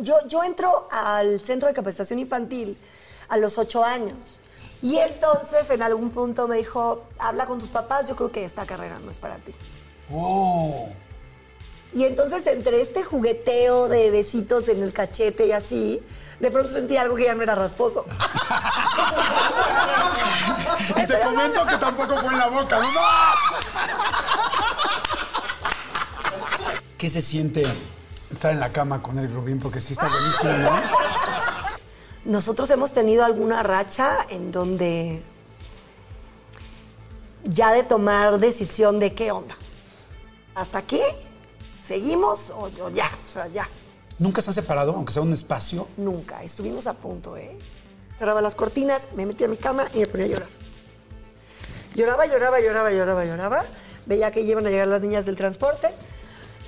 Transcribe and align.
Yo, 0.00 0.16
yo 0.28 0.44
entro 0.44 0.88
al 0.90 1.40
centro 1.40 1.68
de 1.68 1.74
capacitación 1.74 2.18
infantil 2.18 2.78
a 3.28 3.36
los 3.36 3.58
ocho 3.58 3.84
años. 3.84 4.40
Y 4.82 4.96
entonces 4.98 5.70
en 5.70 5.82
algún 5.82 6.10
punto 6.10 6.48
me 6.48 6.56
dijo, 6.56 7.04
habla 7.18 7.46
con 7.46 7.58
tus 7.58 7.68
papás, 7.68 8.08
yo 8.08 8.16
creo 8.16 8.30
que 8.30 8.44
esta 8.44 8.66
carrera 8.66 8.98
no 8.98 9.10
es 9.10 9.18
para 9.18 9.36
ti. 9.36 9.54
Oh. 10.12 10.90
Y 11.92 12.04
entonces 12.04 12.46
entre 12.46 12.82
este 12.82 13.02
jugueteo 13.02 13.88
de 13.88 14.10
besitos 14.10 14.68
en 14.68 14.82
el 14.82 14.92
cachete 14.92 15.46
y 15.46 15.52
así, 15.52 16.02
de 16.40 16.50
pronto 16.50 16.70
sentí 16.70 16.98
algo 16.98 17.16
que 17.16 17.24
ya 17.24 17.34
no 17.34 17.42
era 17.42 17.54
rasposo. 17.54 18.04
y 20.90 21.06
te 21.06 21.20
comento 21.20 21.64
que 21.66 21.78
tampoco 21.78 22.18
fue 22.18 22.30
en 22.32 22.38
la 22.38 22.48
boca, 22.48 22.78
¿no? 22.78 22.88
¿Qué 26.98 27.08
se 27.08 27.22
siente 27.22 27.64
estar 28.32 28.52
en 28.52 28.60
la 28.60 28.72
cama 28.72 29.02
con 29.02 29.18
Eric 29.18 29.32
Rubín? 29.32 29.58
Porque 29.58 29.80
sí 29.80 29.92
está 29.92 30.08
buenísimo, 30.08 30.70
¿no? 30.70 30.80
Nosotros 32.24 32.68
hemos 32.70 32.92
tenido 32.92 33.24
alguna 33.24 33.62
racha 33.62 34.18
en 34.30 34.50
donde 34.50 35.22
ya 37.44 37.72
de 37.72 37.84
tomar 37.84 38.38
decisión 38.38 38.98
de 38.98 39.14
qué 39.14 39.30
onda. 39.30 39.54
¿Hasta 40.54 40.78
aquí? 40.78 41.00
¿Seguimos 41.80 42.50
o, 42.50 42.70
o 42.82 42.90
ya? 42.90 43.08
O 43.26 43.28
sea, 43.28 43.46
ya. 43.48 43.68
¿Nunca 44.18 44.42
se 44.42 44.50
han 44.50 44.54
separado, 44.54 44.92
aunque 44.94 45.12
sea 45.12 45.22
un 45.22 45.32
espacio? 45.32 45.86
Nunca. 45.96 46.42
Estuvimos 46.42 46.86
a 46.86 46.94
punto, 46.94 47.36
¿eh? 47.36 47.56
Cerraba 48.18 48.40
las 48.40 48.54
cortinas, 48.54 49.08
me 49.14 49.26
metía 49.26 49.46
a 49.46 49.50
mi 49.50 49.58
cama 49.58 49.86
y 49.94 49.98
me 49.98 50.06
ponía 50.06 50.26
a 50.26 50.28
llorar. 50.30 50.48
Lloraba, 51.94 52.26
lloraba, 52.26 52.60
lloraba, 52.60 52.90
lloraba, 52.90 53.24
lloraba. 53.24 53.64
Veía 54.06 54.30
que 54.30 54.40
iban 54.40 54.66
a 54.66 54.70
llegar 54.70 54.88
las 54.88 55.02
niñas 55.02 55.26
del 55.26 55.36
transporte. 55.36 55.90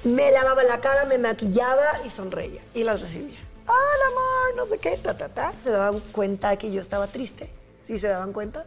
Me 0.05 0.31
lavaba 0.31 0.63
la 0.63 0.81
cara, 0.81 1.05
me 1.07 1.19
maquillaba 1.19 1.85
y 2.07 2.11
sonreía. 2.11 2.63
Y 2.73 2.85
las 2.85 3.01
recibía. 3.01 3.39
¡Hola, 3.67 4.07
amor! 4.13 4.57
No 4.57 4.65
sé 4.65 4.79
qué, 4.79 4.97
ta, 4.97 5.19
ta, 5.19 5.29
ta. 5.29 5.53
Se 5.63 5.71
daban 5.71 5.99
cuenta 6.13 6.57
que 6.57 6.71
yo 6.71 6.81
estaba 6.81 7.09
triste. 7.09 7.53
Sí, 7.83 7.99
se 7.99 8.07
daban 8.07 8.33
cuenta. 8.33 8.65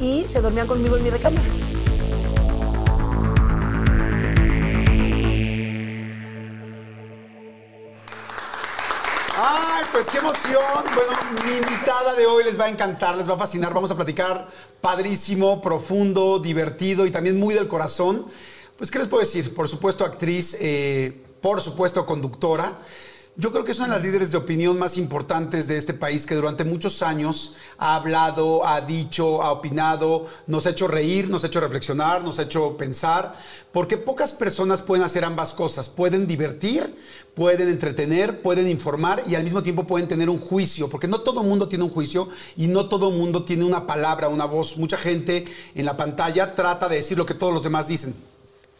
Y 0.00 0.26
se 0.26 0.40
dormían 0.40 0.66
conmigo 0.66 0.96
en 0.96 1.02
mi 1.02 1.10
recámara. 1.10 1.46
¡Ay, 9.36 9.84
pues 9.92 10.08
qué 10.08 10.18
emoción! 10.18 10.84
Bueno, 10.94 11.12
mi 11.44 11.56
invitada 11.58 12.14
de 12.14 12.26
hoy 12.26 12.44
les 12.44 12.58
va 12.58 12.64
a 12.64 12.68
encantar, 12.70 13.16
les 13.16 13.28
va 13.28 13.34
a 13.34 13.38
fascinar. 13.38 13.74
Vamos 13.74 13.90
a 13.90 13.94
platicar 13.94 14.48
padrísimo, 14.80 15.60
profundo, 15.60 16.38
divertido 16.38 17.04
y 17.04 17.10
también 17.10 17.38
muy 17.38 17.54
del 17.54 17.68
corazón. 17.68 18.26
Pues, 18.82 18.90
¿qué 18.90 18.98
les 18.98 19.06
puedo 19.06 19.20
decir? 19.20 19.54
Por 19.54 19.68
supuesto, 19.68 20.04
actriz, 20.04 20.56
eh, 20.60 21.16
por 21.40 21.60
supuesto, 21.60 22.04
conductora. 22.04 22.80
Yo 23.36 23.52
creo 23.52 23.62
que 23.62 23.70
es 23.70 23.78
una 23.78 23.86
de 23.86 23.94
las 23.94 24.02
líderes 24.02 24.32
de 24.32 24.38
opinión 24.38 24.76
más 24.76 24.98
importantes 24.98 25.68
de 25.68 25.76
este 25.76 25.94
país 25.94 26.26
que 26.26 26.34
durante 26.34 26.64
muchos 26.64 27.00
años 27.00 27.54
ha 27.78 27.94
hablado, 27.94 28.66
ha 28.66 28.80
dicho, 28.80 29.40
ha 29.40 29.52
opinado, 29.52 30.26
nos 30.48 30.66
ha 30.66 30.70
hecho 30.70 30.88
reír, 30.88 31.30
nos 31.30 31.44
ha 31.44 31.46
hecho 31.46 31.60
reflexionar, 31.60 32.24
nos 32.24 32.40
ha 32.40 32.42
hecho 32.42 32.76
pensar, 32.76 33.36
porque 33.70 33.98
pocas 33.98 34.32
personas 34.32 34.82
pueden 34.82 35.04
hacer 35.04 35.24
ambas 35.24 35.52
cosas. 35.52 35.88
Pueden 35.88 36.26
divertir, 36.26 36.92
pueden 37.36 37.68
entretener, 37.68 38.42
pueden 38.42 38.66
informar 38.68 39.22
y 39.28 39.36
al 39.36 39.44
mismo 39.44 39.62
tiempo 39.62 39.86
pueden 39.86 40.08
tener 40.08 40.28
un 40.28 40.40
juicio, 40.40 40.90
porque 40.90 41.06
no 41.06 41.20
todo 41.20 41.44
mundo 41.44 41.68
tiene 41.68 41.84
un 41.84 41.90
juicio 41.90 42.28
y 42.56 42.66
no 42.66 42.88
todo 42.88 43.12
mundo 43.12 43.44
tiene 43.44 43.62
una 43.62 43.86
palabra, 43.86 44.26
una 44.26 44.44
voz. 44.44 44.76
Mucha 44.76 44.96
gente 44.96 45.44
en 45.76 45.84
la 45.84 45.96
pantalla 45.96 46.56
trata 46.56 46.88
de 46.88 46.96
decir 46.96 47.16
lo 47.16 47.26
que 47.26 47.34
todos 47.34 47.54
los 47.54 47.62
demás 47.62 47.86
dicen. 47.86 48.31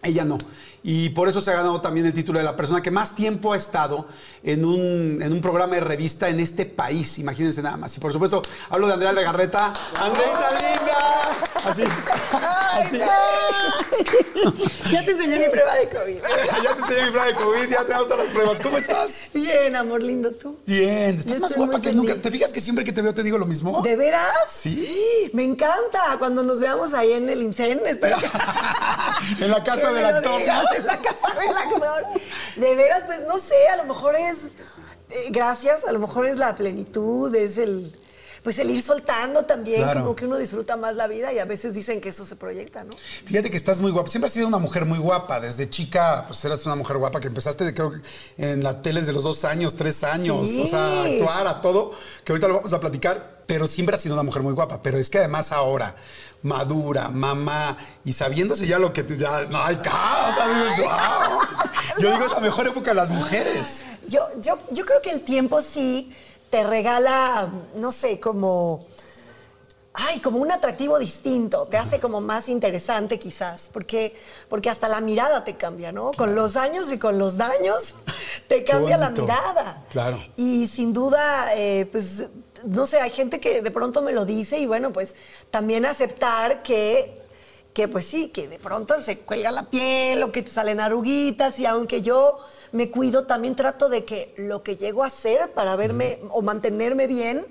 Ella 0.03 0.25
no. 0.25 0.39
Y 0.83 1.11
por 1.11 1.29
eso 1.29 1.41
se 1.41 1.51
ha 1.51 1.55
ganado 1.55 1.81
también 1.81 2.07
el 2.07 2.13
título 2.13 2.39
de 2.39 2.45
la 2.45 2.57
persona 2.57 2.83
que 2.83 2.91
más 2.91 3.15
tiempo 3.15 3.53
ha 3.53 3.57
estado 3.57 4.07
en 4.43 4.65
un, 4.65 5.23
en 5.23 5.33
un 5.33 5.41
programa 5.41 5.77
de 5.77 5.81
revista 5.81 6.29
en 6.29 6.41
este 6.41 6.67
país. 6.67 7.19
Imagínense 7.19 7.63
nada 7.63 7.77
más. 7.77 7.97
Y 7.97 8.01
por 8.01 8.13
supuesto, 8.13 8.43
hablo 8.69 8.89
de 8.89 8.95
Andrea 8.95 9.13
Legarreta. 9.13 9.73
¡Andreita 9.99 10.51
linda! 10.51 11.53
Así. 11.65 11.85
así. 12.33 12.99
ya 14.93 15.05
te 15.05 15.11
enseñé 15.13 15.39
mi 15.39 15.49
prueba 15.49 15.75
de 15.75 15.89
COVID. 15.89 16.17
ya 16.63 16.75
te 16.75 16.81
enseñé 16.81 17.05
mi 17.05 17.11
prueba 17.11 17.27
de 17.27 17.35
COVID, 17.35 17.69
ya 17.71 17.85
tenemos 17.85 18.09
todas 18.09 18.25
las 18.25 18.35
pruebas. 18.35 18.61
¿Cómo 18.61 18.79
estás? 18.79 19.31
Bien, 19.33 19.77
amor 19.77 20.03
lindo, 20.03 20.33
¿tú? 20.33 20.59
Bien. 20.67 21.19
Estás 21.19 21.35
Yo 21.37 21.41
más 21.41 21.57
guapa 21.57 21.81
que 21.81 21.93
nunca. 21.93 22.15
¿Te 22.17 22.31
fijas 22.33 22.53
que 22.53 22.61
siempre 22.61 22.85
que 22.85 22.93
te 22.93 23.03
veo 23.03 23.15
te 23.15 23.23
digo 23.23 23.39
lo 23.39 23.47
mismo? 23.47 23.83
¿De 23.83 23.95
veras? 23.95 24.33
Sí. 24.49 25.31
Me 25.33 25.45
encanta. 25.45 26.17
Cuando 26.19 26.43
nos 26.43 26.59
veamos 26.59 26.93
ahí 26.95 27.13
en 27.13 27.29
el 27.29 27.43
INSEN, 27.43 27.83
espero 27.87 28.19
que... 28.19 28.27
en 29.45 29.51
la 29.51 29.63
casa 29.63 29.93
del 29.93 30.05
actor. 30.05 30.41
digas, 30.41 30.67
En 30.77 30.87
la 30.87 31.01
casa 31.01 31.35
del 31.41 31.57
actor. 31.57 32.05
De 32.57 32.75
veras, 32.75 33.03
pues 33.07 33.21
no 33.27 33.39
sé, 33.39 33.55
a 33.73 33.77
lo 33.77 33.85
mejor 33.85 34.15
es... 34.17 34.45
eh, 35.11 35.29
gracias, 35.31 35.85
a 35.85 35.93
lo 35.93 35.99
mejor 35.99 36.27
es 36.27 36.37
la 36.37 36.55
plenitud, 36.57 37.35
es 37.35 37.59
el... 37.59 37.97
Pues 38.43 38.59
el 38.59 38.71
ir 38.73 38.83
soltando 38.83 39.45
también, 39.45 39.83
Claro. 39.83 40.01
como 40.01 40.17
que 40.17 40.27
uno 40.27 40.37
disfruta 40.37 40.77
más 40.77 40.97
la 40.97 41.07
vida 41.07 41.33
y 41.33 41.39
a 41.39 41.45
veces 41.45 41.75
dicen 41.75 42.01
que 42.01 42.09
eso 42.09 42.25
se 42.25 42.35
proyecta, 42.35 42.83
¿no? 42.83 42.91
Fíjate 43.25 43.51
que 43.51 43.57
estás 43.57 43.79
muy 43.79 43.93
guapa. 43.93 44.11
Siempre 44.11 44.27
has 44.27 44.33
sido 44.33 44.49
una 44.49 44.59
mujer 44.59 44.85
muy 44.85 44.99
guapa. 44.99 45.39
Desde 45.39 45.71
chica, 45.71 46.25
pues 46.27 46.45
eras 46.45 46.67
una 46.67 46.75
mujer 46.75 46.97
guapa 46.99 47.21
que 47.21 47.29
empezaste, 47.29 47.63
de, 47.65 47.73
creo 47.73 47.93
que 47.93 48.01
en 48.39 48.65
la 48.65 48.83
tele 48.83 48.99
desde 48.99 49.13
los 49.13 49.23
dos 49.23 49.45
años, 49.45 49.77
tres 49.77 50.03
años. 50.03 50.49
Sí. 50.49 50.61
O 50.61 50.67
sea, 50.67 51.05
actuar 51.05 51.47
a 51.47 51.61
todo, 51.61 51.93
que 52.25 52.33
ahorita 52.33 52.49
lo 52.49 52.55
vamos 52.57 52.73
a 52.73 52.81
platicar. 52.81 53.42
Pero 53.53 53.67
siempre 53.67 53.95
has 53.95 54.01
sido 54.01 54.15
una 54.15 54.23
mujer 54.23 54.43
muy 54.43 54.55
guapa. 54.55 54.81
Pero 54.81 54.97
es 54.97 55.11
que 55.11 55.19
además 55.19 55.53
ahora, 55.53 55.95
madura, 56.41 57.11
mamá, 57.11 57.77
y 58.03 58.15
sabiéndose 58.15 58.67
ya 58.67 58.79
lo 58.79 58.95
que 58.95 59.05
ya 59.19 59.43
no 59.43 59.63
hay 59.63 59.77
¿sabes? 59.79 60.79
¡Wow! 60.79 61.39
Yo 61.99 62.13
digo, 62.13 62.25
es 62.25 62.33
la 62.33 62.41
mejor 62.41 62.67
época 62.67 62.93
de 62.93 62.95
las 62.95 63.11
mujeres. 63.11 63.85
Yo, 64.09 64.27
yo, 64.41 64.59
yo 64.71 64.87
creo 64.87 65.03
que 65.03 65.11
el 65.11 65.21
tiempo 65.21 65.61
sí 65.61 66.17
te 66.49 66.65
regala, 66.65 67.51
no 67.75 67.93
sé, 67.93 68.19
como. 68.19 68.87
Ay, 69.93 70.21
como 70.21 70.39
un 70.39 70.51
atractivo 70.51 70.99
distinto, 70.99 71.67
te 71.67 71.77
hace 71.77 72.01
como 72.01 72.23
más 72.23 72.49
interesante 72.49 73.19
quizás, 73.19 73.69
porque, 73.71 74.17
porque 74.49 74.71
hasta 74.71 74.89
la 74.89 75.03
mirada 75.03 75.45
te 75.45 75.59
cambia, 75.59 75.93
¿no? 75.93 76.13
Con 76.13 76.35
los 76.35 76.57
años 76.57 76.91
y 76.91 76.99
con 76.99 77.19
los 77.19 77.37
daños 77.37 77.97
te 78.49 78.65
cambia 78.65 78.97
la 78.97 79.11
mirada. 79.11 79.85
Claro. 79.91 80.19
Y 80.39 80.67
sin 80.69 80.95
duda, 80.95 81.55
eh, 81.55 81.87
pues, 81.93 82.23
no 82.65 82.87
sé, 82.87 83.01
hay 83.01 83.11
gente 83.11 83.41
que 83.41 83.63
de 83.63 83.71
pronto 83.71 84.03
me 84.03 84.13
lo 84.13 84.25
dice 84.25 84.59
y 84.59 84.67
bueno, 84.67 84.93
pues 84.93 85.15
también 85.51 85.87
aceptar 85.87 86.63
que 86.63 87.23
que 87.73 87.89
pues 87.89 88.07
sí, 88.07 88.29
que 88.29 88.49
de 88.49 88.59
pronto 88.59 89.01
se 89.01 89.19
cuelga 89.19 89.51
la 89.51 89.71
piel 89.71 90.23
o 90.23 90.33
que 90.33 90.43
te 90.43 90.51
salen 90.51 90.81
arruguitas 90.81 91.59
y 91.59 91.67
aunque 91.67 92.03
yo 92.03 92.39
me 92.73 92.91
cuido, 92.91 93.25
también 93.25 93.57
trato 93.57 93.89
de 93.89 94.05
que 94.05 94.35
lo 94.37 94.63
que 94.63 94.77
llego 94.77 95.05
a 95.05 95.07
hacer 95.07 95.51
para 95.53 95.75
verme 95.77 96.19
o 96.31 96.43
mantenerme 96.43 97.07
bien 97.07 97.47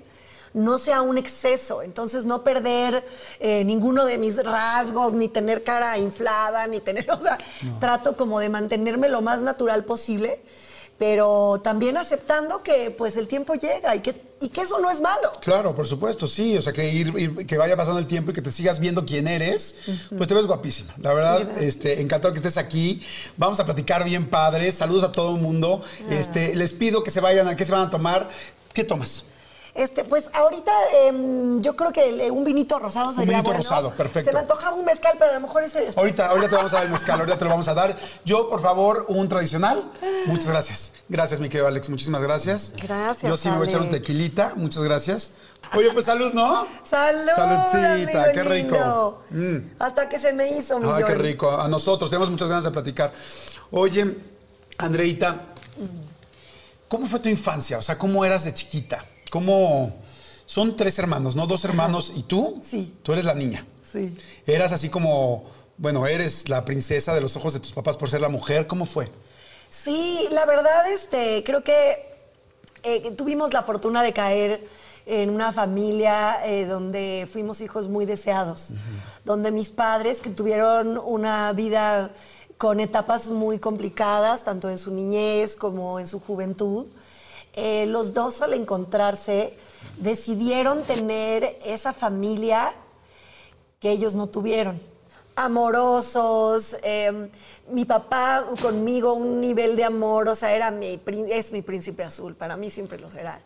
no 0.54 0.76
sea 0.76 1.00
un 1.00 1.16
exceso, 1.16 1.82
entonces 1.82 2.26
no 2.26 2.44
perder 2.44 3.04
eh, 3.40 3.64
ninguno 3.64 4.04
de 4.04 4.18
mis 4.18 4.36
rasgos, 4.44 5.14
ni 5.14 5.28
tener 5.28 5.62
cara 5.62 5.96
inflada, 5.96 6.66
ni 6.66 6.80
tener, 6.80 7.10
o 7.10 7.20
sea, 7.20 7.38
trato 7.80 8.16
como 8.16 8.38
de 8.38 8.50
mantenerme 8.50 9.08
lo 9.08 9.22
más 9.22 9.40
natural 9.40 9.84
posible, 9.84 10.42
pero 11.02 11.60
también 11.64 11.96
aceptando 11.96 12.62
que 12.62 12.92
pues 12.96 13.16
el 13.16 13.26
tiempo 13.26 13.54
llega 13.54 13.96
y 13.96 13.98
que, 14.02 14.14
y 14.40 14.50
que 14.50 14.60
eso 14.60 14.78
no 14.78 14.88
es 14.88 15.00
malo. 15.00 15.32
Claro, 15.40 15.74
por 15.74 15.84
supuesto, 15.88 16.28
sí. 16.28 16.56
O 16.56 16.62
sea, 16.62 16.72
que 16.72 16.88
ir, 16.94 17.08
ir- 17.16 17.44
que 17.44 17.56
vaya 17.56 17.76
pasando 17.76 17.98
el 17.98 18.06
tiempo 18.06 18.30
y 18.30 18.34
que 18.34 18.40
te 18.40 18.52
sigas 18.52 18.78
viendo 18.78 19.04
quién 19.04 19.26
eres, 19.26 19.74
pues 20.16 20.28
te 20.28 20.34
ves 20.34 20.46
guapísima. 20.46 20.94
La 20.98 21.12
verdad, 21.12 21.60
este, 21.60 22.00
encantado 22.00 22.32
que 22.32 22.38
estés 22.38 22.56
aquí. 22.56 23.02
Vamos 23.36 23.58
a 23.58 23.64
platicar 23.64 24.04
bien 24.04 24.26
padre. 24.26 24.70
Saludos 24.70 25.02
a 25.02 25.10
todo 25.10 25.34
el 25.34 25.42
mundo. 25.42 25.82
Ah. 26.08 26.14
Este, 26.14 26.54
les 26.54 26.72
pido 26.72 27.02
que 27.02 27.10
se 27.10 27.18
vayan, 27.20 27.48
a 27.48 27.56
qué 27.56 27.64
se 27.64 27.72
van 27.72 27.82
a 27.82 27.90
tomar. 27.90 28.30
¿Qué 28.72 28.84
tomas? 28.84 29.24
Este, 29.74 30.04
pues 30.04 30.24
ahorita 30.34 30.70
em, 31.04 31.62
yo 31.62 31.74
creo 31.74 31.92
que 31.92 32.08
el- 32.10 32.30
un 32.30 32.44
vinito 32.44 32.78
rosado 32.78 33.10
sería 33.12 33.30
vinito 33.38 33.44
bueno. 33.44 33.62
rosado, 33.62 33.90
perfecto. 33.90 34.28
Se 34.30 34.34
me 34.34 34.40
antojaba 34.40 34.76
un 34.76 34.84
mezcal, 34.84 35.14
pero 35.18 35.30
a 35.30 35.34
lo 35.34 35.40
mejor 35.40 35.62
ese 35.62 35.78
después. 35.78 35.96
Ahorita, 35.96 36.26
ahorita 36.28 36.48
te 36.50 36.56
vamos 36.56 36.72
a 36.74 36.76
dar 36.76 36.84
el 36.84 36.92
mezcal, 36.92 37.18
ahorita 37.20 37.38
te 37.38 37.44
lo 37.44 37.50
vamos 37.50 37.68
a 37.68 37.74
dar. 37.74 37.96
Yo, 38.26 38.50
por 38.50 38.60
favor, 38.60 39.06
un 39.08 39.28
tradicional. 39.28 39.82
Muchas 40.26 40.48
gracias. 40.48 40.92
Gracias, 41.08 41.40
mi 41.40 41.48
querido 41.48 41.66
Alex. 41.68 41.88
Muchísimas 41.88 42.20
gracias. 42.20 42.74
Gracias, 42.82 43.22
Yo 43.22 43.36
sí 43.38 43.48
me 43.48 43.56
voy 43.56 43.66
a 43.66 43.70
echar 43.70 43.80
un 43.80 43.90
tequilita. 43.90 44.52
Muchas 44.56 44.82
gracias. 44.82 45.32
Oye, 45.74 45.90
pues 45.92 46.04
salud, 46.04 46.32
¿no? 46.34 46.66
¡Salud! 46.88 47.30
Saludcita, 47.34 48.24
amigo 48.24 48.32
qué 48.34 48.42
rico. 48.42 49.22
lindo! 49.30 49.72
Hasta 49.78 50.06
que 50.08 50.18
se 50.18 50.34
me 50.34 50.48
hizo, 50.50 50.80
mi 50.80 50.90
Ay, 50.90 51.04
qué 51.04 51.14
rico. 51.14 51.50
A 51.50 51.66
nosotros 51.68 52.10
tenemos 52.10 52.28
muchas 52.28 52.48
ganas 52.50 52.64
de 52.64 52.70
platicar. 52.72 53.10
Oye, 53.70 54.18
Andreita, 54.76 55.46
¿cómo 56.88 57.06
fue 57.06 57.20
tu 57.20 57.28
infancia? 57.30 57.78
O 57.78 57.82
sea, 57.82 57.96
¿cómo 57.96 58.22
eras 58.24 58.44
de 58.44 58.52
chiquita? 58.52 59.02
¿Cómo...? 59.32 59.94
Son 60.44 60.76
tres 60.76 60.98
hermanos, 60.98 61.34
¿no? 61.34 61.46
Dos 61.46 61.64
hermanos 61.64 62.12
y 62.14 62.24
tú. 62.24 62.60
Sí. 62.62 62.92
Tú 63.02 63.14
eres 63.14 63.24
la 63.24 63.32
niña. 63.32 63.64
Sí. 63.90 64.14
Eras 64.46 64.72
así 64.72 64.90
como, 64.90 65.44
bueno, 65.78 66.06
eres 66.06 66.50
la 66.50 66.66
princesa 66.66 67.14
de 67.14 67.22
los 67.22 67.34
ojos 67.36 67.54
de 67.54 67.60
tus 67.60 67.72
papás 67.72 67.96
por 67.96 68.10
ser 68.10 68.20
la 68.20 68.28
mujer. 68.28 68.66
¿Cómo 68.66 68.84
fue? 68.84 69.10
Sí, 69.70 70.28
la 70.30 70.44
verdad, 70.44 70.92
este, 70.92 71.42
creo 71.44 71.64
que 71.64 72.04
eh, 72.82 73.12
tuvimos 73.12 73.54
la 73.54 73.62
fortuna 73.62 74.02
de 74.02 74.12
caer 74.12 74.68
en 75.06 75.30
una 75.30 75.52
familia 75.52 76.44
eh, 76.44 76.66
donde 76.66 77.26
fuimos 77.32 77.62
hijos 77.62 77.88
muy 77.88 78.04
deseados, 78.04 78.74
donde 79.24 79.50
mis 79.50 79.70
padres, 79.70 80.20
que 80.20 80.28
tuvieron 80.28 80.98
una 80.98 81.50
vida 81.54 82.10
con 82.58 82.78
etapas 82.80 83.30
muy 83.30 83.58
complicadas, 83.58 84.44
tanto 84.44 84.68
en 84.68 84.76
su 84.76 84.92
niñez 84.92 85.56
como 85.56 85.98
en 85.98 86.06
su 86.06 86.20
juventud. 86.20 86.86
Eh, 87.54 87.86
los 87.86 88.14
dos 88.14 88.40
al 88.40 88.54
encontrarse 88.54 89.56
decidieron 89.98 90.82
tener 90.84 91.58
esa 91.64 91.92
familia 91.92 92.72
que 93.78 93.90
ellos 93.90 94.14
no 94.14 94.26
tuvieron. 94.26 94.80
Amorosos, 95.34 96.76
eh, 96.82 97.30
mi 97.70 97.84
papá 97.84 98.46
conmigo 98.60 99.14
un 99.14 99.40
nivel 99.40 99.76
de 99.76 99.84
amor, 99.84 100.28
o 100.28 100.34
sea, 100.34 100.54
era 100.54 100.70
mi, 100.70 101.00
es 101.30 101.52
mi 101.52 101.62
príncipe 101.62 102.04
azul, 102.04 102.34
para 102.34 102.56
mí 102.56 102.70
siempre 102.70 102.98
lo 102.98 103.10
será. 103.10 103.40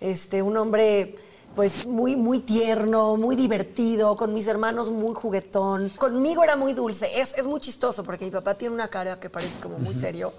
Este, 0.00 0.42
un 0.42 0.56
hombre 0.56 1.14
pues 1.54 1.86
muy, 1.86 2.14
muy 2.16 2.40
tierno, 2.40 3.16
muy 3.16 3.36
divertido, 3.36 4.16
con 4.16 4.32
mis 4.32 4.46
hermanos 4.46 4.90
muy 4.90 5.14
juguetón. 5.14 5.88
Conmigo 5.90 6.44
era 6.44 6.56
muy 6.56 6.72
dulce, 6.72 7.20
es, 7.20 7.36
es 7.36 7.46
muy 7.46 7.60
chistoso 7.60 8.04
porque 8.04 8.24
mi 8.24 8.30
papá 8.30 8.54
tiene 8.54 8.74
una 8.74 8.88
cara 8.88 9.18
que 9.18 9.30
parece 9.30 9.58
como 9.60 9.78
muy 9.78 9.94
serio. 9.94 10.32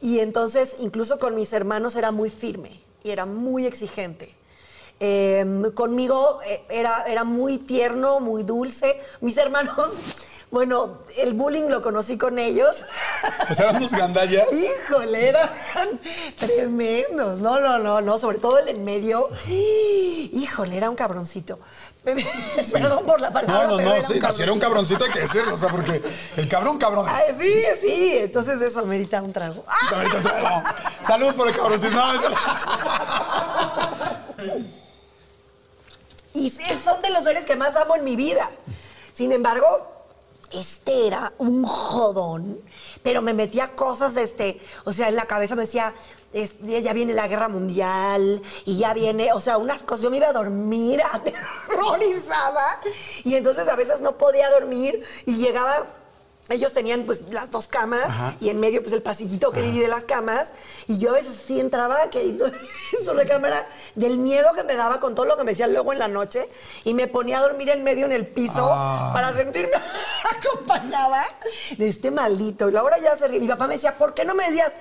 Y 0.00 0.20
entonces 0.20 0.76
incluso 0.80 1.18
con 1.18 1.34
mis 1.34 1.52
hermanos 1.52 1.96
era 1.96 2.10
muy 2.10 2.30
firme 2.30 2.80
y 3.02 3.10
era 3.10 3.26
muy 3.26 3.66
exigente. 3.66 4.34
Eh, 5.00 5.44
conmigo 5.74 6.40
eh, 6.44 6.64
era, 6.68 7.04
era 7.04 7.24
muy 7.24 7.58
tierno, 7.58 8.20
muy 8.20 8.42
dulce. 8.42 9.00
Mis 9.20 9.36
hermanos, 9.36 10.00
bueno, 10.50 10.98
el 11.16 11.34
bullying 11.34 11.68
lo 11.68 11.80
conocí 11.80 12.18
con 12.18 12.38
ellos. 12.38 12.84
O 13.50 13.54
sea, 13.54 13.70
eran 13.70 13.76
unos 13.76 13.92
gandallas. 13.92 14.46
Híjole, 14.52 15.28
eran 15.28 15.48
tremendos. 16.36 17.40
No, 17.40 17.60
no, 17.60 17.78
no, 17.78 18.00
no. 18.00 18.18
Sobre 18.18 18.38
todo 18.38 18.58
el 18.58 18.68
en 18.68 18.84
medio. 18.84 19.28
Híjole, 19.46 20.76
era 20.76 20.90
un 20.90 20.96
cabroncito. 20.96 21.58
Perdón 22.72 23.04
por 23.06 23.20
la 23.20 23.30
palabra. 23.30 23.64
No, 23.64 23.70
no, 23.70 23.76
pero 23.76 23.88
no, 23.88 23.94
era 23.94 24.06
sí, 24.06 24.20
no, 24.20 24.32
si 24.32 24.42
era 24.42 24.52
un 24.52 24.58
cabroncito 24.58 25.04
hay 25.04 25.10
que 25.10 25.20
decirlo, 25.20 25.54
o 25.54 25.56
sea, 25.56 25.68
porque 25.68 26.02
el 26.36 26.48
cabrón, 26.48 26.78
cabrón 26.78 27.06
es. 27.08 27.14
Ay, 27.14 27.34
sí, 27.38 27.64
sí. 27.80 28.18
Entonces 28.18 28.60
eso 28.60 28.84
merita 28.84 29.20
un 29.22 29.32
trago. 29.32 29.64
¡Ah! 29.68 30.74
Salud 31.02 31.34
por 31.34 31.48
el 31.48 31.56
cabroncito. 31.56 31.96
No, 31.96 32.12
Y 36.34 36.50
son 36.50 37.02
de 37.02 37.10
los 37.10 37.24
seres 37.24 37.44
que 37.44 37.56
más 37.56 37.74
amo 37.76 37.96
en 37.96 38.04
mi 38.04 38.16
vida. 38.16 38.48
Sin 39.12 39.32
embargo, 39.32 39.97
este 40.52 41.06
era 41.06 41.32
un 41.38 41.64
jodón, 41.64 42.58
pero 43.02 43.22
me 43.22 43.34
metía 43.34 43.74
cosas, 43.74 44.16
este, 44.16 44.60
o 44.84 44.92
sea, 44.92 45.08
en 45.08 45.16
la 45.16 45.26
cabeza 45.26 45.54
me 45.54 45.62
decía, 45.62 45.94
ya 46.62 46.92
viene 46.92 47.14
la 47.14 47.28
guerra 47.28 47.48
mundial 47.48 48.42
y 48.64 48.78
ya 48.78 48.94
viene, 48.94 49.32
o 49.32 49.40
sea, 49.40 49.58
unas 49.58 49.82
cosas, 49.82 50.04
yo 50.04 50.10
me 50.10 50.18
iba 50.18 50.28
a 50.28 50.32
dormir 50.32 51.02
aterrorizada 51.12 52.80
y 53.24 53.34
entonces 53.34 53.68
a 53.68 53.76
veces 53.76 54.00
no 54.00 54.16
podía 54.16 54.50
dormir 54.50 55.02
y 55.26 55.36
llegaba 55.36 55.86
ellos 56.50 56.72
tenían 56.72 57.04
pues 57.04 57.24
las 57.30 57.50
dos 57.50 57.68
camas 57.68 58.04
Ajá. 58.06 58.34
y 58.40 58.48
en 58.48 58.58
medio 58.58 58.80
pues 58.82 58.92
el 58.94 59.02
pasillito 59.02 59.52
que 59.52 59.60
divide 59.62 59.86
las 59.88 60.04
camas 60.04 60.52
y 60.86 60.98
yo 60.98 61.10
a 61.10 61.12
veces 61.14 61.38
sí 61.46 61.60
entraba 61.60 62.08
que 62.10 62.20
en 62.28 62.38
su 63.04 63.12
recámara 63.12 63.66
del 63.94 64.18
miedo 64.18 64.48
que 64.54 64.64
me 64.64 64.74
daba 64.74 64.98
con 65.00 65.14
todo 65.14 65.26
lo 65.26 65.36
que 65.36 65.44
me 65.44 65.50
decían 65.52 65.72
luego 65.72 65.92
en 65.92 65.98
la 65.98 66.08
noche 66.08 66.48
y 66.84 66.94
me 66.94 67.06
ponía 67.06 67.38
a 67.38 67.42
dormir 67.42 67.68
en 67.70 67.82
medio 67.84 68.06
en 68.06 68.12
el 68.12 68.26
piso 68.26 68.66
Ah. 68.70 69.10
para 69.12 69.32
sentirme 69.32 69.72
acompañada 70.38 71.24
de 71.76 71.88
este 71.88 72.10
maldito 72.10 72.68
y 72.68 72.72
luego 72.72 72.86
ahora 72.88 72.98
ya 73.02 73.16
se 73.16 73.28
ríe. 73.28 73.40
mi 73.40 73.48
papá 73.48 73.66
me 73.66 73.74
decía 73.74 73.96
¿por 73.98 74.14
qué 74.14 74.24
no 74.24 74.34
me 74.34 74.44
decías? 74.46 74.72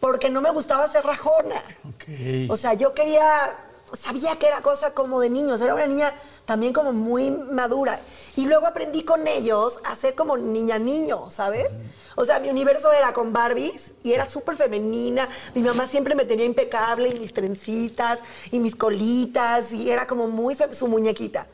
porque 0.00 0.28
no 0.28 0.42
me 0.42 0.50
gustaba 0.50 0.86
ser 0.88 1.04
rajona 1.04 1.62
o 2.48 2.56
sea, 2.56 2.74
yo 2.74 2.94
quería, 2.94 3.24
sabía 3.92 4.36
que 4.36 4.46
era 4.46 4.60
cosa 4.62 4.94
como 4.94 5.20
de 5.20 5.30
niños, 5.30 5.60
era 5.60 5.74
una 5.74 5.86
niña 5.86 6.12
también 6.44 6.72
como 6.72 6.92
muy 6.92 7.30
madura. 7.30 8.00
Y 8.36 8.46
luego 8.46 8.66
aprendí 8.66 9.04
con 9.04 9.26
ellos 9.26 9.80
a 9.84 9.94
ser 9.94 10.14
como 10.14 10.36
niña 10.36 10.78
niño, 10.78 11.30
¿sabes? 11.30 11.68
O 12.16 12.24
sea, 12.24 12.38
mi 12.40 12.48
universo 12.48 12.92
era 12.92 13.12
con 13.12 13.32
Barbies 13.32 13.94
y 14.02 14.12
era 14.12 14.26
súper 14.26 14.56
femenina. 14.56 15.28
Mi 15.54 15.62
mamá 15.62 15.86
siempre 15.86 16.14
me 16.14 16.24
tenía 16.24 16.44
impecable 16.44 17.08
y 17.08 17.20
mis 17.20 17.32
trencitas 17.32 18.20
y 18.50 18.58
mis 18.58 18.74
colitas 18.74 19.72
y 19.72 19.90
era 19.90 20.06
como 20.06 20.28
muy 20.28 20.56
su 20.72 20.88
muñequita. 20.88 21.46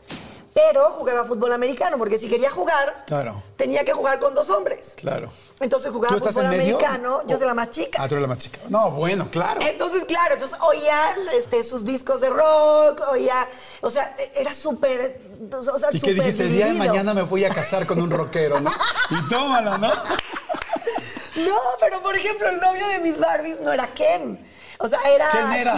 Pero 0.53 0.91
jugaba 0.91 1.23
fútbol 1.25 1.51
americano 1.51 1.97
porque 1.97 2.17
si 2.19 2.29
quería 2.29 2.51
jugar, 2.51 3.05
Claro. 3.07 3.41
tenía 3.55 3.83
que 3.83 3.91
jugar 3.93 4.19
con 4.19 4.35
dos 4.35 4.49
hombres. 4.51 4.93
Claro. 4.97 5.31
Entonces 5.59 5.91
jugaba 5.91 6.09
¿Tú 6.11 6.17
estás 6.17 6.33
fútbol 6.35 6.47
americano, 6.47 7.21
yo 7.25 7.37
soy 7.37 7.47
la 7.47 7.53
más 7.55 7.71
chica. 7.71 7.97
Ah, 8.01 8.07
tú 8.07 8.13
eres 8.15 8.21
la 8.21 8.27
más 8.27 8.37
chica. 8.37 8.59
No, 8.69 8.91
bueno, 8.91 9.27
claro. 9.31 9.61
Entonces, 9.61 10.05
claro, 10.05 10.33
entonces 10.35 10.57
oía 10.61 11.15
este, 11.35 11.63
sus 11.63 11.83
discos 11.83 12.21
de 12.21 12.29
rock, 12.29 13.01
oía, 13.11 13.47
o 13.81 13.89
sea, 13.89 14.15
era 14.35 14.53
súper, 14.53 15.19
o 15.57 15.63
sea, 15.79 15.89
Y 15.91 15.99
que 15.99 16.13
dijiste, 16.13 16.43
el 16.43 16.49
día 16.51 16.65
de 16.65 16.71
dividido. 16.73 16.93
mañana 16.93 17.13
me 17.15 17.23
voy 17.23 17.45
a 17.45 17.49
casar 17.49 17.87
con 17.87 17.99
un 18.01 18.11
rockero, 18.11 18.59
¿no? 18.59 18.69
Y 19.09 19.29
tómala, 19.29 19.77
¿no? 19.79 19.87
No, 19.87 21.57
pero 21.79 22.01
por 22.01 22.15
ejemplo, 22.15 22.47
el 22.49 22.59
novio 22.59 22.87
de 22.89 22.99
mis 22.99 23.19
Barbies 23.19 23.59
no 23.61 23.71
era 23.73 23.87
Ken. 23.87 24.39
O 24.85 24.87
sea, 24.89 24.99
era 25.07 25.29
¿Quién 25.29 25.53
era? 25.53 25.71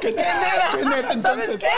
¿Quién 0.00 0.14
¿Quién 0.14 0.18
era? 0.54 0.68
¿Quién 0.72 0.92
era, 0.92 1.08
¿Sabes 1.20 1.50
entonces? 1.50 1.60
qué? 1.60 1.68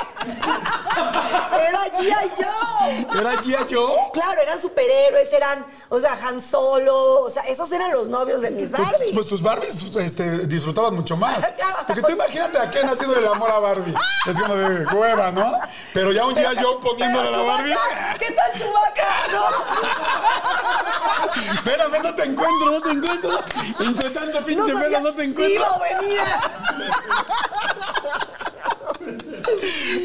era 1.68 1.80
G.I. 1.92 2.32
Joe. 2.36 3.20
¿Era 3.20 3.32
Joe? 3.68 3.96
Claro, 4.12 4.40
eran 4.40 4.60
superhéroes, 4.60 5.32
eran, 5.32 5.66
o 5.88 5.98
sea, 5.98 6.16
Han 6.24 6.40
Solo, 6.40 7.22
o 7.24 7.30
sea, 7.30 7.42
esos 7.42 7.72
eran 7.72 7.90
los 7.90 8.08
novios 8.08 8.42
de 8.42 8.52
mis 8.52 8.70
Pues, 8.70 8.80
Barbies. 8.80 9.10
pues 9.12 9.26
tus 9.26 9.42
Barbies 9.42 9.74
este, 9.96 10.46
disfrutaban 10.46 10.94
mucho 10.94 11.16
más. 11.16 11.44
Claro, 11.58 11.72
hasta 11.78 11.86
Porque 11.88 12.00
tú 12.02 12.06
con- 12.06 12.14
imagínate 12.16 12.58
a 12.58 12.70
quién 12.70 12.88
haciendo 12.88 13.16
el 13.16 13.26
amor 13.26 13.50
a 13.50 13.58
Barbie. 13.58 13.94
Es 14.28 14.36
como 14.40 14.54
de 14.54 14.84
hueva, 14.94 15.32
¿no? 15.32 15.52
Pero 15.92 16.12
ya 16.12 16.24
un 16.26 16.34
día 16.34 16.52
yo 16.52 16.78
poniéndole 16.78 17.26
a 17.28 17.30
la 17.32 17.42
Barbie. 17.42 17.74
¿Qué 18.20 18.30
tal 18.30 18.52
Chubaca? 18.56 19.26
No. 19.32 19.42
Espérame, 21.54 22.02
no 22.02 22.14
te 22.14 22.24
encuentro, 22.24 22.70
no 22.70 22.80
te 22.80 22.90
encuentro. 22.90 23.40
Entre 23.80 24.10
tanto 24.10 24.44
pinche 24.44 24.72
sabía 24.72 24.98
pelo 24.98 25.00
no 25.00 25.14
te 25.14 25.24
encuentro. 25.24 25.54
iba 25.54 25.70
o 25.72 25.80
venía. 25.80 26.40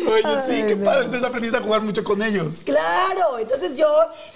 Oye, 0.07 0.41
sí, 0.45 0.63
qué 0.67 0.75
no. 0.75 0.85
padre. 0.85 1.05
Entonces 1.05 1.23
aprendiste 1.27 1.57
a 1.57 1.61
jugar 1.61 1.81
mucho 1.81 2.03
con 2.03 2.21
ellos. 2.21 2.61
Claro, 2.65 3.39
entonces 3.39 3.77
yo, 3.77 3.87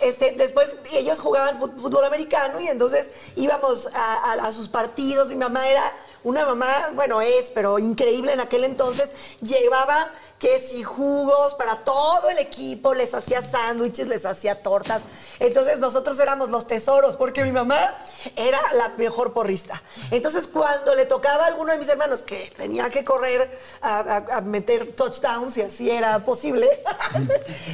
este, 0.01 0.33
después 0.38 0.75
ellos 0.91 1.19
jugaban 1.19 1.57
fútbol 1.59 2.03
americano 2.06 2.59
y 2.59 2.68
entonces 2.68 3.09
íbamos 3.35 3.88
a, 3.94 4.31
a- 4.33 4.47
a 4.47 4.51
sus 4.51 4.68
partidos. 4.68 5.29
Mi 5.29 5.35
mamá 5.35 5.68
era 5.68 5.83
una 6.24 6.46
mamá, 6.46 6.74
bueno, 6.94 7.22
es, 7.22 7.52
pero 7.54 7.80
increíble 7.80 8.34
en 8.34 8.40
aquel 8.40 8.64
entonces. 8.64 9.38
Llevaba 9.42 10.12
que 10.40 10.60
si 10.60 10.84
jugos 10.84 11.56
para 11.56 11.84
todo 11.84 12.30
el 12.30 12.38
equipo, 12.38 12.94
les 12.94 13.14
hacía 13.14 13.42
sándwiches, 13.42 14.08
les 14.08 14.25
hacía 14.25 14.62
tortas. 14.62 15.04
Entonces 15.40 15.80
nosotros 15.80 16.19
éramos 16.19 16.50
los 16.50 16.68
tesoros, 16.68 17.18
porque 17.18 17.44
mi 17.44 17.52
mamá 17.52 17.96
era 18.36 18.60
la 18.74 18.90
mejor 18.98 19.34
porrista. 19.34 19.81
Entonces 20.12 20.48
cuando 20.48 20.94
le 20.96 21.06
tocaba 21.06 21.46
a 21.46 21.48
alguno 21.48 21.72
de 21.72 21.80
mis 21.80 21.88
hermanos 21.88 22.22
que 22.22 22.52
tenía 22.56 22.90
que 22.90 23.04
correr 23.04 23.50
a, 23.81 24.42
meter 24.42 24.94
touchdowns, 24.94 25.57
y 25.57 25.62
así 25.62 25.90
era 25.90 26.24
posible, 26.24 26.68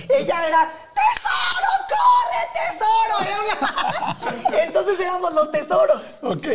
ella 0.09 0.47
era, 0.47 0.71
¡tesoro, 0.93 1.71
corre, 1.89 2.47
tesoro! 2.53 2.73
Entonces 4.61 4.99
éramos 4.99 5.33
los 5.33 5.51
tesoros. 5.51 6.19
Ok. 6.23 6.47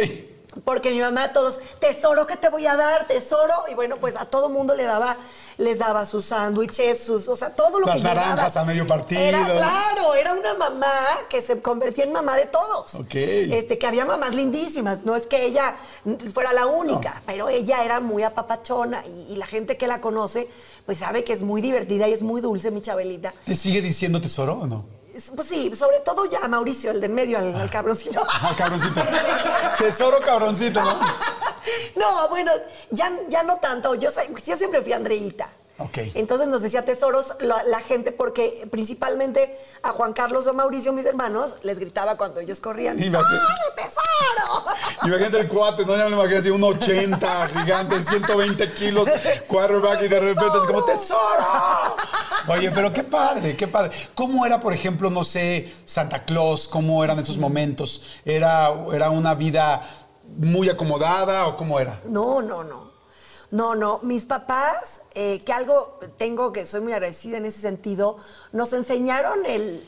Porque 0.68 0.90
mi 0.90 1.00
mamá 1.00 1.32
todos, 1.32 1.60
tesoro 1.80 2.26
que 2.26 2.36
te 2.36 2.50
voy 2.50 2.66
a 2.66 2.76
dar, 2.76 3.06
tesoro. 3.06 3.54
Y 3.70 3.74
bueno, 3.74 3.96
pues 3.96 4.16
a 4.16 4.26
todo 4.26 4.50
mundo 4.50 4.74
le 4.74 4.84
daba, 4.84 5.16
les 5.56 5.78
daba 5.78 6.04
sus 6.04 6.26
sándwiches, 6.26 7.02
sus, 7.02 7.26
o 7.26 7.36
sea, 7.36 7.56
todo 7.56 7.80
lo 7.80 7.86
Las 7.86 7.96
que 7.96 8.02
llegaba. 8.02 8.20
naranjas 8.20 8.56
a 8.58 8.64
medio 8.66 8.86
partido. 8.86 9.18
Era, 9.18 9.46
claro, 9.46 10.14
era 10.14 10.34
una 10.34 10.52
mamá 10.52 10.92
que 11.30 11.40
se 11.40 11.62
convertía 11.62 12.04
en 12.04 12.12
mamá 12.12 12.36
de 12.36 12.44
todos. 12.44 12.96
Ok. 12.96 13.14
Este, 13.14 13.78
que 13.78 13.86
había 13.86 14.04
mamás 14.04 14.34
lindísimas. 14.34 15.06
No 15.06 15.16
es 15.16 15.26
que 15.26 15.46
ella 15.46 15.74
fuera 16.34 16.52
la 16.52 16.66
única, 16.66 17.14
No. 17.14 17.22
pero 17.24 17.48
ella 17.48 17.82
era 17.82 18.00
muy 18.00 18.22
apapachona. 18.22 19.02
Y, 19.06 19.32
y 19.32 19.36
la 19.36 19.46
gente 19.46 19.78
que 19.78 19.86
la 19.86 20.02
conoce, 20.02 20.50
pues 20.84 20.98
sabe 20.98 21.24
que 21.24 21.32
es 21.32 21.40
muy 21.40 21.62
divertida 21.62 22.08
y 22.08 22.12
es 22.12 22.20
muy 22.20 22.42
dulce, 22.42 22.70
mi 22.70 22.82
Chabelita. 22.82 23.32
¿Te 23.46 23.56
sigue 23.56 23.80
diciendo 23.80 24.20
tesoro 24.20 24.52
o 24.60 24.66
no? 24.66 24.97
Pues 25.34 25.48
sí, 25.48 25.74
sobre 25.74 25.98
todo 26.00 26.26
ya 26.26 26.40
a 26.44 26.48
Mauricio, 26.48 26.90
el 26.90 27.00
de 27.00 27.06
en 27.06 27.14
medio, 27.14 27.38
al, 27.38 27.54
al 27.54 27.70
cabroncito. 27.70 28.24
Ah, 28.28 28.54
cabroncito. 28.56 29.00
Tesoro 29.78 30.20
cabroncito, 30.20 30.80
¿no? 30.80 30.98
No, 31.96 32.28
bueno, 32.28 32.52
ya, 32.90 33.12
ya 33.28 33.42
no 33.42 33.56
tanto. 33.56 33.94
Yo, 33.96 34.10
soy- 34.10 34.32
yo 34.46 34.56
siempre 34.56 34.80
fui 34.80 34.92
Andreita. 34.92 35.48
Ok. 35.78 35.98
Entonces 36.14 36.48
nos 36.48 36.60
decía 36.62 36.84
tesoros 36.84 37.34
la, 37.40 37.62
la 37.64 37.80
gente 37.80 38.10
porque 38.10 38.66
principalmente 38.70 39.56
a 39.82 39.90
Juan 39.90 40.12
Carlos 40.12 40.46
o 40.48 40.52
Mauricio, 40.52 40.92
mis 40.92 41.04
hermanos, 41.04 41.54
les 41.62 41.78
gritaba 41.78 42.16
cuando 42.16 42.40
ellos 42.40 42.58
corrían. 42.58 43.02
Imagínate. 43.02 43.36
¡Ah, 43.36 43.74
tesoro! 43.76 44.64
Imagínate 45.04 45.40
el 45.40 45.48
cuate, 45.48 45.84
¿no? 45.86 45.96
Ya 45.96 46.08
me 46.08 46.16
imagino 46.16 46.40
así, 46.40 46.50
un 46.50 46.64
80, 46.64 47.48
gigante, 47.48 48.02
120 48.02 48.72
kilos, 48.72 49.08
quarterback 49.46 50.02
y 50.02 50.08
de 50.08 50.20
repente 50.20 50.58
es 50.58 50.64
como 50.66 50.84
¡Tesoro! 50.84 51.46
Oye, 52.48 52.70
pero 52.72 52.92
qué 52.92 53.04
padre, 53.04 53.56
qué 53.56 53.68
padre. 53.68 53.92
¿Cómo 54.14 54.44
era, 54.46 54.60
por 54.60 54.72
ejemplo, 54.72 55.10
no 55.10 55.22
sé, 55.22 55.72
Santa 55.84 56.24
Claus? 56.24 56.66
¿Cómo 56.66 57.04
eran 57.04 57.18
esos 57.18 57.38
momentos? 57.38 58.20
¿Era, 58.24 58.72
era 58.92 59.10
una 59.10 59.34
vida 59.34 59.88
muy 60.38 60.68
acomodada 60.68 61.46
o 61.46 61.56
cómo 61.56 61.78
era? 61.78 62.00
No, 62.04 62.42
no, 62.42 62.64
no. 62.64 62.87
No, 63.50 63.74
no. 63.74 64.00
Mis 64.02 64.26
papás, 64.26 65.02
eh, 65.14 65.40
que 65.40 65.52
algo 65.52 65.98
tengo 66.16 66.52
que 66.52 66.66
soy 66.66 66.80
muy 66.80 66.92
agradecida 66.92 67.38
en 67.38 67.46
ese 67.46 67.60
sentido, 67.60 68.16
nos 68.52 68.72
enseñaron 68.74 69.46
el, 69.46 69.82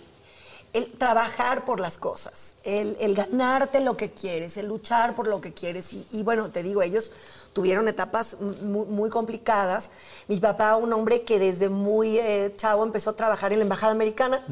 el 0.73 0.93
trabajar 0.93 1.65
por 1.65 1.79
las 1.79 1.99
cosas, 1.99 2.55
el, 2.63 2.97
el 3.01 3.15
ganarte 3.15 3.81
lo 3.81 3.97
que 3.97 4.13
quieres, 4.13 4.57
el 4.57 4.67
luchar 4.67 5.15
por 5.15 5.27
lo 5.27 5.41
que 5.41 5.53
quieres. 5.53 5.93
Y, 5.93 6.07
y 6.11 6.23
bueno, 6.23 6.51
te 6.51 6.63
digo, 6.63 6.81
ellos 6.81 7.13
tuvieron 7.53 7.87
etapas 7.89 8.41
muy, 8.41 8.87
muy 8.87 9.11
complicadas. 9.11 9.91
Mi 10.29 10.39
papá, 10.39 10.77
un 10.77 10.93
hombre 10.93 11.23
que 11.23 11.39
desde 11.39 11.69
muy 11.69 12.19
eh, 12.19 12.55
chavo 12.57 12.83
empezó 12.83 13.11
a 13.11 13.17
trabajar 13.17 13.53
en 13.53 13.59
la 13.59 13.65
Embajada 13.65 13.93
Americana 13.93 14.43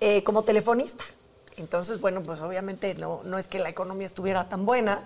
eh, 0.00 0.22
como 0.22 0.42
telefonista. 0.44 1.02
Entonces, 1.56 2.00
bueno, 2.00 2.22
pues 2.22 2.40
obviamente 2.42 2.94
no, 2.94 3.22
no 3.24 3.38
es 3.38 3.48
que 3.48 3.58
la 3.58 3.70
economía 3.70 4.06
estuviera 4.06 4.48
tan 4.48 4.66
buena. 4.66 5.02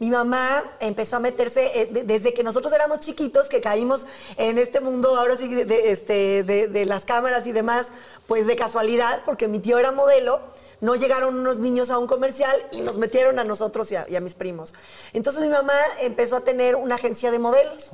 Mi 0.00 0.10
mamá 0.10 0.62
empezó 0.78 1.16
a 1.16 1.20
meterse 1.20 1.82
eh, 1.82 1.86
de- 1.86 2.04
desde 2.04 2.32
que 2.32 2.44
nosotros 2.44 2.72
éramos 2.72 3.00
chiquitos, 3.00 3.48
que 3.48 3.60
caímos 3.60 4.06
en 4.36 4.56
este 4.58 4.78
mundo 4.80 5.16
ahora 5.16 5.36
sí 5.36 5.52
de, 5.52 5.64
de, 5.64 5.90
este, 5.90 6.44
de, 6.44 6.84
las 6.86 7.04
cámaras 7.04 7.46
y 7.48 7.52
demás, 7.52 7.88
pues 8.28 8.46
de 8.46 8.54
casualidad, 8.54 9.22
porque 9.24 9.48
mi 9.48 9.58
tío 9.58 9.76
era 9.78 9.90
modelo, 9.90 10.40
no 10.80 10.94
llegaron 10.94 11.36
unos 11.36 11.58
niños 11.58 11.90
a 11.90 11.98
un 11.98 12.06
comercial 12.06 12.54
y 12.70 12.80
nos 12.82 12.96
metieron 12.96 13.40
a 13.40 13.44
nosotros 13.44 13.90
y 13.90 13.96
a, 13.96 14.06
y 14.08 14.14
a 14.14 14.20
mis 14.20 14.34
primos. 14.36 14.72
Entonces 15.14 15.42
mi 15.42 15.48
mamá 15.48 15.74
empezó 16.00 16.36
a 16.36 16.40
tener 16.42 16.76
una 16.76 16.94
agencia 16.94 17.32
de 17.32 17.40
modelos. 17.40 17.90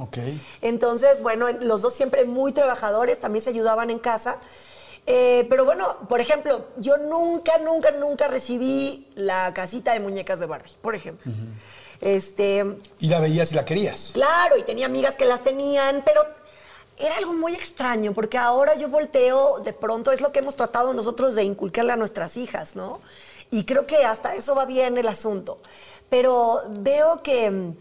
Entonces, 0.60 1.22
bueno, 1.22 1.46
los 1.62 1.80
dos 1.80 1.94
siempre 1.94 2.26
muy 2.26 2.52
trabajadores, 2.52 3.18
también 3.18 3.42
se 3.42 3.50
ayudaban 3.50 3.88
en 3.88 3.98
casa. 3.98 4.38
Eh, 5.06 5.46
pero 5.50 5.64
bueno, 5.66 5.98
por 6.08 6.20
ejemplo, 6.20 6.66
yo 6.78 6.96
nunca, 6.98 7.58
nunca, 7.58 7.90
nunca 7.92 8.28
recibí 8.28 9.06
la 9.14 9.52
casita 9.54 9.92
de 9.92 10.00
muñecas 10.00 10.38
de 10.40 10.46
Barbie, 10.46 10.72
por 10.82 10.94
ejemplo. 10.94 11.30
Este, 12.00 12.64
Y 13.00 13.08
la 13.08 13.20
veías 13.20 13.52
y 13.52 13.54
la 13.54 13.64
querías. 13.64 14.10
claro, 14.14 14.56
y 14.56 14.62
tenía 14.62 14.86
amigas 14.86 15.16
que 15.16 15.24
las 15.24 15.42
tenían, 15.42 16.02
pero 16.04 16.22
era 16.96 17.16
algo 17.16 17.32
muy 17.34 17.54
extraño, 17.54 18.12
porque 18.14 18.38
ahora 18.38 18.74
yo 18.76 18.88
volteo, 18.88 19.58
de 19.60 19.72
pronto 19.72 20.12
es 20.12 20.20
lo 20.20 20.30
que 20.32 20.38
hemos 20.40 20.54
tratado 20.56 20.92
nosotros 20.94 21.34
de 21.34 21.42
inculcarle 21.44 21.92
a 21.92 21.96
nuestras 21.96 22.36
hijas, 22.36 22.76
¿no? 22.76 23.00
Y 23.50 23.64
creo 23.64 23.86
que 23.86 24.04
hasta 24.04 24.34
eso 24.34 24.54
va 24.54 24.64
bien 24.64 24.96
el 24.98 25.08
asunto. 25.08 25.58
Pero 26.10 26.60
veo 26.68 27.22
que, 27.22 27.50
que- 27.50 27.72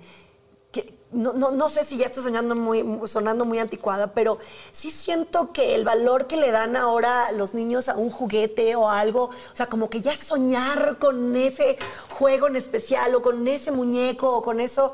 no, 1.14 1.34
no- 1.34 1.52
no 1.52 1.70
sé 1.70 1.86
si 1.86 1.98
ya 1.98 2.06
estoy 2.08 2.24
soñando 2.24 2.56
muy, 2.56 2.84
sonando 3.08 3.46
muy 3.46 3.60
anticuada, 3.60 4.14
pero 4.14 4.38
sí 4.72 4.92
siento 4.92 5.52
que 5.52 5.76
el 5.76 5.84
valor 5.84 6.28
que 6.28 6.38
le 6.38 6.52
dan 6.52 6.76
ahora 6.76 7.32
los 7.32 7.54
niños 7.54 7.90
a 7.90 7.96
un 7.96 8.10
juguete 8.10 8.76
o 8.76 8.90
a 8.90 9.00
algo, 9.00 9.26
o 9.26 9.56
sea, 9.56 9.68
como 9.68 9.90
que 9.90 10.02
ya 10.02 10.16
soñar 10.18 10.98
con 11.00 11.36
ese 11.36 11.78
juego 12.10 12.48
en 12.48 12.56
especial 12.56 13.14
o 13.16 13.22
con 13.22 13.48
ese 13.48 13.72
muñeco 13.72 14.30
o 14.38 14.42
con 14.42 14.60
eso, 14.60 14.94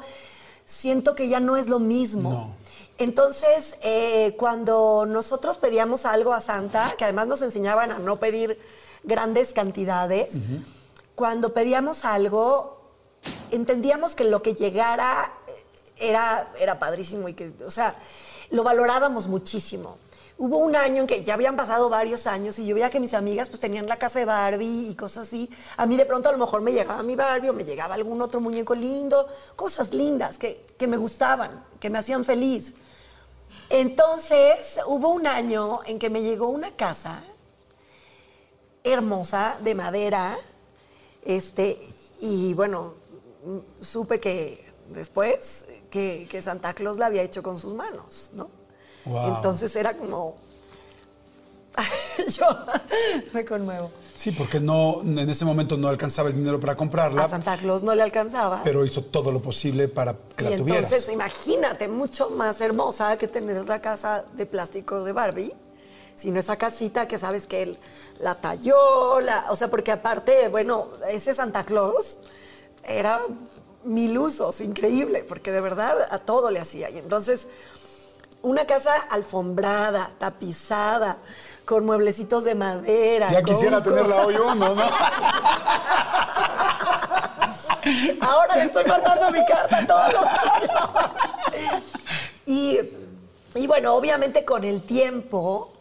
siento 0.65 1.15
que 1.15 1.29
ya 1.29 1.39
no 1.39 1.57
es 1.57 1.67
lo 1.67 1.79
mismo. 1.79 2.31
No. 2.31 2.55
Entonces, 2.97 3.77
eh, 3.81 4.35
cuando 4.37 5.05
nosotros 5.07 5.57
pedíamos 5.57 6.05
algo 6.05 6.33
a 6.33 6.41
Santa, 6.41 6.93
que 6.97 7.05
además 7.05 7.27
nos 7.27 7.41
enseñaban 7.41 7.91
a 7.91 7.99
no 7.99 8.19
pedir 8.19 8.59
grandes 9.03 9.53
cantidades, 9.53 10.41
cuando 11.15 11.53
pedíamos 11.53 12.03
algo, 12.03 12.77
entendíamos 13.51 14.15
que 14.15 14.25
lo 14.25 14.41
que 14.41 14.53
llegara 14.53 15.33
era, 15.99 16.51
era 16.59 16.79
padrísimo 16.79 17.27
y 17.29 17.33
que, 17.33 17.53
o 17.65 17.69
sea, 17.69 17.95
lo 18.51 18.63
valorábamos 18.63 19.27
muchísimo. 19.27 19.97
Hubo 20.37 20.57
un 20.57 20.75
año 20.75 21.01
en 21.01 21.07
que 21.07 21.21
ya 21.21 21.33
habían 21.33 21.57
pasado 21.57 21.89
varios 21.89 22.25
años 22.25 22.57
y 22.59 22.65
yo 22.65 22.73
veía 22.73 22.89
que 22.89 23.01
mis 23.01 23.13
amigas 23.13 23.49
pues 23.49 23.59
tenían 23.59 23.87
la 23.87 23.97
casa 23.97 24.19
de 24.19 24.25
Barbie 24.25 24.89
y 24.91 24.95
cosas 24.95 25.27
así. 25.27 25.49
A 25.75 25.85
mí 25.85 25.97
de 25.97 26.05
pronto 26.05 26.29
a 26.29 26.31
lo 26.31 26.37
mejor 26.37 26.61
me 26.61 26.71
llegaba 26.71 27.03
mi 27.03 27.17
Barbie 27.17 27.49
o 27.49 27.53
me 27.53 27.65
llegaba 27.65 27.95
algún 27.95 28.21
otro 28.21 28.39
muñeco 28.39 28.73
lindo, 28.73 29.27
cosas 29.57 29.93
lindas 29.93 30.37
que, 30.37 30.65
que 30.77 30.87
me 30.87 30.95
gustaban, 30.95 31.65
que 31.81 31.89
me 31.89 31.99
hacían 31.99 32.23
feliz. 32.23 32.73
Entonces 33.69 34.79
hubo 34.87 35.09
un 35.09 35.27
año 35.27 35.81
en 35.85 35.99
que 35.99 36.09
me 36.09 36.21
llegó 36.21 36.47
una 36.47 36.71
casa 36.71 37.21
hermosa 38.83 39.57
de 39.61 39.75
madera, 39.75 40.37
este, 41.23 41.85
y 42.21 42.53
bueno, 42.53 42.93
supe 43.81 44.19
que 44.19 44.68
después 44.93 45.65
que, 45.89 46.27
que 46.29 46.41
Santa 46.41 46.73
Claus 46.73 46.97
la 46.97 47.07
había 47.07 47.21
hecho 47.23 47.43
con 47.43 47.57
sus 47.57 47.73
manos, 47.73 48.31
¿no? 48.33 48.49
Wow. 49.05 49.35
Entonces 49.35 49.75
era 49.75 49.95
como... 49.97 50.37
Yo 52.29 52.45
me 53.33 53.45
conmuevo. 53.45 53.89
Sí, 54.19 54.33
porque 54.33 54.59
no, 54.59 54.99
en 55.01 55.29
ese 55.29 55.45
momento 55.45 55.77
no 55.77 55.87
alcanzaba 55.87 56.27
el 56.27 56.35
dinero 56.35 56.59
para 56.59 56.75
comprarla, 56.75 57.23
A 57.23 57.27
Santa 57.29 57.55
Claus 57.55 57.83
no 57.83 57.95
le 57.95 58.01
alcanzaba. 58.01 58.61
pero 58.65 58.83
hizo 58.83 59.01
todo 59.01 59.31
lo 59.31 59.39
posible 59.39 59.87
para 59.87 60.13
que 60.35 60.43
y 60.43 60.49
la 60.49 60.57
tuvieras. 60.57 60.83
entonces, 60.91 61.13
imagínate, 61.13 61.87
mucho 61.87 62.29
más 62.31 62.59
hermosa 62.59 63.17
que 63.17 63.29
tener 63.29 63.65
la 63.65 63.79
casa 63.79 64.25
de 64.33 64.45
plástico 64.45 65.05
de 65.05 65.13
Barbie, 65.13 65.53
sino 66.17 66.37
esa 66.37 66.57
casita 66.57 67.07
que 67.07 67.17
sabes 67.17 67.47
que 67.47 67.61
él 67.61 67.77
la 68.19 68.35
talló, 68.35 69.21
la, 69.21 69.45
o 69.51 69.55
sea, 69.55 69.69
porque 69.69 69.93
aparte, 69.93 70.49
bueno, 70.49 70.87
ese 71.09 71.33
Santa 71.33 71.63
Claus 71.63 72.19
era 72.83 73.21
mil 73.89 74.17
usos, 74.17 74.61
increíble, 74.61 75.23
porque 75.27 75.51
de 75.51 75.59
verdad 75.61 75.95
a 76.11 76.19
todo 76.19 76.51
le 76.51 76.59
hacía. 76.59 76.89
Y 76.89 76.97
entonces, 76.97 77.47
una 78.41 78.65
casa 78.65 78.93
alfombrada, 79.09 80.11
tapizada, 80.17 81.17
con 81.65 81.85
mueblecitos 81.85 82.43
de 82.43 82.55
madera. 82.55 83.31
ya 83.31 83.41
con- 83.43 83.53
quisiera 83.53 83.83
con- 83.83 83.93
tenerla 83.93 84.25
hoy 84.25 84.35
uno, 84.35 84.75
¿no? 84.75 84.83
Ahora 88.21 88.55
le 88.57 88.63
estoy 88.65 88.85
mandando 88.85 89.31
mi 89.31 89.43
carta 89.45 89.85
todos 89.87 90.13
los 90.13 90.23
años. 90.25 91.83
Y, 92.45 92.79
y 93.55 93.67
bueno, 93.67 93.95
obviamente 93.95 94.43
con 94.45 94.63
el 94.63 94.81
tiempo 94.81 95.73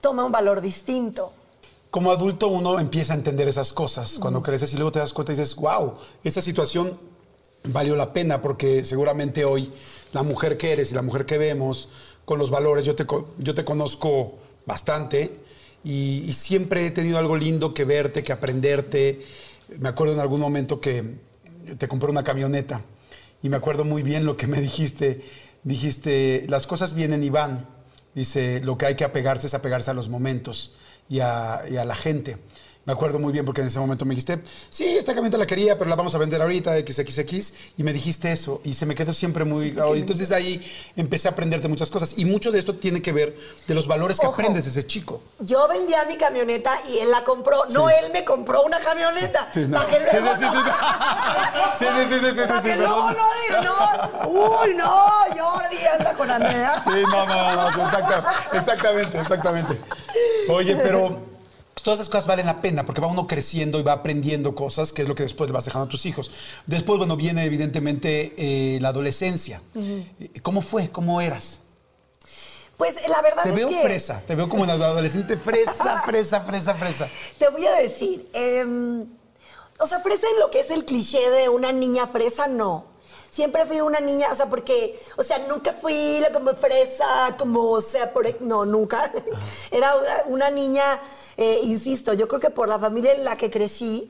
toma 0.00 0.24
un 0.24 0.32
valor 0.32 0.60
distinto. 0.60 1.32
Como 1.94 2.10
adulto 2.10 2.48
uno 2.48 2.80
empieza 2.80 3.12
a 3.12 3.16
entender 3.16 3.46
esas 3.46 3.72
cosas 3.72 4.18
cuando 4.18 4.42
creces 4.42 4.72
y 4.72 4.74
luego 4.74 4.90
te 4.90 4.98
das 4.98 5.12
cuenta 5.12 5.32
y 5.32 5.36
dices, 5.36 5.54
wow, 5.54 5.94
esta 6.24 6.42
situación 6.42 6.98
valió 7.68 7.94
la 7.94 8.12
pena 8.12 8.42
porque 8.42 8.82
seguramente 8.82 9.44
hoy 9.44 9.70
la 10.12 10.24
mujer 10.24 10.56
que 10.56 10.72
eres 10.72 10.90
y 10.90 10.96
la 10.96 11.02
mujer 11.02 11.24
que 11.24 11.38
vemos 11.38 11.88
con 12.24 12.40
los 12.40 12.50
valores, 12.50 12.84
yo 12.84 12.96
te, 12.96 13.06
yo 13.38 13.54
te 13.54 13.64
conozco 13.64 14.34
bastante 14.66 15.36
y, 15.84 16.24
y 16.26 16.32
siempre 16.32 16.84
he 16.84 16.90
tenido 16.90 17.16
algo 17.16 17.36
lindo 17.36 17.72
que 17.72 17.84
verte, 17.84 18.24
que 18.24 18.32
aprenderte. 18.32 19.24
Me 19.78 19.88
acuerdo 19.88 20.14
en 20.14 20.18
algún 20.18 20.40
momento 20.40 20.80
que 20.80 21.14
te 21.78 21.86
compré 21.86 22.10
una 22.10 22.24
camioneta 22.24 22.80
y 23.40 23.48
me 23.48 23.56
acuerdo 23.56 23.84
muy 23.84 24.02
bien 24.02 24.26
lo 24.26 24.36
que 24.36 24.48
me 24.48 24.60
dijiste. 24.60 25.24
Dijiste, 25.62 26.44
las 26.48 26.66
cosas 26.66 26.94
vienen 26.96 27.22
y 27.22 27.30
van. 27.30 27.68
Dice, 28.16 28.60
lo 28.64 28.78
que 28.78 28.86
hay 28.86 28.96
que 28.96 29.04
apegarse 29.04 29.46
es 29.46 29.54
apegarse 29.54 29.92
a 29.92 29.94
los 29.94 30.08
momentos 30.08 30.74
y 31.08 31.20
a, 31.20 31.62
y 31.68 31.76
a 31.76 31.84
la 31.84 31.94
gente. 31.94 32.38
Me 32.86 32.92
acuerdo 32.92 33.18
muy 33.18 33.32
bien 33.32 33.46
porque 33.46 33.62
en 33.62 33.68
ese 33.68 33.78
momento 33.78 34.04
me 34.04 34.10
dijiste, 34.10 34.42
sí, 34.68 34.84
esta 34.98 35.14
camioneta 35.14 35.38
la 35.38 35.46
quería, 35.46 35.78
pero 35.78 35.88
la 35.88 35.96
vamos 35.96 36.14
a 36.14 36.18
vender 36.18 36.42
ahorita, 36.42 36.76
XXX, 36.76 37.52
y 37.78 37.82
me 37.82 37.94
dijiste 37.94 38.30
eso, 38.30 38.60
y 38.62 38.74
se 38.74 38.84
me 38.84 38.94
quedó 38.94 39.14
siempre 39.14 39.44
muy... 39.44 39.68
y 39.68 39.98
entonces 39.98 40.28
de 40.28 40.34
ahí 40.34 40.72
empecé 40.94 41.28
a 41.28 41.30
aprenderte 41.30 41.66
muchas 41.68 41.90
cosas, 41.90 42.18
y 42.18 42.26
mucho 42.26 42.52
de 42.52 42.58
esto 42.58 42.74
tiene 42.74 43.00
que 43.00 43.12
ver 43.12 43.34
de 43.66 43.74
los 43.74 43.86
valores 43.86 44.20
que 44.20 44.26
Ojo. 44.26 44.34
aprendes 44.34 44.66
desde 44.66 44.86
chico. 44.86 45.22
Yo 45.40 45.66
vendía 45.66 46.04
mi 46.04 46.18
camioneta 46.18 46.72
y 46.90 46.98
él 46.98 47.10
la 47.10 47.24
compró. 47.24 47.64
No, 47.70 47.88
él 47.88 48.12
me 48.12 48.22
compró 48.24 48.62
una 48.64 48.78
camioneta. 48.80 49.48
Sí, 49.54 49.60
no. 49.66 49.78
Para 49.78 49.86
que 49.88 50.10
Sí, 50.10 50.16
luego 50.20 50.36
sí, 50.36 50.44
sí, 50.44 50.58
sí. 50.64 51.78
Sí, 51.78 51.84
sí, 51.96 52.04
sí, 52.08 52.18
sí, 52.20 52.30
sí, 52.34 52.46
Para 52.48 52.60
sí, 52.62 52.68
que 52.68 52.74
perdón. 52.76 52.90
luego 52.90 53.10
no 53.10 53.26
diga, 53.48 53.62
no. 54.22 54.28
Uy, 54.28 54.74
no, 54.74 55.06
Jordi 55.38 55.76
anda 55.98 56.12
con 56.14 56.30
Andrea. 56.30 56.82
Sí, 56.84 56.90
no, 57.10 57.26
no, 57.26 57.54
no, 57.56 57.70
no, 57.70 57.84
exacta- 57.84 58.24
exactamente, 58.52 59.18
exactamente. 59.18 59.80
Oye, 60.50 60.76
pero 60.76 61.33
todas 61.84 62.00
esas 62.00 62.08
cosas 62.08 62.26
valen 62.26 62.46
la 62.46 62.62
pena 62.62 62.84
porque 62.84 63.00
va 63.00 63.06
uno 63.06 63.26
creciendo 63.26 63.78
y 63.78 63.82
va 63.82 63.92
aprendiendo 63.92 64.54
cosas, 64.54 64.92
que 64.92 65.02
es 65.02 65.08
lo 65.08 65.14
que 65.14 65.22
después 65.22 65.48
le 65.48 65.54
vas 65.54 65.66
dejando 65.66 65.84
a 65.86 65.88
tus 65.88 66.06
hijos. 66.06 66.30
Después, 66.66 66.98
bueno, 66.98 67.14
viene 67.16 67.44
evidentemente 67.44 68.34
eh, 68.38 68.78
la 68.80 68.88
adolescencia. 68.88 69.60
Eh, 69.76 70.40
¿Cómo 70.42 70.62
fue? 70.62 70.88
¿Cómo 70.90 71.20
eras? 71.20 71.60
Pues 72.78 72.96
la 73.06 73.20
verdad 73.22 73.44
Te 73.44 73.50
es 73.50 73.54
veo 73.54 73.68
que... 73.68 73.82
fresa, 73.82 74.20
te 74.26 74.34
veo 74.34 74.48
como 74.48 74.64
una 74.64 74.72
adolescente 74.72 75.36
fresa, 75.36 76.02
fresa, 76.06 76.40
fresa, 76.40 76.74
fresa. 76.74 77.08
Te 77.38 77.48
voy 77.50 77.66
a 77.66 77.74
decir, 77.74 78.28
em, 78.32 79.06
o 79.78 79.86
sea, 79.86 80.00
fresa 80.00 80.26
en 80.34 80.40
lo 80.40 80.50
que 80.50 80.60
es 80.60 80.70
el 80.70 80.86
cliché 80.86 81.30
de 81.30 81.50
una 81.50 81.70
niña 81.70 82.06
fresa, 82.06 82.48
no. 82.48 82.86
Siempre 83.34 83.66
fui 83.66 83.80
una 83.80 83.98
niña, 83.98 84.28
o 84.30 84.34
sea, 84.36 84.46
porque, 84.46 84.96
o 85.16 85.24
sea, 85.24 85.38
nunca 85.48 85.72
fui 85.72 86.20
la 86.20 86.30
como 86.30 86.54
fresa, 86.54 87.34
como, 87.36 87.62
o 87.62 87.80
sea, 87.80 88.12
por, 88.12 88.24
no, 88.40 88.64
nunca. 88.64 89.10
Era 89.72 89.96
una, 89.96 90.22
una 90.26 90.50
niña, 90.50 91.00
eh, 91.36 91.58
insisto, 91.64 92.12
yo 92.12 92.28
creo 92.28 92.40
que 92.40 92.50
por 92.50 92.68
la 92.68 92.78
familia 92.78 93.12
en 93.12 93.24
la 93.24 93.36
que 93.36 93.50
crecí, 93.50 94.08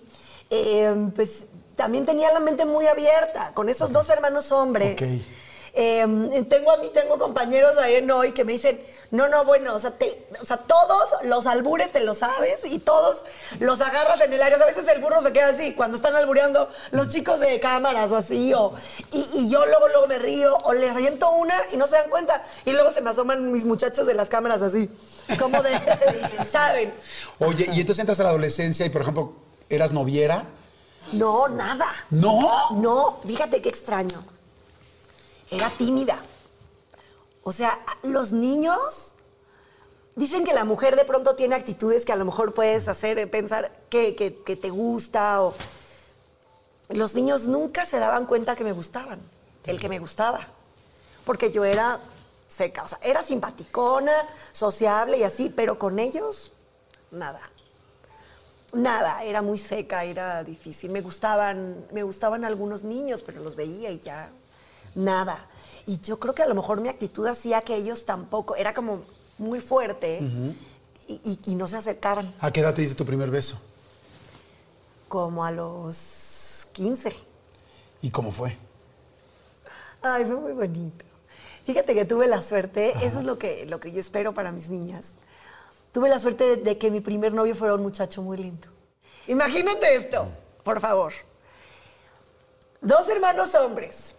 em, 0.50 1.10
pues 1.10 1.44
también 1.74 2.04
tenía 2.04 2.30
la 2.32 2.40
mente 2.40 2.66
muy 2.66 2.86
abierta, 2.86 3.52
con 3.54 3.70
esos 3.70 3.90
dos 3.92 4.10
hermanos 4.10 4.52
hombres. 4.52 4.92
Ok. 4.92 5.43
Em, 5.76 6.44
tengo 6.44 6.70
a 6.70 6.76
mí, 6.76 6.88
tengo 6.94 7.18
compañeros 7.18 7.76
ahí 7.78 7.96
en 7.96 8.08
hoy 8.08 8.30
que 8.30 8.44
me 8.44 8.52
dicen, 8.52 8.80
no, 9.10 9.26
no, 9.26 9.44
bueno, 9.44 9.74
o 9.74 9.78
sea, 9.80 9.90
te- 9.90 10.24
o 10.40 10.46
sea, 10.46 10.56
todos 10.58 11.08
los 11.24 11.46
albures 11.46 11.90
te 11.90 11.98
lo 11.98 12.14
sabes 12.14 12.64
y 12.64 12.78
todos 12.78 13.24
los 13.58 13.80
agarras 13.80 14.20
en 14.20 14.32
el 14.32 14.40
área. 14.40 14.56
A 14.56 14.66
veces 14.66 14.86
el 14.86 15.00
burro 15.02 15.20
se 15.20 15.32
queda 15.32 15.48
así, 15.48 15.74
cuando 15.74 15.96
están 15.96 16.14
albureando 16.14 16.68
los 16.92 17.08
chicos 17.08 17.40
de 17.40 17.58
cámaras 17.58 18.12
o 18.12 18.16
así, 18.18 18.54
o, 18.54 18.72
y, 19.10 19.28
y 19.34 19.48
yo 19.50 19.66
luego, 19.66 19.88
luego 19.88 20.06
me 20.06 20.20
río, 20.20 20.56
o 20.62 20.72
les 20.74 20.92
aviento 20.94 21.32
una 21.32 21.56
y 21.72 21.76
no 21.76 21.88
se 21.88 21.96
dan 21.96 22.08
cuenta. 22.08 22.40
Y 22.64 22.70
luego 22.70 22.92
se 22.92 23.00
me 23.00 23.10
asoman 23.10 23.50
mis 23.50 23.64
muchachos 23.64 24.06
de 24.06 24.14
las 24.14 24.28
cámaras 24.28 24.62
así, 24.62 24.88
como 25.40 25.60
de, 25.60 25.72
¿saben? 26.52 26.94
Oye, 27.40 27.66
y 27.72 27.80
entonces 27.80 27.98
entras 27.98 28.20
a 28.20 28.22
la 28.22 28.28
adolescencia 28.28 28.86
y, 28.86 28.90
por 28.90 29.02
ejemplo, 29.02 29.32
¿eras 29.68 29.92
noviera? 29.92 30.44
No, 31.12 31.48
nada. 31.48 31.86
¿No? 32.10 32.70
No, 32.76 33.18
fíjate 33.26 33.60
qué 33.60 33.68
extraño. 33.70 34.22
Era 35.54 35.70
tímida. 35.70 36.18
O 37.44 37.52
sea, 37.52 37.78
los 38.02 38.32
niños 38.32 39.14
dicen 40.16 40.44
que 40.44 40.52
la 40.52 40.64
mujer 40.64 40.96
de 40.96 41.04
pronto 41.04 41.36
tiene 41.36 41.54
actitudes 41.54 42.04
que 42.04 42.12
a 42.12 42.16
lo 42.16 42.24
mejor 42.24 42.54
puedes 42.54 42.88
hacer 42.88 43.18
eh, 43.18 43.26
pensar 43.26 43.70
que, 43.90 44.16
que- 44.16 44.34
que 44.34 44.56
te 44.56 44.70
gusta 44.70 45.42
o... 45.42 45.54
Los 46.88 47.14
niños 47.14 47.46
nunca 47.46 47.84
se 47.86 47.98
daban 47.98 48.26
cuenta 48.26 48.56
que 48.56 48.64
me 48.64 48.72
gustaban, 48.72 49.20
el 49.64 49.78
que 49.80 49.88
me 49.88 49.98
gustaba. 49.98 50.48
Porque 51.24 51.50
yo 51.50 51.64
era 51.64 52.00
seca, 52.48 52.82
o 52.82 52.88
sea, 52.88 52.98
era 53.02 53.22
simpaticona, 53.22 54.12
sociable 54.52 55.18
y 55.18 55.22
así, 55.22 55.50
pero 55.50 55.78
con 55.78 55.98
ellos, 55.98 56.52
nada. 57.10 57.40
Nada, 58.72 59.22
era 59.22 59.40
muy 59.40 59.56
seca, 59.56 60.04
era 60.04 60.42
difícil. 60.44 60.90
Me 60.90 61.00
gustaban, 61.00 61.86
me 61.92 62.02
gustaban 62.02 62.44
algunos 62.44 62.82
niños, 62.82 63.22
pero 63.22 63.40
los 63.42 63.54
veía 63.56 63.90
y 63.90 64.00
ya 64.00 64.30
nada. 64.94 65.48
Y 65.86 66.00
yo 66.00 66.18
creo 66.18 66.34
que 66.34 66.42
a 66.42 66.46
lo 66.46 66.54
mejor 66.54 66.80
mi 66.80 66.88
actitud 66.88 67.26
hacía 67.26 67.60
que 67.62 67.76
ellos 67.76 68.04
tampoco, 68.06 68.56
era 68.56 68.72
como 68.74 69.02
muy 69.38 69.60
fuerte 69.60 70.20
y, 71.08 71.14
y- 71.24 71.40
y 71.46 71.54
no 71.56 71.68
se 71.68 71.76
acercaban, 71.76 72.32
¿A 72.40 72.50
qué 72.50 72.60
edad 72.60 72.72
te 72.74 72.80
diste 72.82 72.96
tu 72.96 73.04
primer 73.04 73.30
beso? 73.30 73.58
como 75.08 75.44
a 75.44 75.50
los 75.52 76.68
15. 76.72 77.14
¿Y 78.02 78.10
cómo 78.10 78.32
fue? 78.32 78.56
Ay, 80.02 80.24
fue 80.24 80.36
muy 80.36 80.52
bonito. 80.52 81.04
Fíjate 81.62 81.94
que 81.94 82.04
tuve 82.04 82.26
la 82.26 82.42
suerte, 82.42 82.92
eso 83.06 83.20
es 83.20 83.24
lo 83.24 83.38
que, 83.38 83.64
lo 83.66 83.78
que 83.80 83.92
yo 83.92 84.00
espero 84.00 84.34
para 84.34 84.50
mis 84.52 84.68
niñas. 84.68 85.14
Tuve 85.92 86.08
la 86.08 86.18
suerte 86.18 86.44
de, 86.44 86.56
de 86.56 86.78
que 86.78 86.90
mi 86.90 87.00
primer 87.00 87.32
novio 87.32 87.54
fuera 87.54 87.74
un 87.74 87.82
muchacho 87.82 88.20
muy 88.22 88.36
lindo. 88.36 88.66
Imagínate 89.28 89.94
esto, 89.94 90.26
por 90.64 90.80
favor. 90.80 91.12
Dos 92.80 93.08
hermanos 93.08 93.54
hombres. 93.54 94.14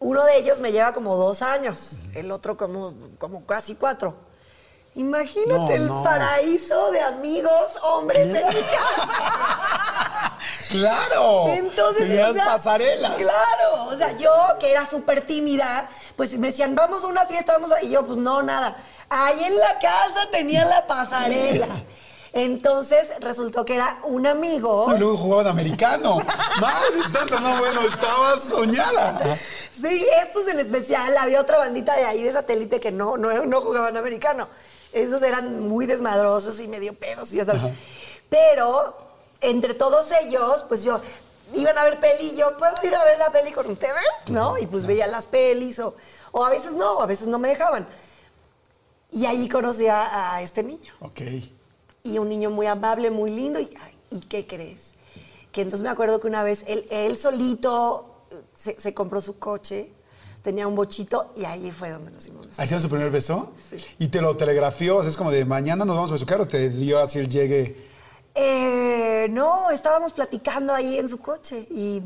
Uno 0.00 0.24
de 0.24 0.38
ellos 0.38 0.60
me 0.60 0.72
lleva 0.72 0.92
como 0.92 1.14
dos 1.16 1.42
años, 1.42 2.00
el 2.14 2.32
otro 2.32 2.56
como, 2.56 2.94
como 3.18 3.44
casi 3.44 3.74
cuatro. 3.74 4.16
Imagínate 4.94 5.52
No, 5.52 5.70
el 5.70 5.86
no. 5.86 6.02
paraíso 6.02 6.90
de 6.90 7.00
amigos 7.00 7.76
hombres 7.82 8.26
en 8.26 8.48
mi 8.48 8.62
casa. 8.62 10.38
¡Claro! 10.70 11.48
Entonces, 11.48 12.08
Tenías 12.08 12.30
o 12.30 12.32
sea, 12.32 12.44
pasarela. 12.46 13.14
Claro, 13.16 13.84
o 13.86 13.96
sea, 13.96 14.16
yo 14.16 14.32
que 14.58 14.70
era 14.72 14.86
súper 14.88 15.26
tímida, 15.26 15.88
pues 16.16 16.36
me 16.38 16.48
decían, 16.48 16.74
vamos 16.74 17.04
a 17.04 17.06
una 17.08 17.26
fiesta, 17.26 17.52
vamos 17.52 17.70
a... 17.72 17.82
Y 17.82 17.90
yo, 17.90 18.04
pues 18.04 18.18
no, 18.18 18.42
nada. 18.42 18.76
Ahí 19.10 19.44
en 19.44 19.58
la 19.58 19.78
casa 19.78 20.30
tenía 20.30 20.64
la 20.64 20.86
pasarela. 20.86 21.68
Entonces 22.32 23.08
resultó 23.20 23.64
que 23.64 23.74
era 23.74 23.98
un 24.04 24.26
amigo. 24.26 24.86
Y 24.94 24.98
luego 24.98 25.16
jugaban 25.16 25.48
americano. 25.48 26.18
Madre 26.60 27.02
santa, 27.10 27.40
no, 27.40 27.58
bueno, 27.58 27.80
estabas 27.82 28.40
soñada. 28.42 29.20
Sí, 29.36 30.06
estos 30.22 30.46
en 30.46 30.60
especial, 30.60 31.16
había 31.16 31.40
otra 31.40 31.58
bandita 31.58 31.96
de 31.96 32.04
ahí 32.04 32.22
de 32.22 32.32
satélite 32.32 32.78
que 32.78 32.92
no, 32.92 33.16
no, 33.16 33.46
no 33.46 33.60
jugaban 33.62 33.96
americano. 33.96 34.48
Esos 34.92 35.22
eran 35.22 35.68
muy 35.68 35.86
desmadrosos 35.86 36.60
y 36.60 36.68
medio 36.68 36.94
pedos, 36.94 37.30
ya 37.30 37.44
sabes. 37.44 37.62
Pero 38.28 38.96
entre 39.40 39.74
todos 39.74 40.08
ellos, 40.22 40.64
pues 40.68 40.84
yo 40.84 41.00
iban 41.54 41.76
a 41.78 41.84
ver 41.84 41.98
peli 41.98 42.30
y 42.30 42.36
yo, 42.36 42.56
¿puedo 42.56 42.74
ir 42.84 42.94
a 42.94 43.04
ver 43.04 43.18
la 43.18 43.30
peli 43.30 43.50
con 43.50 43.68
ustedes? 43.68 44.04
¿No? 44.28 44.56
Y 44.56 44.66
pues 44.66 44.86
veía 44.86 45.08
las 45.08 45.26
pelis 45.26 45.80
o, 45.80 45.96
o 46.30 46.44
a 46.44 46.50
veces 46.50 46.72
no, 46.72 47.00
a 47.00 47.06
veces 47.06 47.26
no 47.26 47.40
me 47.40 47.48
dejaban. 47.48 47.88
Y 49.10 49.26
ahí 49.26 49.48
conocí 49.48 49.88
a, 49.88 50.34
a 50.36 50.42
este 50.42 50.62
niño. 50.62 50.94
Ok. 51.00 51.20
Y 52.02 52.18
un 52.18 52.28
niño 52.28 52.50
muy 52.50 52.66
amable, 52.66 53.10
muy 53.10 53.30
lindo. 53.30 53.60
¿Y, 53.60 53.70
ay, 53.80 53.94
¿y 54.10 54.20
qué 54.20 54.46
crees? 54.46 54.92
Que 55.52 55.62
entonces 55.62 55.82
me 55.82 55.90
acuerdo 55.90 56.20
que 56.20 56.26
una 56.28 56.42
vez 56.42 56.64
él, 56.66 56.86
él 56.90 57.16
solito 57.16 58.24
eh, 58.30 58.36
se, 58.54 58.80
se 58.80 58.94
compró 58.94 59.20
su 59.20 59.38
coche, 59.38 59.92
tenía 60.42 60.66
un 60.66 60.74
bochito 60.74 61.32
y 61.36 61.44
ahí 61.44 61.70
fue 61.70 61.90
donde 61.90 62.10
nos 62.12 62.24
besos. 62.24 62.58
¿Hacían 62.58 62.80
su 62.80 62.88
primer 62.88 63.10
beso? 63.10 63.52
Sí. 63.70 63.84
¿Y 63.98 64.08
te 64.08 64.20
lo 64.22 64.36
telegrafió? 64.36 64.98
O 64.98 65.02
sea, 65.02 65.10
es 65.10 65.16
como 65.16 65.30
de 65.30 65.44
mañana 65.44 65.84
nos 65.84 65.96
vamos 65.96 66.10
a 66.10 66.14
besucar 66.14 66.40
o 66.40 66.46
te 66.48 66.70
dio 66.70 66.98
así 67.00 67.18
el 67.18 67.28
llegue. 67.28 67.90
Eh, 68.34 69.26
no, 69.32 69.70
estábamos 69.70 70.12
platicando 70.12 70.72
ahí 70.72 70.98
en 70.98 71.08
su 71.08 71.18
coche 71.18 71.66
y, 71.68 72.00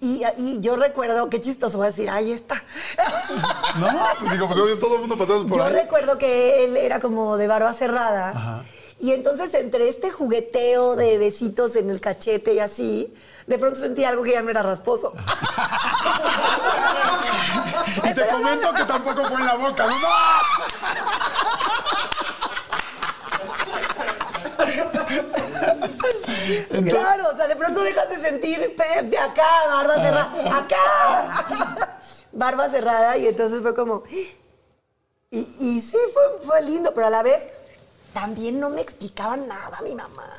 y, 0.00 0.22
y 0.38 0.60
yo 0.60 0.76
recuerdo, 0.76 1.28
qué 1.28 1.40
chistoso, 1.40 1.78
voy 1.78 1.88
a 1.88 1.90
decir, 1.90 2.08
ahí 2.08 2.32
está. 2.32 2.62
No, 3.80 3.88
pues 4.20 4.30
digo, 4.30 4.46
pues 4.46 4.78
todo 4.78 4.94
el 4.94 5.00
mundo 5.00 5.18
pasamos 5.18 5.46
por 5.46 5.58
Yo 5.58 5.64
ahí. 5.64 5.72
recuerdo 5.72 6.16
que 6.16 6.64
él 6.64 6.76
era 6.76 7.00
como 7.00 7.36
de 7.36 7.48
barba 7.48 7.74
cerrada. 7.74 8.30
Ajá. 8.30 8.64
Y 9.04 9.12
entonces 9.12 9.52
entre 9.52 9.86
este 9.86 10.10
jugueteo 10.10 10.96
de 10.96 11.18
besitos 11.18 11.76
en 11.76 11.90
el 11.90 12.00
cachete 12.00 12.54
y 12.54 12.58
así, 12.58 13.12
de 13.46 13.58
pronto 13.58 13.78
sentí 13.78 14.02
algo 14.02 14.22
que 14.22 14.32
ya 14.32 14.40
no 14.40 14.48
era 14.48 14.62
rasposo. 14.62 15.12
Y 18.02 18.14
te 18.14 18.26
comento 18.28 18.72
que 18.72 18.84
tampoco 18.84 19.24
fue 19.24 19.40
en 19.40 19.46
la 19.46 19.56
boca, 19.56 19.86
¿no? 19.86 19.94
Claro, 26.90 27.28
o 27.30 27.36
sea, 27.36 27.46
de 27.46 27.56
pronto 27.56 27.82
dejas 27.82 28.08
de 28.08 28.18
sentir 28.18 28.74
de 29.04 29.18
acá, 29.18 29.66
barba 29.68 29.96
cerrada, 29.96 30.56
acá, 30.56 30.78
barba 32.32 32.70
cerrada, 32.70 33.18
y 33.18 33.26
entonces 33.26 33.60
fue 33.60 33.74
como. 33.74 34.02
Y, 35.30 35.30
y 35.30 35.82
sí, 35.82 35.98
fue, 36.12 36.22
fue 36.46 36.62
lindo, 36.62 36.94
pero 36.94 37.08
a 37.08 37.10
la 37.10 37.22
vez 37.22 37.46
también 38.14 38.58
no 38.60 38.70
me 38.70 38.80
explicaban 38.80 39.46
nada 39.46 39.80
mi 39.82 39.94
mamá. 39.94 40.30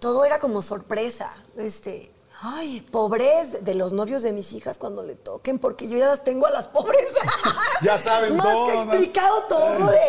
Todo 0.00 0.24
era 0.24 0.40
como 0.40 0.62
sorpresa. 0.62 1.32
Este. 1.56 2.10
Ay, 2.42 2.80
pobres 2.80 3.62
de 3.64 3.74
los 3.74 3.92
novios 3.92 4.22
de 4.22 4.32
mis 4.32 4.52
hijas 4.54 4.78
cuando 4.78 5.02
le 5.02 5.14
toquen, 5.14 5.58
porque 5.58 5.86
yo 5.86 5.98
ya 5.98 6.06
las 6.06 6.24
tengo 6.24 6.46
a 6.46 6.50
las 6.50 6.66
pobres. 6.66 7.06
Ya 7.82 7.96
saben 7.96 8.36
Más 8.36 8.46
todo, 8.46 8.66
que 8.66 8.74
explicado 8.74 9.42
todo 9.44 9.86
de. 9.86 10.00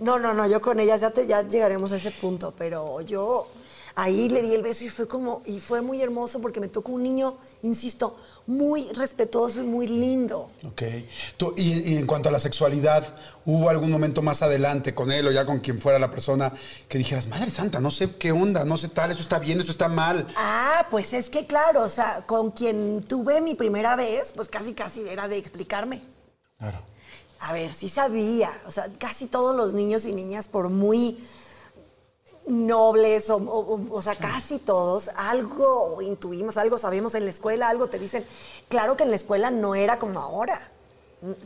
No, 0.00 0.18
no, 0.18 0.34
no, 0.34 0.48
yo 0.48 0.60
con 0.60 0.80
ellas 0.80 1.00
ya, 1.00 1.10
te, 1.10 1.28
ya 1.28 1.42
llegaremos 1.42 1.92
a 1.92 1.96
ese 1.96 2.10
punto, 2.10 2.52
pero 2.56 3.00
yo 3.02 3.46
ahí 3.94 4.28
le 4.28 4.42
di 4.42 4.54
el 4.54 4.62
beso 4.62 4.84
y 4.84 4.88
fue 4.88 5.06
como. 5.08 5.42
Y 5.46 5.60
fue 5.60 5.82
muy 5.82 6.02
hermoso 6.02 6.40
porque 6.40 6.60
me 6.60 6.68
tocó 6.68 6.92
un 6.92 7.02
niño, 7.02 7.36
insisto, 7.62 8.16
muy 8.46 8.90
respetuoso 8.92 9.60
y 9.60 9.64
muy 9.64 9.86
lindo. 9.86 10.50
Ok. 10.66 10.82
Tú, 11.36 11.54
y, 11.56 11.92
y 11.92 11.96
en 11.96 12.06
cuanto 12.06 12.28
a 12.28 12.32
la 12.32 12.40
sexualidad, 12.40 13.16
¿hubo 13.44 13.70
algún 13.70 13.90
momento 13.90 14.22
más 14.22 14.42
adelante 14.42 14.94
con 14.94 15.10
él 15.12 15.26
o 15.26 15.32
ya 15.32 15.46
con 15.46 15.60
quien 15.60 15.80
fuera 15.80 15.98
la 15.98 16.10
persona 16.10 16.52
que 16.88 16.98
dijeras, 16.98 17.28
Madre 17.28 17.50
Santa, 17.50 17.80
no 17.80 17.90
sé 17.90 18.10
qué 18.16 18.32
onda, 18.32 18.64
no 18.64 18.76
sé 18.76 18.88
tal, 18.88 19.10
eso 19.10 19.20
está 19.20 19.38
bien, 19.38 19.60
eso 19.60 19.70
está 19.70 19.88
mal? 19.88 20.26
Ah, 20.36 20.86
pues 20.90 21.12
es 21.12 21.30
que 21.30 21.46
claro, 21.46 21.82
o 21.82 21.88
sea, 21.88 22.24
con 22.26 22.50
quien 22.50 23.02
tuve 23.02 23.40
mi 23.40 23.54
primera 23.54 23.96
vez, 23.96 24.32
pues 24.34 24.48
casi 24.48 24.74
casi 24.74 25.08
era 25.08 25.28
de 25.28 25.36
explicarme. 25.36 26.02
Claro. 26.58 26.78
A 27.40 27.54
ver, 27.54 27.72
sí 27.72 27.88
sabía. 27.88 28.50
O 28.66 28.70
sea, 28.70 28.90
casi 28.98 29.26
todos 29.26 29.56
los 29.56 29.72
niños 29.72 30.04
y 30.04 30.12
niñas, 30.12 30.46
por 30.46 30.68
muy 30.68 31.18
nobles, 32.50 33.30
o, 33.30 33.36
o- 33.36 33.94
o- 33.96 34.02
sea, 34.02 34.16
casi 34.16 34.58
todos, 34.58 35.08
algo 35.16 36.00
intuimos, 36.02 36.56
algo 36.56 36.78
sabemos 36.78 37.14
en 37.14 37.24
la 37.24 37.30
escuela, 37.30 37.68
algo 37.68 37.88
te 37.88 37.98
dicen. 37.98 38.24
Claro 38.68 38.96
que 38.96 39.04
en 39.04 39.10
la 39.10 39.16
escuela 39.16 39.50
no 39.50 39.74
era 39.74 39.98
como 39.98 40.20
ahora. 40.20 40.58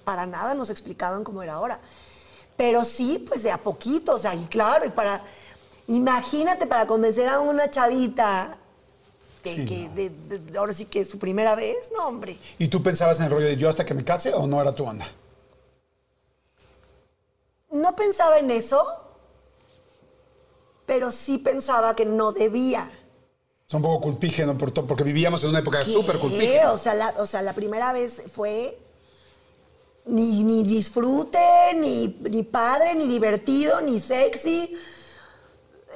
Para 0.04 0.24
nada 0.26 0.54
nos 0.54 0.70
explicaban 0.70 1.24
cómo 1.24 1.42
era 1.42 1.54
ahora. 1.54 1.80
Pero 2.56 2.84
sí, 2.84 3.24
pues 3.28 3.42
de 3.42 3.50
a 3.50 3.58
poquito, 3.58 4.14
o 4.14 4.18
sea, 4.18 4.34
y 4.34 4.46
claro, 4.46 4.84
y 4.86 4.90
para. 4.90 5.22
Imagínate 5.86 6.66
para 6.66 6.86
convencer 6.86 7.28
a 7.28 7.40
una 7.40 7.68
chavita 7.68 8.56
de 9.42 9.54
Sí, 9.54 9.66
que, 9.66 9.88
no. 9.88 9.94
de- 9.94 10.38
de- 10.38 10.58
ahora 10.58 10.72
sí 10.72 10.86
que 10.86 11.00
es 11.02 11.10
su 11.10 11.18
primera 11.18 11.54
vez, 11.54 11.76
no, 11.96 12.06
hombre. 12.08 12.38
¿Y 12.58 12.68
tú 12.68 12.82
pensabas 12.82 13.18
en 13.18 13.24
el 13.26 13.30
rollo 13.32 13.46
de 13.46 13.56
yo 13.58 13.68
hasta 13.68 13.84
que 13.84 13.92
me 13.92 14.02
case 14.04 14.32
o 14.32 14.46
no 14.46 14.62
era 14.62 14.72
tu 14.72 14.84
onda? 14.84 15.06
No 17.70 17.94
pensaba 17.96 18.38
en 18.38 18.50
eso, 18.50 18.84
pero 20.86 21.10
sí 21.12 21.38
pensaba 21.38 21.94
que 21.96 22.04
no 22.04 22.32
debía. 22.32 22.90
Es 23.66 23.74
un 23.74 23.82
poco 23.82 24.00
culpígeno 24.00 24.56
por 24.58 24.70
to- 24.70 24.86
porque 24.86 25.02
vivíamos 25.04 25.42
en 25.42 25.50
una 25.50 25.60
época 25.60 25.82
súper 25.84 26.18
culpígena. 26.18 26.72
O 26.72 26.78
sea, 26.78 26.94
la, 26.94 27.14
o 27.18 27.26
sea, 27.26 27.40
la 27.42 27.52
primera 27.54 27.92
vez 27.92 28.22
fue 28.32 28.78
ni, 30.06 30.44
ni 30.44 30.62
disfrute, 30.64 31.38
ni, 31.76 32.08
ni 32.30 32.42
padre, 32.42 32.94
ni 32.94 33.06
divertido, 33.08 33.80
ni 33.80 34.00
sexy. 34.00 34.70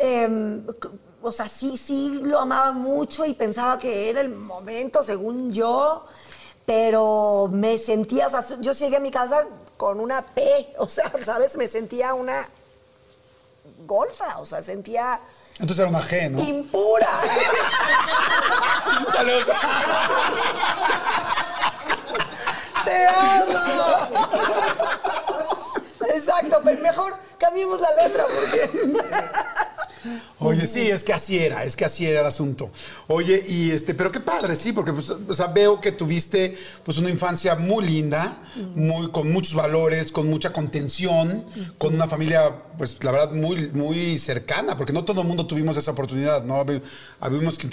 Em, 0.00 0.64
o 1.20 1.32
sea, 1.32 1.48
sí, 1.48 1.76
sí 1.76 2.20
lo 2.22 2.38
amaba 2.38 2.72
mucho 2.72 3.26
y 3.26 3.34
pensaba 3.34 3.78
que 3.78 4.08
era 4.08 4.20
el 4.20 4.30
momento, 4.30 5.02
según 5.02 5.52
yo. 5.52 6.04
pero 6.64 7.48
me 7.52 7.78
sentía, 7.78 8.26
o 8.26 8.30
sea, 8.30 8.44
yo 8.60 8.72
llegué 8.72 8.96
a 8.96 9.00
mi 9.00 9.10
casa 9.10 9.46
con 9.78 10.00
una 10.00 10.20
P, 10.24 10.74
o 10.78 10.88
sea, 10.88 11.10
¿sabes? 11.24 11.56
Me 11.56 11.66
sentía 11.68 12.14
una 12.14 12.46
golfa, 13.88 14.38
o 14.38 14.46
sea, 14.46 14.62
sentía 14.62 15.20
Entonces 15.54 15.78
era 15.80 15.88
una 15.88 16.02
G, 16.02 16.30
¿no? 16.30 16.40
impura. 16.40 17.08
Salud. 19.12 19.42
¡Te 22.84 23.06
amo! 23.06 23.58
Exacto, 26.14 26.60
pero 26.62 26.80
mejor 26.80 27.18
cambiemos 27.38 27.80
la 27.80 27.90
letra 28.02 28.24
porque... 28.26 28.70
Sí, 30.66 30.88
es 30.90 31.04
que 31.04 31.12
así 31.12 31.38
era, 31.38 31.64
es 31.64 31.76
que 31.76 31.84
así 31.84 32.06
era 32.06 32.20
el 32.20 32.26
asunto. 32.26 32.70
Oye, 33.06 33.44
y 33.48 33.70
este, 33.70 33.94
pero 33.94 34.10
qué 34.10 34.20
padre, 34.20 34.54
sí, 34.56 34.72
porque 34.72 34.92
pues, 34.92 35.10
o 35.10 35.34
sea, 35.34 35.46
veo 35.48 35.80
que 35.80 35.92
tuviste 35.92 36.56
pues 36.84 36.98
una 36.98 37.10
infancia 37.10 37.54
muy 37.54 37.84
linda, 37.86 38.36
muy, 38.74 39.10
con 39.10 39.30
muchos 39.32 39.54
valores, 39.54 40.10
con 40.12 40.28
mucha 40.28 40.52
contención, 40.52 41.44
con 41.78 41.94
una 41.94 42.06
familia, 42.06 42.52
pues 42.76 42.96
la 43.02 43.10
verdad, 43.10 43.32
muy, 43.32 43.70
muy 43.70 44.18
cercana, 44.18 44.76
porque 44.76 44.92
no 44.92 45.04
todo 45.04 45.22
el 45.22 45.28
mundo 45.28 45.46
tuvimos 45.46 45.76
esa 45.76 45.90
oportunidad, 45.92 46.42
¿no? 46.44 46.56
Habe- 46.60 46.82
Habemos 47.20 47.58
quien, 47.58 47.70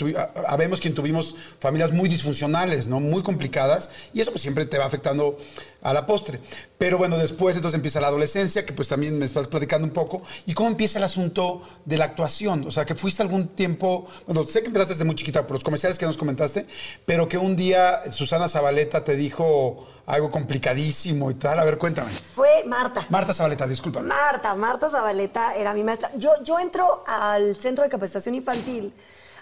quien 0.82 0.94
tuvimos 0.94 1.36
familias 1.60 1.92
muy 1.92 2.10
disfuncionales, 2.10 2.88
¿no? 2.88 3.00
Muy 3.00 3.22
complicadas, 3.24 3.92
y 4.14 4.22
eso 4.22 4.32
pues 4.32 4.42
siempre 4.42 4.66
te 4.66 4.78
va 4.78 4.86
afectando 4.86 5.38
a 5.86 5.94
la 5.94 6.06
postre. 6.06 6.42
Pero 6.80 6.98
bueno, 6.98 7.16
después 7.18 7.56
entonces 7.56 7.76
empieza 7.76 8.02
la 8.02 8.08
adolescencia, 8.08 8.66
que 8.66 8.74
pues 8.74 8.88
también 8.88 9.18
me 9.20 9.26
estás 9.26 9.48
platicando 9.48 9.86
un 9.86 9.94
poco, 9.94 10.24
y 10.48 10.54
cómo 10.54 10.70
empieza 10.70 10.98
el 10.98 11.04
asunto 11.04 11.62
de 11.86 11.98
la 11.98 12.06
actuación. 12.06 12.66
O 12.68 12.72
sea, 12.72 12.86
que 12.86 12.96
fuiste 12.96 13.22
algún 13.22 13.50
tiempo, 13.50 14.08
bueno, 14.26 14.46
sé 14.46 14.62
que 14.62 14.68
empezaste 14.68 14.96
desde 14.96 15.06
muy 15.06 15.14
chiquita 15.14 15.46
por 15.46 15.54
los 15.54 15.64
comerciales 15.64 16.00
que 16.00 16.08
nos 16.08 16.18
comentaste, 16.18 16.66
pero 17.06 17.28
que 17.28 17.38
un 17.38 17.56
día 17.56 18.12
Susana 18.12 18.50
Zabaleta 18.50 19.04
te 19.04 19.16
dijo 19.16 19.88
algo 20.08 20.32
complicadísimo 20.32 21.30
y 21.30 21.36
tal. 21.36 21.60
A 21.60 21.64
ver, 21.64 21.78
cuéntame. 21.78 22.10
Fue 22.10 22.64
Marta. 22.66 23.06
Marta 23.10 23.34
Zabaleta, 23.34 23.68
discúlpame. 23.68 24.08
Marta, 24.08 24.56
Marta 24.56 24.90
Zabaleta 24.90 25.56
era 25.56 25.74
mi 25.76 25.84
maestra. 25.84 26.12
Yo, 26.18 26.32
yo 26.44 26.60
entro 26.60 27.04
al 27.06 27.56
centro 27.56 27.84
de 27.84 27.92
capacitación 27.92 28.34
infantil 28.34 28.92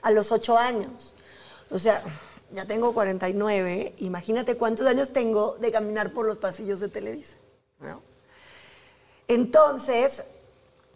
a 0.01 0.11
los 0.11 0.31
ocho 0.33 0.57
años. 0.57 1.15
O 1.71 1.79
sea, 1.79 2.01
ya 2.53 2.65
tengo 2.65 2.93
49. 2.93 3.95
Imagínate 3.97 4.55
cuántos 4.55 4.85
años 4.85 5.11
tengo 5.11 5.57
de 5.59 5.71
caminar 5.71 6.13
por 6.13 6.25
los 6.25 6.37
pasillos 6.37 6.79
de 6.79 6.89
Televisa. 6.89 7.35
Entonces, 9.27 10.23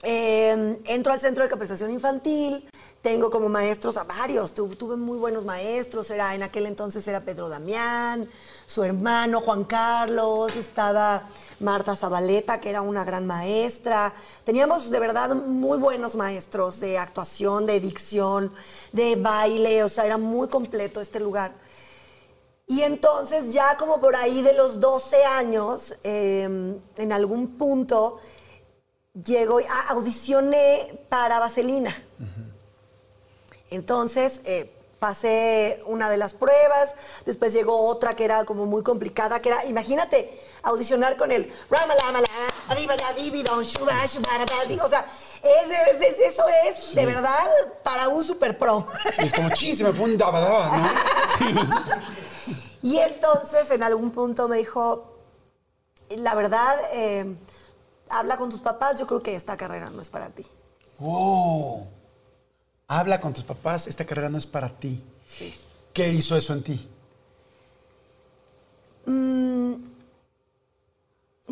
eh, 0.03 0.77
entro 0.85 1.11
al 1.11 1.19
centro 1.19 1.43
de 1.43 1.49
capacitación 1.49 1.91
infantil, 1.91 2.69
tengo 3.01 3.29
como 3.29 3.47
maestros 3.47 3.95
a 3.97 4.03
varios, 4.03 4.53
tu- 4.53 4.75
tuve 4.75 4.97
muy 4.97 5.17
buenos 5.17 5.45
maestros, 5.45 6.09
era, 6.11 6.33
en 6.35 6.43
aquel 6.43 6.65
entonces 6.65 7.07
era 7.07 7.21
Pedro 7.23 7.47
Damián, 7.47 8.29
su 8.65 8.83
hermano 8.83 9.39
Juan 9.39 9.63
Carlos, 9.63 10.55
estaba 10.57 11.23
Marta 11.59 11.95
Zabaleta, 11.95 12.59
que 12.59 12.69
era 12.69 12.81
una 12.81 13.05
gran 13.05 13.25
maestra. 13.25 14.13
Teníamos 14.43 14.89
de 14.89 14.99
verdad 14.99 15.35
muy 15.35 15.77
buenos 15.77 16.15
maestros 16.15 16.79
de 16.79 16.97
actuación, 16.97 17.65
de 17.65 17.79
dicción, 17.79 18.51
de 18.91 19.15
baile, 19.15 19.83
o 19.83 19.89
sea, 19.89 20.05
era 20.05 20.17
muy 20.17 20.47
completo 20.49 20.99
este 20.99 21.19
lugar. 21.19 21.53
Y 22.65 22.81
entonces 22.81 23.53
ya 23.53 23.77
como 23.77 24.01
por 24.01 24.17
ahí 24.17 24.41
de 24.41 24.51
los 24.53 24.81
12 24.81 25.23
años, 25.23 25.95
eh, 26.03 26.77
en 26.97 27.11
algún 27.13 27.57
punto, 27.57 28.17
llego, 29.13 29.59
a- 29.59 29.91
audicioné 29.93 31.05
para 31.07 31.39
Vaselina. 31.39 31.95
Entonces 33.69 34.41
eh, 34.45 34.73
pasé 34.99 35.79
una 35.85 36.09
de 36.09 36.17
las 36.17 36.33
pruebas, 36.33 36.95
después 37.25 37.53
llegó 37.53 37.77
otra 37.87 38.15
que 38.15 38.23
era 38.25 38.45
como 38.45 38.65
muy 38.65 38.81
complicada, 38.83 39.39
que 39.41 39.49
era, 39.49 39.63
imagínate, 39.65 40.35
audicionar 40.63 41.17
con 41.17 41.31
el. 41.31 41.51
O 44.85 44.87
sea, 44.89 45.01
es- 45.01 46.01
es- 46.01 46.01
es- 46.01 46.19
eso 46.33 46.43
es 46.65 46.95
de 46.95 47.05
verdad 47.05 47.47
para 47.83 48.07
un 48.07 48.23
super 48.23 48.57
pro. 48.57 48.87
Sí, 49.15 49.25
es 49.25 49.33
como, 49.33 49.49
ching, 49.51 49.77
se 49.77 49.83
me 49.83 49.93
fue 49.93 50.05
un 50.05 50.17
¿no? 50.77 50.89
Y 52.81 52.97
entonces 52.99 53.69
en 53.71 53.83
algún 53.83 54.11
punto 54.11 54.47
me 54.47 54.57
dijo, 54.57 55.17
la 56.09 56.35
verdad, 56.35 56.73
eh, 56.93 57.35
habla 58.09 58.37
con 58.37 58.49
tus 58.49 58.61
papás, 58.61 58.97
yo 58.99 59.05
creo 59.07 59.21
que 59.21 59.35
esta 59.35 59.57
carrera 59.57 59.89
no 59.89 60.01
es 60.01 60.09
para 60.09 60.29
ti. 60.29 60.45
Oh. 61.01 61.85
Habla 62.87 63.19
con 63.19 63.33
tus 63.33 63.43
papás, 63.43 63.87
esta 63.87 64.05
carrera 64.05 64.29
no 64.29 64.37
es 64.37 64.45
para 64.45 64.69
ti. 64.69 65.03
Sí. 65.25 65.53
¿Qué 65.93 66.09
hizo 66.09 66.37
eso 66.37 66.53
en 66.53 66.63
ti? 66.63 66.89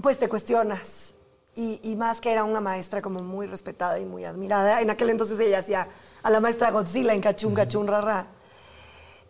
Pues 0.02 0.18
te 0.18 0.30
cuestionas. 0.30 1.14
Y, 1.56 1.80
y 1.84 1.96
más 1.96 2.22
que 2.22 2.32
era 2.32 2.44
una 2.44 2.62
maestra 2.62 3.02
como 3.02 3.22
muy 3.22 3.48
respetada 3.48 4.00
y 4.00 4.06
muy 4.06 4.24
admirada. 4.26 4.82
En 4.82 4.90
aquel 4.90 5.10
entonces 5.10 5.40
ella 5.40 5.60
hacía 5.60 5.88
a 6.22 6.30
la 6.30 6.40
maestra 6.40 6.72
Godzilla 6.72 7.14
en 7.14 7.22
Cachún, 7.22 7.54
Cachún, 7.54 7.88
Rara. 7.88 8.28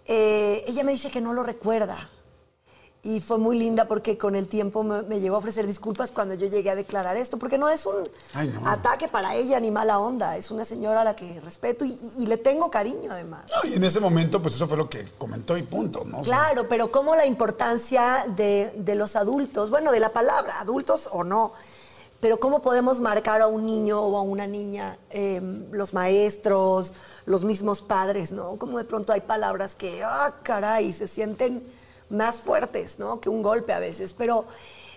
Eh, 0.06 0.64
ella 0.68 0.84
me 0.84 0.92
dice 0.92 1.10
que 1.10 1.22
no 1.22 1.34
lo 1.34 1.44
recuerda. 1.44 2.10
Y 3.06 3.20
fue 3.20 3.38
muy 3.38 3.56
linda 3.60 3.88
porque 3.88 4.18
con 4.18 4.36
el 4.36 4.48
tiempo 4.48 4.82
me, 4.82 5.04
me 5.04 5.20
llegó 5.20 5.36
a 5.36 5.38
ofrecer 5.38 5.68
disculpas 5.68 6.10
cuando 6.10 6.34
yo 6.34 6.48
llegué 6.48 6.72
a 6.72 6.76
declarar 6.76 7.18
esto, 7.18 7.38
porque 7.38 7.60
no 7.60 7.70
es 7.70 7.86
un 7.86 7.94
Ay, 8.34 8.52
no. 8.60 8.68
ataque 8.68 9.08
para 9.08 9.36
ella 9.36 9.60
ni 9.60 9.70
mala 9.70 10.00
onda, 10.00 10.36
es 10.38 10.50
una 10.50 10.66
señora 10.66 11.02
a 11.02 11.04
la 11.04 11.16
que 11.16 11.40
respeto 11.40 11.86
y, 11.86 11.90
y- 11.92 12.24
y 12.24 12.26
le 12.26 12.38
tengo 12.38 12.72
cariño 12.72 13.12
además. 13.12 13.44
No, 13.64 13.70
y 13.70 13.76
en 13.76 13.84
ese 13.84 14.00
momento, 14.00 14.42
pues 14.42 14.56
eso 14.56 14.68
fue 14.68 14.76
lo 14.76 14.90
que 14.90 15.12
comentó 15.20 15.56
y 15.56 15.62
punto, 15.62 16.04
¿no? 16.04 16.22
O 16.22 16.26
sea, 16.26 16.34
Claro, 16.36 16.68
pero 16.68 16.90
como 16.90 17.16
la 17.16 17.28
importancia 17.28 18.26
de, 18.36 18.74
de 18.76 18.96
los 18.96 19.16
adultos, 19.16 19.70
bueno, 19.70 19.92
de 19.92 20.00
la 20.00 20.12
palabra, 20.12 20.60
adultos 20.60 21.08
o 21.12 21.24
no, 21.24 21.52
pero 22.22 22.40
cómo 22.40 22.64
podemos 22.64 23.02
marcar 23.02 23.40
a 23.42 23.46
un 23.48 23.68
niño 23.68 24.02
o 24.02 24.18
a 24.18 24.24
una 24.24 24.48
niña, 24.48 24.98
eh, 25.12 25.42
los 25.70 25.94
maestros, 25.94 26.92
los 27.28 27.44
mismos 27.44 27.84
padres, 27.84 28.32
¿no? 28.32 28.56
Como 28.58 28.80
de 28.80 28.84
pronto 28.86 29.14
hay 29.14 29.22
palabras 29.22 29.76
que, 29.76 30.04
ah, 30.04 30.34
caray, 30.42 30.92
se 30.92 31.08
sienten 31.08 31.64
más 32.10 32.42
fuertes, 32.42 33.00
¿no? 33.00 33.20
Que 33.20 33.30
un 33.30 33.42
golpe 33.42 33.74
a 33.74 33.80
veces, 33.80 34.14
pero 34.14 34.46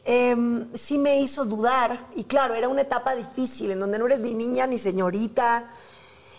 eh, 0.04 0.36
sí 0.74 0.98
me 0.98 1.20
hizo 1.20 1.44
dudar, 1.44 2.08
y 2.16 2.24
claro, 2.24 2.54
era 2.54 2.68
una 2.68 2.82
etapa 2.82 3.14
difícil, 3.14 3.70
en 3.70 3.80
donde 3.80 3.98
no 3.98 4.06
eres 4.06 4.20
ni 4.20 4.34
niña 4.34 4.66
ni 4.66 4.78
señorita, 4.78 5.66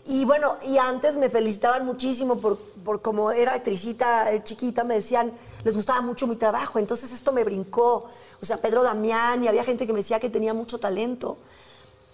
y 0.06 0.26
bueno, 0.26 0.58
y 0.66 0.80
antes 0.80 1.18
me 1.18 1.30
felicitaban 1.30 1.86
muchísimo 1.86 2.38
por, 2.38 2.58
por 2.58 3.02
como 3.02 3.32
era 3.32 3.54
actricita 3.54 4.32
eh, 4.32 4.44
chiquita, 4.44 4.84
me 4.84 4.96
decían, 4.96 5.32
les 5.64 5.76
gustaba 5.76 6.02
mucho 6.02 6.26
mi 6.26 6.36
trabajo, 6.36 6.80
entonces 6.80 7.12
esto 7.12 7.32
me 7.32 7.44
brincó. 7.44 8.06
O 8.42 8.46
sea, 8.46 8.58
Pedro 8.58 8.82
Damián, 8.82 9.44
y 9.44 9.48
había 9.48 9.64
gente 9.64 9.86
que 9.86 9.94
me 9.94 10.00
decía 10.00 10.20
que 10.20 10.32
tenía 10.32 10.54
mucho 10.56 10.80
talento 10.80 11.38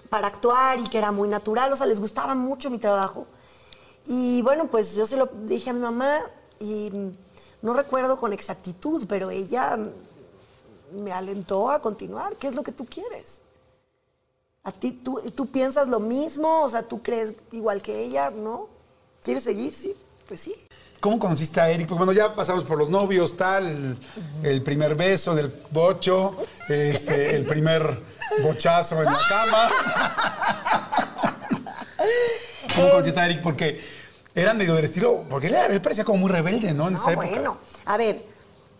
para 0.09 0.27
actuar 0.27 0.79
y 0.79 0.89
que 0.89 0.97
era 0.97 1.13
muy 1.13 1.29
natural, 1.29 1.71
o 1.71 1.75
sea, 1.77 1.85
les 1.85 2.01
gustaba 2.01 2.35
mucho 2.35 2.69
mi 2.69 2.79
trabajo. 2.79 3.27
Y 4.07 4.41
bueno, 4.41 4.67
pues 4.67 4.95
yo 4.95 5.05
se 5.05 5.17
lo 5.17 5.27
dije 5.45 5.69
a 5.69 5.73
mi 5.73 5.79
mamá 5.79 6.19
y 6.59 6.91
no 7.65 7.73
recuerdo 7.73 8.17
con 8.17 8.31
exactitud, 8.31 9.05
pero 9.09 9.31
ella 9.31 9.75
me 10.93 11.11
alentó 11.11 11.71
a 11.71 11.79
continuar. 11.79 12.35
¿Qué 12.35 12.47
es 12.47 12.53
lo 12.53 12.61
que 12.61 12.71
tú 12.71 12.85
quieres? 12.85 13.41
¿A 14.63 14.71
ti 14.71 14.91
tú, 14.91 15.19
tú 15.33 15.47
piensas 15.47 15.87
lo 15.87 15.99
mismo? 15.99 16.61
O 16.61 16.69
sea, 16.69 16.83
¿tú 16.83 17.01
crees 17.01 17.33
igual 17.51 17.81
que 17.81 18.03
ella? 18.03 18.29
¿No? 18.29 18.69
¿Quieres 19.23 19.45
seguir? 19.45 19.73
Sí, 19.73 19.95
pues 20.27 20.41
sí. 20.41 20.53
¿Cómo 20.99 21.17
conociste 21.17 21.59
a 21.59 21.71
Eric? 21.71 21.87
Porque 21.87 22.05
bueno, 22.05 22.13
ya 22.13 22.35
pasamos 22.35 22.63
por 22.65 22.77
los 22.77 22.91
novios, 22.91 23.35
tal, 23.35 23.65
el, 23.65 23.97
el 24.43 24.61
primer 24.61 24.93
beso 24.93 25.33
del 25.33 25.51
bocho, 25.71 26.35
este, 26.69 27.35
el 27.35 27.45
primer 27.45 27.99
bochazo 28.43 29.01
en 29.01 29.05
la 29.05 29.19
cama. 29.27 29.69
¿Cómo 32.75 32.91
conociste 32.91 33.19
a 33.19 33.25
Eric? 33.25 33.41
Porque 33.41 33.94
eran 34.35 34.57
medio 34.57 34.75
del 34.75 34.85
estilo, 34.85 35.23
porque 35.29 35.47
él, 35.47 35.55
era- 35.55 35.67
él 35.67 35.81
parecía 35.81 36.03
como 36.05 36.19
muy 36.19 36.29
rebelde, 36.31 36.73
¿no? 36.73 36.87
En 36.87 36.93
No, 36.93 36.99
esa 36.99 37.13
época. 37.13 37.27
bueno, 37.29 37.57
a 37.85 37.97
ver, 37.97 38.23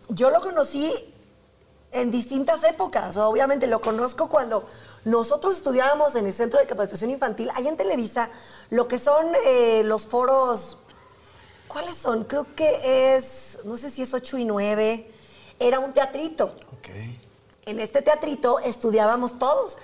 yo 0.10 0.30
lo 0.30 0.42
conocí 0.42 0.92
en 1.92 2.12
distintas 2.12 2.64
épocas. 2.66 3.16
Obviamente 3.18 3.66
lo 3.68 3.80
conozco 3.82 4.28
cuando 4.30 4.68
nosotros 5.06 5.54
estudiábamos 5.56 6.16
en 6.16 6.26
el 6.28 6.34
Centro 6.34 6.60
de 6.60 6.68
Capacitación 6.68 7.10
Infantil, 7.10 7.50
ahí 7.56 7.68
en 7.68 7.78
Televisa, 7.78 8.30
lo 8.70 8.88
que 8.88 9.00
son 9.00 9.26
eh, 9.46 9.82
los 9.86 10.06
foros, 10.08 10.78
¿cuáles 11.70 11.96
son? 11.96 12.26
Creo 12.26 12.46
que 12.56 13.16
es, 13.16 13.60
no 13.64 13.78
sé 13.78 13.90
si 13.90 14.02
es 14.02 14.14
8 14.14 14.38
y 14.40 14.46
9, 14.46 15.10
era 15.60 15.80
un 15.80 15.94
teatrito. 15.94 16.54
Ok. 16.78 16.90
En 17.68 17.80
este 17.80 18.04
teatrito 18.04 18.60
estudiábamos 18.60 19.40
todos. 19.40 19.80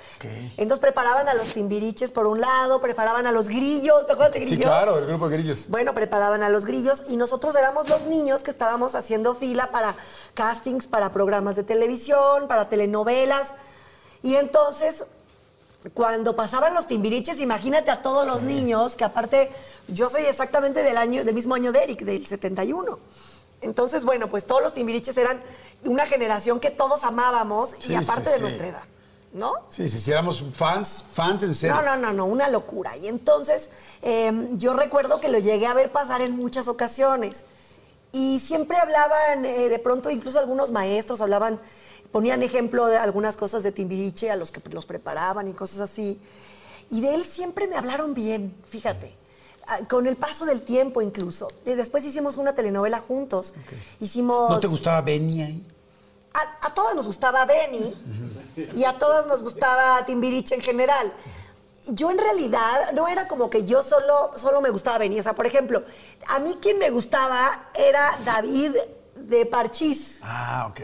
Entonces 0.58 0.78
preparaban 0.78 1.28
a 1.28 1.34
los 1.34 1.48
timbiriches 1.48 2.12
por 2.12 2.28
un 2.28 2.40
lado, 2.40 2.80
preparaban 2.80 3.26
a 3.26 3.32
los 3.32 3.48
grillos, 3.48 4.06
¿te 4.06 4.14
acuerdas 4.14 4.34
de 4.34 4.42
grillos? 4.42 4.60
Sí, 4.60 4.64
claro, 4.64 4.98
del 4.98 5.08
grupo 5.08 5.28
de 5.30 5.38
grillos. 5.38 5.68
Bueno, 5.68 5.96
preparaban 5.96 6.44
a 6.44 6.50
los 6.50 6.66
grillos 6.66 7.06
y 7.10 7.18
nosotros 7.18 7.56
éramos 7.56 7.90
los 7.90 8.04
niños 8.04 8.44
que 8.44 8.52
estábamos 8.52 8.94
haciendo 8.94 9.34
fila 9.34 9.72
para 9.72 9.96
castings, 10.36 10.86
para 10.86 11.12
programas 11.12 11.56
de 11.56 11.64
televisión, 11.64 12.48
para 12.48 12.70
telenovelas. 12.70 13.56
Y 14.22 14.36
entonces, 14.36 15.06
cuando 15.96 16.36
pasaban 16.36 16.76
los 16.76 16.86
timbiriches, 16.86 17.40
imagínate 17.40 17.90
a 17.90 18.04
todos 18.04 18.28
los 18.28 18.44
niños, 18.44 18.96
que 18.96 19.06
aparte 19.06 19.50
yo 19.88 20.08
soy 20.08 20.22
exactamente 20.26 20.84
del 20.84 20.98
año, 20.98 21.24
del 21.24 21.34
mismo 21.34 21.56
año 21.56 21.72
de 21.72 21.82
Eric, 21.82 22.02
del 22.02 22.28
71. 22.28 23.00
Entonces, 23.62 24.04
bueno, 24.04 24.28
pues 24.30 24.46
todos 24.46 24.62
los 24.62 24.74
timbiriches 24.74 25.16
eran 25.18 25.40
una 25.86 26.06
generación 26.06 26.60
que 26.60 26.72
todos 26.72 27.04
amábamos 27.04 27.76
Sí, 27.80 27.94
y 27.94 27.96
aparte 27.96 28.26
sí, 28.26 28.30
de 28.32 28.36
sí. 28.38 28.42
nuestra 28.42 28.68
edad, 28.68 28.84
¿no? 29.34 29.54
Sí, 29.70 29.88
sí, 29.88 30.00
sí, 30.00 30.12
éramos 30.12 30.44
fans, 30.56 31.06
fans 31.14 31.44
en 31.44 31.54
serio. 31.54 31.76
No, 31.76 31.82
no, 31.84 31.96
no, 31.96 32.12
no, 32.12 32.26
una 32.26 32.50
locura. 32.50 32.98
Y 32.98 33.08
entonces 33.08 33.70
eh, 34.02 34.50
yo 34.54 34.74
recuerdo 34.74 35.20
que 35.20 35.30
lo 35.30 35.38
llegué 35.40 35.68
a 35.68 35.74
ver 35.74 35.92
pasar 35.92 36.22
en 36.22 36.36
muchas 36.36 36.68
ocasiones. 36.68 37.46
Y 38.12 38.40
siempre 38.40 38.78
hablaban, 38.78 39.46
eh, 39.46 39.70
de 39.70 39.80
pronto 39.80 40.10
incluso 40.10 40.40
algunos 40.40 40.72
maestros 40.72 41.22
hablaban, 41.22 41.60
ponían 42.12 42.44
ejemplo 42.44 42.88
de 42.88 42.98
algunas 42.98 43.38
cosas 43.38 43.64
de 43.64 43.72
Timbiriche 43.72 44.32
a 44.32 44.36
los 44.36 44.52
que 44.52 44.62
los 44.72 44.86
preparaban 44.86 45.48
y 45.48 45.54
cosas 45.54 45.80
así. 45.80 46.20
Y 46.90 47.00
de 47.00 47.14
él 47.14 47.24
siempre 47.24 47.68
me 47.68 47.78
hablaron 47.78 48.14
bien, 48.14 48.54
fíjate. 48.66 49.16
Ah, 49.72 49.80
Con 49.90 50.06
el 50.08 50.18
paso 50.18 50.46
del 50.46 50.62
tiempo 50.64 51.02
incluso. 51.02 51.48
Y 51.66 51.72
después 51.76 52.04
hicimos 52.04 52.38
una 52.38 52.54
telenovela 52.54 53.00
juntos. 53.00 53.54
Hicimos... 54.00 54.50
¿No 54.50 54.60
te 54.60 54.68
gustaba 54.68 55.02
Benny 55.02 55.42
ahí? 55.44 55.68
A, 56.34 56.68
a 56.68 56.74
todas 56.74 56.96
nos 56.96 57.06
gustaba 57.06 57.46
Benny 57.46 57.94
y 58.74 58.84
a 58.86 58.98
todas 58.98 59.28
nos 59.28 59.44
gustaba 59.44 60.06
Timbiriche 60.06 60.56
en 60.56 60.62
general. 60.62 61.12
Yo 61.88 62.10
en 62.12 62.18
realidad 62.18 62.92
no 62.94 63.08
era 63.08 63.28
como 63.28 63.50
que 63.50 63.66
yo 63.66 63.82
solo, 63.84 64.32
solo 64.36 64.62
me 64.62 64.70
gustaba 64.70 64.98
Benny. 65.00 65.20
O 65.20 65.24
sea, 65.24 65.34
por 65.34 65.46
ejemplo, 65.46 65.84
a 66.30 66.40
mí 66.40 66.58
quien 66.62 66.78
me 66.80 66.90
gustaba 66.90 67.70
era 67.76 68.18
David 68.26 68.76
de 69.16 69.46
Parchís. 69.46 70.20
Ah, 70.24 70.68
ok. 70.70 70.80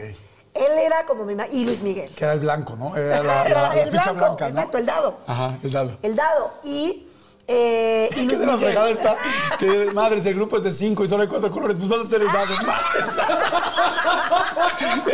Él 0.54 0.72
era 0.84 1.06
como 1.06 1.24
mi... 1.24 1.34
Y 1.52 1.64
Luis 1.64 1.82
Miguel. 1.82 2.10
Que 2.14 2.24
era 2.24 2.32
el 2.34 2.40
blanco, 2.40 2.74
¿no? 2.76 2.96
Era 2.96 3.22
la, 3.22 3.48
la- 3.48 3.68
la 3.74 3.80
el 3.80 3.90
ficha 3.90 4.12
blanco, 4.12 4.26
blanca, 4.36 4.44
¿no? 4.50 4.56
exacto, 4.58 4.78
el 4.78 4.86
dado. 4.86 5.18
Ajá, 5.26 5.58
el 5.62 5.72
dado. 5.72 5.98
El 6.02 6.16
dado. 6.16 6.52
Y... 6.64 7.07
Eh, 7.50 8.08
y 8.12 8.14
¿Qué 8.14 8.22
Luis 8.24 8.38
de 8.38 8.46
la 8.46 8.58
fregada 8.58 8.90
está? 8.90 9.16
Que 9.58 9.86
madres, 9.92 10.24
el 10.26 10.34
grupo 10.34 10.58
es 10.58 10.64
de 10.64 10.72
cinco 10.72 11.04
y 11.04 11.08
solo 11.08 11.22
hay 11.22 11.28
cuatro 11.28 11.50
colores. 11.50 11.76
Pues 11.78 11.88
vas 11.88 12.00
a 12.00 12.02
hacer 12.02 12.20
el 12.22 12.28
Ah. 12.28 12.32
dado. 12.32 12.54
Madre, 12.66 13.00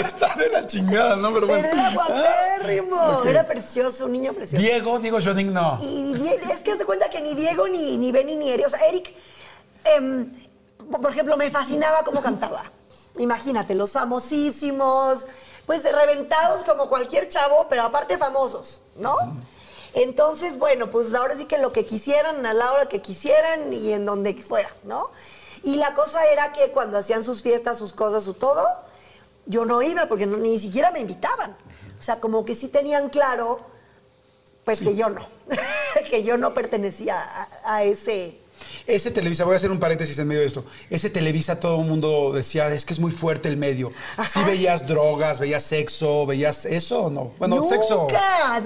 está, 0.01 0.35
de 0.37 0.49
la 0.51 0.67
chingada, 0.67 1.17
¿no? 1.17 1.33
Pero 1.33 1.47
bueno. 1.47 1.69
Era 1.69 1.91
guapérrimo. 1.93 2.97
Ok. 3.19 3.27
Era 3.27 3.47
precioso, 3.47 4.07
un 4.07 4.13
niño 4.13 4.33
precioso. 4.33 4.61
Diego, 4.63 4.99
Diego 4.99 5.21
Schoening, 5.21 5.53
no. 5.53 5.79
Y 5.81 6.15
es 6.51 6.59
que 6.61 6.77
se 6.77 6.85
cuenta 6.85 7.09
que 7.09 7.21
ni 7.21 7.35
Diego, 7.35 7.69
ni, 7.69 7.97
ni 7.97 8.11
Benny, 8.13 8.37
ni 8.37 8.51
Eric. 8.51 8.67
O 8.67 8.71
sea, 8.71 8.81
Eric, 8.89 9.15
em, 9.85 10.33
por 10.91 11.11
ejemplo, 11.11 11.37
me 11.37 11.51
fascinaba 11.51 12.03
cómo 12.05 12.21
cantaba. 12.21 12.65
Imagínate, 13.19 13.75
los 13.77 13.93
famosísimos, 13.93 15.27
pues 15.67 15.83
reventados 15.85 16.65
como 16.65 16.89
cualquier 16.89 17.29
chavo, 17.29 17.67
pero 17.69 17.85
aparte 17.85 18.19
famosos, 18.19 18.83
¿no? 18.97 19.15
Entonces, 19.95 20.59
bueno, 20.59 20.91
pues 20.91 21.15
ahora 21.15 21.37
sí 21.37 21.45
que 21.47 21.59
lo 21.59 21.73
que 21.73 21.85
quisieran, 21.85 22.45
a 22.47 22.53
la 22.53 22.73
hora 22.73 22.87
que 22.87 23.01
quisieran 23.01 23.73
y 23.73 23.93
en 23.93 24.05
donde 24.05 24.35
fuera, 24.35 24.69
¿no? 24.85 25.11
Y 25.63 25.77
la 25.77 25.95
cosa 25.95 26.25
era 26.31 26.53
que 26.53 26.71
cuando 26.73 26.99
hacían 26.99 27.23
sus 27.25 27.43
fiestas, 27.43 27.79
sus 27.79 27.93
cosas, 27.93 28.25
su 28.25 28.35
todo, 28.35 28.67
yo 29.47 29.65
no 29.65 29.81
iba 29.83 30.07
porque 30.07 30.27
no- 30.27 30.37
ni 30.37 30.59
siquiera 30.59 30.91
me 30.91 30.99
invitaban. 31.01 31.57
O 31.99 32.03
sea, 32.03 32.21
como 32.21 32.45
que 32.45 32.55
sí 32.55 32.69
tenían 32.69 33.09
claro 33.09 33.61
pues 34.65 34.81
que 34.81 34.95
yo 34.95 35.11
no, 35.11 35.27
que 36.11 36.23
yo 36.23 36.37
no 36.39 36.55
pertenecía 36.55 37.21
a, 37.21 37.75
a 37.77 37.85
ese... 37.85 38.39
Ese 38.87 39.11
Televisa, 39.11 39.45
voy 39.45 39.55
a 39.55 39.57
hacer 39.57 39.71
un 39.71 39.81
paréntesis 39.81 40.19
en 40.19 40.29
medio 40.29 40.43
de 40.43 40.47
esto. 40.47 40.63
Ese 40.91 41.09
Televisa 41.09 41.59
todo 41.59 41.81
el 41.81 41.87
mundo 41.87 42.33
decía, 42.35 42.69
es 42.69 42.85
que 42.85 42.93
es 42.93 42.99
muy 43.01 43.11
fuerte 43.13 43.49
el 43.49 43.57
medio. 43.57 43.91
¿Sí 44.29 44.41
veías 44.45 44.87
drogas, 44.87 45.41
veías 45.41 45.63
sexo, 45.63 46.27
veías 46.27 46.67
eso 46.67 47.05
o 47.05 47.11
no? 47.11 47.33
Bueno, 47.39 47.57
nunca, 47.57 47.69
sexo. 47.77 48.07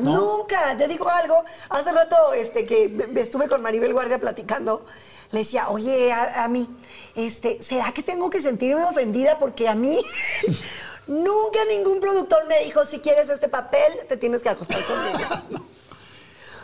¿no? 0.01 0.39
nunca. 0.39 0.77
Te 0.77 0.89
digo 0.89 1.09
algo, 1.09 1.45
hace 1.71 1.93
rato 1.93 2.17
este, 2.35 2.67
que 2.67 2.89
me- 2.89 3.21
estuve 3.21 3.47
con 3.49 3.63
Maribel 3.63 3.93
Guardia 3.93 4.19
platicando, 4.19 4.85
le 5.31 5.39
decía, 5.39 5.69
oye, 5.69 6.11
a, 6.13 6.43
a 6.45 6.49
mí, 6.49 6.69
este, 7.15 7.63
¿será 7.63 7.93
que 7.93 8.03
tengo 8.03 8.29
que 8.29 8.41
sentirme 8.41 8.83
ofendida? 8.85 9.39
Porque 9.39 9.69
a 9.69 9.77
mí 9.77 10.01
nunca 11.07 11.61
ningún 11.69 12.01
productor 12.01 12.47
me 12.49 12.65
dijo, 12.65 12.85
si 12.85 12.99
quieres 12.99 13.29
este 13.29 13.49
papel, 13.49 13.93
te 14.09 14.17
tienes 14.17 14.43
que 14.43 14.49
acostar 14.49 14.81
conmigo. 14.85 15.65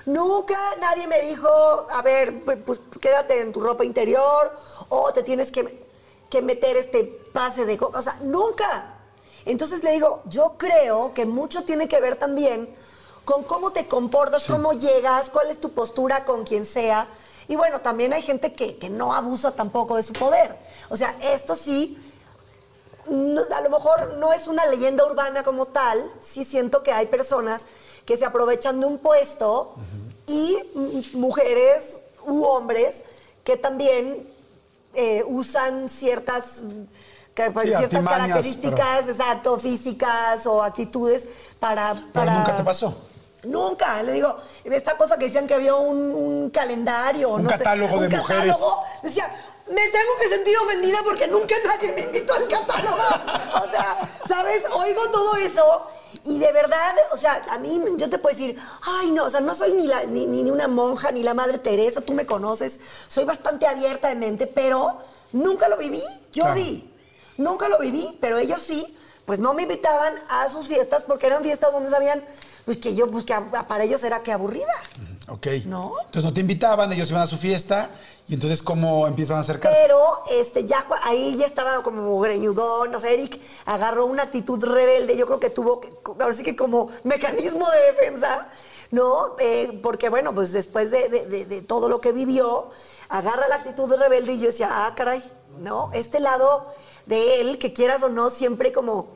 Nunca 0.07 0.59
nadie 0.81 1.07
me 1.07 1.21
dijo, 1.23 1.49
a 1.90 2.03
ver, 2.03 2.45
pu- 2.45 2.62
pues 2.64 2.81
quédate 3.01 3.40
en 3.40 3.53
tu 3.53 3.61
ropa 3.61 3.85
interior 3.85 4.53
o 4.90 5.12
te 5.12 5.23
tienes 5.23 5.51
que, 5.51 5.87
que 6.31 6.43
meter 6.43 6.77
este 6.77 7.05
pase 7.33 7.64
de... 7.64 7.79
co-". 7.79 7.90
O 7.95 8.03
sea, 8.03 8.17
nunca. 8.23 8.95
Entonces 9.47 9.83
le 9.83 9.93
digo, 9.93 10.23
yo 10.27 10.55
creo 10.59 11.14
que 11.14 11.25
mucho 11.27 11.64
tiene 11.64 11.88
que 11.88 12.01
ver 12.01 12.17
también 12.17 12.69
con 13.25 13.45
cómo 13.45 13.73
te 13.73 13.87
comportas, 13.88 14.45
cómo 14.45 14.75
llegas, 14.75 15.31
cuál 15.31 15.51
es 15.51 15.59
tu 15.61 15.71
postura 15.73 16.25
con 16.27 16.45
quien 16.45 16.67
sea. 16.67 17.09
Y 17.49 17.57
bueno, 17.57 17.81
también 17.81 18.12
hay 18.12 18.23
gente 18.23 18.53
que, 18.55 18.77
que 18.79 18.90
no 18.90 19.14
abusa 19.14 19.53
tampoco 19.53 19.97
de 19.97 20.03
su 20.03 20.12
poder. 20.12 20.59
O 20.90 20.97
sea, 20.99 21.14
esto 21.23 21.57
sí, 21.57 21.99
no- 23.07 23.43
a 23.55 23.61
lo 23.62 23.71
mejor 23.71 24.14
no 24.19 24.33
es 24.35 24.47
una 24.49 24.67
leyenda 24.67 25.05
urbana 25.07 25.43
como 25.45 25.67
tal, 25.67 26.11
sí 26.23 26.45
siento 26.45 26.83
que 26.83 26.93
hay 26.93 27.07
personas 27.07 27.67
que 28.05 28.17
se 28.17 28.25
aprovechan 28.25 28.81
de 28.81 28.87
un 28.87 28.99
puesto 28.99 29.75
y 30.27 30.59
mujeres 31.14 32.05
u 32.27 32.45
hombres 32.45 33.03
que 33.45 33.57
también 33.57 34.27
eh, 34.95 35.23
usan 35.27 35.88
ciertas, 35.88 36.64
pues, 37.53 37.71
Sí, 37.71 37.77
ciertas 37.77 38.05
características, 38.05 39.09
exacto, 39.09 39.59
físicas 39.59 40.47
o 40.47 40.62
actitudes 40.62 41.27
para... 41.59 41.95
Pero 42.12 42.31
nunca 42.31 42.57
te 42.57 42.64
pasó. 42.64 42.95
Nunca, 43.45 44.03
le 44.03 44.12
digo, 44.12 44.37
esta 44.64 44.97
cosa 44.97 45.19
que 45.19 45.27
decían 45.27 45.47
que 45.47 45.53
había 45.55 45.75
un, 45.75 45.99
un 46.14 46.51
calendario, 46.51 47.31
Un 47.31 47.43
no 47.45 47.51
sé, 47.51 47.59
catálogo 47.59 48.01
de 48.01 48.07
un 48.07 48.17
mujeres. 48.17 48.57
catálogo, 48.57 48.83
decía, 49.03 49.31
me 49.69 49.88
tengo 49.88 50.17
que 50.19 50.29
sentir 50.29 50.57
ofendida 50.59 50.99
porque 51.05 51.27
nunca 51.27 51.55
nadie 51.67 51.93
me 51.93 52.01
invitó 52.03 52.35
al 52.35 52.49
catálogo. 52.49 52.97
O 53.67 53.71
sea, 53.71 54.11
¿sabes? 54.27 54.62
Oigo 54.73 55.09
todo 55.11 55.37
eso 55.37 55.87
y 56.24 56.38
de 56.38 56.53
verdad, 56.53 56.94
o 57.12 57.16
sea, 57.16 57.44
a 57.50 57.59
mí 57.59 57.81
yo 57.96 58.09
te 58.11 58.18
puedo 58.18 58.37
decir, 58.37 58.59
ay, 58.83 59.11
no, 59.11 59.24
o 59.24 59.31
sea, 59.31 59.40
no 59.40 59.55
soy 59.55 59.72
ni, 59.74 59.87
la, 59.87 60.05
ni, 60.05 60.27
ni 60.27 60.50
una 60.50 60.68
monja 60.68 61.11
ni 61.12 61.22
la 61.22 61.35
madre 61.35 61.59
Teresa, 61.59 62.00
tú 62.00 62.12
me 62.12 62.27
conoces, 62.27 62.79
soy 63.09 63.24
bastante 63.24 63.66
abierta 63.66 64.09
de 64.09 64.14
mente, 64.14 64.46
pero 64.46 64.98
nunca 65.33 65.68
lo 65.68 65.77
viví, 65.77 66.03
Jordi. 66.35 66.90
Nunca 67.37 67.68
lo 67.68 67.79
viví, 67.81 68.16
pero 68.20 68.38
ellos 68.38 68.61
sí, 68.61 68.96
pues 69.27 69.40
no 69.40 69.55
me 69.55 69.62
invitaban 69.62 70.14
a 70.29 70.48
sus 70.48 70.68
fiestas 70.68 71.03
porque 71.05 71.27
eran 71.27 71.42
fiestas 71.42 71.72
donde 71.72 71.90
sabían 71.90 72.24
pues 72.64 72.77
que 72.79 72.94
yo, 72.94 73.11
pues 73.11 73.24
que 73.24 73.35
a- 73.35 73.66
para 73.66 73.85
ellos 73.85 74.05
era 74.05 74.22
que 74.22 74.31
aburrida. 74.33 74.72
Ok. 75.29 75.47
¿No? 75.65 75.93
Entonces 76.01 76.25
no 76.25 76.35
te 76.35 76.41
invitaban, 76.41 76.93
ellos 76.93 77.09
iban 77.11 77.23
a 77.23 77.27
su 77.27 77.39
fiesta 77.39 77.89
y 78.29 78.35
entonces 78.35 78.63
¿cómo 78.63 79.07
empiezan 79.07 79.39
a 79.39 79.41
acercarse? 79.41 79.79
Pero 79.83 79.99
este, 80.31 80.67
ya 80.67 80.87
ahí 81.05 81.37
ya 81.37 81.47
estaba 81.47 81.83
como 81.83 82.21
greñudón, 82.21 82.95
o 82.95 83.01
sea, 83.01 83.11
Eric 83.11 83.41
agarró 83.65 84.05
una 84.07 84.25
actitud 84.25 84.63
rebelde, 84.63 85.17
yo 85.17 85.25
creo 85.27 85.41
que 85.41 85.49
tuvo, 85.51 85.81
que- 85.81 85.91
ahora 86.21 86.33
sí 86.35 86.43
que 86.43 86.55
como 86.55 86.89
mecanismo 87.05 87.67
de 87.71 87.93
defensa, 87.93 88.49
¿no? 88.91 89.35
Eh, 89.39 89.81
porque 89.83 90.11
bueno, 90.11 90.35
pues 90.35 90.53
después 90.53 90.91
de, 90.91 91.09
de- 91.09 91.27
de- 91.27 91.47
de 91.47 91.63
todo 91.63 91.89
lo 91.89 92.01
que 92.03 92.13
vivió, 92.13 92.69
agarra 93.09 93.49
la 93.49 93.57
actitud 93.57 93.91
rebelde 93.95 94.35
y 94.35 94.41
yo 94.41 94.47
decía, 94.49 94.69
ah, 94.87 94.95
caray, 94.95 95.23
¿no? 95.61 95.91
Este 95.95 96.21
lado 96.21 96.67
de 97.07 97.41
él, 97.41 97.59
que 97.59 97.73
quieras 97.73 98.03
o 98.03 98.11
no, 98.11 98.29
siempre 98.29 98.73
como 98.73 99.09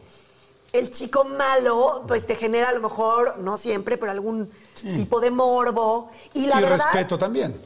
el 0.73 0.91
chico 0.91 1.25
malo, 1.25 2.05
pues 2.07 2.27
te 2.27 2.35
genera 2.35 2.69
a 2.69 2.73
lo 2.73 2.81
mejor, 2.81 3.39
no 3.39 3.57
siempre, 3.57 3.97
pero 3.97 4.13
algún 4.13 4.51
tipo 4.97 5.21
de 5.21 5.31
morbo. 5.31 6.09
Y 6.35 6.47
la 6.47 6.61
y 6.61 6.63
verdad, 6.65 6.85
respeto 6.93 7.17
también. 7.19 7.59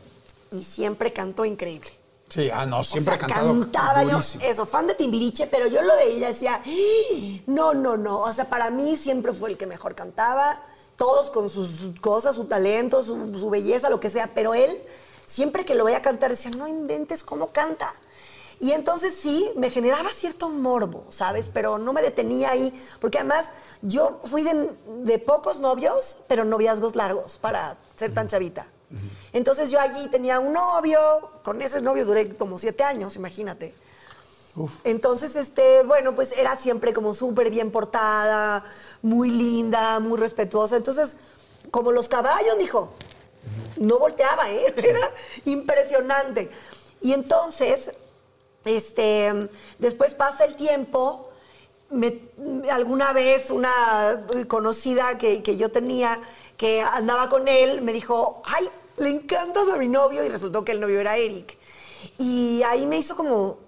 y 0.53 0.63
siempre 0.63 1.13
cantó 1.13 1.45
increíble. 1.45 1.91
Sí, 2.29 2.49
ah, 2.51 2.65
no, 2.65 2.83
siempre 2.83 3.15
o 3.15 3.19
sea, 3.19 3.27
ha 3.27 3.29
cantado 3.29 3.61
cantaba 3.61 4.05
yo, 4.05 4.19
eso, 4.19 4.65
fan 4.65 4.87
de 4.87 4.95
Timbiriche, 4.95 5.47
pero 5.49 5.67
yo 5.67 5.83
lo 5.83 5.95
de 5.97 6.13
ella 6.17 6.29
decía, 6.29 6.63
"¡Ah! 6.65 7.41
no, 7.47 7.75
no, 7.75 7.99
no. 7.99 8.21
O 8.21 8.33
sea, 8.33 8.49
para 8.49 8.71
mí 8.71 8.97
siempre 8.97 9.35
fue 9.35 9.51
el 9.51 9.59
que 9.59 9.67
mejor 9.67 9.95
cantaba, 9.95 10.63
todos 10.97 11.29
con 11.31 11.51
sus 11.51 11.69
cosas, 12.01 12.37
su 12.37 12.45
talento, 12.45 13.03
su, 13.03 13.35
su 13.39 13.51
belleza, 13.51 13.91
lo 13.91 14.01
que 14.01 14.09
sea, 14.09 14.31
pero 14.35 14.55
él, 14.55 14.81
siempre 15.27 15.67
que 15.67 15.75
lo 15.75 15.85
veía 15.85 16.01
cantar, 16.01 16.31
decía, 16.31 16.51
no 16.53 16.67
inventes 16.69 17.23
cómo 17.23 17.49
canta. 17.49 17.93
Y 18.63 18.71
entonces 18.71 19.15
sí, 19.21 19.53
me 19.57 19.71
generaba 19.71 20.09
cierto 20.11 20.49
morbo, 20.49 21.05
¿sabes? 21.11 21.51
Pero 21.53 21.79
no 21.79 21.93
me 21.93 22.01
detenía 22.01 22.53
ahí, 22.53 22.73
porque 23.01 23.19
además 23.19 23.51
yo 23.83 24.21
fui 24.23 24.45
de, 24.45 24.71
de 25.03 25.19
pocos 25.19 25.59
novios, 25.59 26.19
pero 26.29 26.45
noviazgos 26.45 26.95
largos 26.95 27.39
para 27.39 27.77
ser 27.97 28.15
tan 28.15 28.29
chavita. 28.29 28.69
Entonces 29.33 29.73
yo 29.73 29.81
allí 29.81 30.07
tenía 30.11 30.39
un 30.39 30.53
novio, 30.53 31.01
con 31.43 31.61
ese 31.61 31.81
novio 31.81 32.07
duré 32.07 32.37
como 32.37 32.57
siete 32.57 32.85
años, 32.85 33.17
imagínate. 33.17 33.75
Entonces, 34.85 35.35
este, 35.35 35.83
bueno, 35.83 36.15
pues 36.15 36.31
era 36.39 36.55
siempre 36.55 36.93
como 36.93 37.15
súper 37.15 37.51
bien 37.51 37.73
portada, 37.73 38.63
muy 39.03 39.33
linda, 39.33 39.99
muy 39.99 40.19
respetuosa. 40.19 40.77
Entonces, 40.77 41.17
como 41.73 41.91
los 41.91 42.07
caballos, 42.07 42.57
mijo, 42.59 42.91
no 43.79 43.99
volteaba, 43.99 44.49
¿eh? 44.53 44.73
Era 44.77 45.01
impresionante. 45.47 46.49
Y 47.01 47.13
entonces, 47.13 47.91
este, 48.65 49.49
después 49.79 50.15
pasa 50.15 50.45
el 50.45 50.57
tiempo, 50.57 51.29
me- 51.91 52.21
alguna 52.71 53.13
vez 53.13 53.51
una 53.51 54.25
conocida 54.49 55.19
que, 55.19 55.43
que 55.43 55.57
yo 55.57 55.71
tenía 55.71 56.21
que 56.57 56.81
andaba 56.81 57.29
con 57.29 57.49
él 57.49 57.83
me 57.83 57.93
dijo, 57.93 58.41
ay, 58.47 58.69
le 58.99 59.09
encantas 59.09 59.69
a 59.69 59.77
mi 59.77 59.89
novio 59.89 60.23
y 60.25 60.29
resultó 60.29 60.65
que 60.65 60.73
el 60.73 60.81
novio 60.81 61.01
era 61.01 61.17
Eric. 61.17 61.59
Y 62.19 62.63
ahí 62.65 62.87
me 62.87 62.99
hizo 62.99 63.17
como, 63.17 63.59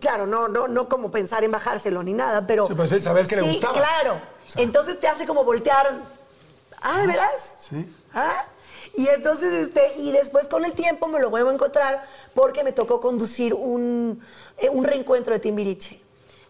claro, 0.00 0.26
no, 0.26 0.46
no, 0.48 0.68
no 0.68 0.88
como 0.88 1.10
pensar 1.10 1.42
en 1.42 1.50
bajárselo 1.50 2.02
ni 2.02 2.12
nada, 2.12 2.46
pero. 2.46 2.66
Sí, 2.68 2.74
pues 2.74 2.92
es 2.92 3.02
saber 3.02 3.26
que 3.26 3.36
le 3.36 3.42
Sí, 3.42 3.48
gustabas. 3.48 3.76
Claro. 3.78 4.20
sea. 4.46 4.62
Entonces 4.62 5.00
te 5.00 5.08
hace 5.08 5.26
como 5.26 5.42
voltear. 5.44 5.94
Ah, 6.80 7.00
¿de 7.00 7.06
veras? 7.08 7.54
Sí. 7.58 7.92
Ah. 8.14 8.44
Y 8.94 9.08
entonces, 9.08 9.52
este, 9.52 9.94
y 9.98 10.12
después 10.12 10.48
con 10.48 10.64
el 10.64 10.72
tiempo 10.72 11.06
me 11.08 11.20
lo 11.20 11.30
vuelvo 11.30 11.50
a 11.50 11.52
encontrar 11.54 12.02
porque 12.34 12.64
me 12.64 12.72
tocó 12.72 13.00
conducir 13.00 13.52
un, 13.54 14.20
eh, 14.58 14.68
un 14.68 14.84
reencuentro 14.84 15.32
de 15.34 15.40
Timbiriche. 15.40 16.00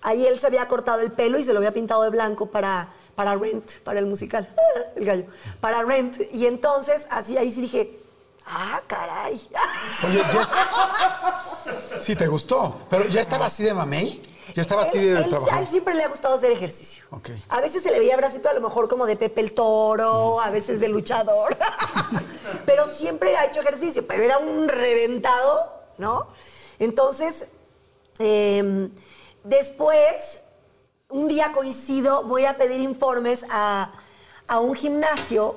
Ahí 0.03 0.25
él 0.27 0.39
se 0.39 0.47
había 0.47 0.69
cortado 0.69 1.01
el 1.01 1.11
pelo 1.13 1.39
y 1.39 1.43
se 1.43 1.53
lo 1.53 1.59
había 1.59 1.73
pintado 1.73 2.03
de 2.03 2.11
blanco 2.11 2.47
para, 2.47 2.89
para 3.17 3.35
Rent, 3.35 3.69
para 3.83 3.99
el 3.99 4.07
musical, 4.07 4.49
el 4.97 5.05
gallo, 5.05 5.25
para 5.61 5.83
Rent. 5.83 6.21
Y 6.33 6.47
entonces, 6.47 7.07
así 7.11 7.37
ahí 7.37 7.51
sí 7.51 7.63
dije, 7.63 7.99
ah, 8.47 8.81
caray. 8.87 9.35
Oye, 10.07 10.19
ya 10.33 10.41
está- 10.43 11.35
Sí, 12.01 12.15
te 12.15 12.27
gustó. 12.29 12.83
Pero 12.89 13.07
ya 13.09 13.21
estaba 13.21 13.47
así 13.47 13.65
de 13.65 13.75
mamey. 13.75 14.23
Ya 14.55 14.63
estaba 14.63 14.83
así 14.83 14.99
de 14.99 15.13
él- 15.19 15.29
trabajar. 15.29 15.59
a 15.59 15.61
él 15.63 15.67
siempre 15.67 15.95
le 15.95 16.05
ha 16.05 16.09
gustado 16.09 16.35
hacer 16.37 16.53
ejercicio. 16.53 17.05
A 17.49 17.61
veces 17.61 17.83
se 17.83 17.91
le 17.91 17.99
veía 17.99 18.17
bracito 18.17 18.49
a 18.49 18.55
lo 18.55 18.61
mejor 18.61 18.89
como 18.89 19.05
de 19.07 19.17
Pepe 19.17 19.41
el 19.41 19.53
Toro, 19.53 20.41
a 20.41 20.51
veces 20.51 20.81
de 20.81 20.89
luchador. 20.89 21.57
pero 22.67 22.87
siempre 22.87 23.37
ha 23.37 23.47
hecho 23.47 23.61
ejercicio, 23.61 24.07
pero 24.07 24.23
era 24.23 24.39
un 24.39 24.69
reventado, 24.69 25.73
¿no? 25.99 26.27
Entonces, 26.79 27.49
eh, 28.19 28.89
después, 29.45 30.41
un 31.09 31.29
día 31.29 31.53
coincido, 31.53 32.25
voy 32.25 32.45
a 32.45 32.57
pedir 32.57 32.81
informes 32.81 33.45
a, 33.51 33.93
a 34.49 34.59
un 34.61 34.75
gimnasio 34.75 35.57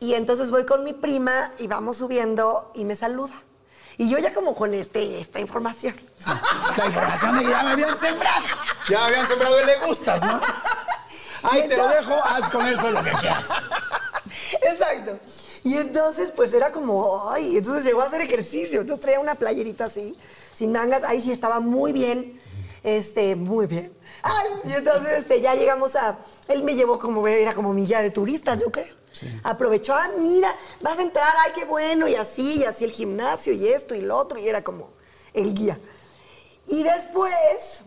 y 0.00 0.14
entonces 0.14 0.50
voy 0.50 0.64
con 0.66 0.82
mi 0.84 0.92
prima 0.92 1.52
y 1.58 1.66
vamos 1.66 1.98
subiendo 1.98 2.70
y 2.74 2.84
me 2.84 2.96
saluda. 2.96 3.34
Y 4.00 4.08
yo 4.08 4.16
ya 4.16 4.32
como 4.32 4.54
con 4.54 4.72
este, 4.72 5.20
esta 5.20 5.40
información. 5.40 5.94
La 6.78 6.86
información 6.86 7.36
de 7.36 7.44
que 7.44 7.50
ya 7.50 7.62
me 7.62 7.72
habían 7.72 7.98
sembrado. 7.98 8.46
Ya 8.88 8.98
me 8.98 9.04
habían 9.04 9.28
sembrado 9.28 9.60
y 9.60 9.66
le 9.66 9.78
gustas, 9.86 10.22
¿no? 10.22 10.40
Ay, 11.42 11.68
te 11.68 11.76
lo 11.76 11.86
dejo, 11.86 12.14
haz 12.24 12.48
con 12.48 12.66
eso 12.66 12.90
lo 12.90 13.04
que 13.04 13.10
quieras. 13.10 13.50
Exacto. 14.62 15.18
Y 15.64 15.76
entonces, 15.76 16.32
pues 16.34 16.54
era 16.54 16.72
como, 16.72 17.30
ay, 17.30 17.58
entonces 17.58 17.84
llegó 17.84 18.00
a 18.00 18.06
hacer 18.06 18.22
ejercicio. 18.22 18.80
Entonces 18.80 19.02
traía 19.02 19.20
una 19.20 19.34
playerita 19.34 19.84
así, 19.84 20.16
sin 20.54 20.72
mangas. 20.72 21.04
Ahí 21.04 21.20
sí 21.20 21.30
estaba 21.30 21.60
muy 21.60 21.92
bien, 21.92 22.40
este, 22.82 23.36
muy 23.36 23.66
bien. 23.66 23.92
Ay, 24.22 24.48
y 24.64 24.72
entonces 24.72 25.18
este, 25.18 25.40
ya 25.40 25.54
llegamos 25.54 25.96
a, 25.96 26.18
él 26.48 26.62
me 26.62 26.74
llevó 26.74 26.98
como, 26.98 27.26
era 27.26 27.54
como 27.54 27.72
mi 27.72 27.86
guía 27.86 28.02
de 28.02 28.10
turistas, 28.10 28.60
yo 28.60 28.70
creo. 28.70 28.94
Aprovechó, 29.42 29.94
ah, 29.94 30.10
mira, 30.18 30.54
vas 30.80 30.98
a 30.98 31.02
entrar, 31.02 31.34
ay, 31.44 31.52
qué 31.54 31.64
bueno, 31.64 32.06
y 32.08 32.14
así, 32.14 32.60
y 32.60 32.64
así 32.64 32.84
el 32.84 32.92
gimnasio, 32.92 33.52
y 33.52 33.66
esto, 33.66 33.94
y 33.94 34.00
lo 34.00 34.16
otro, 34.16 34.38
y 34.38 34.48
era 34.48 34.62
como 34.62 34.90
el 35.34 35.52
guía. 35.54 35.78
Y 36.68 36.82
después 36.82 37.82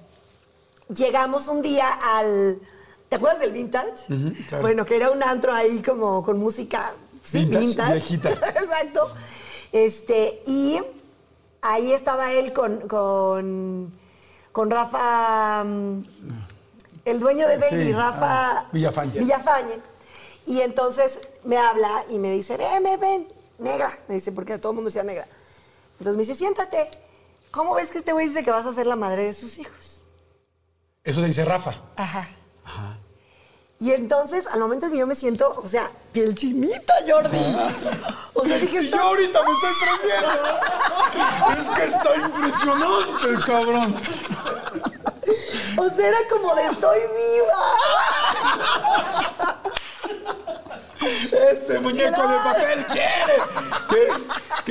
llegamos 0.90 1.48
un 1.48 1.62
día 1.62 1.88
al. 1.88 2.60
¿Te 3.10 3.16
acuerdas 3.16 3.40
del 3.40 3.52
vintage? 3.52 4.06
claro. 4.50 4.62
Bueno, 4.62 4.86
que 4.86 4.96
era 4.96 5.12
un 5.12 5.24
antro 5.24 5.54
ahí 5.54 5.82
como 5.82 6.24
con 6.24 6.38
música 6.38 6.94
sí, 7.24 7.46
Vintage, 7.46 7.66
vintage. 7.66 7.92
viejita. 7.94 8.30
Exacto. 8.60 9.10
Este, 9.72 10.42
y 10.46 10.80
ahí 11.62 11.94
estaba 11.94 12.32
él 12.34 12.54
con, 12.54 12.88
con, 12.88 13.94
con 14.54 14.70
Rafa, 14.70 15.64
mm, 15.66 16.04
el 17.06 17.20
dueño 17.20 17.48
del 17.48 17.60
baby, 17.60 17.84
Sí, 17.84 17.92
Rafa 17.92 18.60
ah, 18.60 18.70
Villafañe. 18.72 19.20
Villafañe. 19.20 19.82
Y 20.46 20.62
entonces 20.62 21.20
me 21.44 21.58
habla 21.58 22.06
y 22.10 22.20
me 22.20 22.32
dice, 22.32 22.56
ven, 22.56 22.84
ven, 22.84 23.00
ven, 23.00 23.28
negra. 23.58 23.90
Me 24.08 24.16
dice, 24.16 24.32
porque 24.32 24.58
todo 24.60 24.72
el 24.72 24.76
mundo 24.76 24.90
decía 24.90 25.04
negra. 25.04 25.28
Entonces 26.00 26.16
me 26.16 26.24
dice, 26.24 26.36
siéntate. 26.36 26.90
¿Cómo 27.52 27.74
ves 27.74 27.90
que 27.90 27.98
este 27.98 28.14
güey 28.14 28.28
dice 28.28 28.44
que 28.44 28.52
vas 28.52 28.66
a 28.66 28.74
ser 28.74 28.86
la 28.88 28.96
madre 28.96 29.24
de 29.24 29.34
sus 29.34 29.58
hijos? 29.58 30.02
Eso 31.04 31.22
le 31.22 31.28
dice 31.28 31.44
Rafa. 31.44 31.74
Ajá. 31.96 32.30
Y 33.84 33.92
entonces, 33.92 34.48
al 34.48 34.62
momento 34.62 34.90
que 34.90 34.96
yo 34.98 35.06
me 35.06 35.14
siento, 35.14 35.54
o 35.62 35.68
sea, 35.68 35.92
piel 36.14 36.34
chinita, 36.36 36.94
Jordi. 37.06 37.38
O 38.34 38.46
sea, 38.46 38.58
dije, 38.58 38.80
Si 38.80 38.90
yo 38.90 39.02
ahorita 39.02 39.42
me 39.44 39.52
estoy 39.52 39.74
prendiendo. 39.82 40.32
Es 41.52 41.68
que 41.76 41.84
está 41.84 42.16
impresionante 42.16 43.46
cabrón. 43.46 43.96
o 45.78 45.90
sea, 45.90 46.08
era 46.08 46.18
como 46.30 46.56
de 46.56 46.66
estoy 46.68 47.00
viva. 47.00 47.60
Este 51.52 51.80
muñeco 51.80 52.26
de 52.26 52.38
papel 52.38 52.86
quiere 52.86 53.36
que, 53.90 54.08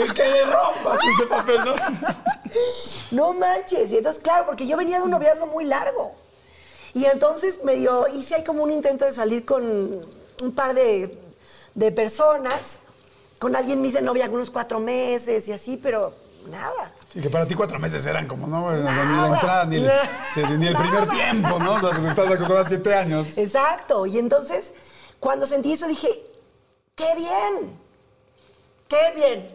que, 0.06 0.14
que 0.14 0.22
le 0.22 0.44
rompas 0.46 0.98
este 1.06 1.26
papel, 1.26 1.60
¿no? 1.66 1.74
No 3.10 3.34
manches. 3.34 3.92
Y 3.92 3.98
entonces, 3.98 4.22
claro, 4.22 4.46
porque 4.46 4.66
yo 4.66 4.78
venía 4.78 4.96
de 4.96 5.04
un 5.04 5.10
noviazgo 5.10 5.48
muy 5.48 5.66
largo. 5.66 6.21
Y 6.94 7.04
entonces 7.06 7.60
me 7.64 7.74
dio, 7.76 8.06
hice 8.08 8.34
ahí 8.36 8.44
como 8.44 8.62
un 8.62 8.70
intento 8.70 9.04
de 9.04 9.12
salir 9.12 9.44
con 9.44 9.62
un 9.64 10.52
par 10.54 10.74
de, 10.74 11.18
de 11.74 11.92
personas. 11.92 12.80
Con 13.38 13.56
alguien 13.56 13.80
me 13.80 13.88
hice 13.88 14.02
novia 14.02 14.28
unos 14.30 14.50
cuatro 14.50 14.78
meses 14.78 15.48
y 15.48 15.52
así, 15.52 15.76
pero 15.76 16.12
nada. 16.50 16.92
Sí, 17.12 17.20
que 17.20 17.30
para 17.30 17.46
ti 17.46 17.54
cuatro 17.54 17.78
meses 17.78 18.04
eran 18.06 18.26
como, 18.26 18.46
¿no? 18.46 18.70
Ni 18.72 18.82
la 18.82 19.28
entrada, 19.34 19.64
ni 19.66 19.76
el, 19.76 19.86
Nada. 19.86 20.08
ni 20.58 20.66
el 20.66 20.76
primer 20.76 21.06
Nada. 21.06 21.14
tiempo, 21.14 21.58
¿no? 21.58 21.72
O 21.74 21.80
sea, 21.80 21.90
que 21.90 21.96
estás 22.06 22.26
acostumbrado 22.26 22.60
a 22.60 22.68
siete 22.68 22.94
años. 22.94 23.36
Exacto. 23.38 24.06
Y 24.06 24.18
entonces, 24.18 24.72
cuando 25.18 25.46
sentí 25.46 25.72
eso, 25.72 25.86
dije, 25.88 26.08
qué 26.94 27.14
bien, 27.16 27.78
qué 28.88 29.12
bien. 29.16 29.48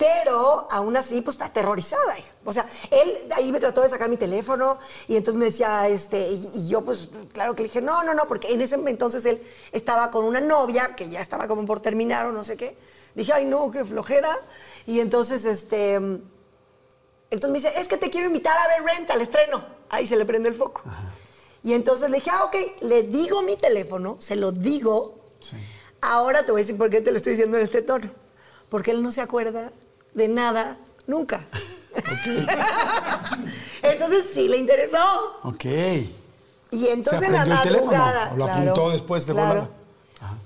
Pero 0.00 0.66
aún 0.70 0.96
así, 0.96 1.20
pues 1.20 1.34
está 1.34 1.44
aterrorizada. 1.44 2.16
O 2.46 2.54
sea, 2.54 2.64
él 2.90 3.28
ahí 3.36 3.52
me 3.52 3.60
trató 3.60 3.82
de 3.82 3.90
sacar 3.90 4.08
mi 4.08 4.16
teléfono 4.16 4.78
y 5.08 5.16
entonces 5.16 5.38
me 5.38 5.44
decía, 5.44 5.86
este, 5.88 6.26
y, 6.26 6.50
y 6.54 6.68
yo 6.68 6.82
pues 6.82 7.10
claro 7.34 7.54
que 7.54 7.64
le 7.64 7.68
dije, 7.68 7.82
no, 7.82 8.02
no, 8.02 8.14
no, 8.14 8.26
porque 8.26 8.50
en 8.50 8.62
ese 8.62 8.76
entonces 8.76 9.26
él 9.26 9.46
estaba 9.72 10.10
con 10.10 10.24
una 10.24 10.40
novia 10.40 10.96
que 10.96 11.10
ya 11.10 11.20
estaba 11.20 11.46
como 11.46 11.66
por 11.66 11.80
terminar 11.80 12.24
o 12.24 12.32
no 12.32 12.44
sé 12.44 12.56
qué. 12.56 12.78
Dije, 13.14 13.34
ay, 13.34 13.44
no, 13.44 13.70
qué 13.70 13.84
flojera. 13.84 14.34
Y 14.86 15.00
entonces, 15.00 15.44
este, 15.44 15.96
entonces 15.96 17.50
me 17.50 17.58
dice, 17.58 17.78
es 17.78 17.86
que 17.86 17.98
te 17.98 18.08
quiero 18.08 18.28
invitar 18.28 18.56
a 18.58 18.68
ver 18.68 18.82
Rent 18.82 19.10
al 19.10 19.20
estreno. 19.20 19.66
Ahí 19.90 20.06
se 20.06 20.16
le 20.16 20.24
prende 20.24 20.48
el 20.48 20.54
foco. 20.54 20.82
Y 21.62 21.74
entonces 21.74 22.08
le 22.08 22.16
dije, 22.16 22.30
ah, 22.32 22.44
ok, 22.44 22.56
le 22.84 23.02
digo 23.02 23.42
mi 23.42 23.56
teléfono, 23.56 24.16
se 24.18 24.36
lo 24.36 24.50
digo. 24.50 25.20
Ahora 26.00 26.42
te 26.46 26.52
voy 26.52 26.62
a 26.62 26.64
decir 26.64 26.78
por 26.78 26.88
qué 26.88 27.02
te 27.02 27.10
lo 27.10 27.18
estoy 27.18 27.32
diciendo 27.32 27.58
en 27.58 27.64
este 27.64 27.82
tono. 27.82 28.10
Porque 28.70 28.92
él 28.92 29.02
no 29.02 29.12
se 29.12 29.20
acuerda 29.20 29.70
de 30.14 30.28
nada 30.28 30.78
nunca. 31.06 31.40
entonces 33.82 34.26
sí 34.32 34.48
le 34.48 34.56
interesó. 34.58 35.38
Ok. 35.42 35.64
Y 36.72 36.86
entonces 36.88 37.20
¿Se 37.20 37.26
en 37.26 37.32
la 37.32 37.42
aprendió 37.42 37.62
el 37.62 37.68
teléfono 37.68 37.98
madrugada. 37.98 38.32
o 38.32 38.36
lo 38.36 38.44
apuntó 38.46 38.90
después 38.90 39.26
de 39.26 39.32
volada? 39.32 39.68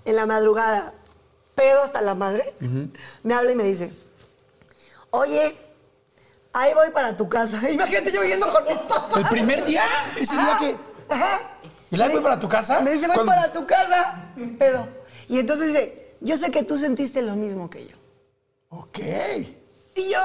En 0.05 0.17
la 0.17 0.27
madrugada, 0.27 0.93
pedo 1.55 1.83
hasta 1.83 2.01
la 2.01 2.15
madre, 2.15 2.55
me 3.23 3.35
habla 3.35 3.53
y 3.53 3.55
me 3.55 3.65
dice: 3.65 3.91
Oye, 5.11 5.55
ahí 6.53 6.73
voy 6.75 6.91
para 6.91 7.17
tu 7.17 7.29
casa. 7.29 7.61
Imagínate 7.71 8.11
yo 8.13 8.21
viviendo 8.23 8.51
con 8.51 8.67
mis 8.67 8.79
papás. 8.79 9.19
El 9.19 9.29
primer 9.29 9.65
día, 9.65 9.85
ese 10.19 10.35
día 10.35 10.57
que. 10.59 10.77
Ajá. 11.13 11.41
¿Y 11.91 11.97
la 11.97 12.09
voy 12.09 12.21
para 12.23 12.41
tu 12.41 12.49
casa? 12.49 12.81
Me 12.81 12.93
dice, 12.93 13.07
voy 13.07 13.15
¿Cuándo? 13.15 13.33
para 13.33 13.53
tu 13.53 13.67
casa. 13.67 14.25
Pedo. 14.59 14.89
Y 15.29 15.39
entonces 15.39 15.69
dice, 15.69 16.17
yo 16.21 16.37
sé 16.37 16.51
que 16.51 16.63
tú 16.65 16.77
sentiste 16.77 17.23
lo 17.23 17.37
mismo 17.37 17.71
que 17.71 17.87
yo. 17.87 17.97
Ok. 18.77 18.99
Y 19.95 20.11
yo, 20.11 20.19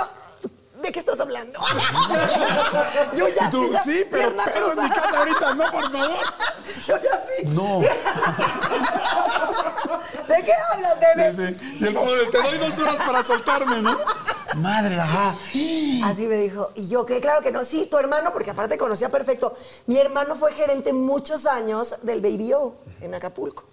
¿de 0.81 0.91
qué 0.91 0.99
estás 0.99 1.19
hablando? 1.19 1.59
yo 3.15 3.27
ya 3.27 3.49
tú, 3.51 3.67
sí, 3.67 3.73
ya, 3.73 3.83
sí, 3.83 4.05
pero, 4.09 4.33
pero 4.51 4.71
en 4.71 4.83
mi 4.83 4.89
casa 4.89 5.19
ahorita, 5.19 5.53
no, 5.53 5.71
por 5.71 5.83
favor. 5.91 6.17
Yo 6.87 6.97
ya 6.97 7.21
sí. 7.27 7.45
No. 7.47 7.79
¿De 10.27 10.43
qué 10.43 10.53
hablas? 10.71 11.35
Sí, 11.35 11.53
sí. 11.53 11.77
Y 11.79 11.87
el 11.87 11.93
de, 11.93 12.25
te 12.31 12.41
doy 12.41 12.57
dos 12.57 12.79
horas 12.79 12.95
para 12.97 13.23
soltarme, 13.23 13.81
¿no? 13.81 13.97
Madre, 14.57 14.99
ajá. 14.99 15.35
Así 16.05 16.25
me 16.25 16.37
dijo. 16.37 16.71
Y 16.73 16.87
yo, 16.87 17.05
que 17.05 17.21
claro 17.21 17.41
que 17.41 17.51
no. 17.51 17.63
Sí, 17.63 17.85
tu 17.85 17.97
hermano, 17.97 18.33
porque 18.33 18.51
aparte 18.51 18.77
conocía 18.77 19.09
perfecto. 19.09 19.53
Mi 19.85 19.99
hermano 19.99 20.35
fue 20.35 20.53
gerente 20.53 20.91
muchos 20.91 21.45
años 21.45 21.97
del 22.01 22.21
Baby 22.21 22.53
O 22.53 22.75
en 23.01 23.13
Acapulco. 23.13 23.65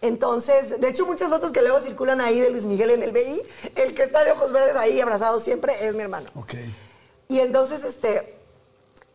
Entonces, 0.00 0.80
de 0.80 0.88
hecho, 0.88 1.06
muchas 1.06 1.28
fotos 1.28 1.50
que 1.50 1.60
luego 1.60 1.80
circulan 1.80 2.20
ahí 2.20 2.38
de 2.40 2.50
Luis 2.50 2.64
Miguel 2.66 2.90
en 2.90 3.02
el 3.02 3.12
Baby, 3.12 3.42
el 3.74 3.94
que 3.94 4.04
está 4.04 4.22
de 4.24 4.30
ojos 4.32 4.52
verdes 4.52 4.76
ahí 4.76 5.00
abrazado 5.00 5.40
siempre 5.40 5.74
es 5.86 5.94
mi 5.94 6.02
hermano. 6.02 6.30
Ok. 6.36 6.54
Y 7.28 7.40
entonces, 7.40 7.84
este, 7.84 8.38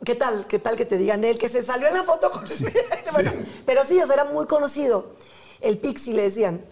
¿qué 0.05 0.15
tal? 0.15 0.45
¿Qué 0.47 0.59
tal 0.59 0.75
que 0.75 0.85
te 0.85 0.97
digan 0.97 1.23
él 1.23 1.37
que 1.37 1.47
se 1.47 1.63
salió 1.63 1.87
en 1.87 1.93
la 1.93 2.03
foto 2.03 2.29
con 2.29 2.45
Pero 3.65 3.85
sí, 3.85 3.99
o 4.01 4.05
sea, 4.05 4.15
era 4.15 4.25
muy 4.25 4.45
conocido. 4.45 5.13
El 5.61 5.77
Pixie 5.77 6.13
le 6.13 6.23
decían. 6.23 6.65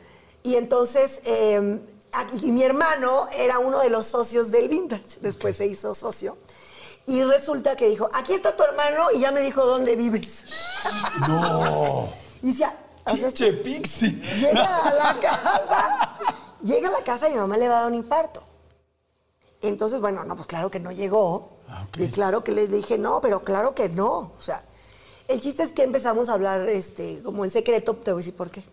Y 0.43 0.55
entonces, 0.55 1.21
eh, 1.23 1.79
aquí- 2.11 2.39
y 2.47 2.51
mi 2.51 2.63
hermano 2.63 3.29
era 3.33 3.59
uno 3.59 3.79
de 3.79 3.89
los 3.89 4.07
socios 4.07 4.51
del 4.51 4.67
Vintage. 4.67 5.19
Después 5.21 5.55
se 5.55 5.67
hizo 5.67 5.95
socio. 5.95 6.37
Y 7.07 7.23
resulta 7.23 7.75
que 7.77 7.87
dijo, 7.87 8.09
aquí 8.13 8.33
está 8.33 8.55
tu 8.55 8.63
hermano 8.63 9.07
y 9.15 9.21
ya 9.21 9.31
me 9.31 9.39
dijo 9.41 9.65
dónde 9.65 9.95
vives. 9.95 10.43
No. 11.29 12.09
Y 12.43 12.47
decía, 12.47 12.75
o 13.05 13.15
sea, 13.15 13.29
Pinche 13.29 13.53
pixie. 13.53 14.09
Llega 14.35 14.77
a 14.77 14.93
la 14.93 15.19
casa. 15.19 16.13
Llega 16.63 16.89
a 16.89 16.91
la 16.91 17.03
casa 17.03 17.29
y 17.29 17.33
mi 17.33 17.39
mamá 17.39 17.57
le 17.57 17.67
va 17.67 17.77
a 17.77 17.81
dar 17.81 17.87
un 17.87 17.95
infarto. 17.95 18.43
Entonces, 19.61 20.01
bueno, 20.01 20.23
no, 20.23 20.35
pues 20.35 20.47
claro 20.47 20.71
que 20.71 20.79
no 20.79 20.91
llegó. 20.91 21.57
Ah. 21.67 21.87
Y 21.97 22.09
claro 22.09 22.43
que 22.43 22.51
le 22.51 22.67
dije, 22.67 22.97
no, 22.97 23.21
pero 23.21 23.43
claro 23.43 23.73
que 23.75 23.89
no. 23.89 24.33
O 24.37 24.41
sea, 24.41 24.63
el 25.27 25.39
chiste 25.39 25.63
es 25.63 25.71
que 25.71 25.83
empezamos 25.83 26.29
a 26.29 26.33
hablar 26.33 26.67
este, 26.67 27.21
como 27.23 27.45
en 27.45 27.51
secreto, 27.51 27.95
te 27.95 28.11
voy 28.11 28.21
a 28.21 28.23
decir 28.23 28.35
por 28.35 28.51
qué. 28.51 28.63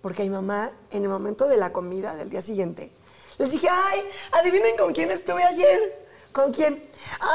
Porque 0.00 0.22
mi 0.22 0.30
mamá, 0.30 0.70
en 0.90 1.02
el 1.02 1.08
momento 1.08 1.46
de 1.46 1.56
la 1.56 1.72
comida 1.72 2.14
del 2.14 2.30
día 2.30 2.42
siguiente, 2.42 2.92
les 3.38 3.50
dije, 3.50 3.68
ay, 3.70 4.00
adivinen 4.32 4.76
con 4.76 4.92
quién 4.92 5.10
estuve 5.10 5.42
ayer. 5.44 6.08
¿Con 6.32 6.52
quién? 6.52 6.80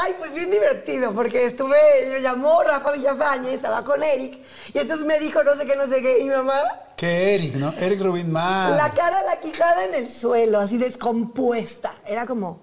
Ay, 0.02 0.14
pues 0.18 0.32
bien 0.32 0.50
divertido, 0.50 1.12
porque 1.12 1.44
estuve, 1.44 1.76
yo 2.10 2.18
llamó 2.18 2.62
Rafa 2.62 2.92
Villafañe, 2.92 3.52
estaba 3.52 3.84
con 3.84 4.02
Eric, 4.02 4.40
y 4.72 4.78
entonces 4.78 5.04
me 5.06 5.20
dijo 5.20 5.44
no 5.44 5.54
sé 5.54 5.66
qué, 5.66 5.76
no 5.76 5.86
sé 5.86 6.00
qué, 6.00 6.18
y 6.20 6.24
mi 6.24 6.30
mamá, 6.30 6.58
Que 6.96 7.34
Eric, 7.34 7.54
¿no? 7.56 7.70
Eric 7.78 8.00
Rubin 8.00 8.32
más. 8.32 8.74
la 8.74 8.90
cara, 8.94 9.22
la 9.22 9.38
quijada 9.38 9.84
en 9.84 9.94
el 9.94 10.08
suelo, 10.08 10.58
así 10.60 10.78
descompuesta. 10.78 11.92
Era 12.06 12.24
como, 12.26 12.60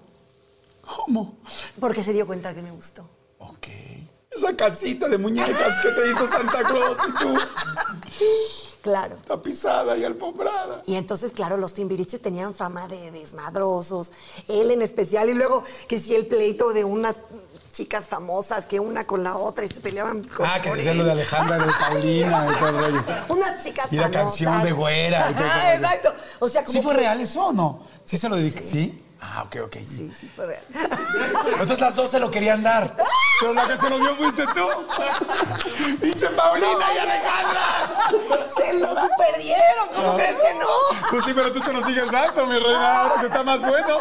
¿Cómo? 0.84 1.38
porque 1.78 2.02
se 2.02 2.12
dio 2.12 2.26
cuenta 2.26 2.52
que 2.52 2.62
me 2.62 2.72
gustó. 2.72 3.08
Ok. 3.38 3.68
Esa 4.32 4.56
casita 4.56 5.08
de 5.08 5.16
muñecas 5.18 5.78
que 5.78 5.88
te 5.90 6.10
hizo 6.10 6.26
Santa 6.26 6.62
Claus 6.64 6.98
y 7.08 7.12
tú, 7.12 7.34
Claro. 8.84 9.16
tapizada 9.26 9.96
y 9.96 10.04
alfombrada. 10.04 10.82
Y 10.84 10.96
entonces, 10.96 11.32
claro, 11.32 11.56
los 11.56 11.72
timbiriches 11.72 12.20
tenían 12.20 12.54
fama 12.54 12.86
de 12.86 13.10
desmadrosos, 13.12 14.12
él 14.46 14.70
en 14.70 14.82
especial, 14.82 15.30
y 15.30 15.34
luego 15.34 15.62
que 15.88 15.98
si 15.98 16.14
el 16.14 16.26
pleito 16.26 16.74
de 16.74 16.84
unas 16.84 17.16
chicas 17.72 18.06
famosas, 18.08 18.66
que 18.66 18.78
una 18.80 19.06
con 19.06 19.24
la 19.24 19.38
otra 19.38 19.64
y 19.64 19.68
se 19.68 19.80
peleaban 19.80 20.22
con 20.24 20.44
Ah, 20.46 20.60
que 20.60 20.68
por 20.68 20.76
decía 20.76 20.92
él. 20.92 20.98
lo 20.98 21.04
de 21.06 21.12
Alejandra, 21.12 21.56
de 21.58 21.72
Paulina 21.80 22.46
y 22.48 22.58
todo 22.58 22.68
el 22.68 22.76
rollo. 22.78 23.04
Unas 23.30 23.64
chicas 23.64 23.86
Y 23.90 23.96
la 23.96 24.02
famosas. 24.02 24.22
canción 24.22 24.62
de 24.62 24.72
Güera 24.72 25.30
y 25.30 25.34
todo 25.34 25.44
Ajá, 25.44 25.74
exacto. 25.74 26.14
O 26.40 26.48
sea, 26.50 26.62
como 26.62 26.72
¿Sí 26.78 26.82
fue 26.84 26.92
que- 26.94 27.00
real 27.00 27.20
eso 27.22 27.46
o 27.46 27.52
no? 27.54 27.80
¿Sí 28.04 28.18
se 28.18 28.28
lo 28.28 28.36
dediqué? 28.36 28.60
¿Sí? 28.60 29.02
Ah, 29.26 29.42
ok, 29.46 29.56
ok. 29.64 29.76
Sí, 29.86 30.12
sí 30.14 30.28
fue 30.28 30.46
real. 30.46 30.62
Entonces 31.52 31.80
las 31.80 31.96
dos 31.96 32.10
se 32.10 32.20
lo 32.20 32.30
querían 32.30 32.62
dar. 32.62 32.94
Pero 33.40 33.54
la 33.54 33.66
que 33.66 33.76
se 33.76 33.88
lo 33.88 33.98
dio 33.98 34.14
fuiste 34.16 34.44
tú. 34.54 34.68
¡Pinche 36.00 36.28
Paulina 36.28 36.94
y 36.94 36.98
Alejandra! 36.98 38.10
Se 38.54 38.74
lo 38.74 38.88
superdieron, 38.88 39.88
¿cómo 39.94 40.14
crees 40.14 40.38
que 40.38 40.54
no? 40.54 40.68
Pues 41.10 41.24
sí, 41.24 41.32
pero 41.34 41.52
tú 41.52 41.60
te 41.60 41.72
lo 41.72 41.82
sigues 41.82 42.10
dando, 42.10 42.46
mi 42.46 42.58
reina, 42.58 43.00
ahora 43.00 43.20
que 43.20 43.26
está 43.26 43.42
más 43.42 43.60
bueno. 43.60 43.96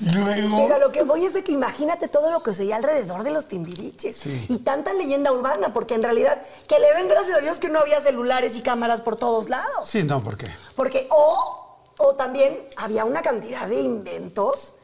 Y 0.00 0.10
luego. 0.12 0.68
Pero 0.68 0.78
lo 0.78 0.92
que 0.92 1.02
voy 1.02 1.26
es 1.26 1.34
de 1.34 1.42
que 1.42 1.52
imagínate 1.52 2.08
todo 2.08 2.30
lo 2.30 2.42
que 2.42 2.54
se 2.54 2.62
oía 2.62 2.76
alrededor 2.76 3.24
de 3.24 3.32
los 3.32 3.46
timbiriches. 3.46 4.16
Sí. 4.16 4.46
Y 4.48 4.58
tanta 4.58 4.92
leyenda 4.92 5.32
urbana, 5.32 5.72
porque 5.72 5.94
en 5.94 6.02
realidad, 6.02 6.40
que 6.68 6.78
le 6.78 6.92
den 6.94 7.08
gracias 7.08 7.38
a 7.38 7.40
Dios 7.40 7.58
que 7.58 7.68
no 7.68 7.80
había 7.80 8.00
celulares 8.00 8.56
y 8.56 8.62
cámaras 8.62 9.00
por 9.00 9.16
todos 9.16 9.48
lados. 9.48 9.88
Sí, 9.88 10.04
no, 10.04 10.22
¿por 10.22 10.36
qué? 10.36 10.50
Porque, 10.76 11.08
o, 11.10 11.63
o 11.98 12.14
también 12.14 12.66
había 12.76 13.04
una 13.04 13.22
cantidad 13.22 13.68
de 13.68 13.80
inventos 13.80 14.74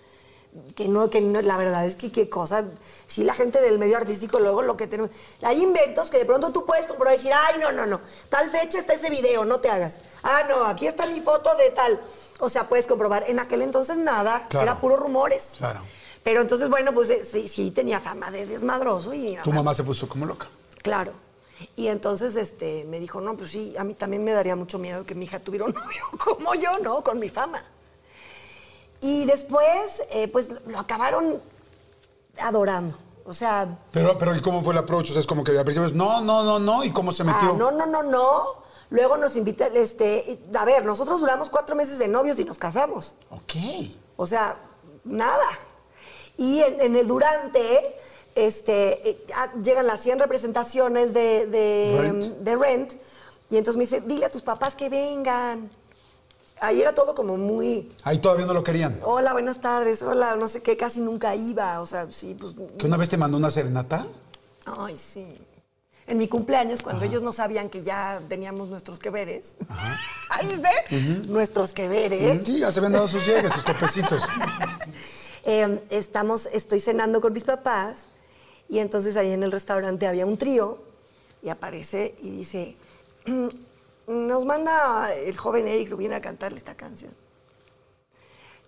que 0.74 0.88
no, 0.88 1.08
que 1.10 1.20
no- 1.20 1.40
la 1.42 1.56
verdad 1.56 1.86
es 1.86 1.94
que 1.94 2.10
qué 2.10 2.28
cosa, 2.28 2.64
si 3.06 3.22
la 3.22 3.34
gente 3.34 3.60
del 3.60 3.78
medio 3.78 3.96
artístico 3.96 4.40
luego 4.40 4.62
lo 4.62 4.76
que 4.76 4.88
tenemos, 4.88 5.10
hay 5.42 5.62
inventos 5.62 6.10
que 6.10 6.18
de 6.18 6.24
pronto 6.24 6.50
tú 6.52 6.66
puedes 6.66 6.86
comprobar 6.88 7.14
y 7.14 7.18
decir, 7.18 7.32
ay, 7.32 7.60
no, 7.60 7.70
no, 7.70 7.86
no, 7.86 8.00
tal 8.28 8.50
fecha 8.50 8.78
está 8.78 8.94
ese 8.94 9.10
video, 9.10 9.44
no 9.44 9.60
te 9.60 9.70
hagas. 9.70 10.00
Ah, 10.24 10.42
no, 10.48 10.64
aquí 10.64 10.88
está 10.88 11.06
mi 11.06 11.20
foto 11.20 11.54
de 11.56 11.70
tal. 11.70 12.00
O 12.40 12.48
sea, 12.48 12.68
puedes 12.68 12.86
comprobar. 12.88 13.24
En 13.28 13.38
aquel 13.38 13.62
entonces 13.62 13.96
nada, 13.96 14.46
Claro. 14.48 14.64
era 14.66 14.80
puro 14.80 14.96
rumores. 14.96 15.44
Claro. 15.58 15.82
Pero 16.24 16.40
entonces, 16.40 16.68
bueno, 16.68 16.92
pues 16.92 17.10
eh, 17.10 17.24
sí, 17.30 17.46
sí 17.46 17.70
tenía 17.70 18.00
fama 18.00 18.30
de 18.32 18.44
desmadroso 18.46 19.14
y 19.14 19.36
mi 19.36 19.36
Tu 19.44 19.52
mamá 19.52 19.72
se 19.72 19.84
puso 19.84 20.08
como 20.08 20.26
loca. 20.26 20.48
Claro. 20.82 21.12
Y 21.76 21.88
entonces 21.88 22.36
este, 22.36 22.84
me 22.84 23.00
dijo, 23.00 23.20
no, 23.20 23.36
pues 23.36 23.50
sí, 23.50 23.74
a 23.78 23.84
mí 23.84 23.94
también 23.94 24.24
me 24.24 24.32
daría 24.32 24.56
mucho 24.56 24.78
miedo 24.78 25.04
que 25.04 25.14
mi 25.14 25.24
hija 25.24 25.40
tuviera 25.40 25.64
un 25.64 25.72
novio 25.74 26.02
como 26.22 26.54
yo, 26.54 26.78
¿no? 26.80 27.02
Con 27.02 27.18
mi 27.18 27.28
fama. 27.28 27.62
Y 29.00 29.24
después, 29.24 30.02
eh, 30.10 30.28
pues 30.28 30.48
lo 30.66 30.78
acabaron 30.78 31.40
adorando. 32.38 32.96
O 33.24 33.32
sea, 33.32 33.78
Pero, 33.92 34.18
pero 34.18 34.34
¿y 34.34 34.40
cómo 34.40 34.62
fue 34.62 34.72
el 34.72 34.78
approach? 34.78 35.10
O 35.10 35.12
sea, 35.12 35.20
es 35.20 35.26
como 35.26 35.44
que 35.44 35.56
al 35.56 35.64
principio 35.64 35.86
es 35.86 35.94
no, 35.94 36.20
no, 36.20 36.42
no, 36.42 36.58
no. 36.58 36.84
¿Y 36.84 36.90
cómo 36.90 37.12
se 37.12 37.22
metió? 37.24 37.50
ah, 37.50 37.54
no, 37.56 37.70
no, 37.70 37.86
no, 37.86 38.02
no. 38.02 38.44
Luego 38.90 39.16
nos 39.16 39.36
invita, 39.36 39.66
este, 39.68 40.40
a 40.58 40.64
ver, 40.64 40.84
nosotros 40.84 41.20
duramos 41.20 41.48
cuatro 41.48 41.76
meses 41.76 41.98
de 41.98 42.08
novios 42.08 42.38
y 42.40 42.44
nos 42.44 42.58
casamos. 42.58 43.14
Ok. 43.30 43.52
O 44.16 44.26
sea, 44.26 44.56
nada. 45.04 45.46
Y 46.36 46.60
en, 46.60 46.80
en 46.80 46.96
el 46.96 47.06
durante, 47.06 47.96
este, 48.34 49.10
eh, 49.10 49.24
ah, 49.34 49.52
llegan 49.62 49.86
las 49.86 50.00
100 50.02 50.18
representaciones 50.20 51.12
de, 51.14 51.46
de, 51.46 51.98
Rent. 52.00 52.24
de 52.24 52.56
Rent. 52.56 52.92
Y 53.50 53.56
entonces 53.56 53.76
me 53.76 53.84
dice, 53.84 54.00
dile 54.00 54.26
a 54.26 54.30
tus 54.30 54.42
papás 54.42 54.74
que 54.74 54.88
vengan. 54.88 55.70
Ahí 56.60 56.82
era 56.82 56.94
todo 56.94 57.14
como 57.14 57.36
muy, 57.38 57.90
Ahí 58.02 58.18
todavía 58.18 58.44
no 58.44 58.52
lo 58.52 58.62
querían. 58.62 59.00
hola, 59.02 59.32
buenas 59.32 59.60
tardes, 59.62 60.02
hola, 60.02 60.36
no 60.36 60.46
sé 60.46 60.62
qué, 60.62 60.76
casi 60.76 61.00
nunca 61.00 61.34
iba. 61.34 61.80
O 61.80 61.86
sea, 61.86 62.06
sí, 62.10 62.36
pues, 62.38 62.54
¿Que 62.78 62.86
una 62.86 62.98
vez 62.98 63.08
te 63.08 63.16
mandó 63.16 63.36
una 63.38 63.50
serenata? 63.50 64.06
ay, 64.66 64.96
sí. 64.96 65.26
En 66.06 66.18
mi 66.18 66.26
cumpleaños, 66.28 66.82
cuando 66.82 67.04
ellos 67.04 67.22
no 67.22 67.30
sabían 67.32 67.70
que 67.70 67.82
ya 67.82 68.20
teníamos 68.28 68.68
nuestros 68.68 68.98
que 68.98 69.10
veres. 69.10 69.54
¿Ay, 70.28 70.46
viste? 70.48 70.68
Nuestros 71.28 71.72
que 71.72 71.88
veres. 71.88 72.42
Sí, 72.44 72.58
ya 72.58 72.72
se 72.72 72.80
habían 72.80 72.92
dado 72.94 73.06
sus 73.06 73.24
llegues, 73.24 73.52
sus 73.52 73.64
topecitos. 73.64 74.22
Eh, 75.44 75.82
estamos, 75.88 76.44
estoy 76.52 76.80
cenando 76.80 77.22
con 77.22 77.32
mis 77.32 77.44
papás 77.44 78.08
y 78.70 78.78
entonces 78.78 79.16
ahí 79.16 79.32
en 79.32 79.42
el 79.42 79.52
restaurante 79.52 80.06
había 80.06 80.24
un 80.24 80.38
trío 80.38 80.78
y 81.42 81.48
aparece 81.48 82.14
y 82.22 82.30
dice, 82.30 82.76
"Mm, 83.26 83.48
nos 84.06 84.44
manda 84.44 85.12
el 85.14 85.36
joven 85.36 85.68
Eric 85.68 85.90
Rubin 85.90 86.12
a 86.12 86.20
cantarle 86.20 86.58
esta 86.58 86.74
canción. 86.74 87.12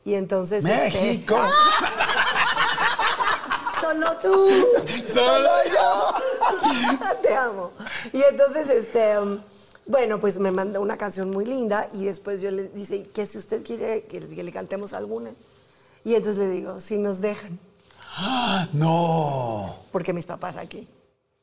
Y 0.04 0.14
entonces... 0.14 0.64
este, 0.64 0.76
México. 0.76 1.36
solo 3.80 4.16
tú, 4.18 4.66
Solo 5.06 5.50
yo. 5.72 6.14
Te 7.22 7.34
amo. 7.34 7.72
Y 8.12 8.22
entonces, 8.22 8.68
este, 8.68 9.18
um, 9.18 9.40
bueno, 9.86 10.20
pues 10.20 10.38
me 10.38 10.50
mandó 10.50 10.80
una 10.80 10.96
canción 10.96 11.30
muy 11.30 11.44
linda 11.44 11.88
y 11.92 12.04
después 12.04 12.40
yo 12.40 12.50
le 12.50 12.68
dice 12.68 13.08
que 13.10 13.26
si 13.26 13.38
usted 13.38 13.64
quiere 13.64 14.04
que, 14.04 14.20
que 14.20 14.42
le 14.42 14.52
cantemos 14.52 14.92
alguna. 14.92 15.34
Y 16.04 16.14
entonces 16.14 16.38
le 16.38 16.48
digo, 16.48 16.80
si 16.80 16.98
nos 16.98 17.20
dejan, 17.20 17.58
¡Ah! 18.16 18.68
No. 18.72 19.74
porque 19.90 20.12
mis 20.12 20.26
papás 20.26 20.56
aquí. 20.56 20.88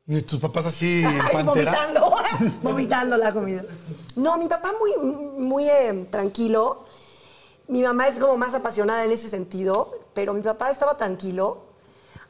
Y 0.05 0.22
tus 0.24 0.39
papás 0.39 0.65
así, 0.65 1.03
pantera. 1.34 1.72
vomitando, 1.72 2.15
vomitando 2.63 3.17
la 3.17 3.32
comida. 3.32 3.63
No, 4.15 4.38
mi 4.38 4.47
papá 4.47 4.74
muy, 4.80 4.95
muy 5.38 5.70
eh, 5.70 6.07
tranquilo. 6.09 6.84
Mi 7.67 7.84
mamá 7.84 8.07
es 8.07 8.17
como 8.17 8.36
más 8.36 8.55
apasionada 8.55 9.03
en 9.03 9.11
ese 9.11 9.30
sentido, 9.30 9.91
pero 10.13 10.34
mi 10.34 10.41
papá 10.41 10.72
estaba 10.72 10.97
tranquilo. 10.97 11.65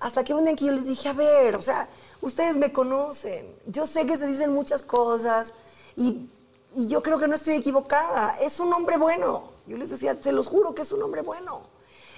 Hasta 0.02 0.24
que 0.24 0.34
un 0.34 0.46
día 0.46 0.56
que 0.56 0.66
yo 0.66 0.72
les 0.74 0.86
dije, 0.86 1.10
a 1.10 1.14
ver, 1.14 1.56
o 1.56 1.62
sea, 1.62 1.90
ustedes 2.22 2.58
me 2.58 2.72
conocen. 2.74 3.54
Yo 3.66 3.88
sé 3.88 4.06
que 4.06 4.18
se 4.18 4.28
dicen 4.28 4.54
muchas 4.54 4.82
cosas 4.82 5.54
y, 5.96 6.30
y 6.76 6.88
yo 6.88 7.02
creo 7.02 7.20
que 7.20 7.28
no 7.28 7.36
estoy 7.36 7.56
equivocada. 7.56 8.38
Es 8.42 8.60
un 8.60 8.74
hombre 8.74 8.98
bueno. 8.98 9.44
Yo 9.68 9.78
les 9.78 9.90
decía, 9.90 10.18
se 10.22 10.32
los 10.32 10.48
juro 10.48 10.76
que 10.76 10.82
es 10.82 10.92
un 10.92 11.02
hombre 11.04 11.22
bueno. 11.22 11.62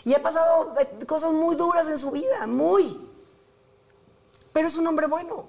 Y 0.04 0.14
ha 0.14 0.22
pasado 0.22 0.74
eh, 0.80 1.06
cosas 1.06 1.32
muy 1.32 1.56
duras 1.56 1.88
en 1.88 2.00
su 2.00 2.12
vida, 2.12 2.48
muy. 2.48 3.10
Pero 4.54 4.68
es 4.68 4.76
un 4.76 4.88
hombre 4.88 5.08
bueno. 5.08 5.46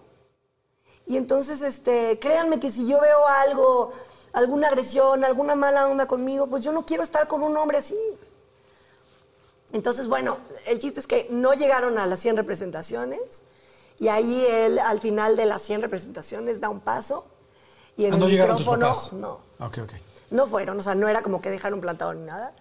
Y 1.07 1.17
entonces, 1.17 1.63
este, 1.63 2.19
créanme 2.19 2.61
que 2.61 2.71
si 2.71 2.87
yo 2.87 3.01
veo 3.01 3.27
algo, 3.27 3.91
alguna 4.33 4.69
agresión, 4.69 5.25
alguna 5.25 5.55
mala 5.57 5.89
onda 5.89 6.07
conmigo, 6.07 6.47
pues 6.47 6.63
yo 6.63 6.73
no 6.73 6.85
quiero 6.87 7.03
estar 7.03 7.27
con 7.29 7.43
un 7.43 7.57
hombre 7.57 7.79
así. 7.79 7.97
Entonces, 9.73 10.07
bueno, 10.07 10.37
el 10.67 10.79
chiste 10.79 11.01
es 11.01 11.07
que 11.07 11.27
no 11.31 11.55
llegaron 11.55 11.97
a 11.99 12.07
las 12.07 12.21
100 12.21 12.37
representaciones 12.37 13.43
y 13.99 14.09
ahí 14.09 14.45
él, 14.51 14.79
al 14.79 15.01
final 15.01 15.35
de 15.35 15.47
las 15.47 15.63
100 15.63 15.81
representaciones, 15.83 16.61
da 16.61 16.69
un 16.69 16.81
paso 16.81 17.25
y 17.97 18.05
en 18.05 18.13
Ah, 18.13 18.17
el 18.17 18.21
¿No 18.21 18.29
llegaron 18.29 18.57
tus 18.59 18.67
micrófono, 18.67 18.87
papás? 18.89 19.13
no, 19.15 19.41
Ok, 19.61 19.79
ok. 19.85 19.93
no 20.31 20.47
fueron, 20.47 20.79
o 20.79 20.83
sea, 20.83 20.95
no 20.95 21.09
era 21.09 21.23
como 21.23 21.41
que 21.41 21.51
dejaron 21.51 21.81
plantado 21.81 22.13
ni 22.13 22.23
nada. 22.25 22.53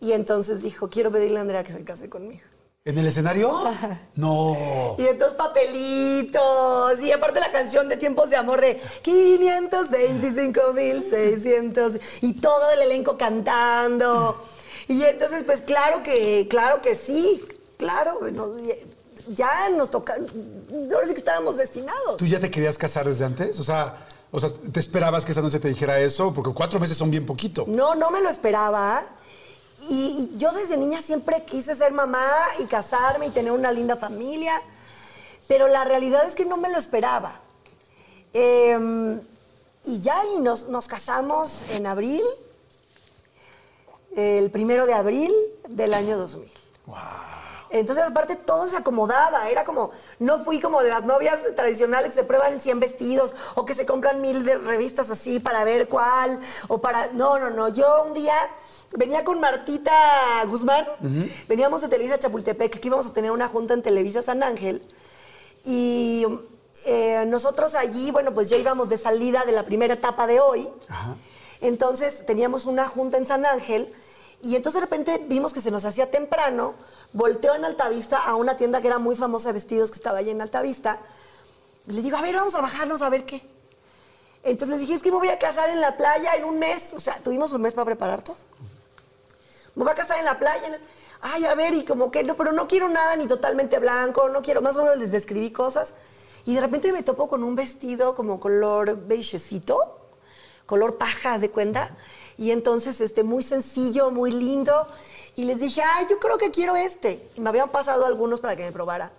Y 0.00 0.12
entonces 0.12 0.62
dijo, 0.62 0.88
quiero 0.88 1.10
pedirle 1.10 1.38
a 1.38 1.40
Andrea 1.42 1.64
que 1.64 1.72
se 1.72 1.82
case 1.84 2.08
conmigo. 2.08 2.42
¿En 2.84 2.96
el 2.98 3.06
escenario? 3.06 3.52
No. 4.16 4.56
Y 4.98 5.06
entonces 5.06 5.36
papelitos. 5.36 7.00
Y 7.00 7.10
aparte 7.12 7.40
la 7.40 7.50
canción 7.52 7.88
de 7.88 7.96
Tiempos 7.96 8.30
de 8.30 8.36
Amor 8.36 8.60
de 8.60 8.80
525.600. 9.04 12.00
Y 12.22 12.34
todo 12.34 12.70
el 12.72 12.82
elenco 12.82 13.18
cantando. 13.18 14.40
Y 14.88 15.02
entonces, 15.04 15.42
pues 15.44 15.60
claro 15.60 16.02
que, 16.02 16.46
claro 16.48 16.80
que 16.80 16.94
sí. 16.94 17.44
Claro. 17.76 18.18
no, 18.32 18.54
ya 19.28 19.68
nos 19.70 19.90
toca. 19.90 20.14
Ahora 20.14 21.06
sí 21.06 21.12
que 21.12 21.18
estábamos 21.18 21.58
destinados. 21.58 22.16
¿Tú 22.16 22.26
ya 22.26 22.40
te 22.40 22.50
querías 22.50 22.78
casar 22.78 23.06
desde 23.06 23.24
antes? 23.24 23.60
O 23.60 23.64
sea, 23.64 24.06
o 24.30 24.40
sea, 24.40 24.50
¿te 24.72 24.80
esperabas 24.80 25.24
que 25.24 25.32
esa 25.32 25.42
noche 25.42 25.58
te 25.58 25.68
dijera 25.68 25.98
eso? 26.00 26.32
Porque 26.34 26.52
cuatro 26.52 26.80
meses 26.80 26.96
son 26.96 27.10
bien 27.10 27.26
poquito. 27.26 27.64
No, 27.68 27.94
no 27.94 28.10
me 28.10 28.20
lo 28.20 28.28
esperaba. 28.28 29.02
Y, 29.88 30.32
yo 30.36 30.52
desde 30.52 30.76
niña 30.76 31.00
siempre 31.00 31.44
quise 31.44 31.74
ser 31.76 31.92
mamá 31.92 32.28
y 32.58 32.64
casarme 32.64 33.26
y 33.26 33.30
tener 33.30 33.52
una 33.52 33.72
linda 33.72 33.96
familia. 33.96 34.60
Pero 35.46 35.68
la 35.68 35.84
realidad 35.84 36.26
es 36.26 36.34
que 36.34 36.44
no 36.44 36.56
me 36.56 36.68
lo 36.68 36.78
esperaba. 36.78 37.40
Eh, 38.32 39.18
y 39.84 40.00
ya, 40.00 40.22
y 40.36 40.40
nos, 40.40 40.68
nos 40.68 40.86
casamos 40.86 41.62
en 41.70 41.86
abril, 41.86 42.22
el 44.16 44.50
primero 44.50 44.84
de 44.86 44.94
abril 44.94 45.32
del 45.68 45.94
año 45.94 46.18
2000. 46.18 46.50
Entonces, 47.70 48.04
aparte, 48.04 48.36
todo 48.36 48.66
se 48.66 48.76
acomodaba. 48.76 49.48
Era 49.50 49.64
como, 49.64 49.90
no 50.18 50.44
fui 50.44 50.60
como 50.60 50.82
de 50.82 50.88
las 50.88 51.04
novias 51.04 51.38
tradicionales 51.54 52.10
que 52.10 52.20
se 52.20 52.24
prueban 52.24 52.60
100 52.60 52.80
vestidos 52.80 53.34
o 53.54 53.64
que 53.64 53.74
se 53.74 53.84
compran 53.86 54.20
mil 54.20 54.44
de 54.44 54.58
revistas 54.58 55.10
así 55.10 55.38
para 55.38 55.64
ver 55.64 55.88
cuál. 55.88 56.40
O 56.68 56.80
para. 56.80 57.08
No, 57.12 57.38
no, 57.38 57.50
no. 57.50 57.68
Yo 57.68 58.04
un 58.04 58.14
día 58.14 58.34
venía 58.96 59.24
con 59.24 59.40
Martita 59.40 59.92
Guzmán. 60.46 60.86
Veníamos 61.48 61.82
de 61.82 61.88
Televisa 61.88 62.18
Chapultepec, 62.18 62.80
que 62.80 62.88
íbamos 62.88 63.06
a 63.06 63.12
tener 63.12 63.30
una 63.30 63.48
junta 63.48 63.74
en 63.74 63.82
Televisa 63.82 64.22
San 64.22 64.42
Ángel. 64.42 64.82
Y 65.64 66.26
eh, 66.86 67.24
nosotros 67.26 67.74
allí, 67.74 68.10
bueno, 68.10 68.32
pues 68.32 68.48
ya 68.48 68.56
íbamos 68.56 68.88
de 68.88 68.98
salida 68.98 69.44
de 69.44 69.52
la 69.52 69.64
primera 69.64 69.94
etapa 69.94 70.26
de 70.26 70.40
hoy. 70.40 70.68
Entonces 71.60 72.24
teníamos 72.24 72.66
una 72.66 72.88
junta 72.88 73.16
en 73.16 73.26
San 73.26 73.44
Ángel 73.44 73.92
y 74.42 74.54
entonces 74.54 74.80
de 74.80 74.86
repente 74.86 75.24
vimos 75.26 75.52
que 75.52 75.60
se 75.60 75.70
nos 75.70 75.84
hacía 75.84 76.10
temprano, 76.10 76.74
volteó 77.12 77.54
en 77.54 77.64
Altavista 77.64 78.18
a 78.18 78.36
una 78.36 78.56
tienda 78.56 78.80
que 78.80 78.86
era 78.86 78.98
muy 78.98 79.16
famosa 79.16 79.48
de 79.48 79.54
vestidos 79.54 79.90
que 79.90 79.96
estaba 79.96 80.18
allí 80.18 80.30
en 80.30 80.40
Altavista. 80.40 81.00
Y 81.86 81.92
le 81.92 82.02
digo, 82.02 82.16
a 82.16 82.22
ver, 82.22 82.36
vamos 82.36 82.54
a 82.54 82.60
bajarnos 82.60 83.02
a 83.02 83.10
ver 83.10 83.24
qué. 83.24 83.42
Entonces 84.44 84.76
le 84.76 84.80
dije, 84.80 84.94
es 84.94 85.02
que 85.02 85.10
me 85.10 85.18
voy 85.18 85.28
a 85.28 85.38
casar 85.38 85.70
en 85.70 85.80
la 85.80 85.96
playa 85.96 86.34
en 86.36 86.44
un 86.44 86.58
mes. 86.58 86.92
O 86.94 87.00
sea, 87.00 87.14
tuvimos 87.20 87.52
un 87.52 87.62
mes 87.62 87.74
para 87.74 87.86
preparar 87.86 88.22
todo. 88.22 88.36
Me 89.74 89.82
voy 89.82 89.92
a 89.92 89.96
casar 89.96 90.18
en 90.18 90.24
la 90.24 90.38
playa. 90.38 90.78
Ay, 91.20 91.44
a 91.44 91.54
ver, 91.54 91.74
y 91.74 91.84
como 91.84 92.12
que 92.12 92.22
no, 92.22 92.36
pero 92.36 92.52
no 92.52 92.68
quiero 92.68 92.88
nada 92.88 93.16
ni 93.16 93.26
totalmente 93.26 93.78
blanco, 93.80 94.28
no 94.28 94.40
quiero, 94.42 94.62
más 94.62 94.76
o 94.76 94.82
menos 94.82 94.98
les 94.98 95.10
describí 95.10 95.50
cosas. 95.50 95.94
Y 96.44 96.54
de 96.54 96.60
repente 96.60 96.92
me 96.92 97.02
topo 97.02 97.28
con 97.28 97.42
un 97.42 97.56
vestido 97.56 98.14
como 98.14 98.38
color 98.38 98.96
beigecito, 99.06 99.98
color 100.66 100.96
paja, 100.96 101.38
de 101.38 101.50
cuenta? 101.50 101.90
Y 102.38 102.52
entonces, 102.52 103.00
este, 103.00 103.24
muy 103.24 103.42
sencillo, 103.42 104.12
muy 104.12 104.30
lindo. 104.30 104.86
Y 105.34 105.44
les 105.44 105.58
dije, 105.58 105.82
ay, 105.82 106.06
yo 106.08 106.20
creo 106.20 106.38
que 106.38 106.52
quiero 106.52 106.76
este. 106.76 107.28
Y 107.34 107.40
me 107.40 107.48
habían 107.48 107.70
pasado 107.70 108.06
algunos 108.06 108.38
para 108.38 108.54
que 108.54 108.62
me 108.62 108.70
probara. 108.70 109.12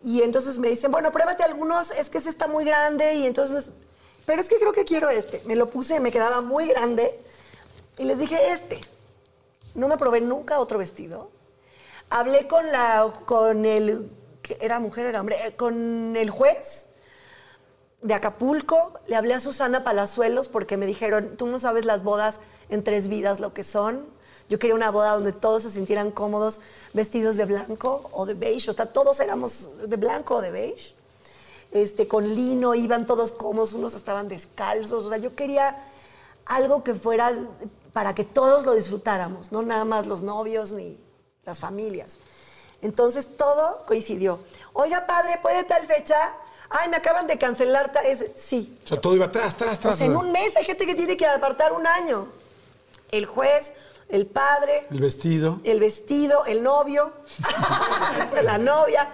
Y 0.00 0.22
entonces 0.22 0.56
me 0.58 0.70
dicen, 0.70 0.92
bueno, 0.92 1.10
pruébate 1.10 1.42
algunos, 1.42 1.90
es 1.90 2.08
que 2.08 2.18
ese 2.18 2.30
está 2.30 2.46
muy 2.46 2.64
grande. 2.64 3.14
Y 3.14 3.26
entonces, 3.26 3.72
pero 4.26 4.40
es 4.40 4.48
que 4.48 4.58
creo 4.58 4.72
que 4.72 4.84
quiero 4.84 5.10
este. 5.10 5.42
Me 5.44 5.56
lo 5.56 5.68
puse, 5.68 5.98
me 5.98 6.12
quedaba 6.12 6.40
muy 6.40 6.68
grande. 6.68 7.20
Y 7.98 8.04
les 8.04 8.16
dije, 8.16 8.38
este. 8.52 8.80
No 9.74 9.88
me 9.88 9.98
probé 9.98 10.20
nunca 10.20 10.60
otro 10.60 10.78
vestido. 10.78 11.30
Hablé 12.10 12.46
con, 12.46 12.70
la, 12.70 13.12
con 13.26 13.64
el, 13.64 14.08
era 14.60 14.78
mujer, 14.78 15.06
era 15.06 15.20
hombre, 15.20 15.36
eh, 15.46 15.56
con 15.56 16.16
el 16.16 16.30
juez 16.30 16.86
de 18.02 18.14
Acapulco, 18.14 18.94
le 19.06 19.16
hablé 19.16 19.34
a 19.34 19.40
Susana 19.40 19.84
Palazuelos 19.84 20.48
porque 20.48 20.76
me 20.76 20.86
dijeron, 20.86 21.36
tú 21.36 21.46
no 21.46 21.58
sabes 21.58 21.84
las 21.84 22.02
bodas 22.02 22.40
en 22.68 22.82
tres 22.82 23.08
vidas 23.08 23.40
lo 23.40 23.52
que 23.52 23.64
son. 23.64 24.06
Yo 24.48 24.58
quería 24.58 24.74
una 24.74 24.90
boda 24.90 25.12
donde 25.12 25.32
todos 25.32 25.62
se 25.62 25.70
sintieran 25.70 26.10
cómodos 26.10 26.60
vestidos 26.92 27.36
de 27.36 27.44
blanco 27.44 28.08
o 28.12 28.26
de 28.26 28.34
beige, 28.34 28.70
o 28.70 28.72
sea, 28.72 28.86
todos 28.86 29.20
éramos 29.20 29.68
de 29.86 29.96
blanco 29.96 30.36
o 30.36 30.40
de 30.40 30.50
beige. 30.50 30.94
Este, 31.72 32.08
con 32.08 32.28
lino, 32.34 32.74
iban 32.74 33.06
todos 33.06 33.30
cómodos, 33.30 33.74
unos 33.74 33.94
estaban 33.94 34.26
descalzos, 34.26 35.04
o 35.04 35.08
sea, 35.08 35.18
yo 35.18 35.36
quería 35.36 35.78
algo 36.46 36.82
que 36.82 36.94
fuera 36.94 37.32
para 37.92 38.14
que 38.14 38.24
todos 38.24 38.64
lo 38.66 38.74
disfrutáramos, 38.74 39.52
no 39.52 39.62
nada 39.62 39.84
más 39.84 40.06
los 40.06 40.22
novios 40.22 40.72
ni 40.72 40.98
las 41.44 41.60
familias. 41.60 42.18
Entonces 42.82 43.36
todo 43.36 43.84
coincidió. 43.86 44.40
Oiga, 44.72 45.06
padre, 45.06 45.38
¿puede 45.42 45.64
tal 45.64 45.86
fecha? 45.86 46.16
Ay, 46.70 46.88
me 46.88 46.96
acaban 46.96 47.26
de 47.26 47.36
cancelar. 47.36 47.92
Ese. 48.06 48.32
Sí. 48.36 48.78
O 48.84 48.88
sea, 48.88 49.00
todo 49.00 49.16
iba 49.16 49.26
atrás, 49.26 49.54
atrás, 49.54 49.78
atrás. 49.78 49.98
Pues 49.98 50.08
en 50.08 50.16
un 50.16 50.30
mes 50.30 50.56
hay 50.56 50.64
gente 50.64 50.86
que 50.86 50.94
tiene 50.94 51.16
que 51.16 51.26
apartar 51.26 51.72
un 51.72 51.86
año. 51.86 52.28
El 53.10 53.26
juez, 53.26 53.72
el 54.08 54.26
padre. 54.26 54.86
El 54.90 55.00
vestido. 55.00 55.60
El 55.64 55.80
vestido, 55.80 56.44
el 56.46 56.62
novio, 56.62 57.12
la 58.44 58.56
novia. 58.56 59.10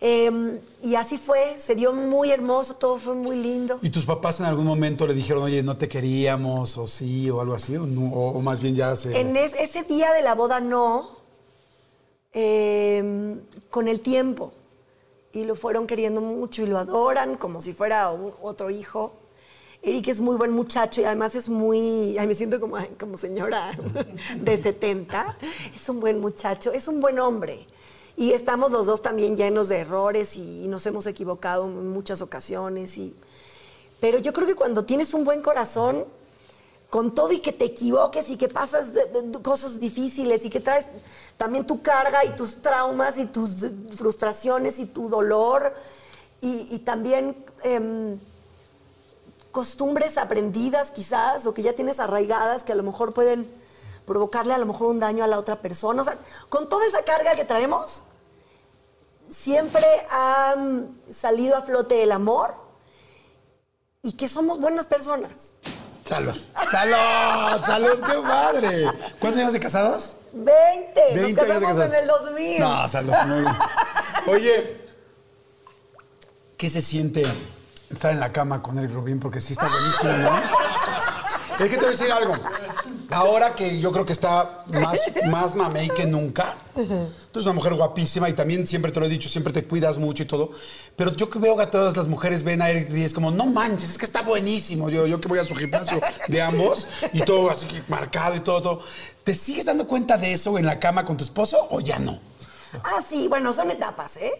Em, 0.00 0.58
y 0.82 0.94
así 0.96 1.16
fue, 1.16 1.56
se 1.58 1.74
dio 1.74 1.92
muy 1.92 2.30
hermoso, 2.30 2.74
todo 2.74 2.98
fue 2.98 3.14
muy 3.14 3.36
lindo. 3.36 3.78
¿Y 3.80 3.88
tus 3.88 4.04
papás 4.04 4.40
en 4.40 4.46
algún 4.46 4.66
momento 4.66 5.06
le 5.06 5.14
dijeron, 5.14 5.44
oye, 5.44 5.62
no 5.62 5.78
te 5.78 5.88
queríamos, 5.88 6.76
o 6.76 6.86
sí, 6.86 7.30
o 7.30 7.40
algo 7.40 7.54
así? 7.54 7.76
¿O, 7.76 8.40
más 8.40 8.60
bien 8.60 8.74
ya 8.76 8.94
se.? 8.94 9.18
En 9.18 9.34
ese 9.36 9.84
día 9.84 10.12
de 10.12 10.22
la 10.22 10.34
boda 10.34 10.60
no. 10.60 11.16
Em, 12.32 13.40
con 13.70 13.88
el 13.88 14.00
tiempo 14.00 14.52
y 15.36 15.44
lo 15.44 15.54
fueron 15.54 15.86
queriendo 15.86 16.22
mucho 16.22 16.62
y 16.62 16.66
lo 16.66 16.78
adoran 16.78 17.36
como 17.36 17.60
si 17.60 17.74
fuera 17.74 18.10
otro 18.10 18.70
hijo. 18.70 19.12
Eric 19.82 20.08
es 20.08 20.18
muy 20.18 20.36
buen 20.36 20.50
muchacho 20.50 21.02
y 21.02 21.04
además 21.04 21.34
es 21.34 21.50
muy, 21.50 22.16
ay, 22.18 22.26
me 22.26 22.34
siento 22.34 22.58
como, 22.58 22.78
como 22.98 23.18
señora 23.18 23.76
de 24.40 24.56
70, 24.56 25.36
es 25.74 25.88
un 25.90 26.00
buen 26.00 26.20
muchacho, 26.20 26.72
es 26.72 26.88
un 26.88 27.02
buen 27.02 27.18
hombre. 27.18 27.66
Y 28.16 28.32
estamos 28.32 28.70
los 28.70 28.86
dos 28.86 29.02
también 29.02 29.36
llenos 29.36 29.68
de 29.68 29.76
errores 29.76 30.36
y, 30.36 30.66
nos 30.68 30.86
hemos 30.86 31.06
equivocado 31.06 31.66
en 31.66 31.90
muchas 31.90 32.22
ocasiones. 32.22 32.96
Y, 32.96 33.14
pero 34.00 34.18
yo 34.18 34.32
creo 34.32 34.46
que 34.46 34.54
cuando 34.54 34.86
tienes 34.86 35.12
un 35.12 35.24
buen 35.24 35.42
corazón, 35.42 36.06
con 36.90 37.14
todo 37.14 37.32
y 37.32 37.40
que 37.40 37.52
te 37.52 37.64
equivoques 37.64 38.30
y 38.30 38.36
que 38.36 38.48
pasas 38.48 38.88
cosas 39.42 39.80
difíciles 39.80 40.44
y 40.44 40.50
que 40.50 40.60
traes 40.60 40.86
también 41.36 41.66
tu 41.66 41.82
carga 41.82 42.24
y 42.24 42.36
tus 42.36 42.62
traumas 42.62 43.18
y 43.18 43.26
tus 43.26 43.72
frustraciones 43.90 44.78
y 44.78 44.86
tu 44.86 45.08
dolor 45.08 45.74
y, 46.40 46.78
también 46.80 47.44
em, 47.64 48.20
costumbres 49.50 50.16
aprendidas 50.16 50.92
quizás 50.92 51.46
o 51.46 51.54
que 51.54 51.62
ya 51.62 51.72
tienes 51.72 51.98
arraigadas 51.98 52.62
que 52.62 52.72
a 52.72 52.76
lo 52.76 52.84
mejor 52.84 53.12
pueden 53.12 53.50
provocarle 54.06 54.54
a 54.54 54.58
lo 54.58 54.66
mejor 54.66 54.88
un 54.88 55.00
daño 55.00 55.24
a 55.24 55.26
la 55.26 55.38
otra 55.38 55.60
persona. 55.60 56.02
O 56.02 56.04
sea, 56.04 56.16
con 56.48 56.68
toda 56.68 56.86
esa 56.86 57.02
carga 57.02 57.34
que 57.34 57.44
traemos, 57.44 58.04
siempre 59.28 59.84
ha 60.10 60.54
salido 61.12 61.56
a 61.56 61.62
flote 61.62 62.02
el 62.02 62.12
amor 62.12 62.54
y 64.02 64.12
que 64.12 64.28
somos 64.28 64.60
buenas 64.60 64.86
personas. 64.86 65.56
Salud. 66.08 66.36
Salud, 66.70 67.64
salud, 67.66 68.00
qué 68.06 68.16
madre. 68.18 68.86
¿Cuántos 69.18 69.40
años 69.40 69.52
de 69.52 69.60
casados? 69.60 70.18
20. 70.32 71.14
Nos 71.16 71.34
casamos 71.34 71.84
en 71.84 71.94
el 71.94 72.06
2000. 72.06 72.60
No, 72.60 72.88
salud. 72.88 73.12
Oye, 74.28 74.86
¿qué 76.56 76.70
se 76.70 76.80
siente 76.80 77.24
estar 77.90 78.12
en 78.12 78.20
la 78.20 78.32
cama 78.32 78.62
con 78.62 78.78
el 78.78 78.92
Rubín? 78.92 79.18
Porque 79.18 79.40
sí 79.40 79.54
está 79.54 79.66
buenísimo, 79.68 80.30
¿no? 80.30 81.64
Es 81.64 81.70
que 81.70 81.76
te 81.76 81.76
voy 81.76 81.86
a 81.86 81.90
decir 81.90 82.12
algo. 82.12 82.34
Ahora 83.10 83.54
que 83.54 83.78
yo 83.80 83.92
creo 83.92 84.04
que 84.04 84.12
está 84.12 84.64
más, 84.68 84.98
más 85.30 85.54
mamey 85.54 85.88
que 85.88 86.06
nunca, 86.06 86.56
tú 86.74 87.38
eres 87.38 87.44
una 87.44 87.52
mujer 87.52 87.74
guapísima 87.74 88.28
y 88.28 88.32
también 88.32 88.66
siempre 88.66 88.92
te 88.92 89.00
lo 89.00 89.06
he 89.06 89.08
dicho, 89.08 89.28
siempre 89.28 89.52
te 89.52 89.64
cuidas 89.64 89.96
mucho 89.96 90.22
y 90.22 90.26
todo. 90.26 90.50
Pero 90.96 91.14
yo 91.14 91.30
que 91.30 91.38
veo 91.38 91.56
que 91.56 91.66
todas 91.66 91.96
las 91.96 92.06
mujeres 92.08 92.42
ven 92.42 92.62
a 92.62 92.70
Eric 92.70 92.90
y 92.90 93.04
es 93.04 93.14
como, 93.14 93.30
no 93.30 93.46
manches, 93.46 93.90
es 93.90 93.98
que 93.98 94.04
está 94.04 94.22
buenísimo. 94.22 94.88
Yo, 94.88 95.06
yo 95.06 95.20
que 95.20 95.28
voy 95.28 95.38
a 95.38 95.44
su 95.44 95.54
gimnasio 95.54 96.00
de 96.28 96.42
ambos 96.42 96.88
y 97.12 97.20
todo 97.20 97.50
así 97.50 97.66
marcado 97.88 98.34
y 98.34 98.40
todo, 98.40 98.62
todo. 98.62 98.80
¿Te 99.24 99.34
sigues 99.34 99.64
dando 99.64 99.86
cuenta 99.86 100.16
de 100.16 100.32
eso 100.32 100.58
en 100.58 100.66
la 100.66 100.78
cama 100.78 101.04
con 101.04 101.16
tu 101.16 101.24
esposo 101.24 101.68
o 101.70 101.80
ya 101.80 101.98
no? 101.98 102.18
Ah, 102.84 103.02
sí, 103.06 103.28
bueno, 103.28 103.52
son 103.52 103.70
etapas, 103.70 104.16
¿eh? 104.16 104.32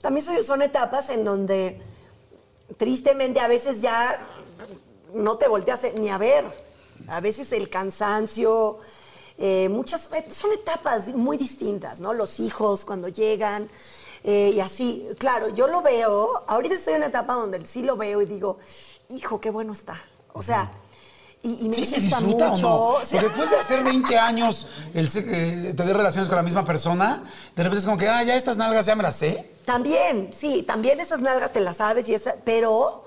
También 0.00 0.26
son 0.42 0.62
etapas 0.62 1.10
en 1.10 1.24
donde 1.24 1.80
tristemente 2.76 3.40
a 3.40 3.48
veces 3.48 3.80
ya 3.82 4.18
no 5.14 5.36
te 5.36 5.48
volteas 5.48 5.80
ni 5.96 6.08
a 6.08 6.18
ver. 6.18 6.44
A 7.08 7.20
veces 7.20 7.52
el 7.52 7.68
cansancio, 7.68 8.78
eh, 9.38 9.68
muchas, 9.68 10.10
eh, 10.12 10.26
son 10.30 10.52
etapas 10.52 11.14
muy 11.14 11.36
distintas, 11.36 12.00
¿no? 12.00 12.12
Los 12.12 12.40
hijos 12.40 12.84
cuando 12.84 13.08
llegan 13.08 13.68
eh, 14.24 14.52
y 14.54 14.60
así. 14.60 15.06
Claro, 15.18 15.48
yo 15.48 15.66
lo 15.66 15.82
veo, 15.82 16.44
ahorita 16.46 16.74
estoy 16.74 16.94
en 16.94 16.98
una 16.98 17.08
etapa 17.08 17.34
donde 17.34 17.64
sí 17.66 17.82
lo 17.82 17.96
veo 17.96 18.22
y 18.22 18.26
digo, 18.26 18.58
hijo, 19.10 19.40
qué 19.40 19.50
bueno 19.50 19.72
está. 19.72 20.00
O 20.32 20.42
sea, 20.42 20.70
y, 21.42 21.68
me 21.68 21.76
gusta 21.76 22.20
mucho. 22.20 22.98
después 23.10 23.50
de 23.50 23.56
hacer 23.56 23.82
20 23.82 24.16
años 24.16 24.68
el, 24.94 25.10
tener 25.10 25.96
relaciones 25.96 26.28
con 26.28 26.36
la 26.36 26.42
misma 26.44 26.64
persona, 26.64 27.24
de 27.56 27.62
repente 27.64 27.80
es 27.80 27.84
como 27.84 27.98
que, 27.98 28.08
ah, 28.08 28.22
ya 28.22 28.36
estas 28.36 28.56
nalgas 28.56 28.86
ya 28.86 28.94
me 28.94 29.02
las 29.02 29.16
sé. 29.16 29.50
También, 29.64 30.30
sí, 30.32 30.62
también 30.62 31.00
esas 31.00 31.20
nalgas 31.20 31.52
te 31.52 31.60
las 31.60 31.78
sabes, 31.78 32.08
y 32.08 32.14
esa, 32.14 32.36
pero 32.44 33.01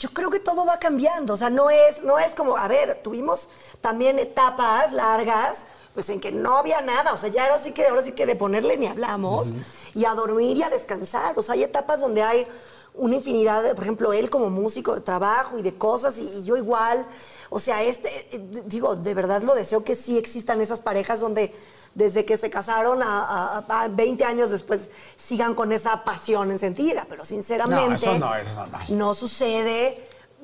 yo 0.00 0.08
creo 0.10 0.30
que 0.30 0.40
todo 0.40 0.64
va 0.64 0.78
cambiando. 0.78 1.34
O 1.34 1.36
sea, 1.36 1.50
no 1.50 1.70
es, 1.70 2.02
no 2.02 2.18
es 2.18 2.34
como, 2.34 2.56
a 2.56 2.66
ver, 2.66 3.00
tuvimos 3.02 3.48
también 3.82 4.18
etapas 4.18 4.92
largas, 4.94 5.66
pues 5.94 6.08
en 6.08 6.20
que 6.20 6.32
no 6.32 6.56
había 6.56 6.80
nada. 6.80 7.12
O 7.12 7.18
sea, 7.18 7.28
ya 7.28 7.44
ahora 7.44 7.58
sí 7.58 7.72
que, 7.72 7.86
ahora 7.86 8.02
sí 8.02 8.12
que 8.12 8.24
de 8.24 8.34
ponerle 8.34 8.78
ni 8.78 8.86
hablamos. 8.86 9.52
Y 9.94 10.06
a 10.06 10.14
dormir 10.14 10.56
y 10.56 10.62
a 10.62 10.70
descansar. 10.70 11.38
O 11.38 11.42
sea, 11.42 11.52
hay 11.52 11.64
etapas 11.64 12.00
donde 12.00 12.22
hay 12.22 12.46
una 12.94 13.14
infinidad, 13.14 13.62
de, 13.62 13.74
por 13.74 13.84
ejemplo, 13.84 14.12
él 14.14 14.30
como 14.30 14.48
músico 14.48 14.94
de 14.94 15.02
trabajo 15.02 15.58
y 15.58 15.62
de 15.62 15.76
cosas, 15.76 16.16
y, 16.16 16.44
yo 16.44 16.56
igual. 16.56 17.06
O 17.50 17.60
sea, 17.60 17.82
este, 17.82 18.08
eh, 18.32 18.62
digo, 18.64 18.96
de 18.96 19.12
verdad 19.12 19.42
lo 19.42 19.54
deseo 19.54 19.84
que 19.84 19.94
sí 19.94 20.16
existan 20.16 20.62
esas 20.62 20.80
parejas 20.80 21.20
donde 21.20 21.52
desde 21.94 22.24
que 22.24 22.36
se 22.36 22.50
casaron 22.50 23.00
a, 23.02 23.88
20 23.90 24.24
años 24.24 24.50
después 24.50 24.88
sigan 25.16 25.54
con 25.54 25.72
esa 25.72 26.04
pasión 26.04 26.50
encendida, 26.50 27.06
pero 27.08 27.24
sinceramente 27.24 28.06
no, 28.06 28.18
no, 28.18 28.34
eso 28.34 28.66
no 28.88 29.14
sucede, 29.14 30.02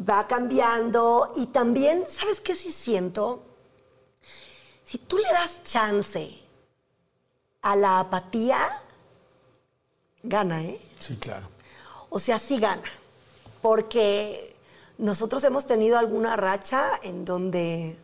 va 0.08 0.26
cambiando 0.26 1.32
y 1.36 1.46
también, 1.46 2.04
¿sabes 2.08 2.40
qué 2.40 2.54
sí 2.54 2.70
siento? 2.70 3.42
Si 4.84 4.98
tú 4.98 5.18
le 5.18 5.28
das 5.32 5.62
chance 5.64 6.38
a 7.62 7.74
la 7.74 8.00
apatía, 8.00 8.58
gana, 10.22 10.62
¿eh? 10.62 10.80
Sí, 11.00 11.16
claro. 11.16 11.48
O 12.10 12.20
sea, 12.20 12.38
sí 12.38 12.58
gana. 12.58 12.88
Porque 13.62 14.56
nosotros 14.98 15.42
hemos 15.44 15.66
tenido 15.66 15.98
alguna 15.98 16.36
racha 16.36 16.88
en 17.02 17.24
donde 17.24 17.98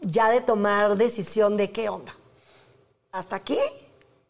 ya 0.00 0.30
de 0.30 0.40
tomar 0.40 0.96
decisión 0.96 1.56
de 1.56 1.70
qué 1.70 1.88
onda. 1.88 2.14
¿Hasta 3.12 3.36
aquí? 3.36 3.58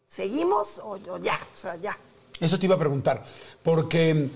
¿Seguimos 0.07 0.79
o, 0.79 0.91
o 1.09 1.17
ya? 1.17 1.39
O 1.53 1.57
sea, 1.57 1.75
ya. 1.77 1.97
Eso 2.39 2.57
te 2.59 2.65
iba 2.65 2.75
a 2.75 2.79
preguntar, 2.79 3.23
porque 3.63 4.29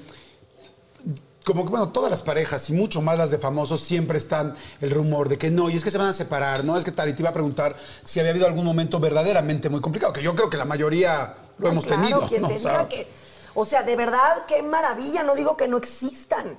como 1.43 1.63
que, 1.63 1.69
bueno, 1.69 1.89
todas 1.89 2.09
las 2.09 2.23
parejas 2.23 2.69
y 2.69 2.73
mucho 2.73 3.01
más 3.01 3.17
las 3.17 3.29
de 3.29 3.37
famosos 3.37 3.79
siempre 3.81 4.17
están 4.17 4.55
el 4.81 4.89
rumor 4.89 5.29
de 5.29 5.37
que 5.37 5.51
no, 5.51 5.69
y 5.69 5.75
es 5.75 5.83
que 5.83 5.91
se 5.91 5.97
van 5.97 6.07
a 6.07 6.13
separar, 6.13 6.63
no 6.65 6.75
es 6.77 6.83
que 6.83 6.91
tal, 6.91 7.09
y 7.09 7.13
te 7.13 7.21
iba 7.21 7.29
a 7.29 7.33
preguntar 7.33 7.75
si 8.03 8.19
había 8.19 8.31
habido 8.31 8.47
algún 8.47 8.65
momento 8.65 8.99
verdaderamente 8.99 9.69
muy 9.69 9.79
complicado, 9.79 10.11
que 10.13 10.23
yo 10.23 10.35
creo 10.35 10.49
que 10.49 10.57
la 10.57 10.65
mayoría 10.65 11.35
lo 11.59 11.67
Ay, 11.67 11.73
hemos 11.73 11.85
claro, 11.85 12.01
tenido. 12.01 12.27
quien 12.27 12.41
¿no? 12.41 12.47
te 12.47 12.55
O 12.55 12.59
sea, 12.59 12.71
diga 12.71 12.89
que, 12.89 13.07
o 13.53 13.63
sea, 13.65 13.83
de 13.83 13.95
verdad, 13.95 14.45
qué 14.47 14.63
maravilla, 14.63 15.21
no 15.23 15.35
digo 15.35 15.55
que 15.55 15.67
no 15.67 15.77
existan, 15.77 16.57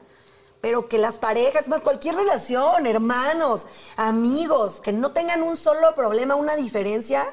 pero 0.60 0.88
que 0.88 0.98
las 0.98 1.18
parejas, 1.18 1.68
más 1.68 1.80
cualquier 1.80 2.16
relación, 2.16 2.86
hermanos, 2.86 3.66
amigos, 3.96 4.80
que 4.80 4.92
no 4.92 5.12
tengan 5.12 5.42
un 5.42 5.56
solo 5.56 5.94
problema, 5.94 6.34
una 6.34 6.56
diferencia, 6.56 7.24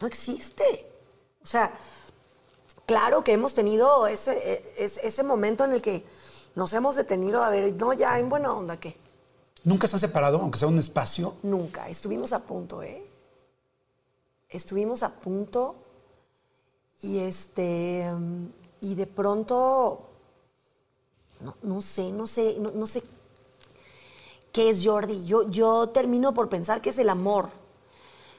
no 0.00 0.06
existe. 0.06 0.86
O 1.42 1.46
sea, 1.46 1.72
claro 2.86 3.22
que 3.24 3.32
hemos 3.32 3.54
tenido 3.54 4.06
ese, 4.06 4.32
e- 4.52 4.74
es- 4.84 4.98
ese 4.98 5.22
momento 5.22 5.64
en 5.64 5.72
el 5.72 5.82
que 5.82 6.04
nos 6.54 6.72
hemos 6.72 6.96
detenido 6.96 7.42
a 7.42 7.50
ver, 7.50 7.72
no, 7.74 7.92
ya 7.92 8.18
en 8.18 8.28
buena 8.28 8.52
onda, 8.52 8.76
¿qué? 8.78 8.96
¿Nunca 9.64 9.86
se 9.86 9.96
han 9.96 10.00
separado, 10.00 10.38
aunque 10.38 10.58
sea 10.58 10.68
un 10.68 10.78
espacio? 10.78 11.34
Nunca. 11.42 11.88
Estuvimos 11.88 12.32
a 12.32 12.40
punto, 12.40 12.82
¿eh? 12.82 13.04
Estuvimos 14.48 15.02
a 15.02 15.10
punto 15.10 15.74
y 17.02 17.18
este 17.18 18.10
y 18.80 18.94
de 18.94 19.06
pronto 19.06 20.07
no, 21.40 21.56
no 21.62 21.80
sé, 21.80 22.12
no 22.12 22.26
sé, 22.26 22.56
no, 22.58 22.86
sé 22.86 23.02
qué 24.52 24.70
es 24.70 24.84
Jordi. 24.84 25.24
Yo, 25.24 25.48
yo 25.50 25.88
termino 25.90 26.34
por 26.34 26.48
pensar 26.48 26.80
que 26.80 26.90
es 26.90 26.98
el 26.98 27.08
amor. 27.08 27.50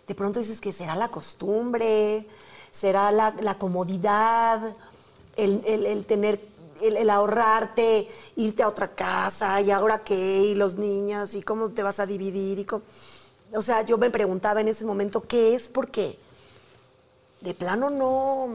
De 0.07 0.15
pronto 0.15 0.39
dices 0.39 0.59
que 0.61 0.73
será 0.73 0.95
la 0.95 1.09
costumbre, 1.09 2.27
será 2.71 3.11
la, 3.11 3.35
la 3.41 3.57
comodidad, 3.57 4.75
el, 5.37 5.63
el- 5.65 5.85
el 5.85 6.05
tener, 6.05 6.41
el, 6.81 6.97
el 6.97 7.09
ahorrarte, 7.09 8.07
irte 8.35 8.63
a 8.63 8.67
otra 8.69 8.95
casa, 8.95 9.61
y 9.61 9.71
ahora 9.71 10.03
qué, 10.03 10.15
y 10.43 10.55
los 10.55 10.75
niños, 10.75 11.35
y 11.35 11.41
cómo 11.43 11.69
te 11.71 11.83
vas 11.83 11.99
a 11.99 12.05
dividir, 12.07 12.59
y 12.59 12.65
cómo- 12.65 12.83
O 13.55 13.61
sea, 13.61 13.83
yo 13.83 13.97
me 13.97 14.09
preguntaba 14.11 14.61
en 14.61 14.67
ese 14.69 14.85
momento, 14.85 15.21
¿qué 15.21 15.55
es? 15.55 15.69
Porque 15.69 16.17
de 17.41 17.53
plano 17.53 17.89
no, 17.89 18.49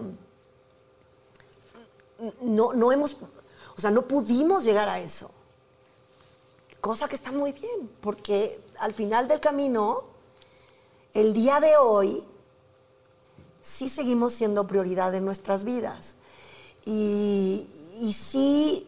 no, 2.41 2.73
no 2.73 2.93
hemos, 2.93 3.17
o 3.77 3.81
sea, 3.81 3.91
no 3.91 4.07
pudimos 4.07 4.65
llegar 4.65 4.89
a 4.89 5.01
eso. 5.01 5.31
Cosa 6.81 7.09
que 7.09 7.17
está 7.17 7.33
muy 7.33 7.53
bien, 7.53 7.91
porque 8.01 8.61
al 8.79 8.93
final 8.93 9.27
del 9.27 9.41
camino, 9.41 10.05
el 11.15 11.33
día 11.33 11.61
de 11.61 11.77
hoy, 11.77 12.23
sí 13.61 13.89
seguimos 13.89 14.35
siendo 14.35 14.67
prioridad 14.67 15.15
en 15.15 15.25
nuestras 15.25 15.65
vidas. 15.65 16.17
Y, 16.85 17.69
y 18.01 18.13
sí, 18.13 18.87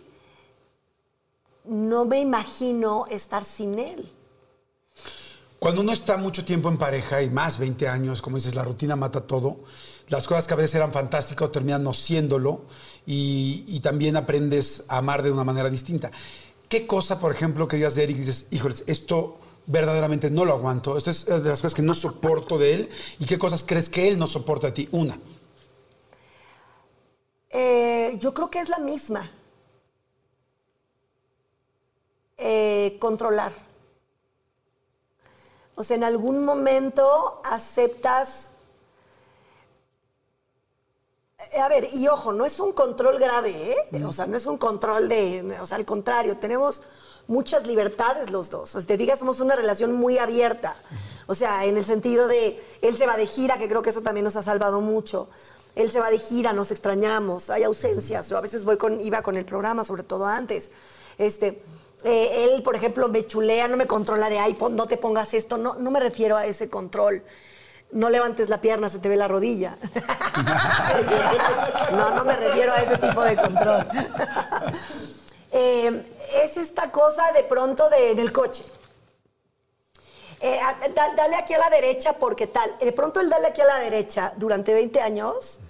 no 1.65 2.05
me 2.05 2.21
imagino 2.21 3.07
estar 3.07 3.45
sin 3.45 3.79
él. 3.79 4.13
Cuando 5.59 5.81
uno 5.81 5.93
está 5.93 6.17
mucho 6.17 6.45
tiempo 6.45 6.69
en 6.69 6.77
pareja 6.77 7.23
y 7.23 7.31
más 7.31 7.59
20 7.59 7.89
años, 7.89 8.21
como 8.21 8.37
dices, 8.37 8.55
la 8.55 8.63
rutina 8.63 8.95
mata 8.95 9.27
todo, 9.27 9.57
las 10.09 10.27
cosas 10.27 10.47
que 10.47 10.55
a 10.55 10.57
veces 10.57 10.77
eran 10.77 10.93
fantásticas 10.93 11.51
terminan 11.51 11.83
no 11.83 11.93
siéndolo 11.93 12.65
y, 13.07 13.65
y 13.67 13.81
también 13.81 14.17
aprendes 14.17 14.85
a 14.89 14.99
amar 14.99 15.23
de 15.23 15.31
una 15.31 15.45
manera 15.45 15.69
distinta. 15.69 16.11
¿Qué 16.69 16.87
cosa, 16.87 17.21
por 17.21 17.33
ejemplo, 17.33 17.69
que 17.69 17.77
digas 17.77 17.95
de 17.95 18.05
Eric 18.05 18.17
dices, 18.17 18.47
híjoles, 18.51 18.85
esto 18.87 19.39
verdaderamente 19.67 20.31
no 20.31 20.45
lo 20.45 20.53
aguanto, 20.53 20.97
esto 20.97 21.11
es 21.11 21.29
eh, 21.29 21.41
de 21.41 21.49
las 21.49 21.61
cosas 21.61 21.75
que 21.75 21.83
no 21.83 21.95
soporto 21.95 22.57
de 22.57 22.75
él 22.75 22.91
y 23.19 23.27
qué 23.27 23.39
cosas 23.39 23.65
crees 23.67 23.89
que 23.89 24.09
él 24.09 24.19
no 24.19 24.27
soporta 24.27 24.69
de 24.69 24.73
ti? 24.73 24.89
Una. 24.93 25.19
Eh, 27.51 28.17
yo 28.21 28.33
creo 28.35 28.51
que 28.51 28.61
es 28.61 28.69
la 28.69 28.79
misma. 28.79 29.31
Eh, 32.37 32.97
controlar. 33.01 33.53
O 35.75 35.83
sea, 35.83 35.97
en 35.97 36.05
algún 36.05 36.45
momento 36.45 37.41
aceptas... 37.45 38.53
Eh, 41.39 41.61
A 41.61 41.69
ver, 41.69 41.89
y 41.93 42.09
ojo, 42.09 42.33
no 42.33 42.45
es 42.47 42.59
un 42.61 42.73
control 42.73 43.19
grave, 43.19 43.51
¿eh? 43.73 44.05
O 44.05 44.13
sea, 44.13 44.27
no 44.27 44.37
es 44.37 44.47
un 44.47 44.57
control 44.59 45.09
de... 45.09 45.57
O 45.61 45.67
sea, 45.67 45.77
al 45.77 45.85
contrario, 45.85 46.39
tenemos 46.39 46.83
muchas 47.29 47.67
libertades 47.67 48.31
los 48.31 48.51
dos. 48.51 48.75
O 48.75 48.81
sea, 48.81 48.87
te 48.87 48.97
fijas, 48.97 49.19
somos 49.19 49.41
una 49.41 49.55
relación 49.57 49.93
muy 49.93 50.19
abierta. 50.19 50.77
O 51.27 51.35
sea, 51.35 51.65
en 51.65 51.77
el 51.77 51.85
sentido 51.85 52.29
de, 52.29 52.63
él 52.83 52.97
se 52.97 53.07
va 53.07 53.17
de 53.17 53.27
gira, 53.27 53.59
que 53.59 53.69
creo 53.69 53.83
que 53.83 53.91
eso 53.91 54.03
también 54.03 54.25
nos 54.25 54.37
ha 54.37 54.43
salvado 54.43 54.81
mucho. 54.81 55.29
Él 55.75 55.91
se 55.91 56.01
va 56.01 56.09
de 56.11 56.19
gira, 56.19 56.53
nos 56.55 56.71
extrañamos, 56.71 57.51
hay 57.51 57.65
ausencias. 57.65 58.29
Yo 58.31 58.39
a 58.39 58.41
veces 58.41 58.65
voy 58.65 58.79
con, 58.79 59.01
iba 59.01 59.21
con 59.23 59.37
el 59.37 59.45
programa, 59.45 59.85
sobre 59.85 60.05
todo 60.05 60.25
antes. 60.25 60.71
Este, 61.19 61.61
eh, 62.05 62.45
él, 62.45 62.63
por 62.63 62.77
ejemplo, 62.77 63.09
me 63.09 63.27
chulea, 63.27 63.69
no 63.69 63.77
me 63.77 63.87
controla 63.87 64.31
de, 64.31 64.39
ay, 64.39 64.57
no 64.71 64.87
te 64.87 64.97
pongas 64.97 65.35
esto. 65.35 65.59
No, 65.59 65.75
no 65.75 65.91
me 65.91 66.01
refiero 66.01 66.37
a 66.37 66.47
ese 66.47 66.71
control. 66.71 67.23
No 67.93 68.09
levantes 68.11 68.49
la 68.49 68.61
pierna, 68.61 68.89
se 68.89 68.99
te 68.99 69.09
ve 69.09 69.17
la 69.17 69.29
rodilla. 69.29 69.77
no, 71.93 72.11
no 72.11 72.25
me 72.25 72.37
refiero 72.37 72.73
a 72.73 72.77
ese 72.79 72.99
tipo 72.99 73.23
de 73.23 73.37
control. 73.37 73.87
Eh, 75.59 76.13
es 76.45 76.57
esta 76.59 76.91
cosa 76.91 77.33
de 77.33 77.43
pronto 77.45 77.89
de, 77.89 78.11
en 78.11 78.19
el 78.19 78.31
coche. 78.31 78.63
Eh, 80.41 80.59
da- 80.95 81.15
dale 81.17 81.35
aquí 81.37 81.55
a 81.55 81.59
la 81.59 81.71
derecha 81.71 82.13
porque 82.15 82.47
tal. 82.47 82.77
De 82.79 82.93
pronto 82.93 83.21
el 83.21 83.31
dale 83.31 83.47
aquí 83.47 83.63
a 83.63 83.65
la 83.65 83.77
derecha 83.79 84.35
durante 84.37 84.75
20 84.75 85.01
años, 85.01 85.61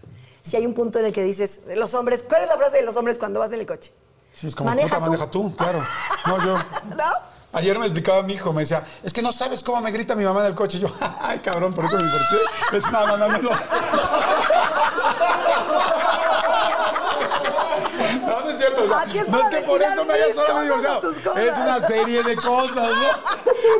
si 0.42 0.56
hay 0.56 0.66
un 0.66 0.74
punto 0.74 0.98
en 0.98 1.04
el 1.04 1.12
que 1.12 1.22
dices, 1.22 1.60
los 1.76 1.94
hombres, 1.94 2.24
¿cuál 2.28 2.42
es 2.42 2.48
la 2.48 2.56
frase 2.56 2.78
de 2.78 2.82
los 2.82 2.96
hombres 2.96 3.16
cuando 3.16 3.38
vas 3.38 3.52
en 3.52 3.60
el 3.60 3.66
coche? 3.66 3.92
Sí, 4.34 4.48
es 4.48 4.56
como, 4.56 4.70
Maneja 4.70 4.96
tú. 4.96 5.02
maneja 5.02 5.30
tú, 5.30 5.54
claro. 5.54 5.78
No, 6.26 6.44
yo... 6.44 6.54
¿No? 6.54 7.35
Ayer 7.52 7.78
me 7.78 7.86
explicaba 7.86 8.22
mi 8.22 8.34
hijo, 8.34 8.52
me 8.52 8.62
decía, 8.62 8.84
es 9.02 9.12
que 9.12 9.22
no 9.22 9.32
sabes 9.32 9.62
cómo 9.62 9.80
me 9.80 9.90
grita 9.90 10.14
mi 10.14 10.24
mamá 10.24 10.40
en 10.40 10.46
el 10.46 10.54
coche. 10.54 10.76
Y 10.78 10.80
yo, 10.80 10.88
ay, 11.20 11.38
cabrón, 11.38 11.72
por 11.72 11.84
eso 11.86 11.96
me 11.96 12.02
divorcié. 12.04 12.38
Es 12.72 12.90
no, 12.92 13.06
no, 13.06 13.16
no, 13.16 13.28
no. 13.28 13.38
No, 13.38 13.50
No, 18.26 18.40
no 18.42 18.50
es 18.50 18.58
cierto. 18.58 18.84
o 18.84 18.88
sea, 18.88 19.00
Aquí 19.00 19.18
es 19.18 19.28
no 19.28 19.40
es 19.40 19.48
que 19.48 19.62
por 19.62 19.80
eso 19.82 20.04
me 20.04 20.14
hayas 20.14 20.26
mis 20.28 20.36
solo 20.36 20.60
divorciado. 20.60 21.10
Es 21.36 21.56
una 21.56 21.80
serie 21.80 22.22
de 22.22 22.36
cosas, 22.36 22.90
¿no? 22.90 23.08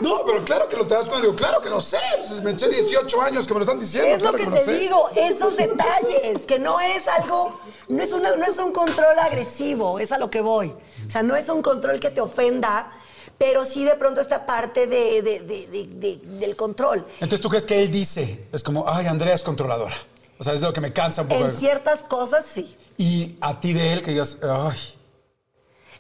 No, 0.01 0.25
pero 0.25 0.45
claro 0.45 0.69
que 0.69 0.77
lo 0.77 0.87
te 0.87 0.95
das 0.95 1.07
cuenta. 1.07 1.23
Digo, 1.23 1.37
claro 1.37 1.61
que 1.61 1.69
lo 1.69 1.81
sé. 1.81 1.99
Pues 2.27 2.43
me 2.43 2.53
eché 2.53 2.69
18 2.69 3.21
años 3.23 3.47
que 3.47 3.53
me 3.53 3.61
lo 3.61 3.65
están 3.65 3.81
diciendo. 3.81 4.09
Es 4.09 4.23
lo 4.23 4.31
claro 4.31 4.37
que 4.39 4.45
me 4.45 4.51
lo 4.51 4.57
te 4.57 4.65
sé. 4.65 4.73
digo, 4.79 5.11
esos 5.17 5.57
detalles, 5.57 6.47
que 6.47 6.59
no 6.59 6.81
es 6.81 7.07
algo, 7.09 7.59
no 7.89 8.03
es, 8.03 8.13
una- 8.13 8.37
no 8.37 8.45
es 8.47 8.57
un 8.59 8.73
control 8.73 9.19
agresivo, 9.19 9.99
es 9.99 10.13
a 10.13 10.19
lo 10.19 10.31
que 10.31 10.41
voy. 10.41 10.75
O 11.07 11.11
sea, 11.11 11.23
no 11.23 11.37
es 11.37 11.49
un 11.49 11.61
control 11.63 12.01
que 12.01 12.11
te 12.11 12.21
ofenda, 12.21 12.91
pero 13.39 13.65
sí 13.65 13.85
de 13.85 13.95
pronto 13.97 14.21
esta 14.21 14.47
parte 14.47 14.87
de, 14.87 15.23
de- 15.23 15.41
de- 15.41 15.67
de- 15.67 15.87
de- 15.87 16.21
del 16.39 16.57
control. 16.57 17.05
Entonces, 17.15 17.41
¿tú 17.41 17.49
crees 17.49 17.67
que 17.67 17.83
él 17.83 17.91
dice? 17.91 18.49
Es 18.53 18.63
como, 18.63 18.85
ay, 18.89 19.07
Andrea 19.07 19.35
es 19.35 19.43
controladora. 19.43 19.95
O 20.39 20.45
sea, 20.45 20.53
es 20.55 20.61
lo 20.61 20.73
que 20.73 20.81
me 20.81 20.93
cansa 20.93 21.23
un 21.23 21.29
poco. 21.29 21.45
En 21.47 21.57
ciertas 21.57 22.01
cosas 22.01 22.45
sí. 22.51 22.77
Y 22.99 23.37
a 23.41 23.59
ti 23.61 23.73
de 23.73 23.93
él 23.93 24.03
que 24.03 24.11
digas, 24.13 24.39
ay, 24.43 24.77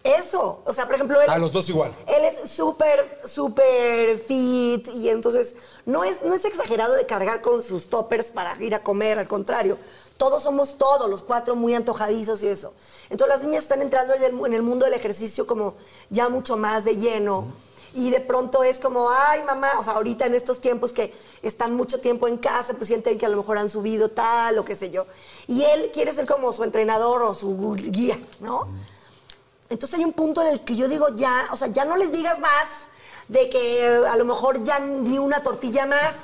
Eso, 0.02 0.62
o 0.64 0.72
sea, 0.72 0.86
por 0.86 0.94
ejemplo, 0.94 1.20
él 1.20 1.28
a 1.28 1.34
es- 1.34 1.40
los 1.40 1.50
dos 1.52 1.68
igual. 1.68 1.90
Él 2.06 2.24
es 2.26 2.48
súper, 2.48 3.20
súper 3.26 4.16
fit 4.18 4.86
y 4.94 5.08
entonces 5.08 5.56
no 5.84 6.04
es, 6.04 6.22
no 6.22 6.32
es 6.32 6.44
exagerado 6.44 6.94
de 6.94 7.06
cargar 7.06 7.40
con 7.42 7.60
sus 7.60 7.88
toppers 7.88 8.26
para 8.26 8.56
ir 8.62 8.74
a 8.76 8.82
comer, 8.82 9.18
al 9.18 9.26
contrario. 9.26 9.78
Todos 10.16 10.42
somos 10.42 10.78
todos, 10.78 11.10
los 11.10 11.22
cuatro 11.22 11.56
muy 11.56 11.74
antojadizos 11.74 12.42
y 12.42 12.48
eso. 12.48 12.72
Entonces 13.10 13.36
las 13.36 13.46
niñas 13.46 13.64
están 13.64 13.82
entrando 13.82 14.14
en 14.14 14.54
el, 14.54 14.62
mundo 14.62 14.86
del 14.86 14.94
ejercicio 14.94 15.46
como 15.46 15.74
ya 16.10 16.28
mucho 16.28 16.56
más 16.56 16.84
de 16.84 16.96
lleno. 16.96 17.46
Y 17.94 18.10
de 18.10 18.20
pronto 18.20 18.62
es 18.62 18.78
como, 18.78 19.10
ay 19.10 19.42
mamá, 19.42 19.70
o 19.78 19.84
sea, 19.84 19.94
ahorita 19.94 20.26
en 20.26 20.34
estos 20.34 20.60
tiempos 20.60 20.92
que 20.92 21.14
están 21.42 21.74
mucho 21.74 21.98
tiempo 22.00 22.28
en 22.28 22.36
casa, 22.36 22.74
pues 22.74 22.88
sienten 22.88 23.18
que 23.18 23.24
a 23.24 23.28
lo 23.28 23.38
mejor 23.38 23.56
han 23.58 23.68
subido 23.68 24.10
tal 24.10 24.58
o 24.58 24.64
qué 24.64 24.76
sé 24.76 24.90
yo. 24.90 25.06
Y 25.46 25.62
él 25.62 25.90
quiere 25.92 26.12
ser 26.12 26.26
como 26.26 26.52
su 26.52 26.64
entrenador 26.64 27.22
o 27.22 27.34
su 27.34 27.74
guía, 27.74 28.18
¿no? 28.40 28.68
Entonces 29.68 29.98
hay 29.98 30.04
un 30.04 30.12
punto 30.12 30.42
en 30.42 30.48
el 30.48 30.60
que 30.64 30.74
yo 30.74 30.88
digo 30.88 31.08
ya, 31.14 31.46
o 31.52 31.56
sea, 31.56 31.68
ya 31.68 31.84
no 31.84 31.96
les 31.96 32.12
digas 32.12 32.38
más 32.38 32.88
de 33.28 33.48
que 33.48 33.84
eh, 33.86 34.06
a 34.06 34.16
lo 34.16 34.24
mejor 34.24 34.62
ya 34.62 34.78
ni 34.78 35.18
una 35.18 35.42
tortilla 35.42 35.86
más, 35.86 36.14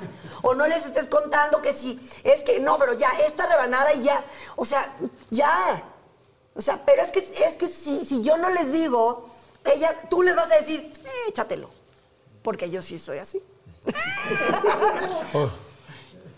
o 0.41 0.53
no 0.53 0.67
les 0.67 0.85
estés 0.85 1.07
contando 1.07 1.61
que 1.61 1.73
si, 1.73 1.99
es 2.23 2.43
que 2.43 2.59
no, 2.59 2.77
pero 2.77 2.93
ya, 2.93 3.09
esta 3.25 3.45
rebanada 3.45 3.93
y 3.93 4.03
ya, 4.03 4.23
o 4.55 4.65
sea, 4.65 4.95
ya. 5.29 5.83
O 6.55 6.61
sea, 6.61 6.85
pero 6.85 7.01
es 7.01 7.11
que, 7.11 7.19
es 7.19 7.57
que 7.57 7.67
si, 7.67 8.05
si 8.05 8.21
yo 8.21 8.37
no 8.37 8.49
les 8.49 8.71
digo, 8.71 9.27
ellas, 9.65 9.95
tú 10.09 10.21
les 10.21 10.35
vas 10.35 10.51
a 10.51 10.57
decir, 10.57 10.91
"Eh, 11.03 11.29
échatelo, 11.29 11.69
porque 12.43 12.69
yo 12.69 12.81
sí 12.81 12.99
soy 12.99 13.19
así. 13.19 13.41
Oh. 15.33 15.49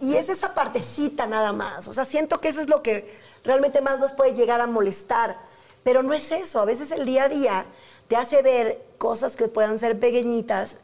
Y 0.02 0.16
es 0.16 0.30
esa 0.30 0.54
partecita 0.54 1.26
nada 1.26 1.54
más. 1.54 1.88
O 1.88 1.94
sea, 1.94 2.06
siento 2.06 2.42
que 2.42 2.50
eso 2.50 2.62
es 2.62 2.68
lo 2.68 2.82
que 2.84 3.14
realmente 3.44 3.82
más 3.82 4.00
nos 4.00 4.12
puede 4.12 4.34
llegar 4.34 4.60
a 4.62 4.68
molestar. 4.68 5.38
Pero 5.84 6.04
no 6.04 6.14
es 6.14 6.32
eso. 6.32 6.60
A 6.60 6.66
veces 6.66 6.92
el 6.92 7.06
día 7.06 7.24
a 7.24 7.30
día 7.30 7.66
te 8.08 8.16
hace 8.16 8.42
ver 8.42 8.82
cosas 8.98 9.36
que 9.36 9.48
puedan 9.48 9.80
ser 9.80 10.00
pequeñitas. 10.00 10.78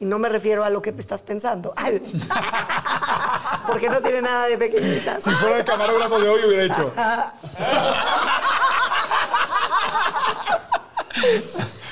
Y 0.00 0.04
no 0.04 0.18
me 0.18 0.28
refiero 0.28 0.64
a 0.64 0.70
lo 0.70 0.82
que 0.82 0.90
estás 0.90 1.22
pensando. 1.22 1.72
Porque 3.66 3.88
no 3.88 4.02
tiene 4.02 4.22
nada 4.22 4.46
de 4.46 4.58
pequeñitas. 4.58 5.22
Si 5.22 5.30
fuera 5.30 5.58
el 5.58 5.64
camarógrafo 5.64 6.20
de 6.20 6.28
hoy 6.28 6.44
hubiera 6.44 6.64
hecho. 6.64 6.92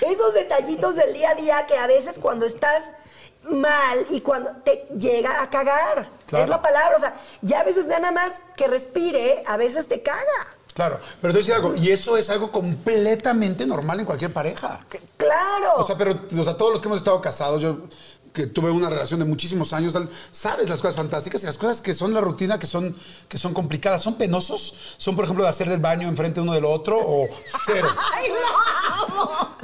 Esos 0.01 0.35
detallitos 0.35 0.97
del 0.97 1.13
día 1.13 1.31
a 1.31 1.35
día 1.35 1.67
que 1.67 1.77
a 1.77 1.87
veces 1.87 2.19
cuando 2.19 2.47
estás 2.47 2.85
mal 3.45 4.07
y 4.11 4.23
cuando 4.23 4.51
te 4.65 4.89
llega 4.99 5.43
a 5.43 5.51
cagar. 5.51 6.09
Claro. 6.27 6.45
Es 6.45 6.51
la 6.51 6.61
palabra. 6.61 6.97
O 6.97 7.01
sea, 7.01 7.15
ya 7.43 7.61
a 7.61 7.65
veces 7.65 7.87
nada 7.87 8.11
más 8.11 8.33
que 8.57 8.67
respire, 8.67 9.45
a 9.47 9.57
veces 9.57 9.87
te 9.87 10.03
caga. 10.03 10.57
Claro, 10.75 10.99
pero 11.21 11.33
te 11.33 11.39
voy 11.39 11.43
a 11.43 11.47
decir 11.47 11.55
algo, 11.55 11.75
y 11.77 11.91
eso 11.91 12.17
es 12.17 12.31
algo 12.31 12.51
completamente 12.53 13.67
normal 13.67 14.01
en 14.01 14.07
cualquier 14.07 14.33
pareja. 14.33 14.81
Claro. 15.17 15.75
O 15.77 15.83
sea, 15.85 15.97
pero 15.97 16.19
o 16.39 16.45
sea, 16.45 16.57
todos 16.57 16.73
los 16.73 16.81
que 16.83 16.89
hemos 16.89 16.99
estado 16.99 17.21
casados, 17.21 17.61
yo 17.61 17.79
que 18.33 18.47
tuve 18.47 18.71
una 18.71 18.89
relación 18.89 19.19
de 19.19 19.27
muchísimos 19.27 19.73
años, 19.73 19.93
sabes 20.31 20.71
las 20.71 20.81
cosas 20.81 20.95
fantásticas 20.95 21.43
y 21.43 21.47
las 21.47 21.59
cosas 21.59 21.81
que 21.81 21.93
son 21.93 22.15
la 22.15 22.21
rutina, 22.21 22.61
que 22.61 22.67
son, 22.69 22.95
que 23.29 23.37
son 23.39 23.53
complicadas, 23.53 24.03
son 24.03 24.15
penosos, 24.15 24.95
son 24.99 25.17
por 25.17 25.25
ejemplo 25.25 25.43
de 25.43 25.51
hacer 25.51 25.69
del 25.69 25.81
baño 25.81 26.07
enfrente 26.09 26.41
uno 26.41 26.53
del 26.53 26.65
otro 26.65 26.97
o 26.97 27.27
cero. 27.67 27.89
Ay, 28.15 28.29
no. 29.09 29.57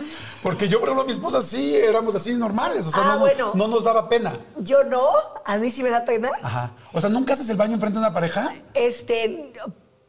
Porque 0.42 0.68
yo, 0.68 0.80
por 0.80 0.88
ejemplo, 0.88 1.06
mi 1.06 1.12
esposa 1.12 1.42
sí, 1.42 1.76
éramos 1.76 2.16
así 2.16 2.34
normales, 2.34 2.86
o 2.86 2.90
sea, 2.90 3.02
Ah, 3.04 3.12
no, 3.14 3.18
bueno. 3.20 3.52
no 3.54 3.68
nos 3.68 3.84
daba 3.84 4.08
pena. 4.08 4.36
Yo 4.58 4.82
no, 4.82 5.10
a 5.44 5.58
mí 5.58 5.70
sí 5.70 5.84
me 5.84 5.90
da 5.90 6.04
pena. 6.04 6.30
Ajá. 6.42 6.72
O 6.92 7.00
sea, 7.00 7.08
¿nunca 7.08 7.34
haces 7.34 7.48
el 7.48 7.56
baño 7.56 7.74
enfrente 7.74 8.00
de 8.00 8.04
una 8.04 8.12
pareja? 8.14 8.52
Este, 8.74 9.52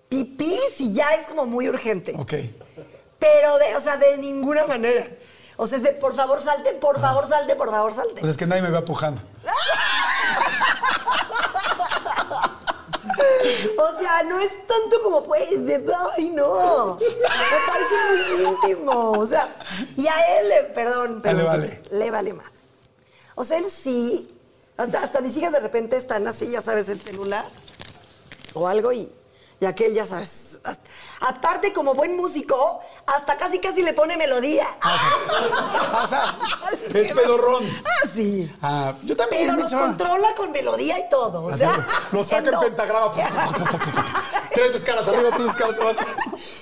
pipí 0.10 0.58
si 0.76 0.94
ya 0.94 1.14
es 1.16 1.28
como 1.28 1.46
muy 1.46 1.68
urgente. 1.70 2.14
Ok. 2.18 2.34
Pero, 3.20 3.58
de, 3.58 3.76
o 3.76 3.82
sea, 3.82 3.98
de 3.98 4.18
ninguna 4.18 4.66
manera. 4.66 5.08
O 5.58 5.66
sea, 5.68 5.78
es 5.80 5.84
de, 5.84 5.92
por 5.94 6.16
favor 6.16 6.40
salte, 6.42 6.74
por 6.74 7.00
favor 7.00 7.28
salte, 7.28 7.56
por 7.56 7.70
favor 7.72 7.94
salte. 7.94 8.22
Pues 8.22 8.32
es 8.32 8.38
que 8.38 8.46
nadie 8.46 8.62
me 8.62 8.70
va 8.70 8.86
pujando. 8.86 9.22
O 13.78 14.00
sea, 14.00 14.24
no 14.24 14.40
es 14.40 14.52
tanto 14.68 15.00
como 15.02 15.24
pues, 15.24 15.66
de, 15.66 15.84
ay, 16.18 16.30
no. 16.32 16.98
Me 16.98 17.68
parece 17.68 17.96
muy 18.10 18.44
íntimo. 18.54 19.12
O 19.14 19.26
sea, 19.26 19.54
y 19.96 20.08
a 20.08 20.40
él, 20.40 20.68
perdón, 20.74 21.22
Ah, 21.26 21.34
le 21.34 21.44
vale. 21.44 21.82
le 21.92 22.12
vale 22.12 22.34
más. 22.34 22.48
O 23.36 23.44
sea, 23.44 23.58
él 23.58 23.66
sí. 23.70 24.34
Hasta, 24.78 25.02
hasta 25.04 25.22
mis 25.22 25.36
hijas 25.38 25.52
de 25.52 25.60
repente 25.60 25.98
están 25.98 26.28
así, 26.28 26.50
ya 26.52 26.62
sabes, 26.62 26.88
el 26.90 27.02
celular 27.02 27.46
o 28.54 28.68
algo 28.68 28.92
y, 28.92 29.12
y 29.60 29.66
aquel, 29.66 29.94
ya 29.94 30.06
sabes. 30.06 30.60
hasta- 30.64 30.90
aparte, 31.28 31.74
como 31.74 31.94
buen 31.96 32.16
músico, 32.16 32.80
hasta 33.08 33.38
casi 33.38 33.60
casi 33.60 33.82
le 33.82 33.94
pone 33.94 34.16
melodía. 34.18 34.68
Ah, 34.82 36.02
o 36.04 36.08
sea, 36.08 36.38
es 36.94 37.12
pedorrón. 37.12 37.64
Ah, 37.84 38.08
sí. 38.14 38.56
Ah, 38.62 38.94
yo 39.04 39.16
también. 39.16 39.48
Pero 39.48 39.58
los 39.62 39.72
chava. 39.72 39.88
controla 39.88 40.36
con 40.36 40.52
melodía 40.52 41.00
y 41.00 41.10
todo. 41.10 41.44
O 41.46 41.58
sea, 41.58 41.88
lo 42.12 42.24
saca 42.24 42.50
en 42.52 42.60
pentagrama. 42.60 43.12
tres 44.54 44.76
escalas 44.76 45.08
arriba, 45.08 45.30
tres 45.36 45.50
escalas 45.50 45.80
abajo. 45.80 46.00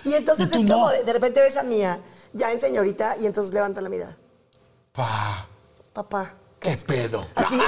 Y 0.06 0.14
entonces 0.14 0.48
¿Y 0.48 0.52
tú 0.52 0.60
es 0.60 0.72
como 0.72 0.90
de, 0.90 1.04
de 1.04 1.14
repente 1.14 1.42
ves 1.42 1.58
a 1.58 1.64
Mía, 1.64 2.00
ya 2.34 2.52
en 2.52 2.60
señorita, 2.62 3.18
y 3.18 3.26
entonces 3.26 3.54
levanta 3.54 3.82
la 3.82 3.90
mirada. 3.90 4.16
Pa, 4.94 5.48
Papá. 5.92 6.34
qué 6.62 6.78
pedo. 6.78 7.26
Así. 7.36 7.60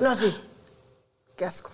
no, 0.00 0.10
así. 0.10 0.36
Qué 1.36 1.44
asco. 1.46 1.70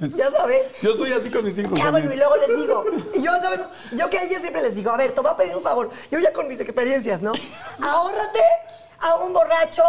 Ya 0.16 0.30
sabes. 0.30 0.80
Yo 0.82 0.94
soy 0.94 1.12
así 1.12 1.30
con 1.30 1.44
mis 1.44 1.56
hijos. 1.58 1.78
Ah, 1.82 1.90
bueno, 1.90 2.12
y 2.12 2.16
luego 2.16 2.36
les 2.36 2.56
digo, 2.56 2.84
y 3.14 3.22
yo, 3.22 3.30
¿sabes? 3.40 3.60
Yo 3.92 4.10
que 4.10 4.18
a 4.18 4.22
ella 4.24 4.40
siempre 4.40 4.62
les 4.62 4.74
digo, 4.74 4.90
a 4.90 4.96
ver, 4.96 5.12
te 5.12 5.20
voy 5.20 5.30
a 5.30 5.36
pedir 5.36 5.54
un 5.56 5.62
favor. 5.62 5.88
Yo 6.10 6.18
ya 6.18 6.32
con 6.32 6.48
mis 6.48 6.60
experiencias, 6.60 7.22
¿no? 7.22 7.32
Ahórrate 7.82 8.40
a 9.00 9.16
un 9.16 9.32
borracho, 9.34 9.82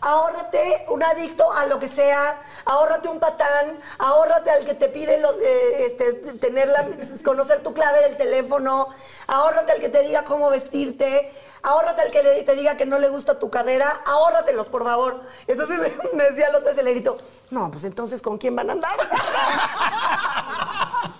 ahórrate 0.00 0.86
un 0.88 1.02
adicto 1.02 1.50
a 1.52 1.66
lo 1.66 1.78
que 1.78 1.88
sea, 1.88 2.38
ahórrate 2.64 3.08
un 3.08 3.20
patán, 3.20 3.78
ahórrate 3.98 4.50
al 4.50 4.64
que 4.64 4.74
te 4.74 4.88
pide 4.88 5.18
los, 5.20 5.32
eh, 5.40 5.86
este, 5.86 6.12
tener 6.34 6.68
la- 6.68 6.86
conocer 7.24 7.62
tu 7.62 7.72
clave 7.72 8.00
del 8.02 8.16
teléfono, 8.16 8.88
ahórrate 9.28 9.72
al 9.72 9.80
que 9.80 9.88
te 9.88 10.02
diga 10.02 10.24
cómo 10.24 10.50
vestirte, 10.50 11.30
ahórrate 11.66 12.02
al 12.02 12.10
que 12.10 12.22
le- 12.22 12.42
te 12.42 12.54
diga 12.54 12.76
que 12.76 12.86
no 12.86 12.98
le 12.98 13.08
gusta 13.08 13.38
tu 13.38 13.50
carrera, 13.50 13.92
ahórratelos, 14.06 14.68
por 14.68 14.84
favor. 14.84 15.20
Entonces 15.46 15.78
me 16.14 16.24
decía 16.30 16.48
el 16.48 16.54
otro 16.54 16.70
acelerito, 16.70 17.16
no, 17.50 17.70
pues 17.70 17.84
entonces, 17.84 18.22
¿con 18.22 18.38
quién 18.38 18.56
van 18.56 18.70
a 18.70 18.72
andar? 18.74 18.96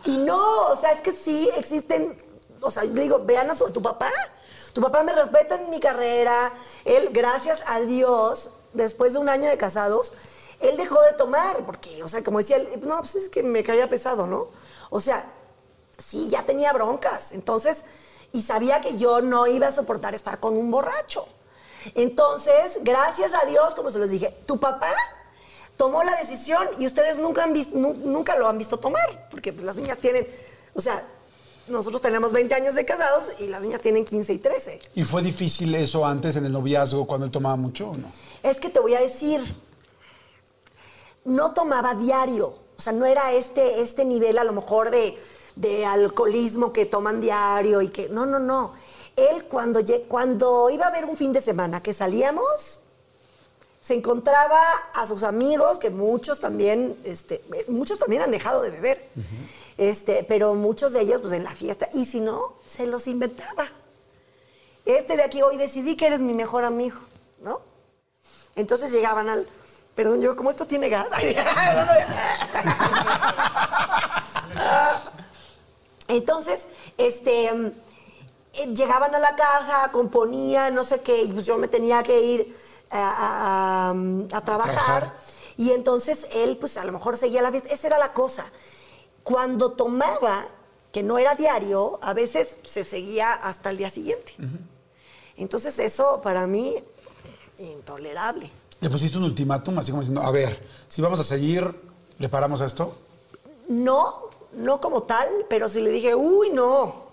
Y 0.05 0.19
no, 0.19 0.67
o 0.69 0.77
sea, 0.77 0.93
es 0.93 1.01
que 1.01 1.13
sí 1.13 1.51
existen, 1.57 2.17
o 2.61 2.71
sea, 2.71 2.85
yo 2.85 2.93
digo, 2.93 3.21
vean 3.25 3.51
a 3.51 3.57
su- 3.57 3.71
tu 3.71 3.83
papá. 3.83 4.11
Tu 4.73 4.81
papá 4.81 5.03
me 5.03 5.13
respeta 5.13 5.57
en 5.57 5.69
mi 5.71 5.81
carrera. 5.81 6.53
Él, 6.85 7.09
gracias 7.13 7.63
a 7.67 7.81
Dios, 7.81 8.51
después 8.73 9.15
de 9.15 9.19
un 9.19 9.29
año 9.29 9.49
de 9.49 9.57
casados, 9.59 10.13
él 10.61 10.77
dejó 10.77 11.01
de 11.03 11.13
tomar, 11.15 11.65
porque, 11.67 12.03
o 12.05 12.09
sea, 12.09 12.23
como 12.23 12.39
decía 12.39 12.57
él, 12.57 12.69
no, 12.83 12.99
pues 12.99 13.17
es 13.17 13.29
que 13.29 13.43
me 13.43 13.65
caía 13.65 13.89
pesado, 13.89 14.27
¿no? 14.27 14.49
O 14.91 15.01
sea, 15.01 15.27
sí, 15.99 16.29
ya 16.29 16.45
tenía 16.47 16.73
broncas. 16.73 17.33
Entonces, 17.33 17.79
y 18.37 18.43
sabía 18.43 18.81
que 18.81 18.97
yo 18.97 19.23
no 19.23 19.47
iba 19.47 19.67
a 19.69 19.73
soportar 19.73 20.15
estar 20.15 20.39
con 20.41 20.57
un 20.57 20.71
borracho. 20.71 21.27
Entonces, 21.95 22.79
gracias 22.83 23.33
a 23.33 23.47
Dios, 23.47 23.75
como 23.75 23.91
se 23.91 23.99
los 23.99 24.11
dije, 24.11 24.31
tu 24.47 24.59
papá 24.61 24.93
tomó 25.77 26.03
la 26.03 26.15
decisión 26.17 26.69
y 26.79 26.87
ustedes 26.87 27.19
nunca, 27.19 27.45
han 27.45 27.53
nu- 27.73 27.95
nunca 27.95 28.37
lo 28.37 28.47
han 28.49 28.59
visto 28.59 28.79
tomar, 28.79 29.29
porque 29.31 29.53
pues, 29.53 29.65
las 29.65 29.77
niñas 29.77 29.99
tienen, 29.99 30.27
o 30.75 30.81
sea, 30.81 31.07
nosotros 31.69 32.01
tenemos 32.03 32.33
20 32.33 32.55
años 32.55 32.75
de 32.75 32.85
casados 32.85 33.33
y 33.41 33.47
las 33.47 33.61
niñas 33.63 33.81
tienen 33.81 34.05
15 34.05 34.33
y 34.35 34.39
13. 34.39 34.79
¿Y 34.95 35.05
fue 35.05 35.23
difícil 35.23 35.75
eso 35.75 36.05
antes 36.07 36.37
en 36.37 36.45
el 36.47 36.53
noviazgo 36.53 37.07
cuando 37.07 37.25
él 37.27 37.33
tomaba 37.33 37.57
mucho 37.57 37.91
o 37.91 37.97
no? 37.97 38.09
Es 38.43 38.61
que 38.61 38.69
te 38.69 38.81
voy 38.81 38.95
a 38.95 39.01
decir, 39.01 39.41
no 41.25 41.53
tomaba 41.55 41.95
diario. 41.95 42.49
O 42.79 42.81
sea, 42.81 42.93
no 42.93 43.07
era 43.07 43.33
este, 43.33 43.81
este 43.81 44.05
nivel 44.05 44.39
a 44.39 44.45
lo 44.45 44.53
mejor 44.53 44.91
de, 44.91 45.17
de 45.57 45.85
alcoholismo 45.87 46.73
que 46.73 46.87
toman 46.87 47.21
diario 47.21 47.83
y 47.83 47.89
que. 47.89 48.09
No, 48.09 48.25
no, 48.27 48.39
no. 48.39 48.73
Él 49.17 49.45
cuando, 49.47 49.81
cuando 50.09 50.71
iba 50.71 50.85
a 50.85 50.89
haber 50.89 51.07
un 51.07 51.17
fin 51.17 51.33
de 51.33 51.41
semana 51.41 51.81
que 51.81 51.95
salíamos, 51.95 52.83
se 53.81 53.95
encontraba 53.95 54.63
a 54.95 55.07
sus 55.07 55.23
amigos, 55.23 55.79
que 55.79 55.91
muchos 55.91 56.39
también, 56.39 56.97
este, 57.05 57.43
muchos 57.69 57.99
también 57.99 58.23
han 58.23 58.31
dejado 58.31 58.61
de 58.63 58.71
beber. 58.71 59.09
Este, 59.79 60.25
pero 60.25 60.55
muchos 60.55 60.93
de 60.93 61.01
ellos, 61.01 61.21
pues 61.23 61.33
en 61.33 61.45
la 61.45 61.51
fiesta. 61.51 61.89
Y 61.95 62.05
si 62.05 62.21
no, 62.21 62.55
se 62.67 62.87
los 62.87 63.07
inventaba. 63.07 63.69
Este 64.85 65.17
de 65.17 65.23
aquí 65.23 65.41
hoy 65.43 65.57
decidí 65.57 65.97
que 65.97 66.07
eres 66.07 66.21
mi 66.21 66.35
mejor 66.35 66.65
amigo, 66.65 66.99
¿no? 67.41 67.61
Entonces 68.55 68.93
llegaban 68.93 69.29
al. 69.29 69.49
Perdón, 69.95 70.21
yo, 70.21 70.37
como 70.37 70.51
esto 70.51 70.67
tiene 70.67 70.91
gas. 70.91 71.09
Entonces, 76.09 76.61
este. 76.99 77.47
eh, 77.49 77.73
Llegaban 78.75 79.15
a 79.15 79.19
la 79.19 79.37
casa, 79.37 79.91
componían, 79.93 80.75
no 80.75 80.83
sé 80.83 81.03
qué, 81.03 81.23
y 81.25 81.33
pues 81.33 81.45
yo 81.45 81.59
me 81.59 81.69
tenía 81.69 82.03
que 82.03 82.19
ir 82.23 82.57
a, 82.91 82.99
a- 82.99 83.91
a- 83.91 84.39
a 84.39 84.41
trabajar. 84.45 84.75
Trabajar. 84.75 85.15
Y 85.59 85.73
entonces 85.73 86.29
él, 86.35 86.57
pues 86.59 86.79
a 86.79 86.85
lo 86.87 86.93
mejor 86.93 87.17
seguía 87.19 87.43
la 87.43 87.51
fiesta. 87.51 87.69
Esa 87.75 87.87
era 87.89 87.99
la 87.99 88.13
cosa. 88.15 88.51
Cuando 89.23 89.73
tomaba, 89.73 90.43
que 90.93 91.03
no 91.03 91.19
era 91.19 91.35
diario, 91.35 91.99
a 92.03 92.15
veces 92.15 92.57
se 92.67 92.83
seguía 92.85 93.33
hasta 93.35 93.69
el 93.71 93.77
día 93.77 93.91
siguiente. 93.91 94.33
Entonces 95.37 95.79
eso 95.79 96.21
para 96.23 96.47
mí, 96.47 96.77
intolerable. 97.59 98.51
Le 98.81 98.91
pusiste 98.91 99.19
un 99.19 99.25
ultimátum 99.25 99.79
así 99.79 99.91
como 99.91 100.03
diciendo, 100.03 100.23
a 100.23 100.31
ver, 100.31 100.59
si 100.89 101.03
vamos 101.03 101.21
a 101.21 101.25
seguir, 101.25 101.75
¿le 102.19 102.29
paramos 102.29 102.61
a 102.61 102.67
esto? 102.67 102.95
No, 103.69 104.26
no 104.57 104.81
como 104.81 105.03
tal, 105.03 105.29
pero 105.49 105.69
sí 105.69 105.81
le 105.81 105.91
dije, 105.91 106.15
uy, 106.15 106.51
no. 106.51 107.07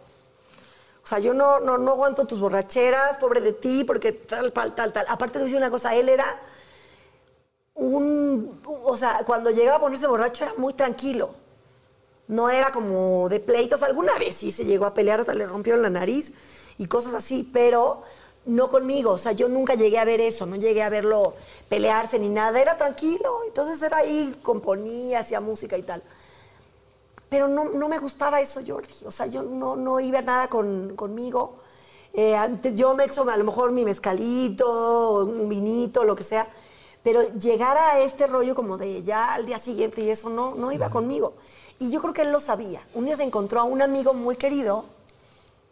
O 1.03 1.05
sea, 1.05 1.19
yo 1.19 1.33
no, 1.33 1.59
no, 1.59 1.77
no 1.77 1.91
aguanto 1.91 2.25
tus 2.25 2.39
borracheras, 2.39 3.17
pobre 3.17 3.41
de 3.41 3.51
ti, 3.53 3.83
porque 3.83 4.13
tal, 4.13 4.53
tal, 4.53 4.73
tal, 4.73 4.93
tal. 4.93 5.05
Aparte 5.09 5.37
te 5.37 5.45
voy 5.45 5.55
una 5.55 5.69
cosa, 5.69 5.93
él 5.93 6.07
era 6.07 6.25
un... 7.75 8.61
O 8.65 8.95
sea, 8.95 9.23
cuando 9.25 9.51
llegaba 9.51 9.77
a 9.77 9.81
ponerse 9.81 10.07
borracho 10.07 10.45
era 10.45 10.53
muy 10.57 10.73
tranquilo. 10.73 11.35
No 12.27 12.49
era 12.49 12.71
como 12.71 13.27
de 13.27 13.41
pleitos. 13.41 13.83
Alguna 13.83 14.17
vez 14.17 14.35
sí 14.35 14.51
se 14.51 14.63
llegó 14.63 14.85
a 14.85 14.93
pelear, 14.93 15.19
hasta 15.19 15.33
le 15.33 15.45
rompieron 15.45 15.81
la 15.81 15.89
nariz 15.89 16.31
y 16.77 16.87
cosas 16.87 17.13
así, 17.13 17.49
pero 17.51 18.01
no 18.45 18.69
conmigo. 18.69 19.11
O 19.11 19.17
sea, 19.17 19.33
yo 19.33 19.49
nunca 19.49 19.75
llegué 19.75 19.99
a 19.99 20.05
ver 20.05 20.21
eso, 20.21 20.45
no 20.45 20.55
llegué 20.55 20.83
a 20.83 20.89
verlo 20.89 21.35
pelearse 21.67 22.17
ni 22.17 22.29
nada. 22.29 22.61
Era 22.61 22.77
tranquilo. 22.77 23.41
Entonces 23.45 23.81
era 23.81 23.97
ahí, 23.97 24.39
componía, 24.41 25.19
hacía 25.19 25.41
música 25.41 25.77
y 25.77 25.83
tal. 25.83 26.01
Pero 27.33 27.47
no, 27.47 27.63
no 27.63 27.89
me 27.89 27.97
gustaba 27.97 28.41
eso, 28.41 28.61
Jordi. 28.65 28.93
O 29.07 29.09
sea, 29.09 29.25
yo 29.25 29.41
no, 29.41 29.75
no 29.75 29.99
iba 29.99 30.21
nada 30.21 30.49
con, 30.49 30.95
conmigo. 30.95 31.55
Eh, 32.13 32.35
antes 32.35 32.75
yo 32.75 32.93
me 32.93 33.05
echo 33.05 33.27
a 33.27 33.37
lo 33.37 33.43
mejor 33.43 33.71
mi 33.71 33.83
mezcalito, 33.83 35.25
un 35.25 35.49
vinito, 35.49 36.03
lo 36.03 36.15
que 36.15 36.23
sea. 36.23 36.47
Pero 37.01 37.23
llegar 37.33 37.75
a 37.75 38.01
este 38.01 38.27
rollo 38.27 38.53
como 38.53 38.77
de 38.77 39.01
ya 39.01 39.33
al 39.33 39.47
día 39.47 39.57
siguiente 39.57 40.01
y 40.01 40.11
eso 40.11 40.29
no, 40.29 40.53
no 40.53 40.71
iba 40.71 40.91
conmigo. 40.91 41.33
Y 41.79 41.89
yo 41.89 42.01
creo 42.01 42.13
que 42.13 42.21
él 42.21 42.31
lo 42.31 42.39
sabía. 42.39 42.87
Un 42.93 43.05
día 43.05 43.17
se 43.17 43.23
encontró 43.23 43.61
a 43.61 43.63
un 43.63 43.81
amigo 43.81 44.13
muy 44.13 44.35
querido, 44.35 44.85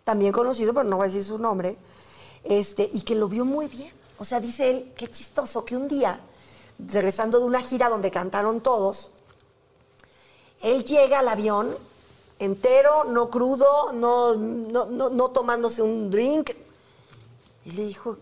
también 0.04 0.32
conocido, 0.32 0.74
pero 0.74 0.90
no 0.90 0.98
voy 0.98 1.06
a 1.06 1.10
decir 1.10 1.24
su 1.24 1.38
nombre, 1.38 1.78
este, 2.44 2.90
y 2.92 3.04
que 3.04 3.14
lo 3.14 3.28
vio 3.28 3.46
muy 3.46 3.68
bien. 3.68 3.94
O 4.18 4.26
sea, 4.26 4.40
dice 4.40 4.72
él, 4.72 4.94
qué 4.98 5.08
chistoso 5.08 5.64
que 5.64 5.78
un 5.78 5.88
día, 5.88 6.20
regresando 6.80 7.38
de 7.38 7.46
una 7.46 7.62
gira 7.62 7.88
donde 7.88 8.10
cantaron 8.10 8.62
todos, 8.62 9.12
él 10.62 10.84
llega 10.86 11.20
al 11.20 11.28
avión 11.28 11.76
entero, 12.40 13.04
no 13.06 13.30
crudo, 13.30 13.94
no, 13.94 14.36
no, 14.36 14.86
no, 14.86 15.10
no 15.10 15.30
tomándose 15.30 15.82
un 15.82 16.10
drink. 16.10 16.52
Y 17.66 17.72
le 17.72 17.86
dijo, 17.86 18.18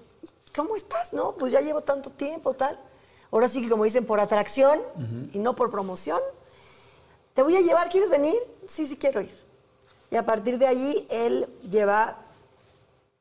¿cómo 0.56 0.76
estás? 0.76 1.14
No, 1.14 1.34
pues 1.34 1.54
ya 1.54 1.62
llevo 1.62 1.82
tanto 1.82 2.10
tiempo, 2.10 2.54
tal. 2.54 2.78
Ahora 3.32 3.48
sí 3.48 3.62
que 3.62 3.70
como 3.70 3.84
dicen, 3.84 4.06
por 4.06 4.20
atracción 4.20 4.80
y 5.34 5.40
no 5.40 5.56
por 5.56 5.70
promoción. 5.70 6.20
Te 7.34 7.44
voy 7.44 7.56
a 7.56 7.62
llevar, 7.62 7.90
¿quieres 7.90 8.10
venir? 8.10 8.36
Sí, 8.68 8.86
sí 8.86 8.98
quiero 8.98 9.22
ir. 9.22 9.32
Y 10.12 10.16
a 10.16 10.26
partir 10.26 10.58
de 10.58 10.68
ahí, 10.68 11.08
él 11.10 11.48
lleva 11.70 12.18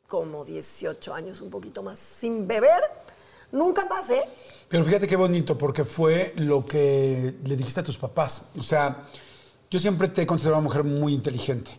como 0.08 0.44
18 0.44 1.14
años, 1.14 1.40
un 1.42 1.50
poquito 1.50 1.82
más, 1.82 1.98
sin 1.98 2.48
beber. 2.48 2.80
Nunca 3.52 3.84
más, 3.84 4.08
¿eh? 4.10 4.24
Pero 4.68 4.84
fíjate 4.84 5.06
qué 5.06 5.16
bonito, 5.16 5.56
porque 5.56 5.84
fue 5.84 6.34
lo 6.36 6.64
que 6.64 7.36
le 7.44 7.56
dijiste 7.56 7.80
a 7.80 7.84
tus 7.84 7.96
papás. 7.96 8.50
O 8.58 8.62
sea, 8.62 9.04
yo 9.70 9.78
siempre 9.78 10.08
te 10.08 10.22
he 10.22 10.26
considerado 10.26 10.60
una 10.60 10.68
mujer 10.68 10.84
muy 10.84 11.14
inteligente. 11.14 11.70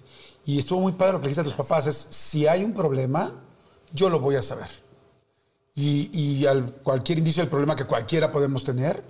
Y 0.46 0.58
estuvo 0.58 0.82
muy 0.82 0.94
padre 0.94 1.14
lo 1.14 1.20
que 1.20 1.26
le 1.26 1.30
dijiste 1.30 1.42
a 1.42 1.44
tus 1.44 1.54
papás. 1.54 1.86
Es, 1.86 2.08
si 2.10 2.48
hay 2.48 2.64
un 2.64 2.74
problema, 2.74 3.32
yo 3.94 4.10
lo 4.10 4.20
voy 4.20 4.36
a 4.36 4.42
saber. 4.42 4.70
Y, 5.76 6.10
y 6.18 6.46
al 6.48 6.74
cualquier 6.74 7.20
indicio 7.20 7.44
del 7.44 7.50
problema 7.50 7.76
que 7.76 7.86
cualquiera 7.86 8.32
podemos 8.32 8.64
tener, 8.64 9.04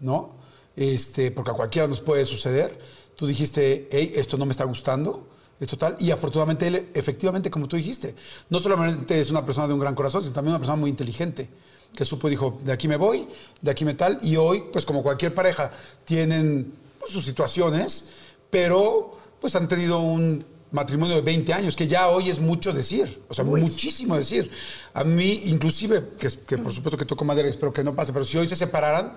¿no? 0.00 0.36
Este, 0.74 1.30
porque 1.30 1.50
a 1.50 1.54
cualquiera 1.54 1.86
nos 1.88 2.00
puede 2.00 2.24
suceder, 2.24 2.78
tú 3.16 3.26
dijiste, 3.26 3.88
hey, 3.90 4.12
esto 4.14 4.36
no 4.36 4.46
me 4.46 4.52
está 4.52 4.64
gustando, 4.64 5.28
es 5.60 5.68
total. 5.68 5.96
Y 5.98 6.10
afortunadamente 6.10 6.66
él, 6.66 6.90
efectivamente, 6.94 7.50
como 7.50 7.68
tú 7.68 7.76
dijiste, 7.76 8.14
no 8.50 8.58
solamente 8.58 9.18
es 9.18 9.30
una 9.30 9.44
persona 9.44 9.66
de 9.66 9.74
un 9.74 9.80
gran 9.80 9.94
corazón, 9.94 10.22
sino 10.22 10.34
también 10.34 10.52
una 10.52 10.58
persona 10.58 10.76
muy 10.76 10.90
inteligente, 10.90 11.48
que 11.96 12.04
supo, 12.04 12.28
dijo, 12.28 12.58
de 12.62 12.72
aquí 12.72 12.86
me 12.86 12.96
voy, 12.96 13.26
de 13.60 13.70
aquí 13.70 13.84
me 13.84 13.94
tal. 13.94 14.20
Y 14.22 14.36
hoy, 14.36 14.64
pues 14.72 14.84
como 14.84 15.02
cualquier 15.02 15.34
pareja, 15.34 15.72
tienen 16.04 16.72
pues, 17.00 17.10
sus 17.10 17.24
situaciones, 17.24 18.10
pero 18.50 19.18
pues 19.40 19.56
han 19.56 19.66
tenido 19.66 20.00
un 20.00 20.44
matrimonio 20.70 21.16
de 21.16 21.22
20 21.22 21.52
años, 21.52 21.74
que 21.74 21.88
ya 21.88 22.08
hoy 22.08 22.28
es 22.30 22.38
mucho 22.38 22.72
decir, 22.72 23.22
o 23.28 23.34
sea, 23.34 23.44
muchísimo 23.44 24.16
decir. 24.16 24.50
A 24.94 25.04
mí, 25.04 25.42
inclusive, 25.46 26.02
que, 26.18 26.28
que 26.46 26.58
por 26.58 26.72
supuesto 26.72 26.98
que 26.98 27.04
toco 27.04 27.24
madera, 27.24 27.48
espero 27.48 27.72
que 27.72 27.82
no 27.82 27.94
pase, 27.94 28.12
pero 28.12 28.24
si 28.24 28.36
hoy 28.36 28.46
se 28.46 28.56
separaran, 28.56 29.14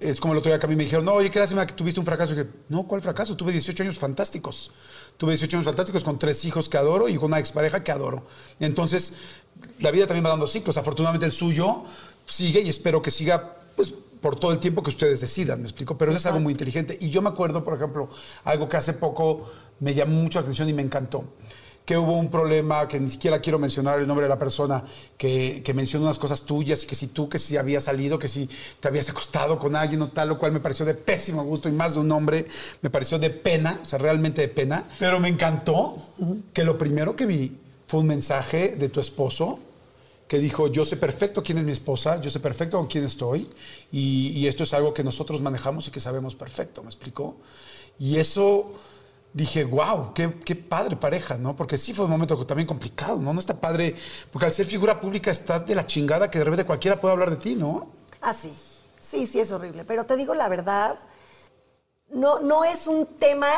es 0.00 0.20
como 0.20 0.32
el 0.32 0.38
otro 0.38 0.50
día 0.50 0.58
que 0.58 0.66
a 0.66 0.68
mí 0.68 0.76
me 0.76 0.84
dijeron, 0.84 1.04
no, 1.04 1.14
oye, 1.14 1.30
¿qué 1.30 1.38
lástima 1.38 1.66
que 1.66 1.74
tuviste 1.74 1.98
un 1.98 2.06
fracaso? 2.06 2.32
Y 2.32 2.36
dije, 2.36 2.48
no, 2.68 2.86
¿cuál 2.86 3.00
fracaso? 3.00 3.36
Tuve 3.36 3.52
18 3.52 3.82
años 3.82 3.98
fantásticos. 3.98 4.70
Tuve 5.18 5.32
18 5.32 5.56
años 5.56 5.66
fantásticos 5.66 6.04
con 6.04 6.18
tres 6.18 6.44
hijos 6.44 6.68
que 6.68 6.78
adoro 6.78 7.08
y 7.08 7.16
con 7.16 7.26
una 7.26 7.40
expareja 7.40 7.82
que 7.82 7.90
adoro. 7.90 8.24
Entonces, 8.60 9.14
la 9.80 9.90
vida 9.90 10.06
también 10.06 10.24
va 10.24 10.30
dando 10.30 10.46
ciclos. 10.46 10.76
Afortunadamente 10.76 11.26
el 11.26 11.32
suyo 11.32 11.82
sigue 12.24 12.60
y 12.60 12.68
espero 12.68 13.02
que 13.02 13.10
siga, 13.10 13.56
pues, 13.74 13.92
por 14.20 14.38
todo 14.38 14.52
el 14.52 14.60
tiempo 14.60 14.82
que 14.82 14.90
ustedes 14.90 15.20
decidan, 15.20 15.60
¿me 15.60 15.64
explico? 15.64 15.98
Pero 15.98 16.12
eso 16.12 16.18
es 16.18 16.26
algo 16.26 16.40
muy 16.40 16.52
inteligente. 16.52 16.96
Y 17.00 17.10
yo 17.10 17.20
me 17.20 17.28
acuerdo, 17.28 17.64
por 17.64 17.74
ejemplo, 17.74 18.08
algo 18.44 18.68
que 18.68 18.76
hace 18.76 18.92
poco 18.92 19.50
me 19.80 19.92
llamó 19.92 20.22
mucho 20.22 20.38
la 20.38 20.42
atención 20.42 20.68
y 20.68 20.72
me 20.72 20.82
encantó 20.82 21.24
que 21.88 21.96
hubo 21.96 22.12
un 22.12 22.30
problema, 22.30 22.86
que 22.86 23.00
ni 23.00 23.08
siquiera 23.08 23.40
quiero 23.40 23.58
mencionar 23.58 23.98
el 23.98 24.06
nombre 24.06 24.24
de 24.24 24.28
la 24.28 24.38
persona, 24.38 24.84
que, 25.16 25.62
que 25.64 25.72
mencionó 25.72 26.04
unas 26.04 26.18
cosas 26.18 26.42
tuyas, 26.42 26.84
que 26.84 26.94
si 26.94 27.06
tú, 27.06 27.30
que 27.30 27.38
si 27.38 27.56
habías 27.56 27.84
salido, 27.84 28.18
que 28.18 28.28
si 28.28 28.46
te 28.78 28.88
habías 28.88 29.08
acostado 29.08 29.58
con 29.58 29.74
alguien 29.74 30.02
o 30.02 30.10
tal, 30.10 30.28
lo 30.28 30.38
cual 30.38 30.52
me 30.52 30.60
pareció 30.60 30.84
de 30.84 30.92
pésimo 30.92 31.42
gusto 31.44 31.66
y 31.66 31.72
más 31.72 31.94
de 31.94 32.00
un 32.00 32.12
hombre, 32.12 32.44
me 32.82 32.90
pareció 32.90 33.18
de 33.18 33.30
pena, 33.30 33.80
o 33.82 33.86
sea, 33.86 33.98
realmente 33.98 34.42
de 34.42 34.48
pena. 34.48 34.84
Pero 34.98 35.18
me 35.18 35.28
encantó 35.28 35.96
que 36.52 36.62
lo 36.62 36.76
primero 36.76 37.16
que 37.16 37.24
vi 37.24 37.56
fue 37.86 38.00
un 38.00 38.06
mensaje 38.08 38.76
de 38.76 38.90
tu 38.90 39.00
esposo 39.00 39.58
que 40.26 40.38
dijo, 40.38 40.68
yo 40.68 40.84
sé 40.84 40.98
perfecto 40.98 41.42
quién 41.42 41.56
es 41.56 41.64
mi 41.64 41.72
esposa, 41.72 42.20
yo 42.20 42.28
sé 42.28 42.38
perfecto 42.38 42.76
con 42.76 42.86
quién 42.86 43.04
estoy, 43.04 43.48
y, 43.90 44.32
y 44.36 44.46
esto 44.46 44.64
es 44.64 44.74
algo 44.74 44.92
que 44.92 45.02
nosotros 45.02 45.40
manejamos 45.40 45.88
y 45.88 45.90
que 45.90 46.00
sabemos 46.00 46.34
perfecto, 46.34 46.82
¿me 46.82 46.90
explicó? 46.90 47.36
Y 47.98 48.16
eso 48.16 48.70
dije, 49.38 49.62
wow, 49.62 50.12
qué, 50.12 50.32
qué, 50.44 50.56
padre 50.56 50.96
pareja, 50.96 51.38
¿no? 51.38 51.54
Porque 51.54 51.78
sí 51.78 51.92
fue 51.92 52.06
un 52.06 52.10
momento 52.10 52.44
también 52.44 52.66
complicado, 52.66 53.16
¿no? 53.16 53.32
No 53.32 53.38
está 53.38 53.54
padre, 53.54 53.94
porque 54.32 54.46
al 54.46 54.52
ser 54.52 54.66
figura 54.66 55.00
pública 55.00 55.30
está 55.30 55.60
de 55.60 55.76
la 55.76 55.86
chingada 55.86 56.28
que 56.28 56.38
de 56.38 56.44
repente 56.44 56.66
cualquiera 56.66 57.00
puede 57.00 57.12
hablar 57.12 57.30
de 57.30 57.36
ti, 57.36 57.54
¿no? 57.54 57.86
Ah, 58.20 58.34
sí, 58.34 58.52
sí, 59.00 59.28
sí 59.28 59.38
es 59.38 59.52
horrible, 59.52 59.84
pero 59.84 60.04
te 60.04 60.16
digo 60.16 60.34
la 60.34 60.48
verdad, 60.48 60.98
no, 62.10 62.40
no 62.40 62.64
es 62.64 62.88
un 62.88 63.06
tema 63.06 63.50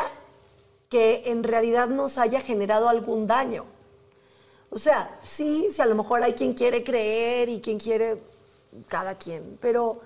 que 0.87 1.23
en 1.25 1.43
realidad 1.43 1.87
nos 1.87 2.19
haya 2.19 2.41
generado 2.41 2.87
algún 2.87 3.25
daño. 3.25 3.65
O 4.69 4.77
sea, 4.77 5.17
sí, 5.23 5.67
sí, 5.73 5.81
a 5.81 5.87
lo 5.87 5.95
mejor 5.95 6.21
hay 6.21 6.33
quien 6.33 6.53
quiere 6.53 6.83
creer 6.83 7.49
y 7.49 7.59
quien 7.59 7.79
quiere, 7.79 8.21
cada 8.87 9.15
quien, 9.15 9.57
pero 9.59 9.99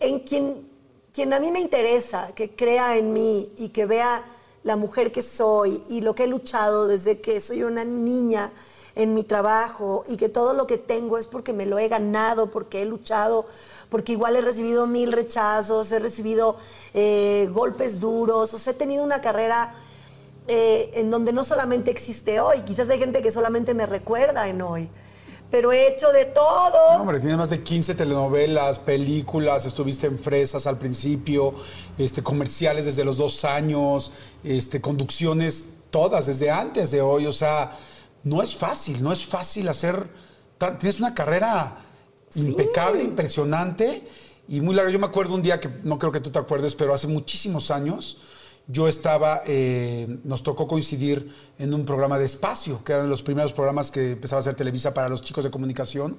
en 0.00 0.18
quien, 0.20 0.68
quien 1.12 1.32
a 1.32 1.38
mí 1.38 1.52
me 1.52 1.60
interesa, 1.60 2.34
que 2.34 2.50
crea 2.50 2.96
en 2.96 3.12
mí 3.12 3.52
y 3.58 3.68
que 3.68 3.86
vea 3.86 4.24
la 4.68 4.76
mujer 4.76 5.10
que 5.10 5.22
soy 5.22 5.82
y 5.88 6.02
lo 6.02 6.14
que 6.14 6.24
he 6.24 6.26
luchado 6.26 6.86
desde 6.86 7.20
que 7.20 7.40
soy 7.40 7.62
una 7.62 7.84
niña 7.84 8.52
en 8.94 9.14
mi 9.14 9.24
trabajo 9.24 10.04
y 10.06 10.18
que 10.18 10.28
todo 10.28 10.52
lo 10.52 10.66
que 10.66 10.76
tengo 10.76 11.16
es 11.16 11.26
porque 11.26 11.54
me 11.54 11.64
lo 11.64 11.78
he 11.78 11.88
ganado, 11.88 12.50
porque 12.50 12.82
he 12.82 12.84
luchado, 12.84 13.46
porque 13.88 14.12
igual 14.12 14.36
he 14.36 14.42
recibido 14.42 14.86
mil 14.86 15.12
rechazos, 15.12 15.90
he 15.90 15.98
recibido 15.98 16.56
eh, 16.92 17.48
golpes 17.50 17.98
duros, 17.98 18.52
o 18.52 18.58
sea, 18.58 18.74
he 18.74 18.76
tenido 18.76 19.02
una 19.02 19.22
carrera 19.22 19.72
eh, 20.48 20.90
en 20.94 21.10
donde 21.10 21.32
no 21.32 21.44
solamente 21.44 21.90
existe 21.90 22.38
hoy, 22.38 22.60
quizás 22.60 22.90
hay 22.90 22.98
gente 22.98 23.22
que 23.22 23.32
solamente 23.32 23.72
me 23.72 23.86
recuerda 23.86 24.48
en 24.48 24.60
hoy 24.60 24.90
pero 25.50 25.72
he 25.72 25.88
hecho 25.88 26.12
de 26.12 26.26
todo. 26.26 26.94
No, 26.94 27.02
hombre, 27.02 27.20
tienes 27.20 27.38
más 27.38 27.50
de 27.50 27.62
15 27.62 27.94
telenovelas, 27.94 28.78
películas, 28.78 29.64
estuviste 29.64 30.06
en 30.06 30.18
Fresas 30.18 30.66
al 30.66 30.78
principio, 30.78 31.54
este, 31.96 32.22
comerciales 32.22 32.84
desde 32.84 33.04
los 33.04 33.16
dos 33.16 33.44
años, 33.44 34.12
este, 34.44 34.80
conducciones 34.80 35.74
todas 35.90 36.26
desde 36.26 36.50
antes 36.50 36.90
de 36.90 37.00
hoy. 37.00 37.26
O 37.26 37.32
sea, 37.32 37.76
no 38.24 38.42
es 38.42 38.56
fácil, 38.56 39.02
no 39.02 39.12
es 39.12 39.26
fácil 39.26 39.68
hacer. 39.68 40.08
Tienes 40.78 40.98
una 40.98 41.14
carrera 41.14 41.78
impecable, 42.34 43.02
impresionante 43.02 44.06
y 44.48 44.60
muy 44.60 44.74
larga. 44.74 44.90
Yo 44.90 44.98
me 44.98 45.06
acuerdo 45.06 45.34
un 45.34 45.42
día 45.42 45.60
que 45.60 45.70
no 45.84 45.98
creo 45.98 46.12
que 46.12 46.20
tú 46.20 46.30
te 46.30 46.38
acuerdes, 46.38 46.74
pero 46.74 46.92
hace 46.92 47.06
muchísimos 47.06 47.70
años 47.70 48.18
yo 48.70 48.86
estaba, 48.86 49.42
eh, 49.46 50.18
nos 50.24 50.42
tocó 50.42 50.68
coincidir 50.68 51.32
en 51.58 51.72
un 51.72 51.86
programa 51.86 52.18
de 52.18 52.26
espacio, 52.26 52.84
que 52.84 52.92
eran 52.92 53.08
los 53.08 53.22
primeros 53.22 53.54
programas 53.54 53.90
que 53.90 54.12
empezaba 54.12 54.38
a 54.38 54.40
hacer 54.40 54.54
Televisa 54.54 54.92
para 54.92 55.08
los 55.08 55.22
chicos 55.22 55.42
de 55.42 55.50
comunicación. 55.50 56.18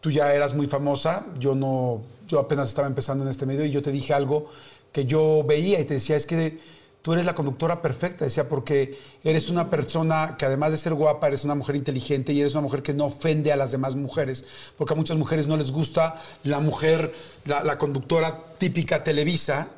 Tú 0.00 0.10
ya 0.10 0.32
eras 0.32 0.54
muy 0.54 0.68
famosa, 0.68 1.26
yo 1.38 1.56
no, 1.56 2.00
yo 2.28 2.38
apenas 2.38 2.68
estaba 2.68 2.86
empezando 2.86 3.24
en 3.24 3.30
este 3.30 3.44
medio 3.44 3.64
y 3.64 3.72
yo 3.72 3.82
te 3.82 3.90
dije 3.90 4.14
algo 4.14 4.48
que 4.92 5.04
yo 5.04 5.44
veía 5.44 5.80
y 5.80 5.84
te 5.84 5.94
decía, 5.94 6.14
es 6.14 6.26
que 6.26 6.60
tú 7.02 7.12
eres 7.12 7.24
la 7.24 7.34
conductora 7.34 7.82
perfecta, 7.82 8.24
decía, 8.24 8.48
porque 8.48 8.96
eres 9.24 9.48
una 9.48 9.68
persona 9.68 10.36
que 10.38 10.46
además 10.46 10.70
de 10.70 10.78
ser 10.78 10.94
guapa, 10.94 11.26
eres 11.26 11.44
una 11.44 11.56
mujer 11.56 11.74
inteligente 11.74 12.32
y 12.32 12.40
eres 12.40 12.54
una 12.54 12.62
mujer 12.62 12.82
que 12.82 12.94
no 12.94 13.06
ofende 13.06 13.50
a 13.50 13.56
las 13.56 13.72
demás 13.72 13.96
mujeres, 13.96 14.44
porque 14.78 14.94
a 14.94 14.96
muchas 14.96 15.16
mujeres 15.16 15.48
no 15.48 15.56
les 15.56 15.72
gusta 15.72 16.22
la 16.44 16.60
mujer, 16.60 17.12
la, 17.46 17.64
la 17.64 17.78
conductora 17.78 18.44
típica 18.58 19.02
Televisa, 19.02 19.68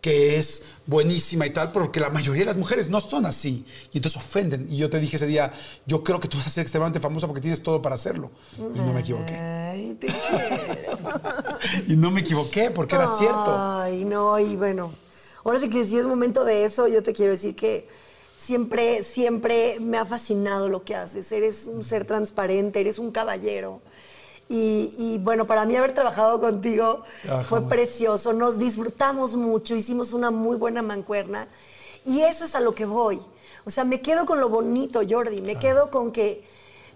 que 0.00 0.38
es 0.38 0.64
buenísima 0.86 1.46
y 1.46 1.50
tal, 1.50 1.72
porque 1.72 2.00
la 2.00 2.08
mayoría 2.08 2.42
de 2.42 2.46
las 2.46 2.56
mujeres 2.56 2.88
no 2.88 3.00
son 3.00 3.26
así. 3.26 3.64
Y 3.92 3.98
entonces 3.98 4.20
ofenden. 4.20 4.66
Y 4.70 4.76
yo 4.76 4.88
te 4.88 5.00
dije 5.00 5.16
ese 5.16 5.26
día, 5.26 5.52
yo 5.86 6.02
creo 6.02 6.20
que 6.20 6.28
tú 6.28 6.36
vas 6.36 6.46
a 6.46 6.50
ser 6.50 6.62
extremadamente 6.62 7.00
famosa 7.00 7.26
porque 7.26 7.40
tienes 7.40 7.62
todo 7.62 7.82
para 7.82 7.96
hacerlo. 7.96 8.30
Y 8.58 8.78
no 8.78 8.92
me 8.92 9.00
equivoqué. 9.00 9.34
Ay, 9.34 9.96
te 10.00 10.08
y 11.92 11.96
no 11.96 12.10
me 12.10 12.20
equivoqué 12.20 12.70
porque 12.70 12.94
era 12.94 13.06
cierto. 13.06 13.56
Ay, 13.56 14.04
no, 14.04 14.38
y 14.38 14.56
bueno, 14.56 14.92
ahora 15.44 15.60
sí 15.60 15.68
que 15.68 15.84
si 15.84 15.98
es 15.98 16.06
momento 16.06 16.44
de 16.44 16.64
eso, 16.64 16.88
yo 16.88 17.02
te 17.02 17.12
quiero 17.12 17.32
decir 17.32 17.54
que 17.54 17.88
siempre, 18.38 19.02
siempre 19.04 19.78
me 19.80 19.98
ha 19.98 20.04
fascinado 20.04 20.68
lo 20.68 20.84
que 20.84 20.94
haces. 20.94 21.30
Eres 21.32 21.66
un 21.66 21.84
ser 21.84 22.04
transparente, 22.06 22.80
eres 22.80 22.98
un 22.98 23.10
caballero. 23.10 23.82
Y, 24.50 25.18
bueno, 25.22 25.46
para 25.46 25.66
mí 25.66 25.76
haber 25.76 25.92
trabajado 25.92 26.40
contigo 26.40 27.02
fue 27.44 27.68
precioso, 27.68 28.32
nos 28.32 28.58
disfrutamos 28.58 29.36
mucho, 29.36 29.74
hicimos 29.74 30.14
una 30.14 30.30
muy 30.30 30.56
buena 30.56 30.80
mancuerna 30.80 31.48
y 32.06 32.22
eso 32.22 32.46
es 32.46 32.54
a 32.54 32.60
lo 32.60 32.74
que 32.74 32.86
voy. 32.86 33.20
O 33.66 33.70
sea, 33.70 33.84
me 33.84 34.00
quedo 34.00 34.24
con 34.24 34.40
lo 34.40 34.48
bonito, 34.48 35.00
Jordi, 35.08 35.42
me 35.42 35.58
quedo 35.58 35.90
con 35.90 36.10
que, 36.10 36.42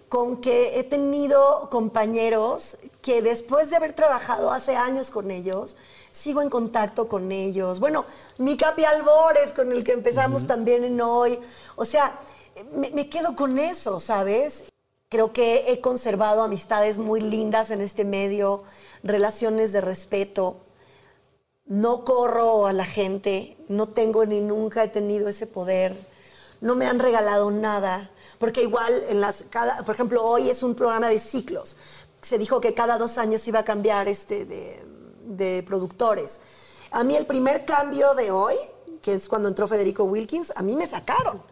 con 0.09 0.41
que 0.41 0.79
he 0.79 0.85
tenido 0.85 1.69
compañeros 1.71 2.79
que 3.03 3.21
después 3.21 3.69
de 3.69 3.77
haber 3.77 3.93
trabajado 3.93 4.51
hace 4.51 4.75
años 4.77 5.11
con 5.11 5.31
ellos, 5.31 5.77
sigo 6.11 6.41
en 6.41 6.49
contacto 6.49 7.09
con 7.09 7.31
ellos. 7.31 7.81
Bueno, 7.81 8.07
mi 8.39 8.57
Capi 8.57 8.85
Albores, 8.85 9.53
con 9.53 9.73
el 9.73 9.85
que 9.85 9.93
empezamos 9.93 10.47
también 10.47 10.85
en 10.85 10.99
hoy. 11.03 11.39
O 11.77 11.85
sea, 11.85 12.19
me, 12.75 12.89
me 12.91 13.11
quedo 13.11 13.37
con 13.37 13.59
eso, 13.59 14.01
¿sabes? 14.01 14.72
Creo 15.13 15.35
que 15.35 15.71
he 15.71 15.83
conservado 15.83 16.43
amistades 16.43 16.97
muy 16.97 17.21
lindas 17.21 17.69
en 17.69 17.83
este 17.83 18.03
medio, 18.03 18.63
relaciones 19.03 19.71
de 19.71 19.83
respeto. 19.83 20.63
No 21.67 22.03
corro 22.03 22.67
a 22.67 22.73
la 22.73 22.87
gente, 22.87 23.59
no 23.69 23.87
tengo 23.89 24.25
ni 24.25 24.41
nunca 24.41 24.83
he 24.83 24.89
tenido 24.89 25.29
ese 25.29 25.47
poder. 25.47 25.95
No 26.63 26.77
me 26.77 26.87
han 26.87 26.99
regalado 26.99 27.51
nada, 27.51 28.11
porque 28.39 28.63
igual 28.63 29.05
en 29.11 29.21
las 29.21 29.45
cada, 29.51 29.85
por 29.85 29.95
ejemplo, 29.95 30.25
hoy 30.25 30.49
es 30.49 30.63
un 30.63 30.75
programa 30.75 31.11
de 31.11 31.21
ciclos. 31.21 31.77
Se 32.23 32.39
dijo 32.39 32.63
que 32.63 32.73
cada 32.73 32.97
dos 32.97 33.19
años 33.19 33.47
iba 33.47 33.59
a 33.59 33.65
cambiar 33.67 34.09
este 34.09 34.47
de, 34.47 34.83
de 35.27 35.63
productores. 35.63 36.41
A 36.91 37.05
mí 37.05 37.17
el 37.17 37.27
primer 37.27 37.67
cambio 37.67 38.15
de 38.15 38.31
hoy, 38.31 38.55
que 39.03 39.13
es 39.13 39.29
cuando 39.29 39.49
entró 39.49 39.69
Federico 39.69 40.05
Wilkins, 40.05 40.55
a 40.57 40.63
mí 40.63 40.75
me 40.75 40.87
sacaron. 40.87 41.52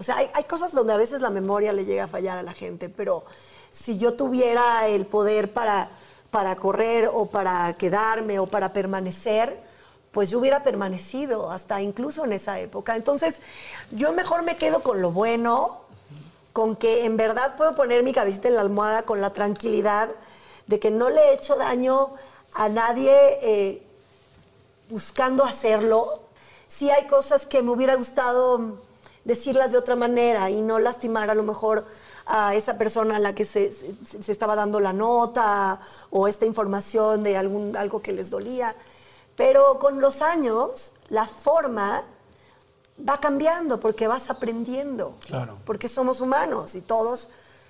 O 0.00 0.02
sea, 0.02 0.16
hay, 0.16 0.44
cosas 0.44 0.72
donde 0.72 0.94
a 0.94 0.96
veces 0.96 1.20
la 1.20 1.28
memoria 1.28 1.74
le 1.74 1.84
llega 1.84 2.04
a 2.04 2.08
fallar 2.08 2.38
a 2.38 2.42
la 2.42 2.54
gente, 2.54 2.88
pero 2.88 3.22
si 3.70 3.98
yo 3.98 4.14
tuviera 4.14 4.88
el 4.88 5.04
poder 5.04 5.52
para, 5.52 5.90
para 6.30 6.56
correr 6.56 7.10
o 7.12 7.26
para 7.26 7.74
quedarme 7.74 8.38
o 8.38 8.46
para 8.46 8.72
permanecer, 8.72 9.62
pues 10.10 10.30
yo 10.30 10.38
hubiera 10.38 10.62
permanecido 10.62 11.50
hasta 11.50 11.82
incluso 11.82 12.24
en 12.24 12.32
esa 12.32 12.58
época. 12.60 12.96
Entonces, 12.96 13.36
yo 13.90 14.14
mejor 14.14 14.42
me 14.42 14.56
quedo 14.56 14.82
con 14.82 15.02
lo 15.02 15.10
bueno, 15.10 15.82
con 16.54 16.76
que 16.76 17.04
en 17.04 17.18
verdad 17.18 17.56
puedo 17.56 17.74
poner 17.74 18.02
mi 18.02 18.14
cabecita 18.14 18.48
en 18.48 18.54
la 18.54 18.62
almohada 18.62 19.02
con 19.02 19.20
la 19.20 19.34
tranquilidad 19.34 20.08
de 20.66 20.80
que 20.80 20.90
no 20.90 21.10
le 21.10 21.20
he 21.20 21.34
hecho 21.34 21.56
daño 21.56 22.08
a 22.54 22.70
nadie 22.70 23.12
eh, 23.42 23.82
buscando 24.88 25.44
hacerlo. 25.44 26.22
Sí 26.68 26.88
hay 26.88 27.06
cosas 27.06 27.44
que 27.44 27.62
me 27.62 27.70
hubiera 27.70 27.96
gustado 27.96 28.88
decirlas 29.24 29.72
de 29.72 29.78
otra 29.78 29.96
manera 29.96 30.50
y 30.50 30.60
no 30.62 30.78
lastimar 30.78 31.30
a 31.30 31.34
lo 31.34 31.42
mejor 31.42 31.84
a 32.26 32.54
esa 32.54 32.78
persona 32.78 33.16
a 33.16 33.18
la 33.18 33.34
que 33.34 33.44
se, 33.44 33.72
se, 33.72 34.22
se, 34.22 34.32
estaba 34.32 34.54
dando 34.56 34.80
la 34.80 34.92
nota 34.92 35.80
o 36.10 36.28
esta 36.28 36.46
información 36.46 37.22
de 37.22 37.36
algún, 37.36 37.76
algo 37.76 38.00
que 38.02 38.12
les 38.12 38.30
dolía. 38.30 38.74
Pero 39.36 39.78
con 39.78 40.00
los 40.00 40.22
años, 40.22 40.92
la 41.08 41.26
forma 41.26 42.02
va 43.08 43.18
cambiando 43.18 43.80
porque 43.80 44.06
vas 44.06 44.30
aprendiendo. 44.30 45.14
Claro. 45.26 45.58
Porque 45.64 45.88
somos 45.88 46.20
humanos 46.20 46.74
y 46.74 46.82
todos 46.82 47.28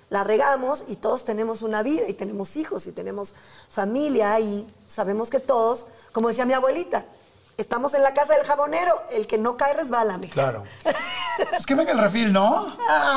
la 0.09 0.23
regamos 0.25 0.83
y 0.87 0.97
todos 0.97 1.23
tenemos 1.23 1.61
una 1.61 1.83
vida 1.83 2.07
y 2.09 2.13
tenemos 2.13 2.57
hijos 2.57 2.85
y 2.87 2.91
tenemos 2.91 3.33
familia 3.69 4.39
y 4.41 4.67
sabemos 4.85 5.29
que 5.29 5.39
todos, 5.39 5.87
como 6.11 6.27
decía 6.27 6.45
mi 6.45 6.53
abuelita, 6.53 7.05
estamos 7.57 7.93
en 7.93 8.03
la 8.03 8.13
casa 8.13 8.33
del 8.33 8.45
jabonero, 8.45 8.93
el 9.11 9.27
que 9.27 9.37
no 9.37 9.57
cae 9.57 9.73
resbala, 9.73 10.17
mija. 10.17 10.33
Claro. 10.33 10.63
Es 11.57 11.65
que 11.65 11.73
venga 11.73 11.91
el 11.91 11.97
refil, 11.97 12.31
¿no? 12.33 12.67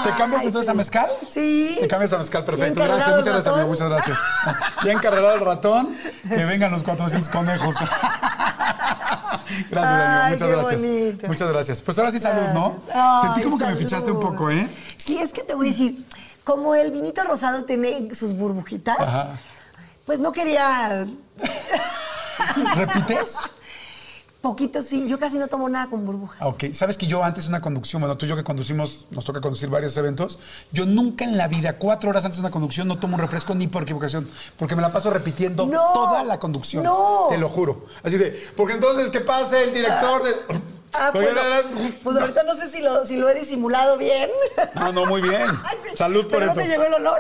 ¿Te 0.05 0.11
cambias 0.13 0.45
entonces 0.45 0.67
sí. 0.67 0.71
a 0.71 0.75
mezcal? 0.75 1.11
Sí. 1.29 1.77
Te 1.81 1.89
cambias 1.89 2.13
a 2.13 2.19
mezcal, 2.19 2.45
perfecto. 2.45 2.81
Gracias, 2.83 3.09
muchas 3.09 3.27
gracias, 3.27 3.47
amigo, 3.53 3.69
muchas 3.69 3.91
gracias. 3.91 4.19
Ya 4.85 4.93
encarregado 4.93 5.35
el 5.35 5.41
ratón, 5.41 5.95
que 6.29 6.45
vengan 6.45 6.73
los 6.73 6.83
400 6.85 7.29
conejos. 7.29 7.75
Gracias, 9.71 10.01
amigo, 10.01 10.31
muchas 10.31 10.49
qué 10.49 10.55
gracias. 10.55 10.83
bonito. 10.83 11.27
Muchas 11.27 11.49
gracias. 11.51 11.83
Pues 11.83 11.99
ahora 11.99 12.11
sí 12.11 12.19
salud, 12.19 12.49
¿no? 12.55 12.77
Ay, 12.93 13.21
Sentí 13.23 13.43
como 13.43 13.59
que 13.59 13.67
me 13.67 13.77
fichaste 13.77 14.11
un 14.11 14.21
poco, 14.21 14.51
¿eh? 14.51 14.69
Sí, 14.97 15.19
es 15.19 15.33
que 15.33 15.43
te 15.43 15.55
voy 15.55 15.69
a 15.69 15.71
decir, 15.71 16.05
como 16.45 16.75
el 16.75 16.91
vinito 16.93 17.23
rosado 17.25 17.65
tiene 17.65 18.15
sus 18.15 18.35
burbujitas, 18.37 18.99
Ajá. 18.99 19.39
pues 20.07 20.19
no 20.19 20.33
quería 20.33 21.07
¿Repites? 22.77 23.39
Poquito, 24.45 24.81
sí. 24.81 25.09
Yo 25.09 25.19
casi 25.19 25.39
no 25.39 25.49
tomo 25.49 25.69
nada 25.69 25.89
con 25.91 26.07
burbujas. 26.07 26.39
Ok, 26.41 26.67
sabes 26.73 26.97
que 26.97 27.09
yo 27.09 27.25
antes 27.25 27.45
de 27.45 27.49
una 27.49 27.61
conducción, 27.61 28.01
bueno, 28.01 28.17
tú 28.17 28.27
y 28.27 28.29
yo 28.29 28.37
que 28.37 28.45
conducimos, 28.45 29.07
nos 29.11 29.25
toca 29.25 29.41
conducir 29.41 29.69
varios 29.69 29.97
eventos, 29.97 30.39
yo 30.71 30.87
nunca 30.87 31.25
en 31.25 31.37
la 31.37 31.49
vida, 31.49 31.77
cuatro 31.79 32.11
horas 32.11 32.25
antes 32.25 32.37
de 32.37 32.43
una 32.43 32.51
conducción, 32.53 32.87
no 32.87 33.01
tomo 33.01 33.17
un 33.17 33.21
refresco 33.21 33.57
ni 33.57 33.67
por 33.67 33.83
equivocación, 33.83 34.29
porque 34.57 34.77
me 34.77 34.83
la 34.83 34.93
paso 34.93 35.11
repitiendo 35.11 35.67
No, 35.67 35.93
toda 35.93 36.23
la 36.23 36.39
conducción. 36.39 36.85
no. 36.85 37.27
Te 37.29 37.39
lo 37.39 37.49
juro. 37.49 37.87
Así 38.05 38.17
de, 38.19 38.41
porque 38.57 38.75
entonces, 38.75 39.11
¿qué 39.11 39.21
pasa 39.21 39.59
el 39.61 39.75
director 39.75 40.23
de...? 40.23 40.75
Ah, 40.97 41.11
Porque 41.13 41.33
bueno, 41.33 41.41
pues 42.05 42.17
ahorita 42.17 42.45
no 42.45 42.55
sé 42.55 42.69
si 42.71 42.81
lo, 42.81 43.05
si 43.05 43.17
lo 43.17 43.29
he 43.29 43.35
disimulado 43.35 43.99
bien. 43.99 44.31
No, 44.77 44.93
no, 44.93 45.05
muy 45.07 45.21
bien. 45.23 45.43
Sí, 45.83 45.97
Salud 45.97 46.23
por 46.29 46.39
pero 46.39 46.45
eso. 46.53 46.55
no 46.55 46.61
te 46.63 46.69
llegó 46.69 46.85
el 46.85 46.95
olor. 46.95 47.19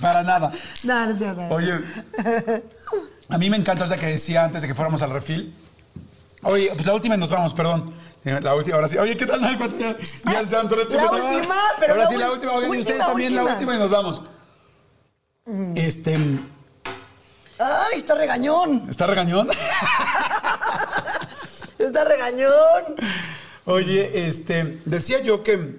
Para 0.00 0.22
nada. 0.24 0.50
no, 0.84 1.06
no, 1.06 1.14
no, 1.14 1.34
no. 1.34 1.54
Oye, 1.54 1.80
a 3.28 3.38
mí 3.38 3.50
me 3.50 3.56
encanta 3.56 3.84
ahorita 3.84 4.00
que 4.00 4.06
decía 4.12 4.44
antes 4.44 4.62
de 4.62 4.68
que 4.68 4.74
fuéramos 4.74 5.02
al 5.02 5.10
refil. 5.10 5.54
Oye, 6.42 6.70
pues 6.74 6.86
la 6.86 6.94
última 6.94 7.14
y 7.16 7.18
nos 7.18 7.30
vamos, 7.30 7.52
perdón. 7.54 7.92
La 8.24 8.54
última, 8.54 8.76
ahora 8.76 8.88
sí. 8.88 8.98
Oye, 8.98 9.16
¿qué 9.16 9.26
tal? 9.26 9.40
Cuánto 9.58 9.78
ya, 9.78 9.96
ya 10.30 10.40
el 10.40 10.48
llanto, 10.48 10.76
La 10.76 10.86
chico, 10.86 11.02
última, 11.14 11.54
pero 11.78 11.92
Ahora 11.94 12.04
la 12.04 12.10
sí, 12.10 12.16
la 12.16 12.32
última. 12.32 12.52
Oigan, 12.52 12.74
y 12.74 12.78
ustedes 12.78 12.88
última, 12.96 13.06
también 13.06 13.34
la 13.34 13.42
última. 13.42 13.56
última 13.58 13.74
y 13.76 13.78
nos 13.78 13.90
vamos. 13.90 14.22
Este, 15.76 16.16
Ay, 17.58 17.98
está 17.98 18.14
regañón. 18.14 18.86
¿está 18.90 19.06
regañón? 19.06 19.48
Está 21.78 22.04
regañón. 22.04 22.96
Oye, 23.64 24.26
este, 24.26 24.80
decía 24.84 25.22
yo 25.22 25.42
que 25.42 25.76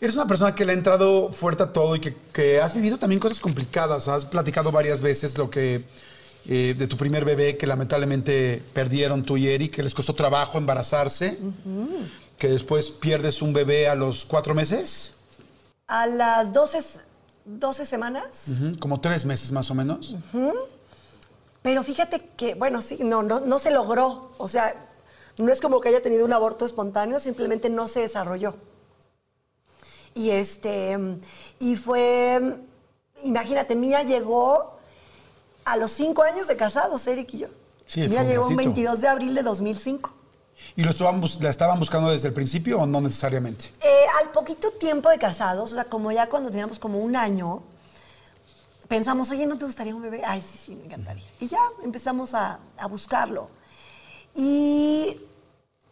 eres 0.00 0.14
una 0.14 0.26
persona 0.26 0.54
que 0.54 0.64
le 0.64 0.72
ha 0.72 0.74
entrado 0.74 1.30
fuerte 1.30 1.62
a 1.62 1.72
todo 1.72 1.96
y 1.96 2.00
que, 2.00 2.16
que 2.32 2.60
has 2.60 2.74
vivido 2.74 2.98
también 2.98 3.20
cosas 3.20 3.40
complicadas. 3.40 4.08
Has 4.08 4.24
platicado 4.24 4.72
varias 4.72 5.00
veces 5.00 5.36
lo 5.36 5.50
que 5.50 5.84
eh, 6.48 6.74
de 6.76 6.86
tu 6.86 6.96
primer 6.96 7.24
bebé 7.24 7.58
que 7.58 7.66
lamentablemente 7.66 8.62
perdieron 8.72 9.24
tú 9.24 9.36
y 9.36 9.48
Eric, 9.48 9.74
que 9.74 9.82
les 9.82 9.94
costó 9.94 10.14
trabajo 10.14 10.56
embarazarse, 10.56 11.38
que 12.38 12.48
después 12.48 12.90
pierdes 12.90 13.42
un 13.42 13.52
bebé 13.52 13.88
a 13.88 13.94
los 13.94 14.24
cuatro 14.24 14.54
meses, 14.54 15.14
A 15.86 16.06
las 16.06 16.52
12, 16.52 16.82
12 17.44 17.84
semanas. 17.84 18.46
Como 18.78 19.00
tres 19.00 19.26
meses 19.26 19.52
más 19.52 19.70
o 19.70 19.74
menos. 19.74 20.16
Pero 21.62 21.82
fíjate 21.82 22.30
que, 22.38 22.54
bueno, 22.54 22.80
sí, 22.80 22.98
no, 23.00 23.22
no, 23.22 23.40
no 23.40 23.58
se 23.58 23.70
logró. 23.70 24.32
O 24.38 24.48
sea, 24.48 24.74
no 25.36 25.52
es 25.52 25.60
como 25.60 25.80
que 25.80 25.90
haya 25.90 26.00
tenido 26.00 26.24
un 26.24 26.32
aborto 26.32 26.64
espontáneo, 26.64 27.18
simplemente 27.18 27.68
no 27.68 27.86
se 27.86 28.00
desarrolló. 28.00 28.54
Y 30.14 30.30
este, 30.30 30.98
y 31.58 31.76
fue, 31.76 32.60
imagínate, 33.24 33.76
Mía 33.76 34.02
llegó 34.02 34.78
a 35.64 35.76
los 35.76 35.92
cinco 35.92 36.22
años 36.22 36.48
de 36.48 36.56
casados, 36.56 37.06
Eric 37.06 37.34
y 37.34 37.38
yo. 37.38 37.48
Sí, 37.86 38.06
Mía 38.08 38.22
llegó 38.24 38.46
un 38.46 38.56
ratito. 38.56 38.74
22 38.74 39.00
de 39.00 39.08
abril 39.08 39.34
de 39.34 39.42
2005. 39.42 40.14
¿Y 40.76 40.84
lo 40.84 40.90
estaban 40.90 41.20
la 41.40 41.50
estaban 41.50 41.78
buscando 41.78 42.10
desde 42.10 42.28
el 42.28 42.34
principio 42.34 42.80
o 42.80 42.86
no 42.86 43.00
necesariamente? 43.00 43.66
Eh, 43.80 44.04
al 44.20 44.30
poquito 44.30 44.70
tiempo 44.72 45.08
de 45.08 45.18
casados, 45.18 45.72
o 45.72 45.74
sea, 45.74 45.84
como 45.84 46.12
ya 46.12 46.28
cuando 46.28 46.50
teníamos 46.50 46.78
como 46.78 46.98
un 46.98 47.16
año, 47.16 47.62
pensamos, 48.88 49.30
oye, 49.30 49.46
¿no 49.46 49.56
te 49.56 49.64
gustaría 49.64 49.94
un 49.94 50.02
bebé? 50.02 50.22
Ay, 50.24 50.42
sí, 50.42 50.58
sí, 50.58 50.76
me 50.76 50.84
encantaría. 50.84 51.26
Y 51.40 51.48
ya 51.48 51.60
empezamos 51.82 52.34
a, 52.34 52.60
a 52.76 52.86
buscarlo. 52.86 53.50
Y 54.34 55.20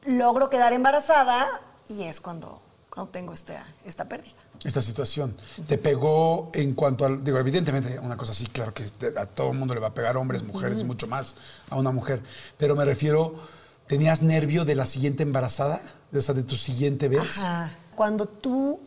logro 0.05 0.51
quedar 0.51 0.73
embarazada 0.73 1.61
y 1.89 2.03
es 2.03 2.21
cuando, 2.21 2.61
cuando 2.99 3.12
tengo 3.12 3.32
esta, 3.32 3.64
esta 3.84 4.09
pérdida. 4.09 4.34
esta 4.64 4.82
situación? 4.82 5.36
¿Te 5.68 5.78
pegó 5.78 6.51
en 6.53 6.74
cuanto 6.74 7.05
al, 7.05 7.22
digo, 7.22 7.38
evidentemente 7.38 7.96
una 8.01 8.16
cosa 8.16 8.32
así, 8.32 8.46
claro 8.49 8.74
que 8.74 8.84
a 9.16 9.26
todo 9.26 9.53
el 9.53 9.59
mundo 9.59 9.72
le 9.74 9.78
va 9.80 9.88
a 9.88 9.94
pegar, 9.94 10.16
hombres, 10.16 10.42
mujeres, 10.42 10.82
mucho 10.82 11.07
más 11.07 11.36
a 11.70 11.76
una 11.76 11.92
mujer, 11.92 12.20
pero 12.57 12.74
me 12.74 12.84
refiero, 12.84 13.36
¿tenías 13.86 14.22
nervio 14.22 14.64
de 14.64 14.74
la 14.74 14.84
siguiente 14.84 15.22
embarazada? 15.22 15.80
O 16.12 16.20
sea, 16.20 16.34
de 16.34 16.42
tu 16.42 16.57
siguiente 16.57 17.07
vez. 17.07 17.38
Ajá. 17.38 17.72
Cuando 17.94 18.26
tú 18.26 18.80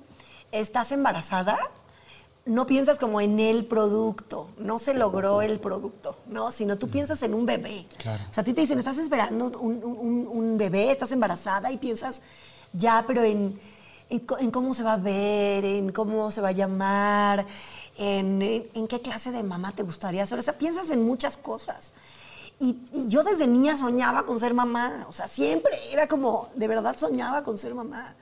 estás 0.52 0.92
embarazada, 0.92 1.58
no 2.46 2.66
piensas 2.66 2.98
como 2.98 3.22
en 3.22 3.40
el 3.40 3.66
producto, 3.66 4.50
no 4.58 4.78
se 4.80 4.94
logró 4.94 5.42
el 5.42 5.62
producto, 5.62 6.18
¿no? 6.28 6.52
Sino 6.52 6.78
tú 6.78 6.90
piensas 6.90 7.22
en 7.24 7.34
un 7.34 7.46
bebé. 7.46 7.86
Claro. 7.98 8.22
O 8.30 8.34
sea, 8.34 8.42
a 8.42 8.44
ti 8.44 8.52
te 8.52 8.60
dicen, 8.62 8.78
estás 8.80 8.98
esperando 8.98 9.58
un, 9.60 9.82
un- 9.86 10.28
un 10.30 10.58
bebé, 10.58 10.92
estás 10.92 11.12
embarazada 11.14 11.72
y 11.72 11.78
piensas 11.78 12.22
ya, 12.74 13.04
pero 13.08 13.24
en, 13.24 13.58
en 14.12 14.52
cómo 14.52 14.74
se 14.74 14.84
va 14.84 14.94
a 14.94 14.98
ver, 14.98 15.64
en 15.66 15.92
cómo 15.92 16.30
se 16.32 16.42
va 16.42 16.50
a 16.50 16.52
llamar, 16.52 17.46
en, 17.98 18.42
en- 18.74 18.88
qué 18.88 19.00
clase 19.00 19.32
de 19.32 19.44
mamá 19.44 19.72
te 19.72 19.84
gustaría 19.84 20.26
ser. 20.26 20.40
O 20.40 20.42
sea, 20.42 20.58
piensas 20.58 20.90
en 20.90 21.04
muchas 21.06 21.38
cosas. 21.38 21.94
Y, 22.60 22.78
y 22.94 23.08
yo 23.10 23.24
desde 23.24 23.48
niña 23.48 23.78
soñaba 23.78 24.26
con 24.26 24.40
ser 24.40 24.54
mamá, 24.54 25.06
o 25.10 25.14
sea, 25.14 25.28
siempre 25.28 25.72
era 25.92 26.08
como, 26.08 26.50
de 26.56 26.68
verdad 26.68 26.96
soñaba 26.98 27.44
con 27.44 27.58
ser 27.58 27.74
mamá. 27.74 28.16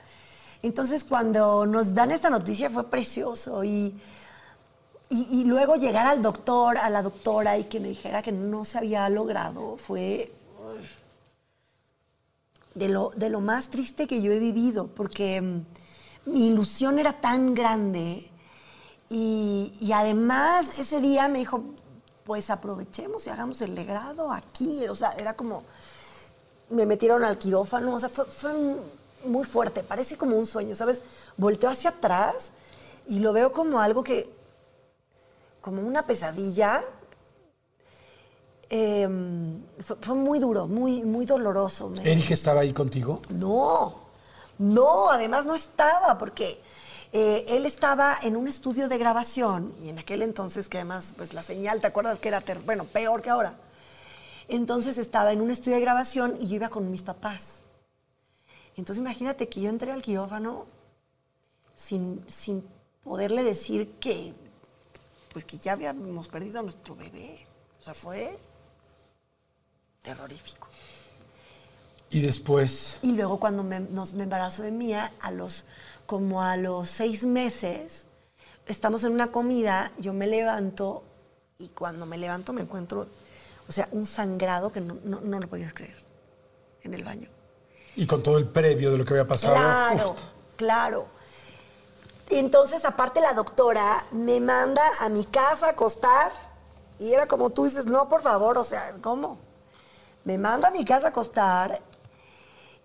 Entonces 0.62 1.04
cuando 1.04 1.66
nos 1.66 1.94
dan 1.94 2.12
esta 2.12 2.30
noticia 2.30 2.70
fue 2.70 2.90
precioso 2.90 3.64
y, 3.64 4.00
y, 5.10 5.44
luego 5.46 5.76
llegar 5.76 6.06
al 6.06 6.22
doctor, 6.22 6.78
a 6.78 6.90
la 6.90 7.02
doctora 7.02 7.58
y 7.58 7.64
que 7.64 7.80
me 7.80 7.88
dijera 7.90 8.22
que 8.22 8.32
no 8.32 8.64
se 8.64 8.78
había 8.78 9.10
logrado 9.10 9.76
fue 9.78 10.32
de 12.76 12.88
lo, 12.90 13.10
de 13.16 13.30
lo 13.30 13.42
más 13.42 13.70
triste 13.70 14.08
que 14.08 14.22
yo 14.22 14.32
he 14.32 14.40
vivido, 14.40 14.88
porque 14.88 15.42
mm, 15.42 15.66
mi 16.32 16.48
ilusión 16.48 17.00
era 17.00 17.14
tan 17.14 17.54
grande 17.54 18.30
y, 19.10 19.74
y 19.82 19.92
además 19.92 20.80
ese 20.80 21.02
día 21.02 21.28
me 21.28 21.40
dijo, 21.40 21.64
pues 22.24 22.50
aprovechemos 22.50 23.26
y 23.26 23.30
hagamos 23.32 23.62
el 23.62 23.74
legrado 23.74 24.32
aquí, 24.32 24.88
o 24.88 24.96
sea, 24.96 25.14
era 25.14 25.36
como, 25.36 25.64
me 26.70 26.86
metieron 26.86 27.24
al 27.24 27.38
quirófano, 27.38 27.96
o 27.96 28.00
sea, 28.00 28.10
fue, 28.10 28.26
fue 28.26 28.52
muy 29.26 29.44
fuerte, 29.44 29.84
parece 29.84 30.18
como 30.18 30.38
un 30.38 30.46
sueño, 30.46 30.76
¿sabes? 30.76 31.02
Volteo 31.38 31.70
hacia 31.70 31.90
atrás 31.90 32.52
y 33.08 33.20
lo 33.20 33.34
veo 33.34 33.52
como 33.52 33.80
algo 33.80 34.04
que, 34.04 34.30
como 35.62 35.82
una 35.82 36.06
pesadilla. 36.06 36.82
Em, 38.70 39.64
fue, 39.80 39.96
fue 40.00 40.16
muy 40.16 40.38
duro, 40.38 40.68
muy, 40.68 41.04
muy 41.04 41.26
doloroso. 41.26 41.92
¿Erika 42.04 42.36
estaba 42.36 42.62
ahí 42.62 42.72
contigo? 42.72 43.22
no, 43.30 44.09
no, 44.60 45.10
además 45.10 45.46
no 45.46 45.56
estaba, 45.56 46.18
porque 46.18 46.62
eh, 47.14 47.46
él 47.48 47.66
estaba 47.66 48.16
en 48.22 48.36
un 48.36 48.48
estudio 48.48 48.88
de 48.90 48.98
grabación, 48.98 49.74
y 49.82 49.90
en 49.90 49.98
aquel 49.98 50.22
entonces 50.22 50.70
que 50.70 50.78
además, 50.78 51.16
pues 51.18 51.34
la 51.34 51.42
señal, 51.42 51.82
¿te 51.82 51.88
acuerdas 51.88 52.20
que 52.20 52.28
era, 52.28 52.42
peor 52.42 53.22
que 53.22 53.30
ahora? 53.30 53.56
Entonces 54.48 54.98
estaba 54.98 55.32
en 55.32 55.42
un 55.42 55.50
estudio 55.50 55.76
de 55.76 55.82
grabación 55.82 56.38
y 56.40 56.48
yo 56.48 56.56
iba 56.56 56.70
con 56.70 56.92
mis 56.92 57.02
papás. 57.02 57.62
Entonces 58.76 59.02
imagínate 59.02 59.48
que 59.48 59.62
yo 59.62 59.70
entré 59.70 59.92
al 59.92 60.02
quirófano 60.02 60.66
sin, 61.76 62.24
sin 62.28 62.68
poderle 63.04 63.44
decir 63.44 63.92
que, 64.00 64.34
pues 65.32 65.46
que 65.46 65.58
ya 65.58 65.74
habíamos 65.74 66.28
perdido 66.28 66.60
a 66.60 66.64
nuestro 66.64 66.96
bebé. 66.96 67.48
O 67.80 67.84
sea, 67.84 67.94
fue 67.94 68.38
terrorífico. 70.02 70.69
Y 72.12 72.22
después, 72.22 72.98
Y 73.02 73.12
luego 73.12 73.40
cuando 73.40 73.64
me, 73.64 73.80
nos, 73.80 74.14
me 74.14 74.24
embarazo 74.24 74.64
de 74.64 74.72
Mía, 74.72 75.12
a 75.22 75.32
los, 75.32 75.66
como 76.08 76.42
a 76.42 76.58
los 76.58 76.90
seis 76.90 77.24
meses, 77.24 78.08
estamos 78.66 79.04
en 79.04 79.12
una 79.14 79.32
comida, 79.32 79.92
yo 80.00 80.14
me 80.14 80.26
levanto 80.28 81.04
y 81.60 81.68
cuando 81.70 82.06
me 82.06 82.18
levanto 82.18 82.52
me 82.54 82.62
encuentro, 82.62 83.06
o 83.68 83.72
sea, 83.72 83.88
un 83.92 84.06
sangrado 84.06 84.72
que 84.72 84.82
no, 84.82 84.98
no, 85.04 85.22
no 85.22 85.40
lo 85.40 85.48
podías 85.48 85.74
creer 85.74 85.98
en 86.84 86.94
el 86.94 87.04
baño. 87.04 87.28
y 87.96 88.08
con 88.08 88.24
todo 88.24 88.38
el 88.38 88.48
previo 88.48 88.92
de 88.92 88.98
lo 88.98 89.06
que 89.06 89.12
había 89.14 89.28
pasado. 89.28 89.54
Claro, 89.56 90.12
uf, 90.12 90.22
claro. 90.56 91.08
Entonces, 92.30 92.86
aparte, 92.86 93.22
la 93.22 93.34
doctora 93.34 94.06
me 94.12 94.40
manda 94.40 94.82
a 95.02 95.10
mi 95.10 95.26
casa 95.26 95.68
a 95.68 95.70
acostar. 95.72 96.32
Y 97.00 97.14
era 97.14 97.28
como 97.28 97.50
tú 97.50 97.66
dices, 97.66 97.86
no, 97.86 98.08
por 98.08 98.22
favor, 98.22 98.58
o 98.58 98.64
sea, 98.64 98.96
¿cómo? 99.02 99.40
Me 100.24 100.38
manda 100.38 100.68
a 100.68 100.72
mi 100.72 100.86
casa 100.86 101.08
a 101.08 101.10
acostar 101.10 101.82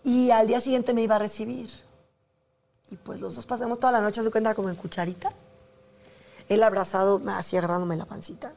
y 0.05 0.31
al 0.31 0.47
día 0.47 0.61
siguiente 0.61 0.93
me 0.93 1.03
iba 1.03 1.17
a 1.17 1.19
recibir. 1.19 1.71
Y 2.91 2.97
pues 2.97 3.21
los 3.21 3.35
dos 3.35 3.47
pasamos 3.47 3.81
toda 3.81 3.93
la 3.93 4.03
noche, 4.03 4.23
se 4.23 4.31
cuenta 4.31 4.55
como 4.55 4.69
en 4.69 4.77
cucharita. 4.77 5.33
Él 6.49 6.63
abrazado, 6.63 7.21
así 7.29 7.57
agarrándome 7.57 7.97
la 7.97 8.05
pancita. 8.05 8.53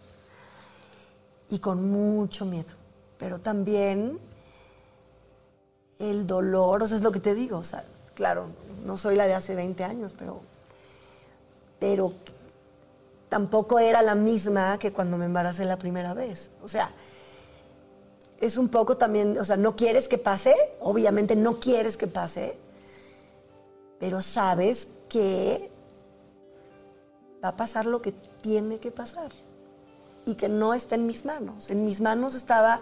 Y 1.49 1.59
con 1.59 1.89
mucho 1.89 2.45
miedo. 2.45 2.73
Pero 3.17 3.39
también 3.39 4.19
el 5.99 6.27
dolor, 6.27 6.83
o 6.83 6.87
sea, 6.87 6.97
es 6.97 7.03
lo 7.03 7.13
que 7.13 7.21
te 7.21 7.33
digo, 7.33 7.57
o 7.57 7.63
sea, 7.63 7.83
claro, 8.13 8.49
no 8.85 8.97
soy 8.97 9.15
la 9.15 9.25
de 9.25 9.33
hace 9.33 9.55
20 9.55 9.83
años, 9.85 10.13
pero, 10.15 10.41
pero 11.79 12.13
tampoco 13.29 13.79
era 13.79 14.01
la 14.01 14.15
misma 14.15 14.77
que 14.77 14.91
cuando 14.91 15.17
me 15.17 15.25
embaracé 15.25 15.63
la 15.65 15.77
primera 15.77 16.13
vez. 16.13 16.49
O 16.61 16.67
sea, 16.67 16.91
es 18.39 18.57
un 18.57 18.69
poco 18.69 18.97
también, 18.97 19.37
o 19.37 19.43
sea, 19.43 19.57
no 19.57 19.75
quieres 19.75 20.07
que 20.07 20.17
pase, 20.17 20.55
obviamente 20.79 21.35
no 21.35 21.59
quieres 21.59 21.97
que 21.97 22.07
pase, 22.07 22.57
pero 23.99 24.21
sabes 24.21 24.87
que 25.09 25.71
va 27.43 27.49
a 27.49 27.55
pasar 27.55 27.85
lo 27.85 28.01
que 28.01 28.11
tiene 28.11 28.79
que 28.79 28.91
pasar 28.91 29.31
y 30.25 30.35
que 30.35 30.49
no 30.49 30.73
está 30.73 30.95
en 30.95 31.07
mis 31.07 31.25
manos. 31.25 31.69
En 31.69 31.85
mis 31.85 32.01
manos 32.01 32.35
estaba 32.35 32.81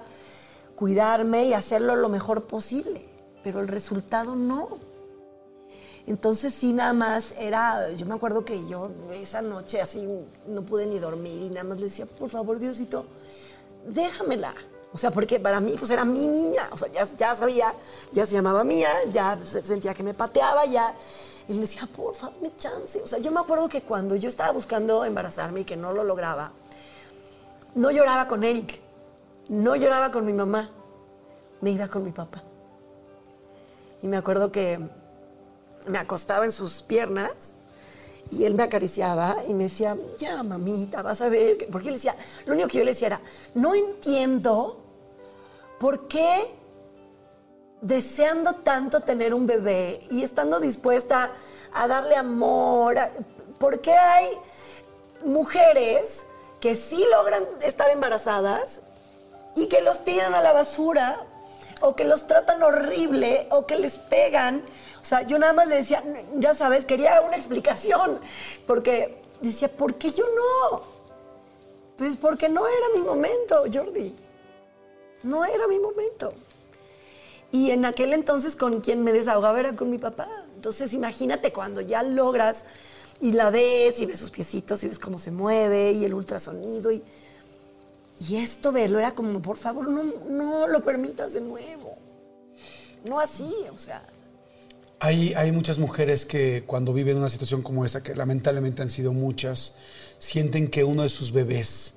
cuidarme 0.75 1.45
y 1.45 1.53
hacerlo 1.53 1.95
lo 1.95 2.09
mejor 2.09 2.47
posible, 2.47 3.07
pero 3.43 3.61
el 3.61 3.67
resultado 3.67 4.35
no. 4.35 4.67
Entonces 6.05 6.53
sí, 6.53 6.73
nada 6.73 6.93
más 6.93 7.33
era, 7.39 7.91
yo 7.93 8.05
me 8.05 8.13
acuerdo 8.13 8.45
que 8.45 8.67
yo 8.67 8.91
esa 9.13 9.41
noche 9.41 9.81
así 9.81 10.07
no 10.47 10.63
pude 10.63 10.85
ni 10.85 10.99
dormir 10.99 11.41
y 11.41 11.49
nada 11.49 11.63
más 11.63 11.79
le 11.79 11.85
decía, 11.85 12.05
por 12.05 12.29
favor 12.29 12.59
Diosito, 12.59 13.05
déjamela. 13.87 14.53
O 14.95 14.97
sea, 14.97 15.11
porque 15.11 15.41
para 15.41 15.59
mí 15.59 15.75
pues 15.77 15.91
era 15.91 16.05
mi 16.05 16.25
niña, 16.25 16.69
o 16.71 16.77
sea, 16.77 16.87
ya, 16.89 17.05
ya 17.17 17.35
sabía, 17.35 17.73
ya 18.13 18.25
se 18.25 18.31
llamaba 18.31 18.63
mía, 18.63 18.87
ya 19.11 19.37
se- 19.43 19.61
sentía 19.61 19.93
que 19.93 20.03
me 20.03 20.13
pateaba, 20.13 20.65
ya... 20.65 20.95
Y 21.49 21.53
le 21.53 21.59
decía, 21.59 21.85
por 21.93 22.15
favor, 22.15 22.33
dame 22.41 22.55
chance. 22.55 23.01
O 23.03 23.05
sea, 23.05 23.19
yo 23.19 23.29
me 23.29 23.41
acuerdo 23.41 23.67
que 23.67 23.81
cuando 23.81 24.15
yo 24.15 24.29
estaba 24.29 24.53
buscando 24.53 25.03
embarazarme 25.03 25.59
y 25.59 25.65
que 25.65 25.75
no 25.75 25.91
lo 25.91 26.05
lograba, 26.05 26.53
no 27.75 27.91
lloraba 27.91 28.29
con 28.29 28.45
Eric, 28.45 28.79
no 29.49 29.75
lloraba 29.75 30.11
con 30.11 30.25
mi 30.25 30.31
mamá, 30.31 30.71
me 31.59 31.71
iba 31.71 31.89
con 31.89 32.05
mi 32.05 32.11
papá. 32.11 32.41
Y 34.01 34.07
me 34.07 34.15
acuerdo 34.15 34.49
que 34.49 34.79
me 35.87 35.97
acostaba 35.97 36.45
en 36.45 36.53
sus 36.53 36.83
piernas 36.83 37.53
y 38.31 38.45
él 38.45 38.55
me 38.55 38.63
acariciaba 38.63 39.35
y 39.45 39.53
me 39.53 39.65
decía, 39.65 39.97
ya 40.17 40.41
mamita, 40.41 41.01
vas 41.01 41.19
a 41.19 41.27
ver. 41.27 41.57
que-". 41.57 41.65
Porque 41.65 41.89
él 41.89 41.95
decía, 41.95 42.15
lo 42.45 42.53
único 42.53 42.69
que 42.69 42.77
yo 42.77 42.85
le 42.85 42.91
decía 42.91 43.07
era, 43.07 43.21
no 43.55 43.75
entiendo 43.75 44.84
por 45.79 46.07
qué 46.07 46.55
deseando 47.81 48.53
tanto 48.55 49.01
tener 49.01 49.33
un 49.33 49.45
bebé 49.45 49.99
y 50.09 50.23
estando 50.23 50.59
dispuesta 50.59 51.33
a 51.73 51.87
darle 51.87 52.15
amor, 52.15 52.97
¿por 53.59 53.79
qué 53.81 53.91
hay 53.91 54.29
mujeres 55.23 56.25
que 56.59 56.75
sí 56.75 57.03
logran 57.11 57.43
estar 57.61 57.89
embarazadas 57.89 58.81
y 59.55 59.67
que 59.67 59.81
los 59.81 60.03
tiran 60.03 60.33
a 60.33 60.41
la 60.41 60.53
basura 60.53 61.25
o 61.81 61.95
que 61.95 62.05
los 62.05 62.27
tratan 62.27 62.63
horrible 62.63 63.47
o 63.51 63.65
que 63.65 63.77
les 63.77 63.97
pegan. 63.97 64.63
O 65.01 65.05
sea, 65.05 65.21
yo 65.23 65.37
nada 65.37 65.53
más 65.53 65.67
le 65.67 65.75
decía, 65.75 66.03
ya 66.35 66.53
sabes, 66.53 66.85
quería 66.85 67.21
una 67.21 67.35
explicación, 67.35 68.19
porque 68.65 69.21
decía, 69.41 69.67
¿por 69.67 69.95
qué 69.95 70.11
yo 70.11 70.25
no? 70.25 70.81
Pues 71.97 72.17
porque 72.17 72.49
no 72.49 72.67
era 72.67 72.89
mi 72.95 73.01
momento, 73.01 73.63
Jordi. 73.71 74.15
No 75.25 75.43
era 75.43 75.67
mi 75.67 75.79
momento. 75.79 76.33
Y 77.51 77.71
en 77.71 77.83
aquel 77.83 78.13
entonces 78.13 78.55
con 78.55 78.79
quien 78.79 79.03
me 79.03 79.11
desahogaba 79.11 79.59
era 79.59 79.75
con 79.75 79.89
mi 79.89 79.97
papá. 79.97 80.29
Entonces 80.55 80.93
imagínate 80.93 81.51
cuando 81.51 81.81
ya 81.81 82.03
logras 82.03 82.63
y 83.19 83.31
la 83.31 83.49
ves 83.49 83.99
y 83.99 84.05
ves 84.05 84.19
sus 84.19 84.29
piecitos 84.29 84.83
y 84.83 84.87
ves 84.87 84.99
cómo 84.99 85.17
se 85.17 85.31
mueve 85.31 85.93
y 85.93 86.05
el 86.05 86.13
ultrasonido 86.13 86.91
y, 86.91 87.01
y 88.27 88.35
esto 88.35 88.71
verlo 88.71 88.99
era 88.99 89.15
como, 89.15 89.41
por 89.41 89.57
favor, 89.57 89.91
no, 89.91 90.03
no 90.29 90.67
lo 90.67 90.83
permitas 90.83 91.33
de 91.33 91.41
nuevo. 91.41 91.95
No 93.09 93.19
así, 93.19 93.51
o 93.73 93.77
sea. 93.79 94.03
Hay, 94.99 95.33
hay 95.33 95.51
muchas 95.51 95.79
mujeres 95.79 96.25
que 96.25 96.63
cuando 96.67 96.93
viven 96.93 97.17
una 97.17 97.29
situación 97.29 97.63
como 97.63 97.83
esta, 97.83 98.03
que 98.03 98.13
lamentablemente 98.13 98.83
han 98.83 98.89
sido 98.89 99.11
muchas, 99.11 99.75
sienten 100.19 100.67
que 100.67 100.83
uno 100.83 101.01
de 101.01 101.09
sus 101.09 101.31
bebés 101.31 101.95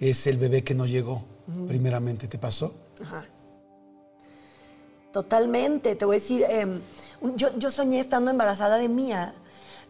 es 0.00 0.26
el 0.26 0.38
bebé 0.38 0.64
que 0.64 0.74
no 0.74 0.86
llegó, 0.86 1.24
primeramente. 1.66 2.28
¿Te 2.28 2.38
pasó? 2.38 2.74
Ajá. 3.02 3.26
Totalmente, 5.12 5.94
te 5.94 6.04
voy 6.04 6.16
a 6.16 6.20
decir, 6.20 6.44
em, 6.48 6.80
yo, 7.36 7.48
yo 7.58 7.70
soñé 7.70 8.00
estando 8.00 8.30
embarazada 8.30 8.78
de 8.78 8.88
Mía, 8.88 9.34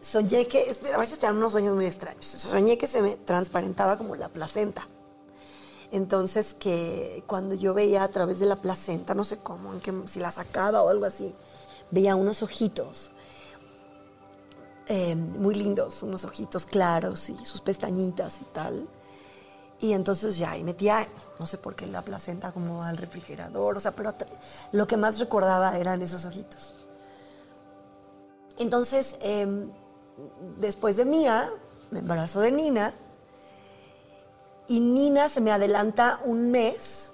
soñé 0.01 0.45
que, 0.47 0.69
este, 0.69 0.93
a 0.93 0.97
veces 0.97 1.17
te 1.17 1.27
dan 1.27 1.37
unos 1.37 1.53
sueños 1.53 1.73
muy 1.75 1.85
extraños, 1.85 2.25
soñé 2.25 2.77
que 2.77 2.87
se 2.87 3.01
me 3.01 3.15
transparentaba 3.15 3.97
como 3.97 4.15
la 4.15 4.27
placenta. 4.27 4.85
Entonces 5.91 6.55
que 6.55 7.23
cuando 7.25 7.55
yo 7.55 7.73
veía 7.73 8.03
a 8.03 8.09
través 8.09 8.39
de 8.39 8.47
la 8.47 8.57
placenta, 8.57 9.13
no 9.13 9.23
sé 9.23 9.37
cómo, 9.37 9.73
en 9.73 9.79
que, 9.79 9.93
si 10.07 10.19
la 10.19 10.31
sacaba 10.31 10.81
o 10.81 10.89
algo 10.89 11.05
así, 11.05 11.33
veía 11.91 12.15
unos 12.15 12.41
ojitos 12.41 13.11
eh, 14.87 15.15
muy 15.15 15.55
lindos, 15.55 16.03
unos 16.03 16.25
ojitos 16.25 16.65
claros 16.65 17.29
y 17.29 17.37
sus 17.45 17.61
pestañitas 17.61 18.41
y 18.41 18.45
tal. 18.45 18.87
Y 19.79 19.93
entonces 19.93 20.37
ya, 20.37 20.57
y 20.57 20.63
metía, 20.63 21.07
no 21.39 21.45
sé 21.45 21.57
por 21.57 21.75
qué, 21.75 21.87
la 21.87 22.03
placenta 22.03 22.51
como 22.51 22.83
al 22.83 22.97
refrigerador, 22.97 23.75
o 23.75 23.79
sea, 23.79 23.91
pero 23.91 24.13
lo 24.71 24.87
que 24.87 24.95
más 24.95 25.19
recordaba 25.19 25.77
eran 25.77 26.01
esos 26.01 26.25
ojitos. 26.25 26.75
Entonces, 28.57 29.17
em, 29.21 29.69
después 30.57 30.95
de 30.95 31.05
Mía, 31.05 31.49
me 31.91 31.99
embarazo 31.99 32.39
de 32.39 32.51
Nina, 32.51 32.93
y 34.67 34.79
Nina 34.79 35.27
se 35.27 35.41
me 35.41 35.51
adelanta 35.51 36.19
un 36.23 36.49
mes 36.49 37.11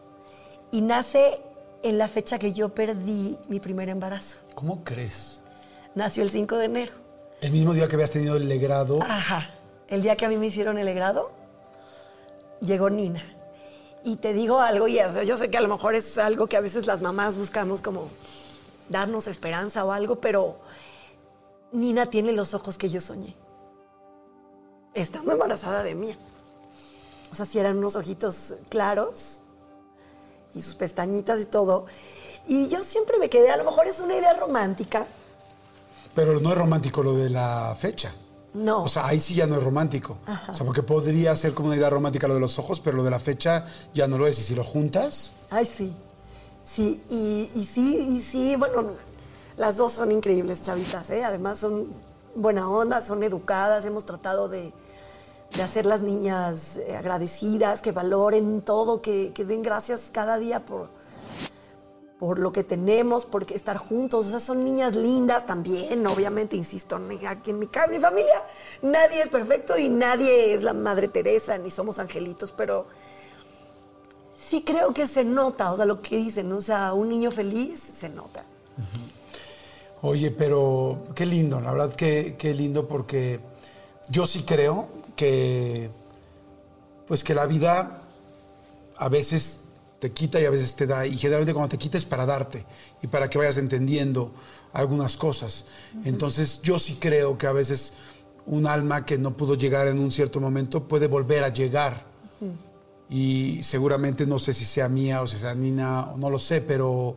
y 0.72 0.82
nace 0.82 1.42
en 1.82 1.98
la 1.98 2.08
fecha 2.08 2.38
que 2.38 2.54
yo 2.54 2.70
perdí 2.70 3.38
mi 3.48 3.60
primer 3.60 3.90
embarazo. 3.90 4.38
¿Cómo 4.54 4.84
crees? 4.84 5.42
Nació 5.96 6.24
el 6.24 6.30
5 6.30 6.58
de 6.58 6.66
enero. 6.66 6.94
El 7.42 7.52
mismo 7.52 7.74
día 7.74 7.88
que 7.88 7.96
habías 7.96 8.12
tenido 8.12 8.36
el 8.36 8.48
legrado. 8.48 9.00
Ajá. 9.02 9.56
El 9.88 10.02
día 10.04 10.16
que 10.16 10.26
a 10.26 10.30
mí 10.30 10.38
me 10.38 10.48
hicieron 10.48 10.78
el 10.78 10.94
grado, 10.94 11.32
llegó 12.62 12.90
Nina. 12.90 13.24
Y 14.04 14.16
te 14.16 14.34
digo 14.34 14.60
algo, 14.60 14.88
y 14.88 15.00
yo 15.26 15.38
sé 15.38 15.50
que 15.50 15.58
a 15.58 15.62
lo 15.62 15.68
mejor 15.68 15.96
es 15.96 16.18
algo 16.18 16.48
que 16.48 16.56
a 16.56 16.62
veces 16.62 16.88
las 16.88 17.02
mamás 17.02 17.36
buscamos 17.36 17.82
como 17.82 18.10
darnos 18.88 19.28
esperanza 19.28 19.84
o 19.84 19.92
algo, 19.92 20.20
pero 20.22 20.60
Nina 21.72 22.10
tiene 22.10 22.32
los 22.32 22.54
ojos 22.54 22.78
que 22.78 22.90
yo 22.90 23.02
soñé. 23.02 23.36
Estando 24.94 25.34
embarazada 25.34 25.84
de 25.84 25.96
mí. 25.96 26.16
O 27.32 27.36
sea, 27.36 27.46
si 27.46 27.60
eran 27.60 27.78
unos 27.78 27.96
ojitos 27.96 28.56
claros 28.70 29.42
y 30.56 30.62
sus 30.62 30.76
pestañitas 30.76 31.40
y 31.42 31.46
todo. 31.46 31.86
Y 32.48 32.68
yo 32.70 32.84
siempre 32.84 33.20
me 33.20 33.30
quedé, 33.30 33.52
a 33.52 33.58
lo 33.58 33.66
mejor 33.66 33.88
es 33.88 34.00
una 34.00 34.16
idea 34.16 34.34
romántica, 34.34 35.06
Pero 36.16 36.40
no 36.40 36.52
es 36.52 36.58
romántico 36.58 37.04
lo 37.04 37.14
de 37.14 37.30
la 37.30 37.76
fecha. 37.78 38.12
No. 38.54 38.84
O 38.84 38.88
sea, 38.88 39.06
ahí 39.08 39.20
sí 39.20 39.36
ya 39.36 39.46
no 39.46 39.58
es 39.58 39.64
romántico. 39.64 40.18
O 40.50 40.54
sea, 40.54 40.66
porque 40.66 40.82
podría 40.84 41.36
ser 41.36 41.54
como 41.54 41.68
una 41.68 41.78
idea 41.78 41.90
romántica 41.90 42.28
lo 42.28 42.34
de 42.34 42.40
los 42.40 42.58
ojos, 42.58 42.80
pero 42.80 42.98
lo 42.98 43.04
de 43.04 43.12
la 43.12 43.20
fecha 43.20 43.66
ya 43.94 44.08
no 44.08 44.18
lo 44.18 44.28
es. 44.28 44.40
Y 44.40 44.44
si 44.44 44.56
lo 44.56 44.64
juntas, 44.64 45.34
Ay, 45.50 45.66
sí. 45.66 45.96
Sí, 46.64 47.02
y, 47.10 47.50
y 47.56 47.66
sí, 47.66 48.08
y 48.12 48.22
sí, 48.22 48.56
bueno, 48.56 48.92
las 49.58 49.78
dos 49.78 49.94
son 49.94 50.12
increíbles, 50.12 50.62
chavitas, 50.62 51.10
¿eh? 51.10 51.24
Además 51.24 51.58
son 51.60 51.88
buena 52.36 52.70
onda, 52.70 53.02
son 53.02 53.24
educadas, 53.24 53.86
hemos 53.86 54.06
tratado 54.06 54.48
de, 54.48 54.72
de 55.56 55.64
hacer 55.64 55.86
las 55.86 56.02
niñas 56.02 56.78
eh, 56.78 56.96
agradecidas, 56.96 57.82
que 57.82 57.92
valoren 57.92 58.62
todo, 58.62 59.02
que, 59.02 59.32
que 59.34 59.46
den 59.46 59.64
gracias 59.64 60.10
cada 60.12 60.38
día 60.38 60.64
por, 60.64 60.90
por 62.20 62.38
lo 62.38 62.52
que 62.52 62.66
tenemos, 62.66 63.26
por 63.26 63.50
estar 63.52 63.78
juntos. 63.78 64.28
O 64.28 64.30
sea, 64.30 64.40
son 64.42 64.64
niñas 64.66 64.96
lindas 64.96 65.46
también, 65.46 66.06
obviamente, 66.06 66.56
insisto, 66.58 67.00
aquí 67.28 67.52
en 67.52 67.60
mi, 67.60 67.68
ca- 67.68 67.88
mi 67.88 68.00
familia 68.00 68.44
nadie 68.82 69.22
es 69.22 69.30
perfecto 69.30 69.78
y 69.78 69.88
nadie 69.90 70.54
es 70.54 70.62
la 70.64 70.74
Madre 70.74 71.08
Teresa, 71.08 71.58
ni 71.58 71.72
somos 71.72 71.98
angelitos, 71.98 72.52
pero 72.52 72.88
sí 74.36 74.64
creo 74.64 74.94
que 74.94 75.08
se 75.08 75.24
nota, 75.24 75.72
o 75.72 75.78
sea, 75.78 75.86
lo 75.86 76.02
que 76.02 76.18
dicen, 76.18 76.52
o 76.52 76.62
sea, 76.62 76.94
un 76.94 77.10
niño 77.10 77.32
feliz 77.32 77.80
se 77.80 78.10
nota. 78.10 78.44
Oye, 80.02 80.32
pero 80.32 80.98
qué 81.16 81.26
lindo, 81.26 81.60
la 81.60 81.72
verdad 81.72 81.94
que 81.94 82.36
qué 82.38 82.54
lindo 82.54 82.88
porque 82.88 83.40
yo 84.10 84.26
sí 84.26 84.44
creo 84.44 84.88
que 85.16 85.90
pues 87.06 87.24
que 87.24 87.34
la 87.36 87.46
vida 87.46 88.00
a 88.98 89.10
veces 89.10 89.62
te 90.00 90.12
quita 90.12 90.40
y 90.40 90.46
a 90.46 90.50
veces 90.50 90.76
te 90.76 90.88
da 90.88 91.06
y 91.06 91.18
generalmente 91.18 91.54
cuando 91.54 91.70
te 91.70 91.78
quita 91.78 91.98
es 91.98 92.06
para 92.06 92.26
darte 92.26 92.66
y 93.02 93.08
para 93.08 93.30
que 93.30 93.38
vayas 93.38 93.58
entendiendo 93.58 94.32
algunas 94.74 95.18
cosas. 95.18 95.66
Entonces 96.06 96.62
yo 96.62 96.80
sí 96.80 96.98
creo 97.00 97.38
que 97.38 97.48
a 97.48 97.52
veces 97.52 97.94
un 98.46 98.66
alma 98.66 99.06
que 99.06 99.18
no 99.18 99.36
pudo 99.36 99.56
llegar 99.56 99.88
en 99.88 100.00
un 100.00 100.12
cierto 100.12 100.40
momento 100.40 100.88
puede 100.88 101.08
volver 101.08 101.44
a 101.44 101.50
llegar 101.50 102.08
y 103.10 103.62
seguramente 103.64 104.26
no 104.26 104.40
sé 104.40 104.54
si 104.54 104.66
sea 104.66 104.88
mía 104.88 105.22
o 105.22 105.28
si 105.28 105.38
sea 105.38 105.56
Nina, 105.56 106.14
no 106.16 106.30
lo 106.30 106.38
sé, 106.38 106.62
pero, 106.62 107.16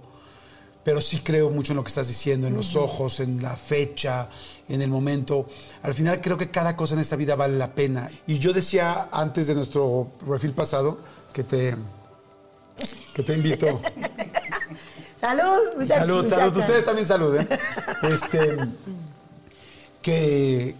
pero 0.82 1.00
sí 1.00 1.20
creo 1.20 1.50
mucho 1.50 1.72
en 1.72 1.76
lo 1.76 1.84
que 1.84 1.88
estás 1.88 2.08
diciendo, 2.08 2.46
en 2.46 2.54
los 2.54 2.76
ojos, 2.76 3.20
en 3.20 3.42
la 3.42 3.56
fecha, 3.56 4.28
en 4.68 4.80
el 4.80 4.88
momento. 4.88 5.46
Al 5.82 5.92
final 5.92 6.20
creo 6.22 6.38
que 6.38 6.50
cada 6.50 6.76
cosa 6.76 6.94
en 6.94 7.00
esta 7.00 7.16
vida 7.16 7.36
vale 7.36 7.58
la 7.58 7.74
pena. 7.74 8.10
Y 8.26 8.38
yo 8.38 8.54
decía 8.54 9.08
antes 9.12 9.46
de 9.46 9.54
nuestro 9.54 10.08
perfil 10.26 10.52
pasado 10.52 10.98
que 11.34 11.44
te, 11.44 11.76
que 13.14 13.22
te 13.22 13.34
invito. 13.34 13.80
Salud, 15.20 15.76
muchachos. 15.78 16.08
Salud, 16.08 16.28
salud. 16.28 16.56
Ustedes 16.56 16.84
también 16.84 17.06
salud, 17.06 17.36
¿eh? 17.36 17.48
Este, 18.02 18.56
que, 20.02 20.74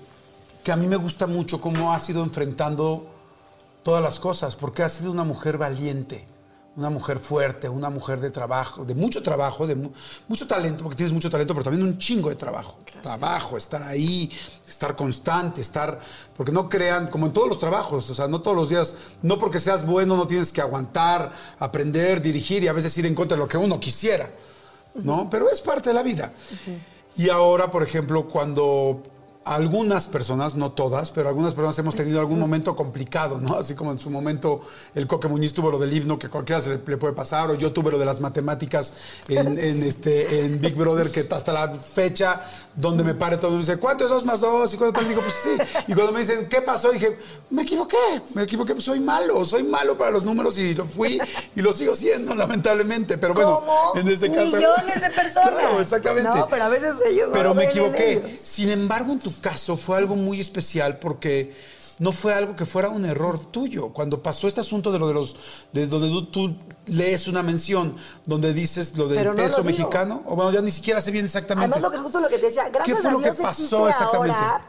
que 0.65 0.73
a 0.73 0.77
mí 0.77 0.87
me 0.87 0.97
gusta 0.97 1.27
mucho 1.27 1.61
cómo 1.61 1.93
has 1.93 2.09
ido 2.11 2.23
enfrentando 2.24 3.07
todas 3.83 4.03
las 4.03 4.19
cosas, 4.20 4.57
porque 4.57 4.83
has 4.83 4.93
sido 4.93 5.11
una 5.11 5.24
mujer 5.24 5.59
valiente, 5.59 6.24
una 6.74 6.89
mujer 6.89 7.19
fuerte, 7.19 7.69
una 7.69 7.90
mujer 7.90 8.19
de 8.20 8.31
trabajo, 8.31 8.85
de 8.85 8.94
mucho 8.94 9.23
trabajo, 9.23 9.66
de 9.66 9.74
mu- 9.74 9.90
mucho 10.28 10.47
talento, 10.47 10.82
porque 10.82 10.97
tienes 10.97 11.12
mucho 11.12 11.28
talento, 11.28 11.53
pero 11.53 11.65
también 11.65 11.85
un 11.86 11.99
chingo 11.99 12.31
de 12.31 12.36
trabajo. 12.36 12.78
Trabajo, 13.03 13.59
estar 13.59 13.82
ahí, 13.82 14.31
estar 14.66 14.97
constante, 14.97 15.61
estar, 15.61 16.01
porque 16.36 16.51
no 16.51 16.69
crean, 16.70 17.09
como 17.09 17.27
en 17.27 17.32
todos 17.32 17.49
los 17.49 17.59
trabajos, 17.59 18.09
o 18.09 18.15
sea, 18.15 18.27
no 18.27 18.40
todos 18.40 18.57
los 18.57 18.69
días, 18.70 18.94
no 19.20 19.39
porque 19.39 19.61
seas 19.61 19.85
bueno 19.85 20.16
no 20.16 20.27
tienes 20.27 20.51
que 20.51 20.62
aguantar, 20.62 21.32
aprender, 21.59 22.23
dirigir 22.23 22.62
y 22.65 22.69
a 22.69 22.73
veces 22.73 22.97
ir 22.97 23.05
en 23.05 23.15
contra 23.15 23.36
de 23.36 23.43
lo 23.43 23.49
que 23.49 23.59
uno 23.59 23.78
quisiera, 23.78 24.31
¿no? 24.94 25.28
Pero 25.28 25.51
es 25.51 25.61
parte 25.61 25.90
de 25.90 25.94
la 25.94 26.03
vida. 26.03 26.32
Y 27.16 27.28
ahora, 27.28 27.70
por 27.70 27.82
ejemplo, 27.82 28.27
cuando 28.27 29.03
algunas 29.44 30.09
personas, 30.09 30.55
no 30.55 30.73
todas, 30.73 31.10
pero 31.10 31.28
algunas 31.28 31.55
personas 31.55 31.78
hemos 31.78 31.94
tenido 31.94 32.20
algún 32.20 32.39
momento 32.39 32.77
complicado, 32.77 33.39
¿no? 33.40 33.56
Así 33.56 33.74
como 33.74 33.93
en 33.93 33.98
su 33.98 34.10
momento 34.10 34.60
el 34.94 35.06
Coque 35.06 35.28
Muñiz 35.28 35.52
tuvo 35.52 35.70
lo 35.70 35.78
del 35.78 35.93
himno 35.97 36.19
que 36.19 36.28
cualquiera 36.28 36.60
se 36.60 36.70
le, 36.70 36.81
le 36.86 36.97
puede 36.97 37.12
pasar, 37.14 37.51
o 37.51 37.55
yo 37.55 37.73
tuve 37.73 37.90
lo 37.90 37.98
de 37.98 38.05
las 38.05 38.20
matemáticas 38.20 38.94
en, 39.28 39.59
en, 39.59 39.82
este, 39.82 40.44
en 40.44 40.60
Big 40.60 40.74
Brother, 40.74 41.10
que 41.10 41.27
hasta 41.35 41.52
la 41.52 41.74
fecha 41.74 42.44
donde 42.74 43.05
me 43.05 43.14
pare 43.14 43.36
todo 43.36 43.48
el 43.48 43.52
mundo 43.55 43.66
me 43.66 43.73
dice, 43.73 43.81
¿cuánto 43.81 44.05
es 44.05 44.10
dos 44.10 44.24
más 44.24 44.40
dos? 44.40 44.73
Y 44.73 44.77
cuando 44.77 44.98
tal, 44.98 45.09
digo, 45.09 45.20
pues 45.20 45.35
sí. 45.43 45.82
Y 45.89 45.94
cuando 45.94 46.12
me 46.12 46.20
dicen, 46.20 46.48
¿qué 46.48 46.62
pasó? 46.62 46.90
Dije, 46.90 47.19
me 47.51 47.62
equivoqué, 47.62 47.97
me 48.35 48.43
equivoqué, 48.43 48.73
pues 48.73 48.85
soy 48.85 49.01
malo, 49.01 49.44
soy 49.44 49.62
malo 49.62 49.98
para 49.98 50.10
los 50.10 50.24
números 50.24 50.56
y 50.59 50.74
lo 50.74 50.86
fui 50.86 51.20
y 51.55 51.60
lo 51.60 51.73
sigo 51.73 51.94
siendo, 51.94 52.35
lamentablemente. 52.35 53.19
Pero 53.19 53.35
bueno, 53.35 53.60
Como 53.60 53.93
en 53.97 54.09
este 54.09 54.31
caso. 54.31 54.56
millones 54.56 55.01
de 55.01 55.10
personas. 55.10 55.51
Claro, 55.51 55.81
exactamente. 55.81 56.31
No, 56.35 56.48
pero 56.48 56.64
a 56.64 56.69
veces 56.69 56.94
ellos 57.06 57.28
no 57.28 57.32
Pero 57.35 57.55
me 57.55 57.64
equivoqué. 57.64 58.39
Sin 58.43 58.70
embargo, 58.70 59.12
en 59.12 59.19
tu 59.19 59.31
caso 59.40 59.76
fue 59.76 59.98
algo 59.98 60.16
muy 60.16 60.40
especial 60.40 60.98
porque 60.98 61.54
no 61.98 62.12
fue 62.12 62.34
algo 62.34 62.56
que 62.56 62.66
fuera 62.66 62.88
un 62.88 63.04
error 63.04 63.38
tuyo. 63.38 63.92
Cuando 63.92 64.22
pasó 64.22 64.48
este 64.48 64.60
asunto 64.60 64.90
de 64.90 64.98
lo 64.98 65.09
de 65.09 65.14
los, 65.14 65.36
de 65.72 65.86
donde 65.86 66.09
tú, 66.09 66.26
tú 66.26 66.56
lees 66.86 67.28
una 67.28 67.42
mención, 67.42 67.96
donde 68.26 68.52
dices 68.52 68.96
lo 68.96 69.09
del 69.09 69.24
no 69.24 69.34
peso 69.34 69.59
lo 69.59 69.64
mexicano, 69.64 70.22
o 70.26 70.34
bueno, 70.34 70.52
ya 70.52 70.60
ni 70.62 70.70
siquiera 70.70 71.00
sé 71.00 71.10
bien 71.10 71.24
exactamente. 71.24 71.72
Además, 71.72 71.82
lo 71.82 71.90
que 71.90 72.02
justo 72.02 72.20
lo 72.20 72.28
que 72.28 72.38
te 72.38 72.46
decía, 72.46 72.68
gracias 72.70 73.00
fue 73.00 73.10
a 73.10 73.12
lo 73.12 73.18
que 73.18 73.24
Dios 73.24 73.36
pasó 73.36 73.88
exactamente? 73.88 74.36
ahora. 74.36 74.66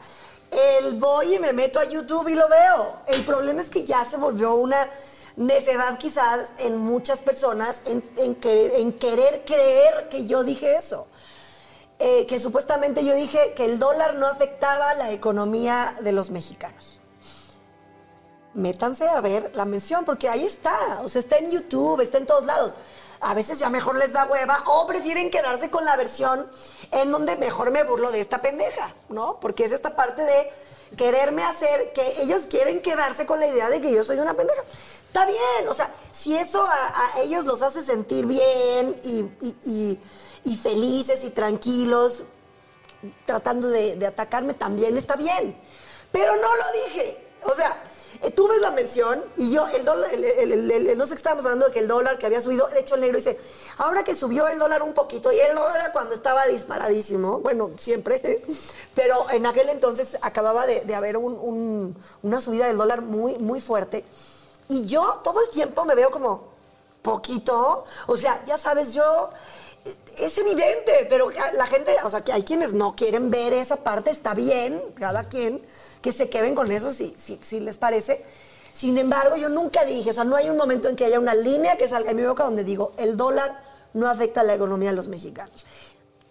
El 0.79 0.95
voy 0.99 1.35
y 1.35 1.39
me 1.39 1.51
meto 1.53 1.79
a 1.79 1.85
YouTube 1.85 2.27
y 2.27 2.35
lo 2.35 2.47
veo. 2.47 2.97
El 3.07 3.25
problema 3.25 3.61
es 3.61 3.71
que 3.71 3.83
ya 3.83 4.05
se 4.05 4.17
volvió 4.17 4.53
una 4.53 4.87
necedad 5.35 5.97
quizás 5.97 6.53
en 6.59 6.77
muchas 6.77 7.21
personas 7.21 7.81
en, 7.87 8.03
en 8.17 8.35
querer, 8.35 8.73
en 8.75 8.93
querer 8.93 9.43
creer 9.45 10.09
que 10.09 10.27
yo 10.27 10.43
dije 10.43 10.75
eso. 10.75 11.07
Eh, 11.99 12.25
que 12.25 12.39
supuestamente 12.39 13.05
yo 13.05 13.13
dije 13.13 13.53
que 13.55 13.65
el 13.65 13.79
dólar 13.79 14.15
no 14.15 14.27
afectaba 14.27 14.93
la 14.95 15.11
economía 15.11 15.93
de 16.01 16.11
los 16.11 16.31
mexicanos. 16.31 16.99
Métanse 18.53 19.07
a 19.07 19.21
ver 19.21 19.51
la 19.55 19.65
mención, 19.65 20.03
porque 20.05 20.29
ahí 20.29 20.43
está. 20.43 21.01
O 21.03 21.09
sea, 21.09 21.21
está 21.21 21.37
en 21.37 21.49
YouTube, 21.49 22.01
está 22.01 22.17
en 22.17 22.25
todos 22.25 22.45
lados. 22.45 22.75
A 23.21 23.33
veces 23.33 23.57
ya 23.57 23.69
mejor 23.69 23.95
les 23.95 24.11
da 24.11 24.25
hueva 24.25 24.57
o 24.67 24.85
prefieren 24.85 25.31
quedarse 25.31 25.69
con 25.69 25.85
la 25.85 25.95
versión 25.95 26.47
en 26.91 27.09
donde 27.09 27.37
mejor 27.37 27.71
me 27.71 27.83
burlo 27.83 28.11
de 28.11 28.19
esta 28.19 28.41
pendeja, 28.41 28.93
¿no? 29.07 29.39
Porque 29.39 29.63
es 29.63 29.71
esta 29.71 29.95
parte 29.95 30.23
de 30.23 30.51
quererme 30.97 31.43
hacer 31.43 31.93
que 31.93 32.21
ellos 32.21 32.47
quieren 32.47 32.81
quedarse 32.81 33.25
con 33.25 33.39
la 33.39 33.47
idea 33.47 33.69
de 33.69 33.79
que 33.79 33.93
yo 33.93 34.03
soy 34.03 34.19
una 34.19 34.33
pendeja. 34.33 34.61
Está 35.07 35.25
bien, 35.25 35.69
o 35.69 35.73
sea, 35.73 35.89
si 36.11 36.35
eso 36.35 36.67
a, 36.67 37.21
ellos 37.21 37.45
los 37.45 37.61
hace 37.61 37.81
sentir 37.81 38.25
bien 38.25 38.95
y- 39.03 39.99
y 40.45 40.55
felices 40.57 41.23
y 41.23 41.29
tranquilos, 41.29 42.23
tratando 43.25 43.67
de, 43.69 43.95
de 43.95 44.05
atacarme 44.07 44.53
también 44.53 44.97
está 44.97 45.15
bien. 45.15 45.55
Pero 46.11 46.35
no 46.35 46.55
lo 46.55 46.63
dije. 46.85 47.19
O 47.45 47.53
sea, 47.53 47.83
eh, 48.21 48.31
tú 48.31 48.47
ves 48.47 48.59
la 48.61 48.71
mención 48.71 49.21
y 49.35 49.51
yo, 49.51 49.67
el 49.67 49.83
no 50.97 51.05
sé 51.05 51.09
qué 51.11 51.15
estábamos 51.17 51.43
hablando 51.43 51.65
de 51.67 51.73
que 51.73 51.79
el 51.79 51.89
dólar 51.89 52.17
que 52.17 52.25
había 52.25 52.39
subido, 52.39 52.67
de 52.69 52.79
hecho 52.79 52.95
el 52.95 53.01
negro 53.01 53.17
dice, 53.17 53.37
ahora 53.79 54.03
que 54.05 54.15
subió 54.15 54.47
el 54.47 54.57
dólar 54.59 54.81
un 54.81 54.93
poquito, 54.93 55.29
y 55.29 55.39
el 55.39 55.53
dólar 55.53 55.91
cuando 55.91 56.13
estaba 56.13 56.45
disparadísimo, 56.45 57.39
bueno, 57.41 57.71
siempre, 57.77 58.41
pero 58.95 59.29
en 59.31 59.45
aquel 59.45 59.67
entonces 59.67 60.17
acababa 60.21 60.65
de, 60.65 60.81
de 60.85 60.95
haber 60.95 61.17
un- 61.17 61.37
un- 61.37 61.97
una 62.21 62.39
subida 62.39 62.67
del 62.67 62.77
dólar 62.77 63.01
muy, 63.01 63.37
muy 63.39 63.59
fuerte. 63.59 64.05
Y 64.69 64.85
yo 64.85 65.19
todo 65.21 65.41
el 65.41 65.49
tiempo 65.49 65.83
me 65.83 65.93
veo 65.95 66.09
como 66.09 66.45
poquito, 67.01 67.83
o 68.07 68.15
sea, 68.15 68.41
ya 68.45 68.57
sabes, 68.57 68.93
yo 68.93 69.29
es 70.17 70.37
evidente, 70.37 71.07
pero 71.09 71.29
la 71.53 71.67
gente, 71.67 71.95
o 72.03 72.09
sea, 72.09 72.21
que 72.21 72.31
hay 72.31 72.43
quienes 72.43 72.73
no 72.73 72.95
quieren 72.95 73.29
ver 73.29 73.53
esa 73.53 73.77
parte, 73.77 74.11
está 74.11 74.33
bien, 74.33 74.81
cada 74.95 75.25
quien 75.25 75.61
que 76.01 76.11
se 76.11 76.29
queden 76.29 76.55
con 76.55 76.71
eso 76.71 76.93
si, 76.93 77.15
si, 77.17 77.59
les 77.59 77.77
parece. 77.77 78.23
Sin 78.71 78.97
embargo, 78.97 79.35
yo 79.35 79.49
nunca 79.49 79.85
dije, 79.85 80.09
o 80.09 80.13
sea, 80.13 80.23
no 80.23 80.35
hay 80.35 80.49
un 80.49 80.57
momento 80.57 80.89
en 80.89 80.95
que 80.95 81.05
haya 81.05 81.19
una 81.19 81.35
línea 81.35 81.77
que 81.77 81.87
salga 81.87 82.11
en 82.11 82.17
mi 82.17 82.23
boca 82.23 82.43
donde 82.43 82.63
digo, 82.63 82.93
el 82.97 83.17
dólar 83.17 83.59
no 83.93 84.09
afecta 84.09 84.41
a 84.41 84.43
la 84.43 84.53
economía 84.53 84.89
de 84.89 84.95
los 84.95 85.07
mexicanos. 85.07 85.65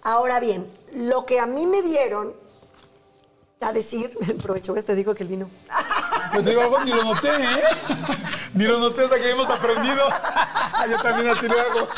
Ahora 0.03 0.41
bien, 0.41 0.67
lo 0.95 1.25
que 1.27 1.39
a 1.39 1.47
mí 1.47 1.67
me 1.67 1.83
dieron 1.83 2.35
a 3.61 3.73
decir, 3.73 4.11
provecho, 4.43 4.75
este 4.77 4.95
dijo 4.95 5.15
que 5.15 5.23
el 5.23 5.29
vino. 5.29 5.49
Pues 6.33 6.45
te 6.45 6.51
digo 6.51 6.63
algo, 6.63 6.85
ni 6.85 6.93
lo 6.93 7.05
noté, 7.05 7.29
¿eh? 7.29 7.63
Ni 8.55 8.65
lo 8.65 8.79
noté 8.79 9.05
hasta 9.05 9.17
que 9.17 9.31
hemos 9.31 9.49
aprendido. 9.49 10.05
Yo 10.91 10.99
también 11.01 11.29
así 11.29 11.49
lo 11.49 11.59
hago. 11.59 11.89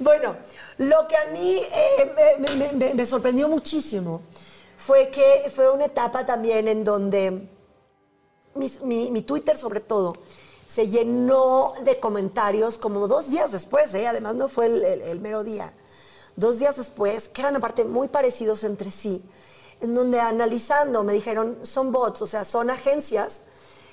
Bueno, 0.00 0.34
lo 0.78 1.06
que 1.06 1.14
a 1.16 1.26
mí 1.26 1.60
eh, 1.60 2.94
me, 2.94 3.04
sorprendió 3.06 3.48
muchísimo 3.48 4.22
fue 4.78 5.10
que 5.10 5.52
fue 5.54 5.70
una 5.70 5.84
etapa 5.84 6.24
también 6.24 6.68
en 6.68 6.84
donde 6.84 7.46
mi, 8.54 9.22
Twitter 9.22 9.58
sobre 9.58 9.80
todo 9.80 10.14
se 10.66 10.88
llenó 10.88 11.74
de 11.84 12.00
comentarios 12.00 12.78
como 12.78 13.08
dos 13.08 13.28
días 13.30 13.52
después, 13.52 13.92
¿eh? 13.92 14.06
además 14.06 14.36
no 14.36 14.48
fue 14.48 14.66
el, 14.66 14.82
el- 14.84 15.02
el 15.02 15.20
mero 15.20 15.44
día, 15.44 15.70
dos 16.34 16.58
días 16.58 16.76
después, 16.76 17.28
que 17.28 17.42
eran 17.42 17.56
aparte 17.56 17.84
muy 17.84 18.08
parecidos 18.08 18.64
entre 18.64 18.90
sí, 18.90 19.22
en 19.82 19.94
donde 19.94 20.18
analizando 20.20 21.04
me 21.04 21.12
dijeron, 21.12 21.58
son 21.62 21.92
bots, 21.92 22.22
o 22.22 22.26
sea, 22.26 22.46
son 22.46 22.70
agencias 22.70 23.42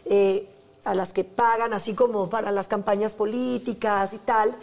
eh, 0.06 0.48
a 0.86 0.96
las 0.96 1.12
que 1.12 1.26
pagan, 1.26 1.74
así 1.74 1.96
como 1.96 2.30
para 2.30 2.52
las 2.52 2.68
campañas 2.70 3.14
políticas 3.14 4.14
y 4.14 4.20
tal, 4.20 4.56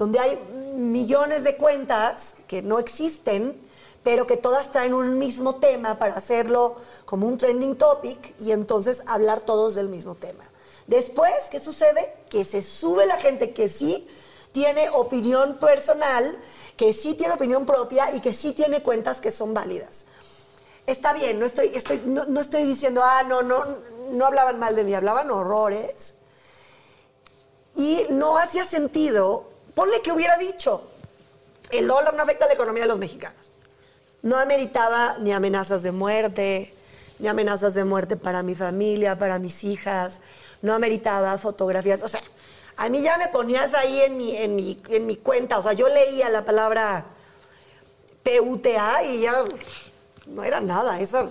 donde 0.00 0.18
hay 0.18 0.38
millones 0.76 1.44
de 1.44 1.58
cuentas 1.58 2.36
que 2.46 2.62
no 2.62 2.78
existen, 2.78 3.60
pero 4.02 4.24
que 4.24 4.38
todas 4.38 4.70
traen 4.70 4.94
un 4.94 5.18
mismo 5.18 5.56
tema 5.56 5.98
para 5.98 6.14
hacerlo 6.14 6.74
como 7.04 7.28
un 7.28 7.36
trending 7.36 7.76
topic 7.76 8.34
y 8.40 8.52
entonces 8.52 9.02
hablar 9.08 9.42
todos 9.42 9.74
del 9.74 9.90
mismo 9.90 10.14
tema. 10.14 10.42
Después, 10.86 11.34
¿qué 11.50 11.60
sucede? 11.60 12.14
Que 12.30 12.46
se 12.46 12.62
sube 12.62 13.04
la 13.04 13.18
gente 13.18 13.52
que 13.52 13.68
sí 13.68 14.08
tiene 14.52 14.88
opinión 14.88 15.58
personal, 15.58 16.34
que 16.78 16.94
sí 16.94 17.12
tiene 17.12 17.34
opinión 17.34 17.66
propia 17.66 18.14
y 18.14 18.20
que 18.20 18.32
sí 18.32 18.52
tiene 18.52 18.82
cuentas 18.82 19.20
que 19.20 19.30
son 19.30 19.52
válidas. 19.52 20.06
Está 20.86 21.12
bien, 21.12 21.38
no 21.38 21.44
estoy, 21.44 21.70
no, 22.06 22.40
estoy 22.40 22.64
diciendo, 22.64 23.02
ah, 23.04 23.22
no, 23.24 23.42
no, 23.42 23.66
no 24.12 24.24
hablaban 24.24 24.58
mal 24.58 24.74
de 24.74 24.82
mí, 24.82 24.94
hablaban 24.94 25.30
horrores. 25.30 26.14
Y 27.76 28.06
no 28.08 28.38
hacía 28.38 28.64
sentido, 28.64 29.49
ponle 29.80 30.02
que 30.02 30.12
hubiera 30.12 30.36
dicho, 30.36 30.82
el 31.70 31.88
dólar 31.88 32.12
no 32.12 32.22
afecta 32.22 32.44
a 32.44 32.48
la 32.48 32.52
economía 32.52 32.82
de 32.82 32.88
los 32.88 32.98
mexicanos. 32.98 33.46
No 34.20 34.36
ameritaba 34.36 35.16
ni 35.20 35.32
amenazas 35.32 35.82
de 35.82 35.90
muerte, 35.90 36.74
ni 37.18 37.28
amenazas 37.28 37.72
de 37.72 37.84
muerte 37.84 38.18
para 38.18 38.42
mi 38.42 38.54
familia, 38.54 39.16
para 39.16 39.38
mis 39.38 39.64
hijas, 39.64 40.20
no 40.60 40.74
ameritaba 40.74 41.38
fotografías. 41.38 42.02
O 42.02 42.10
sea, 42.10 42.20
a 42.76 42.90
mí 42.90 43.00
ya 43.00 43.16
me 43.16 43.28
ponías 43.28 43.72
ahí 43.72 44.02
en 44.02 44.18
mi, 44.18 44.36
en 44.36 44.54
mi, 44.54 44.82
en 44.90 45.06
mi 45.06 45.16
cuenta, 45.16 45.58
o 45.58 45.62
sea, 45.62 45.72
yo 45.72 45.88
leía 45.88 46.28
la 46.28 46.44
palabra 46.44 47.06
PUTA 48.22 49.02
y 49.04 49.22
ya 49.22 49.46
no 50.26 50.44
era 50.44 50.60
nada, 50.60 51.00
esa, 51.00 51.26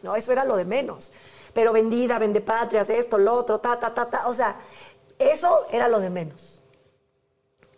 no, 0.00 0.16
eso 0.16 0.32
era 0.32 0.46
lo 0.46 0.56
de 0.56 0.64
menos. 0.64 1.12
Pero 1.52 1.74
vendida, 1.74 2.18
vende 2.18 2.40
patrias, 2.40 2.88
esto, 2.88 3.18
lo 3.18 3.34
otro, 3.34 3.58
ta, 3.58 3.78
ta, 3.78 3.92
ta, 3.92 4.08
ta, 4.08 4.28
o 4.28 4.32
sea, 4.32 4.56
eso 5.18 5.66
era 5.70 5.88
lo 5.88 6.00
de 6.00 6.08
menos. 6.08 6.61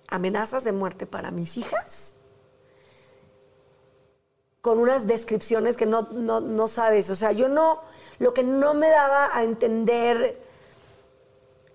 Amenazas 0.08 0.64
de 0.64 0.72
muerte 0.72 1.06
para 1.06 1.30
mis 1.30 1.56
hijas 1.56 2.16
con 4.64 4.78
unas 4.78 5.06
descripciones 5.06 5.76
que 5.76 5.84
no, 5.84 6.08
no, 6.10 6.68
sabes. 6.68 7.10
O 7.10 7.16
sea, 7.16 7.32
yo 7.32 7.50
no, 7.50 7.82
lo 8.18 8.32
que 8.32 8.42
no 8.42 8.72
me 8.72 8.88
daba 8.88 9.36
a 9.36 9.44
entender 9.44 10.40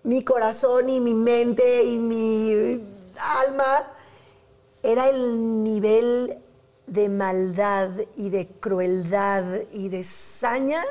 mi 0.01 0.23
corazón 0.23 0.89
y 0.89 0.99
mi 0.99 1.13
mente 1.13 1.83
y 1.83 1.99
mi 1.99 2.83
alma 3.45 3.93
era 4.81 5.07
el 5.07 5.63
nivel 5.63 6.39
de 6.87 7.09
maldad 7.09 7.91
y 8.15 8.31
de 8.31 8.47
crueldad 8.47 9.43
y 9.71 9.89
de 9.89 10.03
saña 10.03 10.83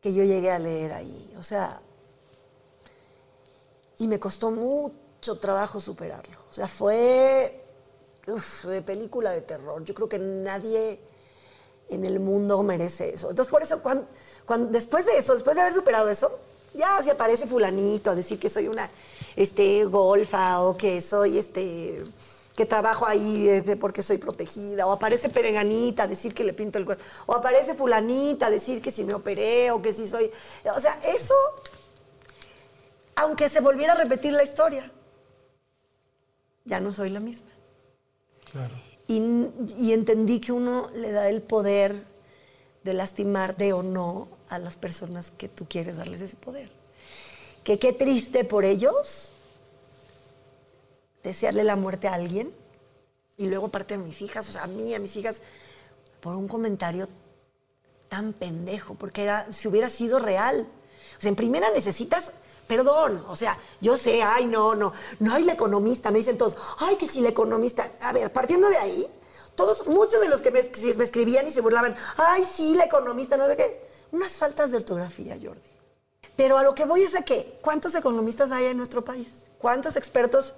que 0.00 0.14
yo 0.14 0.22
llegué 0.22 0.52
a 0.52 0.60
leer 0.60 0.92
ahí. 0.92 1.34
O 1.36 1.42
sea, 1.42 1.80
y 3.98 4.08
me 4.08 4.18
costó 4.18 4.50
mucho 4.50 5.38
trabajo 5.38 5.80
superarlo. 5.80 6.38
O 6.50 6.52
sea, 6.54 6.68
fue 6.68 7.60
de 8.64 8.82
película 8.82 9.30
de 9.30 9.42
terror. 9.42 9.84
Yo 9.84 9.94
creo 9.94 10.08
que 10.08 10.18
nadie 10.18 11.00
en 11.88 12.04
el 12.04 12.20
mundo 12.20 12.62
merece 12.62 13.14
eso. 13.14 13.30
Entonces, 13.30 13.50
por 13.50 13.62
eso, 13.62 13.82
cuando, 13.82 14.06
después 14.70 15.04
de 15.06 15.18
eso, 15.18 15.34
después 15.34 15.56
de 15.56 15.62
haber 15.62 15.74
superado 15.74 16.08
eso, 16.08 16.38
ya 16.72 17.02
se 17.02 17.10
aparece 17.10 17.46
fulanito 17.46 18.10
a 18.10 18.14
decir 18.14 18.38
que 18.38 18.48
soy 18.48 18.68
una 18.68 18.90
este, 19.36 19.84
golfa 19.84 20.60
o 20.62 20.76
que 20.76 21.00
soy 21.00 21.38
este 21.38 22.02
que 22.56 22.66
trabajo 22.66 23.04
ahí 23.04 23.48
este, 23.48 23.76
porque 23.76 24.00
soy 24.02 24.18
protegida, 24.18 24.86
o 24.86 24.92
aparece 24.92 25.28
perenganita 25.28 26.04
a 26.04 26.06
decir 26.06 26.32
que 26.32 26.44
le 26.44 26.52
pinto 26.52 26.78
el 26.78 26.84
cuerpo, 26.84 27.02
o 27.26 27.34
aparece 27.34 27.74
fulanita 27.74 28.46
a 28.46 28.50
decir 28.50 28.80
que 28.80 28.92
si 28.92 29.02
me 29.02 29.12
operé 29.12 29.72
o 29.72 29.82
que 29.82 29.92
si 29.92 30.06
soy... 30.06 30.30
O 30.72 30.80
sea, 30.80 30.96
eso, 31.02 31.34
aunque 33.16 33.48
se 33.48 33.60
volviera 33.60 33.92
a 33.92 33.96
repetir 33.96 34.32
la 34.32 34.42
historia, 34.42 34.90
ya 36.64 36.80
no 36.80 36.92
soy 36.92 37.10
la 37.10 37.20
misma. 37.20 37.48
Y, 39.06 39.92
entendí 39.92 40.40
que 40.40 40.52
uno 40.52 40.90
le 40.94 41.12
da 41.12 41.28
el 41.28 41.42
poder 41.42 42.04
de 42.84 42.94
lastimarte 42.94 43.72
o 43.72 43.82
no 43.82 44.28
a 44.48 44.58
las 44.58 44.76
personas 44.76 45.30
que 45.30 45.48
tú 45.48 45.66
quieres 45.68 45.96
darles 45.96 46.20
ese 46.20 46.36
poder. 46.36 46.70
Que 47.64 47.78
qué 47.78 47.92
triste 47.92 48.44
por 48.44 48.64
ellos 48.64 49.32
desearle 51.22 51.64
la 51.64 51.76
muerte 51.76 52.08
a 52.08 52.14
alguien 52.14 52.50
y 53.36 53.46
luego 53.46 53.68
parte 53.68 53.96
de 53.96 54.04
mis 54.04 54.22
hijas, 54.22 54.48
o 54.48 54.52
sea, 54.52 54.64
a 54.64 54.66
mí, 54.66 54.94
a 54.94 54.98
mis 54.98 55.16
hijas, 55.16 55.40
por 56.20 56.36
un 56.36 56.46
comentario 56.46 57.08
tan 58.08 58.32
pendejo, 58.32 58.94
porque 58.94 59.22
era, 59.22 59.50
si 59.52 59.68
hubiera 59.68 59.88
sido 59.88 60.18
real. 60.18 60.68
O 61.18 61.20
sea, 61.20 61.28
en 61.28 61.36
primera 61.36 61.70
necesitas 61.70 62.32
Perdón, 62.66 63.22
o 63.28 63.36
sea, 63.36 63.58
yo 63.80 63.96
sé, 63.98 64.22
ay, 64.22 64.46
no, 64.46 64.74
no, 64.74 64.92
no 65.18 65.34
hay 65.34 65.44
la 65.44 65.52
economista, 65.52 66.10
me 66.10 66.18
dicen 66.18 66.38
todos, 66.38 66.56
ay, 66.78 66.96
que 66.96 67.06
si 67.06 67.20
la 67.20 67.28
economista. 67.28 67.90
A 68.00 68.12
ver, 68.12 68.32
partiendo 68.32 68.68
de 68.70 68.78
ahí, 68.78 69.06
todos, 69.54 69.86
muchos 69.86 70.20
de 70.20 70.28
los 70.28 70.40
que 70.40 70.50
me, 70.50 70.60
escribían 70.60 71.46
y 71.46 71.50
se 71.50 71.60
burlaban, 71.60 71.94
ay, 72.16 72.42
sí, 72.44 72.74
la 72.74 72.84
economista, 72.84 73.36
no 73.36 73.46
sé 73.46 73.56
qué, 73.56 73.86
unas 74.12 74.32
faltas 74.32 74.70
de 74.70 74.78
ortografía, 74.78 75.36
Jordi. 75.42 75.60
Pero 76.36 76.56
a 76.56 76.62
lo 76.62 76.74
que 76.74 76.86
voy 76.86 77.02
es 77.02 77.14
a 77.14 77.22
que, 77.22 77.58
¿cuántos 77.60 77.94
economistas 77.94 78.50
hay 78.50 78.66
en 78.66 78.78
nuestro 78.78 79.04
país? 79.04 79.44
¿Cuántos 79.58 79.96
expertos 79.96 80.54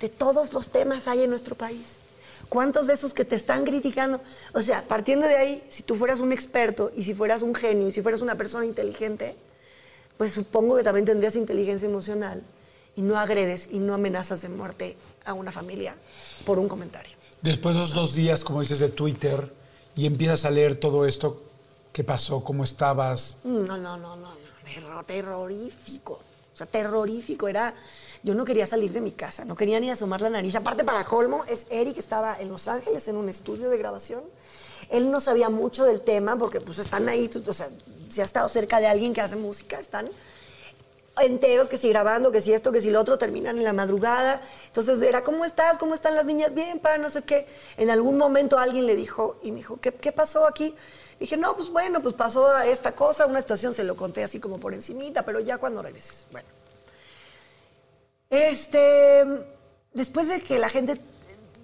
de 0.00 0.08
todos 0.08 0.52
los 0.52 0.68
temas 0.68 1.08
hay 1.08 1.24
en 1.24 1.30
nuestro 1.30 1.56
país? 1.56 1.96
¿Cuántos 2.48 2.86
de 2.86 2.94
esos 2.94 3.12
que 3.12 3.24
te 3.24 3.34
están 3.34 3.64
criticando? 3.64 4.20
O 4.52 4.60
sea, 4.60 4.86
partiendo 4.86 5.26
de 5.26 5.36
ahí, 5.36 5.68
si 5.68 5.82
tú 5.82 5.96
fueras 5.96 6.20
un 6.20 6.32
experto 6.32 6.92
y 6.94 7.02
si 7.02 7.12
fueras 7.12 7.42
un 7.42 7.54
genio 7.54 7.88
y 7.88 7.92
si 7.92 8.02
fueras 8.02 8.20
una 8.20 8.36
persona 8.36 8.64
inteligente, 8.64 9.36
pues 10.16 10.32
supongo 10.32 10.76
que 10.76 10.82
también 10.82 11.04
tendrías 11.04 11.36
inteligencia 11.36 11.88
emocional 11.88 12.42
y 12.96 13.02
no 13.02 13.18
agredes 13.18 13.68
y 13.70 13.78
no 13.78 13.94
amenazas 13.94 14.42
de 14.42 14.48
muerte 14.48 14.96
a 15.24 15.32
una 15.32 15.52
familia 15.52 15.96
por 16.44 16.58
un 16.58 16.68
comentario. 16.68 17.12
Después 17.42 17.76
de 17.76 17.82
esos 17.82 17.94
dos 17.94 18.14
días, 18.14 18.44
como 18.44 18.60
dices, 18.60 18.78
de 18.78 18.88
Twitter, 18.88 19.52
y 19.96 20.06
empiezas 20.06 20.44
a 20.44 20.50
leer 20.50 20.76
todo 20.76 21.06
esto, 21.06 21.42
¿qué 21.92 22.04
pasó? 22.04 22.42
¿Cómo 22.42 22.64
estabas? 22.64 23.38
Mm, 23.44 23.64
no, 23.64 23.76
no, 23.76 23.96
no, 23.96 24.16
no, 24.16 24.30
no. 24.34 25.04
terrorífico. 25.04 26.14
O 26.52 26.56
sea, 26.56 26.66
terrorífico. 26.66 27.48
Era, 27.48 27.74
yo 28.22 28.34
no 28.34 28.44
quería 28.44 28.66
salir 28.66 28.92
de 28.92 29.00
mi 29.00 29.12
casa, 29.12 29.44
no 29.44 29.56
quería 29.56 29.80
ni 29.80 29.90
asomar 29.90 30.20
la 30.20 30.30
nariz. 30.30 30.54
Aparte, 30.54 30.84
para 30.84 31.04
colmo, 31.04 31.44
es 31.46 31.66
Eric 31.70 31.98
estaba 31.98 32.40
en 32.40 32.48
Los 32.48 32.68
Ángeles 32.68 33.06
en 33.08 33.16
un 33.16 33.28
estudio 33.28 33.68
de 33.70 33.78
grabación 33.78 34.22
él 34.90 35.10
no 35.10 35.20
sabía 35.20 35.48
mucho 35.48 35.84
del 35.84 36.00
tema 36.00 36.36
porque 36.36 36.60
pues 36.60 36.78
están 36.78 37.08
ahí, 37.08 37.30
o 37.46 37.52
sea, 37.52 37.68
si 38.08 38.20
ha 38.20 38.24
estado 38.24 38.48
cerca 38.48 38.80
de 38.80 38.86
alguien 38.86 39.12
que 39.12 39.20
hace 39.20 39.36
música, 39.36 39.78
están 39.78 40.08
enteros, 41.22 41.68
que 41.68 41.76
si 41.76 41.88
grabando, 41.88 42.32
que 42.32 42.40
si 42.40 42.52
esto, 42.52 42.72
que 42.72 42.80
si 42.80 42.90
lo 42.90 43.00
otro, 43.00 43.18
terminan 43.18 43.58
en 43.58 43.64
la 43.64 43.72
madrugada. 43.72 44.40
Entonces 44.66 45.00
era, 45.02 45.22
¿cómo 45.22 45.44
estás? 45.44 45.78
¿Cómo 45.78 45.94
están 45.94 46.14
las 46.14 46.26
niñas? 46.26 46.54
Bien, 46.54 46.78
para 46.80 46.98
no 46.98 47.10
sé 47.10 47.22
qué. 47.22 47.46
En 47.76 47.90
algún 47.90 48.16
momento 48.16 48.58
alguien 48.58 48.86
le 48.86 48.96
dijo, 48.96 49.38
y 49.42 49.52
me 49.52 49.58
dijo, 49.58 49.78
¿qué, 49.80 49.92
qué 49.92 50.12
pasó 50.12 50.46
aquí? 50.46 50.74
Dije, 51.20 51.36
no, 51.36 51.54
pues 51.56 51.70
bueno, 51.70 52.02
pues 52.02 52.14
pasó 52.14 52.58
esta 52.60 52.92
cosa, 52.92 53.26
una 53.26 53.40
situación, 53.40 53.74
se 53.74 53.84
lo 53.84 53.96
conté 53.96 54.24
así 54.24 54.40
como 54.40 54.58
por 54.58 54.74
encimita, 54.74 55.22
pero 55.22 55.40
ya 55.40 55.58
cuando 55.58 55.82
regreses. 55.82 56.26
Bueno. 56.32 56.48
Este, 58.30 59.24
después 59.92 60.28
de 60.28 60.40
que 60.42 60.58
la 60.58 60.68
gente 60.68 61.00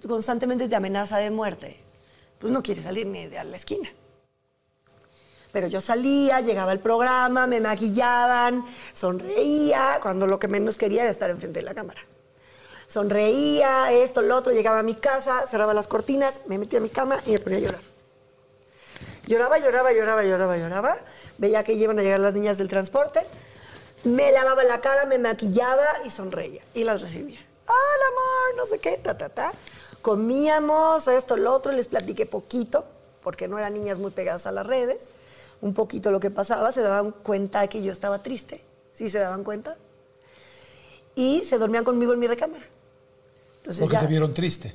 constantemente 0.07 0.69
te 0.69 0.75
amenaza 0.75 1.17
de 1.17 1.29
muerte, 1.29 1.80
pues 2.41 2.51
no 2.51 2.63
quiere 2.63 2.81
salir 2.81 3.05
ni 3.05 3.23
a 3.35 3.43
la 3.43 3.55
esquina. 3.55 3.87
Pero 5.53 5.67
yo 5.67 5.79
salía, 5.79 6.41
llegaba 6.41 6.71
al 6.71 6.79
programa, 6.79 7.45
me 7.45 7.59
maquillaban, 7.59 8.65
sonreía, 8.93 9.99
cuando 10.01 10.25
lo 10.25 10.39
que 10.39 10.47
menos 10.47 10.75
quería 10.75 11.03
era 11.03 11.11
estar 11.11 11.29
enfrente 11.29 11.59
de 11.59 11.65
la 11.65 11.75
cámara. 11.75 12.01
Sonreía, 12.87 13.91
esto, 13.91 14.21
lo 14.21 14.35
otro, 14.35 14.53
llegaba 14.53 14.79
a 14.79 14.83
mi 14.83 14.95
casa, 14.95 15.45
cerraba 15.45 15.73
las 15.73 15.87
cortinas, 15.87 16.41
me 16.47 16.57
metía 16.57 16.79
a 16.79 16.81
mi 16.81 16.89
cama 16.89 17.19
y 17.25 17.31
me 17.31 17.39
ponía 17.39 17.59
a 17.59 17.61
llorar. 17.61 17.81
Lloraba, 19.27 19.59
lloraba, 19.59 19.93
lloraba, 19.93 20.23
lloraba, 20.23 20.57
lloraba. 20.57 20.97
Veía 21.37 21.63
que 21.63 21.73
iban 21.73 21.99
a 21.99 22.01
llegar 22.01 22.19
las 22.19 22.33
niñas 22.33 22.57
del 22.57 22.67
transporte. 22.67 23.21
Me 24.03 24.31
lavaba 24.31 24.63
la 24.63 24.81
cara, 24.81 25.05
me 25.05 25.19
maquillaba 25.19 25.85
y 26.05 26.09
sonreía. 26.09 26.63
Y 26.73 26.83
las 26.83 27.01
recibía. 27.01 27.39
¡Hola, 27.67 28.07
amor! 28.07 28.57
No 28.57 28.65
sé 28.65 28.79
qué, 28.79 28.97
ta, 28.97 29.17
ta, 29.17 29.29
ta 29.29 29.51
comíamos 30.01 31.07
esto, 31.07 31.37
lo 31.37 31.53
otro, 31.53 31.71
les 31.71 31.87
platiqué 31.87 32.25
poquito, 32.25 32.85
porque 33.21 33.47
no 33.47 33.57
eran 33.57 33.73
niñas 33.73 33.99
muy 33.99 34.11
pegadas 34.11 34.45
a 34.47 34.51
las 34.51 34.65
redes, 34.65 35.09
un 35.61 35.73
poquito 35.73 36.11
lo 36.11 36.19
que 36.19 36.31
pasaba, 36.31 36.71
se 36.71 36.81
daban 36.81 37.11
cuenta 37.11 37.67
que 37.67 37.83
yo 37.83 37.91
estaba 37.91 38.19
triste, 38.19 38.63
sí 38.93 39.09
se 39.09 39.19
daban 39.19 39.43
cuenta, 39.43 39.77
y 41.15 41.43
se 41.43 41.57
dormían 41.57 41.83
conmigo 41.83 42.13
en 42.13 42.19
mi 42.19 42.27
recámara. 42.27 42.65
Entonces, 43.57 43.81
¿Por 43.81 43.89
qué 43.91 43.97
te 43.97 44.07
vieron 44.07 44.33
triste? 44.33 44.73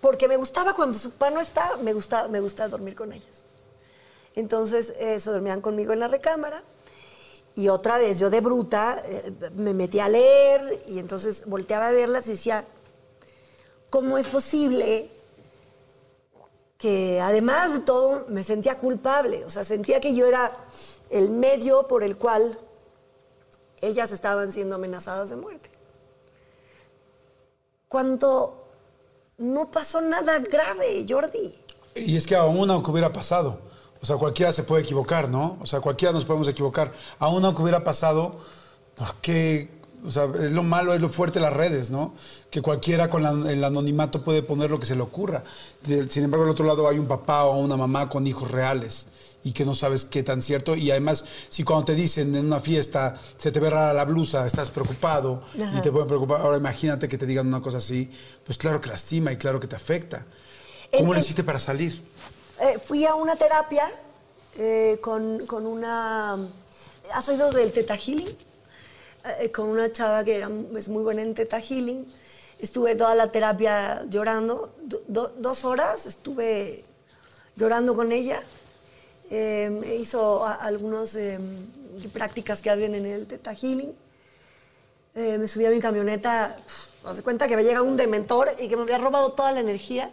Porque 0.00 0.28
me 0.28 0.36
gustaba 0.36 0.74
cuando 0.74 0.98
su 0.98 1.10
papá 1.12 1.30
no 1.30 1.40
está, 1.40 1.76
me 1.82 1.92
gustaba, 1.92 2.28
me 2.28 2.40
gustaba 2.40 2.68
dormir 2.68 2.94
con 2.94 3.12
ellas. 3.12 3.42
Entonces 4.34 4.92
eh, 4.98 5.20
se 5.20 5.30
dormían 5.30 5.60
conmigo 5.60 5.92
en 5.92 6.00
la 6.00 6.08
recámara. 6.08 6.62
Y 7.54 7.68
otra 7.68 7.98
vez, 7.98 8.18
yo 8.18 8.30
de 8.30 8.40
bruta, 8.40 9.02
eh, 9.04 9.32
me 9.54 9.74
metí 9.74 10.00
a 10.00 10.08
leer 10.08 10.82
y 10.88 10.98
entonces 10.98 11.44
volteaba 11.46 11.88
a 11.88 11.92
verlas 11.92 12.26
y 12.26 12.30
decía, 12.30 12.64
¿cómo 13.92 14.16
es 14.16 14.26
posible 14.26 15.10
que 16.78 17.20
además 17.20 17.74
de 17.74 17.80
todo 17.80 18.24
me 18.28 18.42
sentía 18.42 18.78
culpable? 18.78 19.44
O 19.44 19.50
sea, 19.50 19.66
sentía 19.66 20.00
que 20.00 20.14
yo 20.14 20.24
era 20.24 20.50
el 21.10 21.30
medio 21.30 21.86
por 21.86 22.02
el 22.02 22.16
cual 22.16 22.58
ellas 23.82 24.10
estaban 24.10 24.50
siendo 24.50 24.76
amenazadas 24.76 25.28
de 25.28 25.36
muerte. 25.36 25.70
Cuando 27.86 28.66
no 29.36 29.70
pasó 29.70 30.00
nada 30.00 30.38
grave, 30.38 31.04
Jordi. 31.06 31.54
Y 31.94 32.16
es 32.16 32.26
que 32.26 32.34
aún 32.34 32.70
aunque 32.70 32.90
hubiera 32.90 33.12
pasado, 33.12 33.60
o 34.00 34.06
sea, 34.06 34.16
cualquiera 34.16 34.52
se 34.52 34.62
puede 34.62 34.84
equivocar, 34.84 35.28
¿no? 35.28 35.58
O 35.60 35.66
sea, 35.66 35.82
cualquiera 35.82 36.12
nos 36.14 36.24
podemos 36.24 36.48
equivocar. 36.48 36.94
Aún 37.18 37.44
aunque 37.44 37.60
hubiera 37.60 37.84
pasado, 37.84 38.36
¿por 38.94 39.16
qué? 39.16 39.81
O 40.04 40.10
sea, 40.10 40.24
es 40.40 40.52
lo 40.52 40.62
malo, 40.64 40.92
es 40.94 41.00
lo 41.00 41.08
fuerte 41.08 41.38
de 41.38 41.44
las 41.44 41.52
redes, 41.52 41.90
¿no? 41.90 42.14
Que 42.50 42.60
cualquiera 42.60 43.08
con 43.08 43.22
la- 43.22 43.50
el 43.52 43.62
anonimato 43.62 44.24
puede 44.24 44.42
poner 44.42 44.68
lo 44.70 44.80
que 44.80 44.86
se 44.86 44.96
le 44.96 45.02
ocurra. 45.02 45.44
Sin 46.08 46.24
embargo, 46.24 46.44
al 46.44 46.50
otro 46.50 46.66
lado 46.66 46.88
hay 46.88 46.98
un 46.98 47.06
papá 47.06 47.44
o 47.44 47.58
una 47.60 47.76
mamá 47.76 48.08
con 48.08 48.26
hijos 48.26 48.50
reales 48.50 49.06
y 49.44 49.52
que 49.52 49.64
no 49.64 49.74
sabes 49.74 50.04
qué 50.04 50.22
tan 50.24 50.42
cierto. 50.42 50.74
Y 50.74 50.90
además, 50.90 51.24
si 51.48 51.62
cuando 51.62 51.84
te 51.86 51.94
dicen 51.94 52.34
en 52.34 52.46
una 52.46 52.58
fiesta 52.58 53.16
se 53.36 53.52
te 53.52 53.60
ve 53.60 53.70
rara 53.70 53.92
la 53.92 54.04
blusa, 54.04 54.44
estás 54.46 54.70
preocupado 54.70 55.42
y 55.54 55.80
te 55.80 55.92
pueden 55.92 56.08
preocupar. 56.08 56.40
Ahora 56.40 56.56
imagínate 56.56 57.08
que 57.08 57.16
te 57.16 57.26
digan 57.26 57.46
una 57.46 57.60
cosa 57.62 57.78
así, 57.78 58.10
pues 58.44 58.58
claro 58.58 58.80
que 58.80 58.88
lastima 58.88 59.30
y 59.32 59.36
claro 59.36 59.60
que 59.60 59.68
te 59.68 59.76
afecta. 59.76 60.26
¿Cómo 60.98 61.14
en- 61.14 61.20
hiciste 61.20 61.44
para 61.44 61.58
salir? 61.60 62.02
Eh, 62.60 62.78
fui 62.84 63.04
a 63.06 63.14
una 63.14 63.36
terapia 63.36 63.88
eh, 64.58 64.98
con, 65.00 65.38
con 65.46 65.64
una... 65.64 66.38
¿Has 67.14 67.28
oído 67.28 67.50
del 67.52 67.70
Teta 67.72 67.96
Healing? 67.96 68.28
Eh, 69.40 69.50
con 69.52 69.68
una 69.68 69.90
chava 69.92 70.24
que 70.24 70.36
era, 70.36 70.50
es 70.76 70.88
muy 70.88 71.02
buena 71.02 71.22
en 71.22 71.34
Teta 71.34 71.60
Healing. 71.60 72.06
Estuve 72.58 72.94
toda 72.96 73.14
la 73.14 73.30
terapia 73.30 74.04
llorando, 74.08 74.74
do- 74.82 75.02
do- 75.06 75.32
dos 75.38 75.64
horas 75.64 76.06
estuve 76.06 76.84
llorando 77.56 77.94
con 77.94 78.10
ella. 78.12 78.42
Eh, 79.30 79.70
me 79.70 79.94
hizo 79.96 80.44
algunas 80.44 81.16
prácticas 82.12 82.60
que 82.62 82.70
hacen 82.70 82.94
en 82.94 83.06
el 83.06 83.26
Teta 83.26 83.54
Healing. 83.54 83.94
Eh, 85.14 85.38
me 85.38 85.46
subí 85.46 85.66
a 85.66 85.70
mi 85.70 85.78
camioneta, 85.80 86.56
haz 87.04 87.16
de 87.16 87.22
cuenta 87.22 87.46
que 87.46 87.56
me 87.56 87.62
llega 87.64 87.82
un 87.82 87.96
dementor 87.96 88.48
y 88.58 88.68
que 88.68 88.76
me 88.76 88.82
había 88.82 88.98
robado 88.98 89.32
toda 89.32 89.52
la 89.52 89.60
energía 89.60 90.10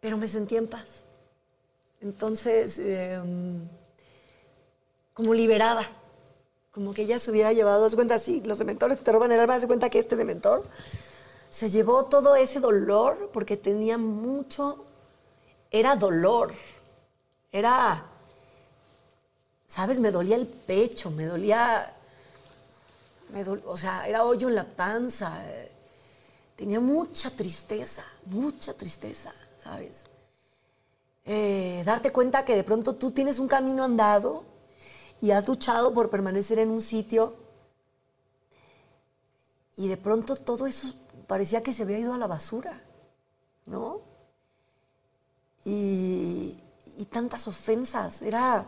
pero 0.00 0.18
me 0.18 0.28
sentí 0.28 0.54
en 0.56 0.66
paz. 0.66 1.02
Entonces, 2.02 2.78
eh, 2.78 3.18
como 5.14 5.32
liberada, 5.32 5.88
como 6.74 6.92
que 6.92 7.02
ella 7.02 7.20
se 7.20 7.30
hubiera 7.30 7.52
llevado, 7.52 7.88
de 7.88 7.94
cuenta, 7.94 8.18
sí, 8.18 8.42
los 8.44 8.58
dementores 8.58 9.00
te 9.00 9.12
roban 9.12 9.30
el 9.30 9.38
alma, 9.38 9.58
de 9.58 9.66
cuenta 9.68 9.90
que 9.90 10.00
este 10.00 10.16
dementor 10.16 10.64
se 11.48 11.70
llevó 11.70 12.06
todo 12.06 12.34
ese 12.34 12.58
dolor 12.58 13.30
porque 13.32 13.56
tenía 13.56 13.96
mucho, 13.96 14.84
era 15.70 15.94
dolor, 15.94 16.52
era, 17.52 18.04
¿sabes? 19.68 20.00
Me 20.00 20.10
dolía 20.10 20.34
el 20.34 20.48
pecho, 20.48 21.12
me 21.12 21.26
dolía, 21.26 21.94
me 23.30 23.44
o 23.48 23.76
sea, 23.76 24.08
era 24.08 24.24
hoyo 24.24 24.48
en 24.48 24.56
la 24.56 24.64
panza. 24.64 25.32
eh, 25.48 25.70
tenía 26.56 26.80
mucha 26.80 27.30
tristeza, 27.30 28.04
mucha 28.26 28.74
tristeza, 28.74 29.32
¿sabes? 29.62 30.06
Eh, 31.24 31.84
darte 31.86 32.10
cuenta 32.10 32.44
que 32.44 32.56
de 32.56 32.64
pronto 32.64 32.96
tú 32.96 33.12
tienes 33.12 33.38
un 33.38 33.46
camino 33.46 33.84
andado 33.84 34.53
y 35.20 35.30
has 35.30 35.46
luchado 35.48 35.92
por 35.94 36.10
permanecer 36.10 36.58
en 36.58 36.70
un 36.70 36.80
sitio 36.80 37.44
y 39.76 39.88
de 39.88 39.96
pronto 39.96 40.36
todo 40.36 40.66
eso 40.66 40.94
parecía 41.26 41.62
que 41.62 41.72
se 41.72 41.82
había 41.82 41.98
ido 41.98 42.14
a 42.14 42.18
la 42.18 42.26
basura, 42.26 42.80
¿no? 43.66 44.02
Y, 45.64 46.60
tantas 47.10 47.46
ofensas, 47.46 48.22
era 48.22 48.66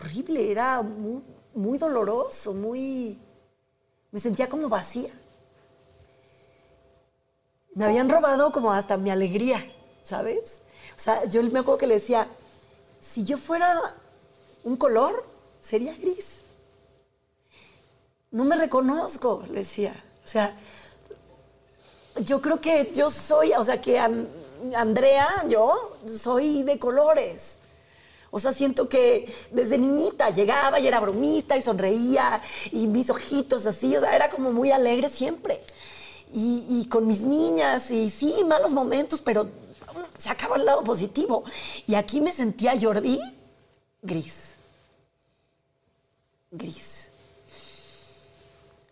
horrible, 0.00 0.50
era 0.50 0.82
muy, 0.82 1.22
muy 1.54 1.78
doloroso, 1.78 2.52
muy... 2.52 3.20
Me 4.10 4.18
sentía 4.18 4.48
como 4.48 4.68
vacía. 4.68 5.12
Me 7.74 7.84
habían 7.84 8.08
robado 8.08 8.50
como 8.50 8.72
hasta 8.72 8.96
mi 8.96 9.10
alegría, 9.10 9.64
¿sabes? 10.02 10.62
O 10.96 10.98
sea, 10.98 11.24
yo 11.26 11.42
me 11.42 11.60
acuerdo 11.60 11.78
que 11.78 11.86
le 11.86 11.94
decía, 11.94 12.28
si 12.98 13.24
yo 13.24 13.36
fuera 13.36 13.96
un 14.66 14.76
color, 14.76 15.24
sería 15.60 15.94
gris. 15.94 16.40
No 18.32 18.42
me 18.44 18.56
reconozco, 18.56 19.44
le 19.52 19.60
decía. 19.60 19.94
O 20.24 20.26
sea, 20.28 20.56
yo 22.20 22.42
creo 22.42 22.60
que 22.60 22.90
yo 22.92 23.08
soy, 23.08 23.52
o 23.52 23.62
sea, 23.62 23.80
que 23.80 23.96
An- 24.00 24.28
Andrea, 24.74 25.28
yo 25.48 25.72
soy 26.06 26.64
de 26.64 26.80
colores. 26.80 27.58
O 28.32 28.40
sea, 28.40 28.52
siento 28.52 28.88
que 28.88 29.32
desde 29.52 29.78
niñita 29.78 30.30
llegaba 30.30 30.80
y 30.80 30.88
era 30.88 30.98
bromista 30.98 31.56
y 31.56 31.62
sonreía 31.62 32.42
y 32.72 32.88
mis 32.88 33.08
ojitos 33.08 33.66
así, 33.66 33.96
o 33.96 34.00
sea, 34.00 34.16
era 34.16 34.28
como 34.28 34.50
muy 34.52 34.72
alegre 34.72 35.08
siempre. 35.08 35.62
Y, 36.34 36.66
y 36.68 36.88
con 36.88 37.06
mis 37.06 37.20
niñas, 37.20 37.92
y 37.92 38.10
sí, 38.10 38.42
malos 38.44 38.72
momentos, 38.72 39.20
pero 39.20 39.48
se 40.18 40.28
acaba 40.28 40.56
el 40.56 40.64
lado 40.64 40.82
positivo. 40.82 41.44
Y 41.86 41.94
aquí 41.94 42.20
me 42.20 42.32
sentía 42.32 42.74
Jordi 42.78 43.20
gris. 44.02 44.55
Gris. 46.50 47.10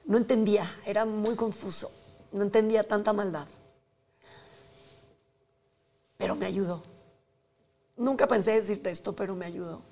No 0.05 0.19
entendía, 0.19 0.71
era 0.87 1.05
muy 1.05 1.35
confuso. 1.35 1.91
No 2.33 2.43
entendía 2.43 2.87
tanta 2.87 3.13
maldad. 3.13 3.47
Pero 6.17 6.37
me 6.37 6.47
ayudó. 6.47 6.83
Nunca 7.97 8.27
pensé 8.27 8.53
decirte 8.53 8.91
esto, 8.91 9.15
pero 9.15 9.35
me 9.35 9.47
ayudó. 9.47 9.83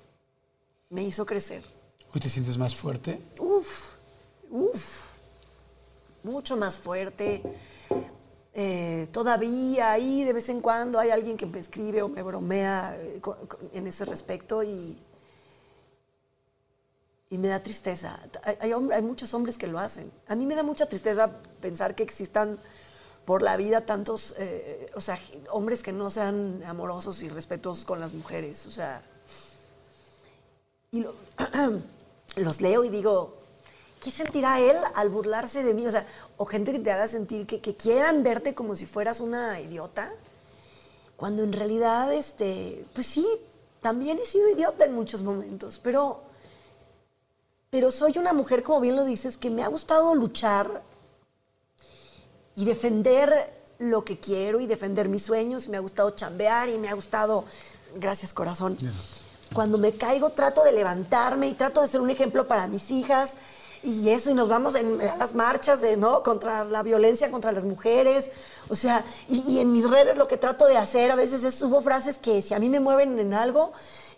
Me 0.89 1.03
hizo 1.03 1.25
crecer. 1.25 1.63
¿Hoy 2.13 2.19
te 2.21 2.29
sientes 2.29 2.57
más 2.57 2.75
fuerte? 2.75 3.19
Uf, 3.39 3.95
uf, 4.51 5.05
mucho 6.21 6.57
más 6.57 6.75
fuerte. 6.75 7.41
Eh, 8.53 9.07
todavía 9.11 9.91
ahí 9.91 10.23
de 10.23 10.33
vez 10.33 10.47
en 10.49 10.61
cuando 10.61 10.99
hay 10.99 11.09
alguien 11.09 11.37
que 11.37 11.47
me 11.47 11.59
escribe 11.59 12.03
o 12.03 12.09
me 12.09 12.21
bromea 12.21 12.95
eh, 12.99 13.19
en 13.73 13.87
ese 13.87 14.05
respecto 14.05 14.61
y, 14.63 14.99
y 17.29 17.37
me 17.37 17.47
da 17.47 17.61
tristeza. 17.61 18.19
Hay, 18.43 18.57
hay 18.59 18.71
hay 18.73 19.01
muchos 19.01 19.33
hombres 19.33 19.57
que 19.57 19.67
lo 19.67 19.79
hacen. 19.79 20.11
A 20.27 20.35
mí 20.35 20.45
me 20.45 20.55
da 20.55 20.63
mucha 20.63 20.85
tristeza 20.87 21.31
pensar 21.61 21.95
que 21.95 22.03
existan 22.03 22.59
por 23.25 23.41
la 23.41 23.55
vida 23.57 23.85
tantos, 23.85 24.35
eh, 24.37 24.91
o 24.95 25.01
sea, 25.01 25.17
hombres 25.51 25.81
que 25.81 25.93
no 25.93 26.09
sean 26.09 26.61
amorosos 26.65 27.23
y 27.23 27.29
respetuosos 27.29 27.85
con 27.85 27.99
las 27.99 28.13
mujeres. 28.13 28.65
O 28.65 28.71
sea, 28.71 29.01
y 30.91 31.01
lo- 31.01 31.13
los 32.35 32.61
leo 32.61 32.83
y 32.83 32.89
digo, 32.89 33.33
¿qué 34.01 34.11
sentirá 34.11 34.59
él 34.59 34.75
al 34.95 35.09
burlarse 35.09 35.63
de 35.63 35.73
mí? 35.73 35.87
O 35.87 35.91
sea, 35.91 36.05
o 36.37 36.45
gente 36.45 36.71
que 36.71 36.79
te 36.79 36.91
haga 36.91 37.07
sentir 37.07 37.47
que, 37.47 37.61
que 37.61 37.75
quieran 37.75 38.23
verte 38.23 38.53
como 38.53 38.75
si 38.75 38.85
fueras 38.85 39.21
una 39.21 39.59
idiota, 39.61 40.13
cuando 41.15 41.43
en 41.43 41.53
realidad, 41.53 42.11
este, 42.13 42.85
pues 42.93 43.07
sí, 43.07 43.25
también 43.81 44.17
he 44.19 44.25
sido 44.25 44.49
idiota 44.49 44.85
en 44.85 44.93
muchos 44.93 45.23
momentos, 45.23 45.79
pero, 45.81 46.21
pero 47.73 47.89
soy 47.89 48.19
una 48.19 48.33
mujer, 48.33 48.61
como 48.61 48.79
bien 48.81 48.95
lo 48.95 49.03
dices, 49.03 49.35
que 49.35 49.49
me 49.49 49.63
ha 49.63 49.67
gustado 49.67 50.13
luchar 50.13 50.83
y 52.55 52.65
defender 52.65 53.33
lo 53.79 54.05
que 54.05 54.19
quiero 54.19 54.59
y 54.59 54.67
defender 54.67 55.09
mis 55.09 55.23
sueños. 55.23 55.69
Me 55.69 55.77
ha 55.77 55.79
gustado 55.79 56.11
chambear 56.11 56.69
y 56.69 56.77
me 56.77 56.87
ha 56.87 56.93
gustado, 56.93 57.45
gracias 57.95 58.31
corazón, 58.31 58.77
cuando 59.53 59.79
me 59.79 59.91
caigo 59.91 60.29
trato 60.29 60.63
de 60.63 60.71
levantarme 60.71 61.47
y 61.47 61.55
trato 61.55 61.81
de 61.81 61.87
ser 61.87 62.01
un 62.01 62.11
ejemplo 62.11 62.47
para 62.47 62.67
mis 62.67 62.91
hijas 62.91 63.37
y 63.81 64.09
eso 64.09 64.29
y 64.29 64.35
nos 64.35 64.49
vamos 64.49 64.75
en, 64.75 65.01
a 65.01 65.17
las 65.17 65.33
marchas 65.33 65.81
de 65.81 65.97
no 65.97 66.21
contra 66.21 66.65
la 66.65 66.83
violencia 66.83 67.31
contra 67.31 67.51
las 67.51 67.65
mujeres. 67.65 68.29
O 68.69 68.75
sea 68.75 69.03
y, 69.27 69.51
y 69.51 69.59
en 69.59 69.73
mis 69.73 69.89
redes 69.89 70.15
lo 70.15 70.27
que 70.27 70.37
trato 70.37 70.67
de 70.67 70.77
hacer 70.77 71.09
a 71.09 71.15
veces 71.15 71.43
es 71.43 71.55
subo 71.55 71.81
frases 71.81 72.19
que 72.19 72.43
si 72.43 72.53
a 72.53 72.59
mí 72.59 72.69
me 72.69 72.79
mueven 72.79 73.17
en 73.17 73.33
algo 73.33 73.71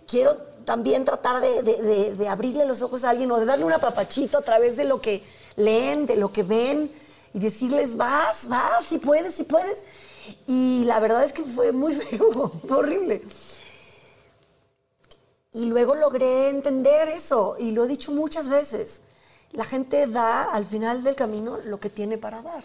quiero 0.08 0.38
también 0.66 1.06
tratar 1.06 1.42
de, 1.42 1.64
de- 1.64 2.16
de- 2.16 2.28
abrirle 2.28 2.66
los 2.66 2.82
ojos 2.82 3.04
a 3.04 3.12
alguien 3.12 3.32
o 3.32 3.40
de 3.40 3.46
darle 3.46 3.64
un 3.66 3.74
apapachito 3.74 4.38
a 4.38 4.42
través 4.42 4.76
de 4.78 4.86
lo 4.86 5.00
que 5.02 5.24
leen 5.56 6.06
de 6.06 6.16
lo 6.18 6.32
que 6.32 6.44
ven 6.44 6.92
y 7.34 7.40
decirles 7.40 7.96
vas 7.96 8.48
vas 8.48 8.84
si 8.84 8.98
puedes 8.98 9.36
si 9.36 9.44
puedes 9.44 9.84
y 10.48 10.84
la 10.86 11.00
verdad 11.00 11.24
es 11.24 11.32
que 11.34 11.44
fue 11.44 11.72
muy 11.72 11.98
horrible 12.70 13.22
y 15.54 15.66
luego 15.68 15.96
logré 15.96 16.50
entender 16.50 17.08
eso, 17.08 17.56
y 17.58 17.72
lo 17.72 17.86
he 17.86 17.88
dicho 17.88 18.12
muchas 18.12 18.50
veces. 18.50 19.02
La 19.54 19.64
gente 19.64 20.06
da 20.06 20.52
al 20.52 20.66
final 20.66 21.02
del 21.02 21.16
camino 21.16 21.58
lo 21.64 21.80
que 21.80 21.90
tiene 21.90 22.18
para 22.18 22.42
dar. 22.42 22.62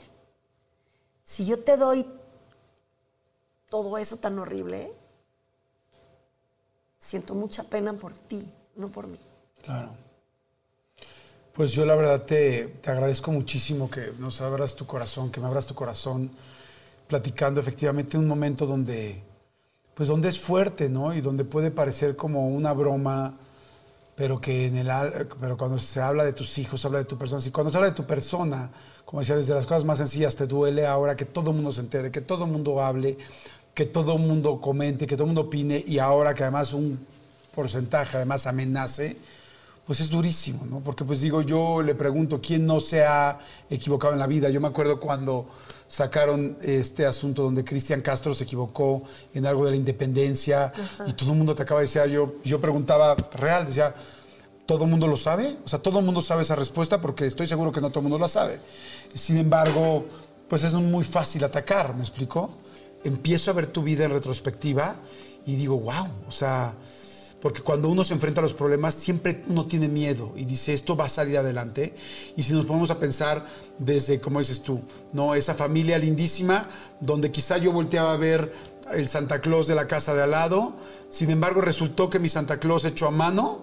Si 1.23 1.47
yo 1.47 1.63
te 1.63 1.77
doy 1.77 2.05
todo 3.69 3.97
eso 3.97 4.17
tan 4.17 4.41
horrible, 4.41 4.93
siento 7.01 7.35
mucha 7.35 7.65
pena 7.65 7.95
por 7.95 8.13
ti, 8.13 8.47
no 8.77 8.89
por 8.89 9.09
mí. 9.09 9.19
Claro. 9.63 9.91
Pues 11.53 11.73
yo 11.73 11.85
la 11.85 11.97
verdad 11.97 12.23
te, 12.23 12.69
te 12.81 12.91
agradezco 12.91 13.33
muchísimo 13.33 13.91
que 13.91 14.13
nos 14.19 14.41
abras 14.41 14.77
tu 14.77 14.87
corazón, 14.87 15.31
que 15.31 15.41
me 15.41 15.47
abras 15.47 15.67
tu 15.67 15.75
corazón, 15.75 16.31
platicando 17.09 17.61
efectivamente 17.61 18.17
un 18.17 18.29
momento 18.29 18.67
donde, 18.67 19.23
pues 19.95 20.09
donde 20.09 20.29
es 20.29 20.39
fuerte, 20.39 20.89
¿no? 20.89 21.13
Y 21.13 21.21
donde 21.21 21.45
puede 21.45 21.71
parecer 21.71 22.15
como 22.15 22.49
una 22.49 22.73
broma, 22.73 23.35
pero 24.15 24.41
que 24.41 24.69
en 24.69 24.77
el, 24.77 24.89
pero 25.41 25.57
cuando 25.57 25.79
se 25.79 26.01
habla 26.01 26.25
de 26.25 26.33
tus 26.33 26.57
hijos, 26.59 26.81
se 26.81 26.87
habla 26.87 27.01
de 27.01 27.07
tu 27.07 27.19
persona. 27.19 27.43
Y 27.45 27.51
cuando 27.51 27.71
se 27.71 27.79
habla 27.79 27.91
de 27.91 27.97
tu 27.97 28.07
persona, 28.07 28.71
como 29.05 29.21
decía, 29.21 29.35
desde 29.35 29.55
las 29.55 29.67
cosas 29.67 29.85
más 29.85 29.99
sencillas 29.99 30.37
te 30.37 30.47
duele 30.47 30.87
ahora 30.87 31.17
que 31.17 31.25
todo 31.25 31.51
el 31.51 31.57
mundo 31.57 31.73
se 31.73 31.81
entere, 31.81 32.13
que 32.13 32.21
todo 32.21 32.45
el 32.45 32.51
mundo 32.53 32.81
hable, 32.81 33.19
que 33.75 33.87
todo 33.87 34.15
el 34.15 34.21
mundo 34.21 34.61
comente, 34.61 35.07
que 35.07 35.15
todo 35.17 35.25
el 35.25 35.29
mundo 35.29 35.43
opine 35.43 35.83
y 35.87 35.99
ahora 35.99 36.35
que 36.35 36.43
además 36.43 36.73
un 36.73 36.99
porcentaje 37.55 38.17
además 38.17 38.47
amenace, 38.47 39.17
pues 39.87 40.01
es 40.01 40.11
durísimo, 40.11 40.67
¿no? 40.67 40.81
Porque 40.81 41.05
pues 41.05 41.21
digo, 41.21 41.43
yo 41.43 41.83
le 41.83 41.95
pregunto, 41.95 42.41
¿quién 42.41 42.67
no 42.67 42.79
se 42.79 43.05
ha 43.05 43.39
equivocado 43.69 44.13
en 44.13 44.21
la 44.21 44.27
vida? 44.27 44.49
Yo 44.49 44.61
me 44.61 44.69
acuerdo 44.69 45.01
cuando 45.01 45.47
sacaron 45.89 46.57
este 46.63 47.05
asunto 47.05 47.43
donde 47.43 47.65
Cristian 47.65 48.01
Castro 48.01 48.33
se 48.33 48.45
equivocó 48.45 49.03
en 49.35 49.47
algo 49.47 49.65
de 49.65 49.73
la 49.73 49.77
independencia 49.77 50.73
y 51.09 51.13
todo 51.15 51.33
el 51.33 51.39
mundo 51.39 51.57
te 51.57 51.65
acaba 51.65 51.81
de 51.81 51.87
decir, 51.87 52.03
yo, 52.13 52.35
yo 52.45 52.61
preguntaba 52.61 53.17
real, 53.35 53.67
decía, 53.67 53.93
¿todo 54.67 54.85
el 54.85 54.91
mundo 54.91 55.09
lo 55.09 55.17
sabe? 55.17 55.57
O 55.65 55.69
sea, 55.69 55.81
todo 55.81 55.99
el 55.99 56.05
mundo 56.05 56.21
sabe 56.21 56.43
esa 56.43 56.55
respuesta 56.55 57.01
porque 57.01 57.27
estoy 57.27 57.49
seguro 57.49 57.73
que 57.73 57.81
no 57.81 57.91
todo 57.91 57.99
el 57.99 58.05
mundo 58.05 58.19
la 58.21 58.29
sabe. 58.29 58.61
Sin 59.13 59.37
embargo, 59.37 60.07
pues 60.49 60.63
es 60.63 60.73
muy 60.75 61.03
fácil 61.03 61.43
atacar, 61.43 61.97
¿me 61.97 62.03
explico? 62.03 62.51
Empiezo 63.05 63.51
a 63.51 63.55
ver 63.55 63.67
tu 63.67 63.83
vida 63.83 64.05
en 64.05 64.11
retrospectiva 64.13 64.97
y 65.47 65.57
digo, 65.57 65.79
wow, 65.79 66.07
o 66.29 66.31
sea, 66.31 66.75
porque 67.41 67.63
cuando 67.63 67.89
uno 67.89 68.05
se 68.05 68.13
enfrenta 68.13 68.41
a 68.41 68.43
los 68.43 68.53
problemas, 68.53 68.95
siempre 68.95 69.43
uno 69.49 69.67
tiene 69.67 69.89
miedo 69.89 70.33
y 70.37 70.45
dice, 70.45 70.75
esto 70.75 70.97
va 70.97 71.07
a 71.07 71.09
salir 71.09 71.39
adelante. 71.39 71.95
Y 72.37 72.43
si 72.43 72.53
nos 72.53 72.67
ponemos 72.67 72.91
a 72.91 72.99
pensar 72.99 73.47
desde, 73.79 74.21
como 74.21 74.41
dices 74.41 74.63
tú, 74.63 74.83
¿no? 75.13 75.35
esa 75.35 75.55
familia 75.55 75.99
lindísima, 75.99 76.69
donde 77.01 77.31
quizá 77.31 77.57
yo 77.57 77.73
volteaba 77.73 78.13
a 78.13 78.17
ver 78.17 78.53
el 78.93 79.09
Santa 79.09 79.41
Claus 79.41 79.67
de 79.67 79.75
la 79.75 79.87
casa 79.87 80.15
de 80.15 80.23
al 80.23 80.33
lado, 80.33 80.75
sin 81.09 81.31
embargo 81.31 81.61
resultó 81.61 82.11
que 82.11 82.19
mi 82.19 82.29
Santa 82.29 82.59
Claus 82.59 82.85
hecho 82.85 83.07
a 83.07 83.11
mano 83.11 83.63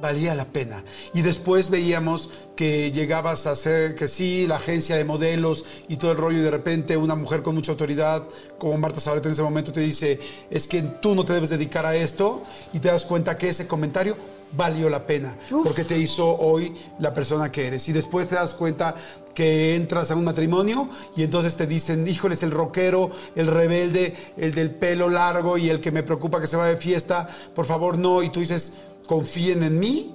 valía 0.00 0.34
la 0.34 0.46
pena. 0.46 0.84
Y 1.14 1.22
después 1.22 1.70
veíamos 1.70 2.30
que 2.56 2.90
llegabas 2.90 3.46
a 3.46 3.54
ser, 3.54 3.94
que 3.94 4.08
sí, 4.08 4.46
la 4.46 4.56
agencia 4.56 4.96
de 4.96 5.04
modelos 5.04 5.64
y 5.88 5.96
todo 5.96 6.12
el 6.12 6.18
rollo, 6.18 6.38
y 6.38 6.42
de 6.42 6.50
repente 6.50 6.96
una 6.96 7.14
mujer 7.14 7.42
con 7.42 7.54
mucha 7.54 7.72
autoridad, 7.72 8.22
como 8.58 8.76
Marta 8.78 9.00
Sabreta 9.00 9.28
en 9.28 9.32
ese 9.32 9.42
momento, 9.42 9.72
te 9.72 9.80
dice, 9.80 10.18
es 10.50 10.66
que 10.66 10.82
tú 10.82 11.14
no 11.14 11.24
te 11.24 11.32
debes 11.32 11.50
dedicar 11.50 11.86
a 11.86 11.94
esto, 11.94 12.42
y 12.72 12.80
te 12.80 12.88
das 12.88 13.04
cuenta 13.04 13.38
que 13.38 13.48
ese 13.48 13.66
comentario 13.66 14.16
valió 14.52 14.88
la 14.88 15.06
pena, 15.06 15.36
porque 15.62 15.84
te 15.84 15.98
hizo 15.98 16.26
hoy 16.38 16.74
la 16.98 17.12
persona 17.12 17.52
que 17.52 17.66
eres. 17.66 17.88
Y 17.88 17.92
después 17.92 18.28
te 18.28 18.34
das 18.34 18.54
cuenta 18.54 18.94
que 19.34 19.76
entras 19.76 20.10
a 20.10 20.16
un 20.16 20.24
matrimonio 20.24 20.88
y 21.16 21.22
entonces 21.22 21.56
te 21.56 21.66
dicen, 21.66 22.08
híjoles, 22.08 22.42
el 22.42 22.50
rockero, 22.50 23.10
el 23.36 23.46
rebelde, 23.46 24.16
el 24.36 24.52
del 24.52 24.72
pelo 24.72 25.08
largo 25.08 25.58
y 25.58 25.70
el 25.70 25.80
que 25.80 25.92
me 25.92 26.02
preocupa 26.02 26.40
que 26.40 26.48
se 26.48 26.56
va 26.56 26.66
de 26.66 26.76
fiesta, 26.76 27.28
por 27.54 27.64
favor 27.64 27.98
no, 27.98 28.22
y 28.22 28.30
tú 28.30 28.40
dices, 28.40 28.72
confíen 29.08 29.62
en 29.64 29.80
mí, 29.80 30.14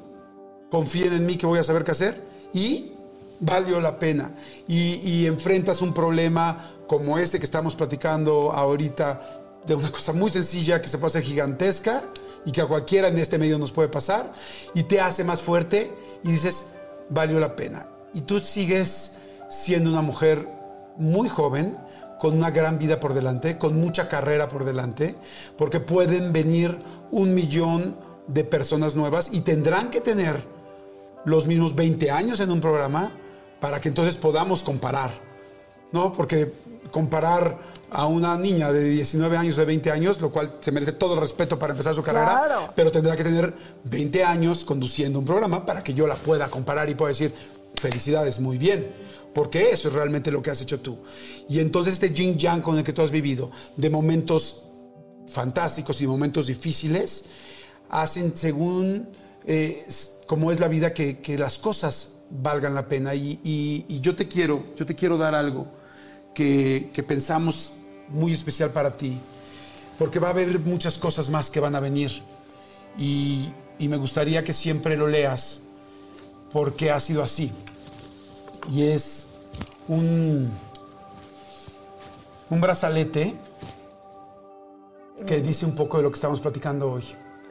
confíen 0.71 1.11
en 1.13 1.25
mí 1.25 1.35
que 1.35 1.47
voy 1.47 1.59
a 1.59 1.63
saber 1.63 1.83
qué 1.83 1.91
hacer 1.91 2.23
y 2.53 2.91
valió 3.41 3.81
la 3.81 3.99
pena. 3.99 4.33
Y, 4.67 5.25
enfrentas 5.25 5.81
un 5.81 5.93
problema 5.93 6.71
como 6.87 7.17
este 7.17 7.39
que 7.39 7.45
estamos 7.45 7.75
platicando 7.75 8.51
ahorita, 8.53 9.19
de 9.65 9.75
una 9.75 9.91
cosa 9.91 10.13
muy 10.13 10.29
sencilla 10.29 10.81
que 10.81 10.87
se 10.87 10.97
puede 10.97 11.07
hacer 11.07 11.23
gigantesca 11.23 12.03
y 12.45 12.51
que 12.51 12.61
a 12.61 12.67
cualquiera 12.67 13.07
en 13.07 13.17
este 13.17 13.37
medio 13.37 13.57
nos 13.57 13.71
puede 13.71 13.87
pasar 13.87 14.31
y 14.73 14.83
te 14.83 15.01
hace 15.01 15.23
más 15.23 15.41
fuerte 15.41 15.91
y 16.23 16.31
dices, 16.31 16.67
valió 17.09 17.39
la 17.39 17.55
pena. 17.55 17.87
Y 18.13 18.21
tú 18.21 18.39
sigues 18.39 19.15
siendo 19.49 19.89
una 19.89 20.01
mujer 20.01 20.47
muy 20.97 21.29
joven, 21.29 21.75
con 22.19 22.37
una 22.37 22.51
gran 22.51 22.79
vida 22.79 23.01
por 23.01 23.13
delante, 23.13 23.57
con 23.57 23.77
mucha 23.77 24.07
carrera 24.07 24.47
por 24.47 24.63
delante, 24.63 25.15
porque 25.57 25.81
pueden 25.81 26.31
venir 26.31 26.77
un 27.11 27.33
millón 27.33 27.97
de 28.27 28.43
personas 28.43 28.95
nuevas 28.95 29.29
y 29.33 29.41
tendrán 29.41 29.89
que 29.89 30.01
tener 30.01 30.43
los 31.25 31.47
mismos 31.47 31.75
20 31.75 32.11
años 32.11 32.39
en 32.39 32.51
un 32.51 32.61
programa 32.61 33.11
para 33.59 33.79
que 33.79 33.89
entonces 33.89 34.17
podamos 34.17 34.63
comparar, 34.63 35.11
¿no? 35.91 36.11
Porque 36.11 36.51
comparar 36.91 37.57
a 37.89 38.07
una 38.07 38.37
niña 38.37 38.71
de 38.71 38.83
19 38.83 39.37
años, 39.37 39.55
de 39.55 39.65
20 39.65 39.91
años, 39.91 40.19
lo 40.19 40.31
cual 40.31 40.57
se 40.61 40.71
merece 40.71 40.93
todo 40.93 41.13
el 41.13 41.21
respeto 41.21 41.57
para 41.59 41.73
empezar 41.73 41.93
su 41.95 42.03
carrera, 42.03 42.71
pero 42.75 42.91
tendrá 42.91 43.15
que 43.15 43.23
tener 43.23 43.53
20 43.83 44.23
años 44.23 44.65
conduciendo 44.65 45.19
un 45.19 45.25
programa 45.25 45.65
para 45.65 45.83
que 45.83 45.93
yo 45.93 46.07
la 46.07 46.15
pueda 46.15 46.49
comparar 46.49 46.89
y 46.89 46.95
pueda 46.95 47.09
decir, 47.09 47.33
felicidades, 47.79 48.39
muy 48.39 48.57
bien, 48.57 48.91
porque 49.33 49.71
eso 49.71 49.87
es 49.89 49.93
realmente 49.93 50.31
lo 50.31 50.41
que 50.41 50.51
has 50.51 50.61
hecho 50.61 50.79
tú. 50.79 50.99
Y 51.49 51.59
entonces 51.59 51.93
este 51.93 52.11
yin 52.13 52.37
yang 52.37 52.61
con 52.61 52.77
el 52.77 52.83
que 52.83 52.93
tú 52.93 53.01
has 53.01 53.11
vivido, 53.11 53.51
de 53.77 53.89
momentos 53.89 54.63
fantásticos 55.27 56.01
y 56.01 56.07
momentos 56.07 56.47
difíciles, 56.47 57.25
hacen 57.89 58.35
según 58.35 59.07
eh, 59.45 59.85
como 60.25 60.51
es 60.51 60.59
la 60.59 60.67
vida 60.67 60.93
que, 60.93 61.35
las 61.37 61.57
cosas 61.57 62.15
valgan 62.29 62.73
la 62.73 62.87
pena. 62.87 63.13
Y, 63.15 63.85
yo 64.01 64.15
te 64.15 64.27
quiero, 64.27 64.63
yo 64.75 64.85
te 64.85 64.95
quiero 64.95 65.17
dar 65.17 65.35
algo 65.35 65.67
que, 66.33 66.91
pensamos 67.07 67.73
muy 68.09 68.33
especial 68.33 68.71
para 68.71 68.95
ti, 68.95 69.17
porque 69.97 70.19
va 70.19 70.27
a 70.27 70.31
haber 70.31 70.59
muchas 70.59 70.97
cosas 70.97 71.29
más 71.29 71.49
que 71.49 71.59
van 71.59 71.75
a 71.75 71.79
venir. 71.79 72.11
Y, 72.97 73.49
me 73.79 73.97
gustaría 73.97 74.43
que 74.43 74.53
siempre 74.53 74.95
lo 74.95 75.07
leas, 75.07 75.61
porque 76.51 76.89
ha 76.89 76.99
sido 76.99 77.21
así. 77.21 77.51
Y 78.71 78.83
es 78.83 79.27
un, 79.89 80.49
un 82.49 82.61
brazalete 82.61 83.33
que 85.27 85.41
dice 85.41 85.65
un 85.65 85.75
poco 85.75 85.97
de 85.97 86.03
lo 86.03 86.11
que 86.11 86.15
estamos 86.15 86.39
platicando 86.39 86.89
hoy. 86.89 87.03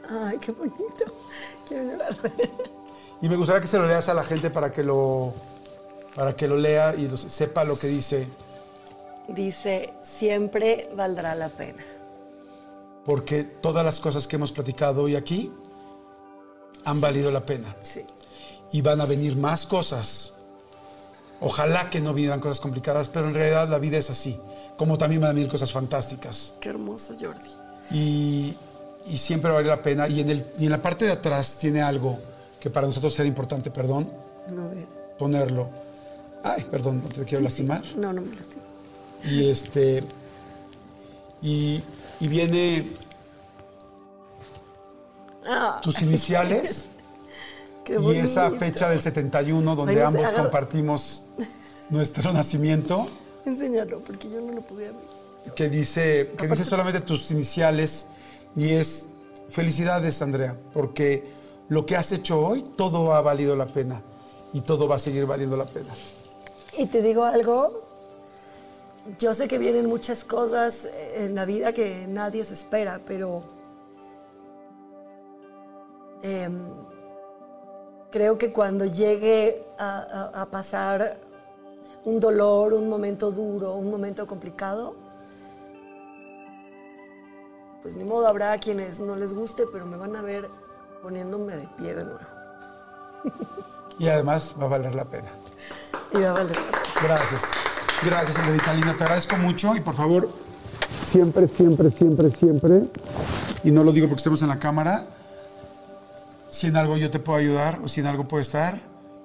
Ay, 0.09 0.37
qué 0.39 0.51
bonito. 0.51 1.05
Quiero 1.67 1.91
llorar. 1.91 2.15
Y 3.21 3.29
me 3.29 3.37
gustaría 3.37 3.61
que 3.61 3.67
se 3.67 3.77
lo 3.77 3.87
leas 3.87 4.09
a 4.09 4.13
la 4.13 4.23
gente 4.23 4.49
para 4.49 4.71
que 4.71 4.83
lo, 4.83 5.33
para 6.15 6.35
que 6.35 6.47
lo 6.47 6.57
lea 6.57 6.93
y 6.93 7.09
sepa 7.15 7.63
lo 7.63 7.77
que 7.77 7.87
dice. 7.87 8.27
Dice, 9.29 9.93
siempre 10.03 10.89
valdrá 10.95 11.33
la 11.33 11.47
pena. 11.47 11.83
Porque 13.05 13.43
todas 13.43 13.85
las 13.85 13.99
cosas 13.99 14.27
que 14.27 14.35
hemos 14.35 14.51
platicado 14.51 15.03
hoy 15.03 15.15
aquí 15.15 15.51
han 16.83 16.99
valido 16.99 17.31
la 17.31 17.45
pena. 17.45 17.73
Sí. 17.81 18.05
Y 18.73 18.81
van 18.81 18.99
a 18.99 19.05
venir 19.05 19.35
más 19.37 19.65
cosas. 19.65 20.33
Ojalá 21.39 21.89
que 21.89 21.99
no 22.01 22.13
vinieran 22.13 22.39
cosas 22.39 22.59
complicadas, 22.59 23.09
pero 23.09 23.27
en 23.27 23.33
realidad 23.33 23.69
la 23.69 23.79
vida 23.79 23.97
es 23.97 24.09
así. 24.09 24.37
Como 24.77 24.97
también 24.97 25.21
van 25.21 25.31
a 25.31 25.33
venir 25.33 25.49
cosas 25.49 25.71
fantásticas. 25.71 26.55
Qué 26.59 26.69
hermoso, 26.69 27.13
Jordi. 27.19 27.49
Y 27.91 28.55
y 29.07 29.17
siempre 29.17 29.51
vale 29.51 29.67
la 29.67 29.81
pena. 29.81 30.07
Y 30.07 30.19
en, 30.21 30.29
el, 30.29 30.45
y 30.59 30.65
en 30.65 30.71
la 30.71 30.81
parte 30.81 31.05
de 31.05 31.11
atrás 31.11 31.57
tiene 31.59 31.81
algo 31.81 32.19
que 32.59 32.69
para 32.69 32.87
nosotros 32.87 33.13
será 33.13 33.27
importante, 33.27 33.69
perdón, 33.71 34.09
no, 34.49 34.69
ver. 34.69 34.85
ponerlo. 35.17 35.69
Ay, 36.43 36.65
perdón, 36.69 37.01
no 37.03 37.09
te 37.09 37.23
quiero 37.23 37.43
lastimar. 37.43 37.81
No, 37.95 38.13
no 38.13 38.21
me 38.21 38.35
lastimo. 38.35 38.63
Y 39.23 39.49
este. 39.49 40.03
Y, 41.41 41.81
y 42.19 42.27
viene. 42.27 42.87
Ah. 45.45 45.79
Tus 45.81 46.01
iniciales. 46.01 46.87
Qué 47.83 47.97
y 47.99 48.17
esa 48.17 48.49
fecha 48.51 48.89
del 48.89 49.01
71 49.01 49.75
donde 49.75 50.01
ambos 50.01 50.31
compartimos 50.31 51.25
nuestro 51.89 52.31
nacimiento. 52.31 53.05
Enséñalo, 53.45 53.99
porque 53.99 54.29
yo 54.29 54.39
no 54.39 54.53
lo 54.53 54.61
pude 54.61 54.87
abrir. 54.87 55.53
Que 55.53 55.69
dice, 55.69 56.31
que 56.37 56.47
dice 56.47 56.63
solamente 56.63 57.01
tus 57.01 57.29
iniciales 57.31 58.07
y 58.55 58.73
es 58.73 59.07
felicidades, 59.49 60.21
Andrea, 60.21 60.57
porque 60.73 61.31
lo 61.69 61.85
que 61.85 61.95
has 61.95 62.11
hecho 62.11 62.45
hoy, 62.45 62.63
todo 62.63 63.13
ha 63.13 63.21
valido 63.21 63.55
la 63.55 63.65
pena 63.65 64.01
y 64.53 64.61
todo 64.61 64.87
va 64.87 64.95
a 64.95 64.99
seguir 64.99 65.25
valiendo 65.25 65.57
la 65.57 65.65
pena. 65.65 65.93
Y 66.77 66.87
te 66.87 67.01
digo 67.01 67.23
algo, 67.23 67.81
yo 69.19 69.33
sé 69.33 69.47
que 69.47 69.57
vienen 69.57 69.87
muchas 69.87 70.23
cosas 70.23 70.87
en 71.15 71.35
la 71.35 71.45
vida 71.45 71.73
que 71.73 72.07
nadie 72.07 72.43
se 72.43 72.53
espera, 72.53 73.01
pero 73.05 73.43
em, 76.21 76.63
creo 78.11 78.37
que 78.37 78.51
cuando 78.51 78.85
llegue 78.85 79.65
a 79.77 80.47
pasar 80.51 81.19
un 82.05 82.19
dolor, 82.19 82.73
un 82.73 82.89
momento 82.89 83.31
duro, 83.31 83.75
un 83.75 83.89
momento 83.89 84.27
complicado, 84.27 85.02
pues 87.83 87.97
ni 87.97 88.05
modo, 88.05 88.27
habrá 88.27 88.57
quienes 88.57 89.01
no 89.01 89.17
les 89.17 89.33
guste, 89.33 89.65
pero 89.69 89.85
me 89.85 89.97
van 89.97 90.15
a 90.15 90.21
ver 90.21 90.49
poniéndome 91.01 91.57
de 91.57 91.67
pie 91.77 91.93
de 91.93 92.05
nuevo. 92.05 92.19
Y 93.99 94.07
además 94.07 94.55
va 94.59 94.65
a 94.65 94.69
valer 94.69 94.95
la 94.95 95.05
pena. 95.05 95.27
Y 96.11 96.17
va 96.17 96.31
a 96.31 96.33
valer 96.33 96.55
la 96.55 96.63
pena. 96.63 96.81
Gracias. 97.03 97.43
Gracias, 98.03 98.37
Andrita 98.39 98.73
Lina. 98.73 98.97
Te 98.97 99.03
agradezco 99.03 99.37
mucho 99.37 99.75
y 99.75 99.81
por 99.81 99.93
favor, 99.93 100.29
siempre, 101.11 101.47
siempre, 101.47 101.91
siempre, 101.91 102.31
siempre, 102.31 102.83
y 103.63 103.69
no 103.69 103.83
lo 103.83 103.91
digo 103.91 104.07
porque 104.07 104.19
estemos 104.19 104.41
en 104.41 104.47
la 104.47 104.57
cámara, 104.57 105.05
si 106.49 106.67
en 106.67 106.75
algo 106.75 106.97
yo 106.97 107.11
te 107.11 107.19
puedo 107.19 107.37
ayudar 107.37 107.79
o 107.83 107.87
si 107.87 107.99
en 107.99 108.07
algo 108.07 108.27
puedo 108.27 108.41
estar, 108.41 108.79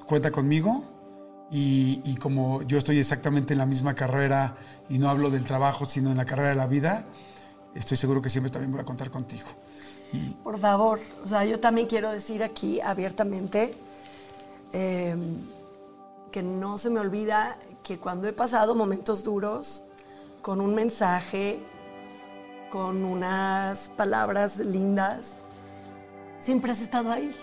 cuenta 0.06 0.30
conmigo. 0.30 0.84
Y, 1.50 2.02
y, 2.04 2.16
como 2.16 2.60
yo 2.62 2.76
estoy 2.76 2.98
exactamente 2.98 3.54
en 3.54 3.58
la 3.58 3.64
misma 3.64 3.94
carrera 3.94 4.56
y 4.90 4.98
no 4.98 5.08
hablo 5.08 5.30
del 5.30 5.46
trabajo, 5.46 5.86
sino 5.86 6.10
en 6.10 6.18
la 6.18 6.26
carrera 6.26 6.50
de 6.50 6.56
la 6.56 6.66
vida, 6.66 7.06
estoy 7.74 7.96
seguro 7.96 8.20
que 8.22 8.30
siempre 8.30 8.50
también 8.50 8.72
voy 8.72 8.80
a 8.80 8.84
contar 8.84 9.10
contigo. 9.10 9.48
Por 10.42 10.58
favor, 10.58 11.00
o 11.22 11.28
sea, 11.28 11.44
yo 11.44 11.60
también 11.60 11.86
quiero 11.86 12.10
decir 12.10 12.42
aquí 12.42 12.80
abiertamente, 12.80 13.74
em, 14.72 15.36
que 16.32 16.42
no 16.42 16.78
se 16.78 16.90
me 16.90 17.00
olvida 17.00 17.58
que 17.82 17.98
cuando 17.98 18.26
he 18.28 18.32
pasado 18.32 18.74
momentos 18.74 19.22
duros, 19.22 19.84
con 20.40 20.60
un 20.60 20.74
mensaje, 20.74 21.58
con 22.70 23.04
unas 23.04 23.90
palabras 23.90 24.58
lindas, 24.58 25.34
siempre 26.38 26.72
has 26.72 26.80
estado 26.80 27.10
ahí. 27.10 27.34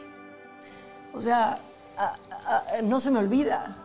O 1.13 1.21
sea, 1.21 1.59
no 2.83 2.99
se 2.99 3.11
me 3.11 3.19
olvida. 3.19 3.75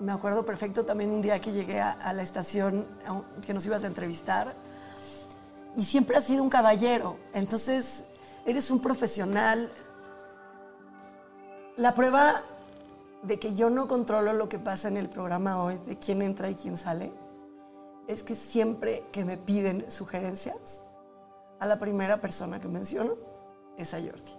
Me 0.00 0.12
acuerdo 0.12 0.44
perfecto 0.44 0.84
también 0.84 1.10
un 1.10 1.22
día 1.22 1.40
que 1.40 1.52
llegué 1.52 1.80
a, 1.80 1.90
a 1.90 2.12
la 2.12 2.22
estación 2.22 2.86
que 3.46 3.52
nos 3.52 3.66
ibas 3.66 3.84
a 3.84 3.88
entrevistar 3.88 4.54
y 5.76 5.84
siempre 5.84 6.16
has 6.16 6.24
sido 6.24 6.42
un 6.42 6.50
caballero. 6.50 7.16
Entonces, 7.32 8.04
eres 8.46 8.70
un 8.70 8.80
profesional. 8.80 9.70
La 11.76 11.94
prueba 11.94 12.42
de 13.22 13.38
que 13.38 13.54
yo 13.54 13.70
no 13.70 13.88
controlo 13.88 14.32
lo 14.32 14.48
que 14.48 14.58
pasa 14.58 14.88
en 14.88 14.96
el 14.96 15.08
programa 15.08 15.62
hoy, 15.62 15.78
de 15.86 15.98
quién 15.98 16.22
entra 16.22 16.50
y 16.50 16.54
quién 16.54 16.76
sale, 16.76 17.12
es 18.06 18.22
que 18.22 18.34
siempre 18.34 19.04
que 19.12 19.24
me 19.24 19.36
piden 19.36 19.90
sugerencias, 19.90 20.82
a 21.60 21.66
la 21.66 21.78
primera 21.78 22.20
persona 22.20 22.60
que 22.60 22.68
menciono 22.68 23.14
es 23.76 23.94
a 23.94 23.98
Jordi. 23.98 24.32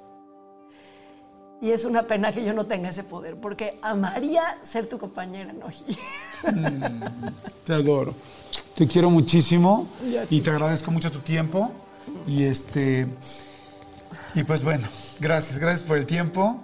Y 1.61 1.71
es 1.71 1.83
una 1.83 2.07
pena 2.07 2.31
que 2.31 2.43
yo 2.43 2.53
no 2.53 2.65
tenga 2.65 2.89
ese 2.89 3.03
poder, 3.03 3.35
porque 3.35 3.77
amaría 3.81 4.43
ser 4.63 4.87
tu 4.87 4.97
compañera 4.97 5.51
en 5.51 5.61
Oji. 5.61 5.97
Te 7.65 7.73
adoro. 7.73 8.13
Te 8.79 8.87
quiero 8.87 9.09
muchísimo 9.09 9.89
y 10.29 10.39
te 10.39 10.51
agradezco 10.51 10.89
mucho 10.89 11.11
tu 11.11 11.19
tiempo. 11.19 11.69
Y 12.25 12.45
este. 12.45 13.07
Y 14.33 14.45
pues 14.45 14.63
bueno, 14.63 14.87
gracias, 15.19 15.57
gracias 15.57 15.83
por 15.83 15.97
el 15.97 16.05
tiempo. 16.05 16.63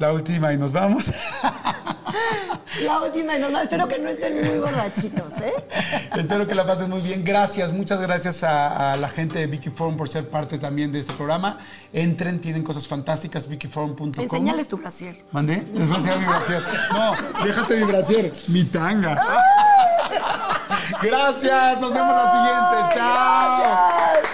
La 0.00 0.12
última 0.12 0.52
y 0.52 0.56
nos 0.56 0.72
vamos. 0.72 1.12
La 2.82 3.00
última 3.00 3.36
y 3.36 3.40
nomás, 3.40 3.62
espero 3.62 3.86
que 3.86 3.98
no 4.00 4.08
estén 4.08 4.44
muy 4.44 4.58
borrachitos, 4.58 5.40
¿eh? 5.40 5.52
Espero 6.16 6.46
que 6.48 6.54
la 6.54 6.66
pasen 6.66 6.90
muy 6.90 7.00
bien. 7.00 7.24
Gracias, 7.24 7.72
muchas 7.72 8.00
gracias 8.00 8.42
a, 8.42 8.92
a 8.92 8.96
la 8.96 9.08
gente 9.08 9.38
de 9.38 9.46
Vicky 9.46 9.70
Forum 9.70 9.96
por 9.96 10.08
ser 10.08 10.28
parte 10.28 10.58
también 10.58 10.90
de 10.90 10.98
este 10.98 11.14
programa. 11.14 11.58
Entren, 11.92 12.40
tienen 12.40 12.64
cosas 12.64 12.88
fantásticas, 12.88 13.48
vickyforum.com. 13.48 14.12
Enseñales 14.18 14.66
tu 14.66 14.78
brasier. 14.78 15.16
¿Mandé? 15.30 15.64
Les 15.72 15.86
voy 15.86 15.94
a 15.94 15.98
enseñar 15.98 16.18
mi 16.18 16.26
brasier. 16.26 16.62
No, 16.92 17.12
déjate 17.44 17.76
mi 17.76 17.84
brasier. 17.84 18.32
Mi 18.48 18.64
tanga. 18.64 19.16
Gracias, 21.02 21.80
nos 21.80 21.92
vemos 21.92 22.16
la 22.16 22.32
siguiente. 22.32 22.94
Chao. 22.94 23.58
Gracias. 23.58 24.26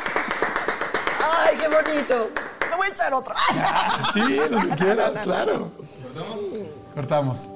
Ay, 1.45 1.57
qué 1.57 1.69
bonito. 1.69 2.31
Me 2.71 2.77
voy 2.77 2.87
a 2.87 2.91
echar 2.91 3.15
otra. 3.15 3.35
Sí, 4.13 4.41
lo 4.51 4.61
que 4.61 4.69
quieras, 4.77 5.13
claro. 5.23 5.71
Cortamos. 6.95 7.49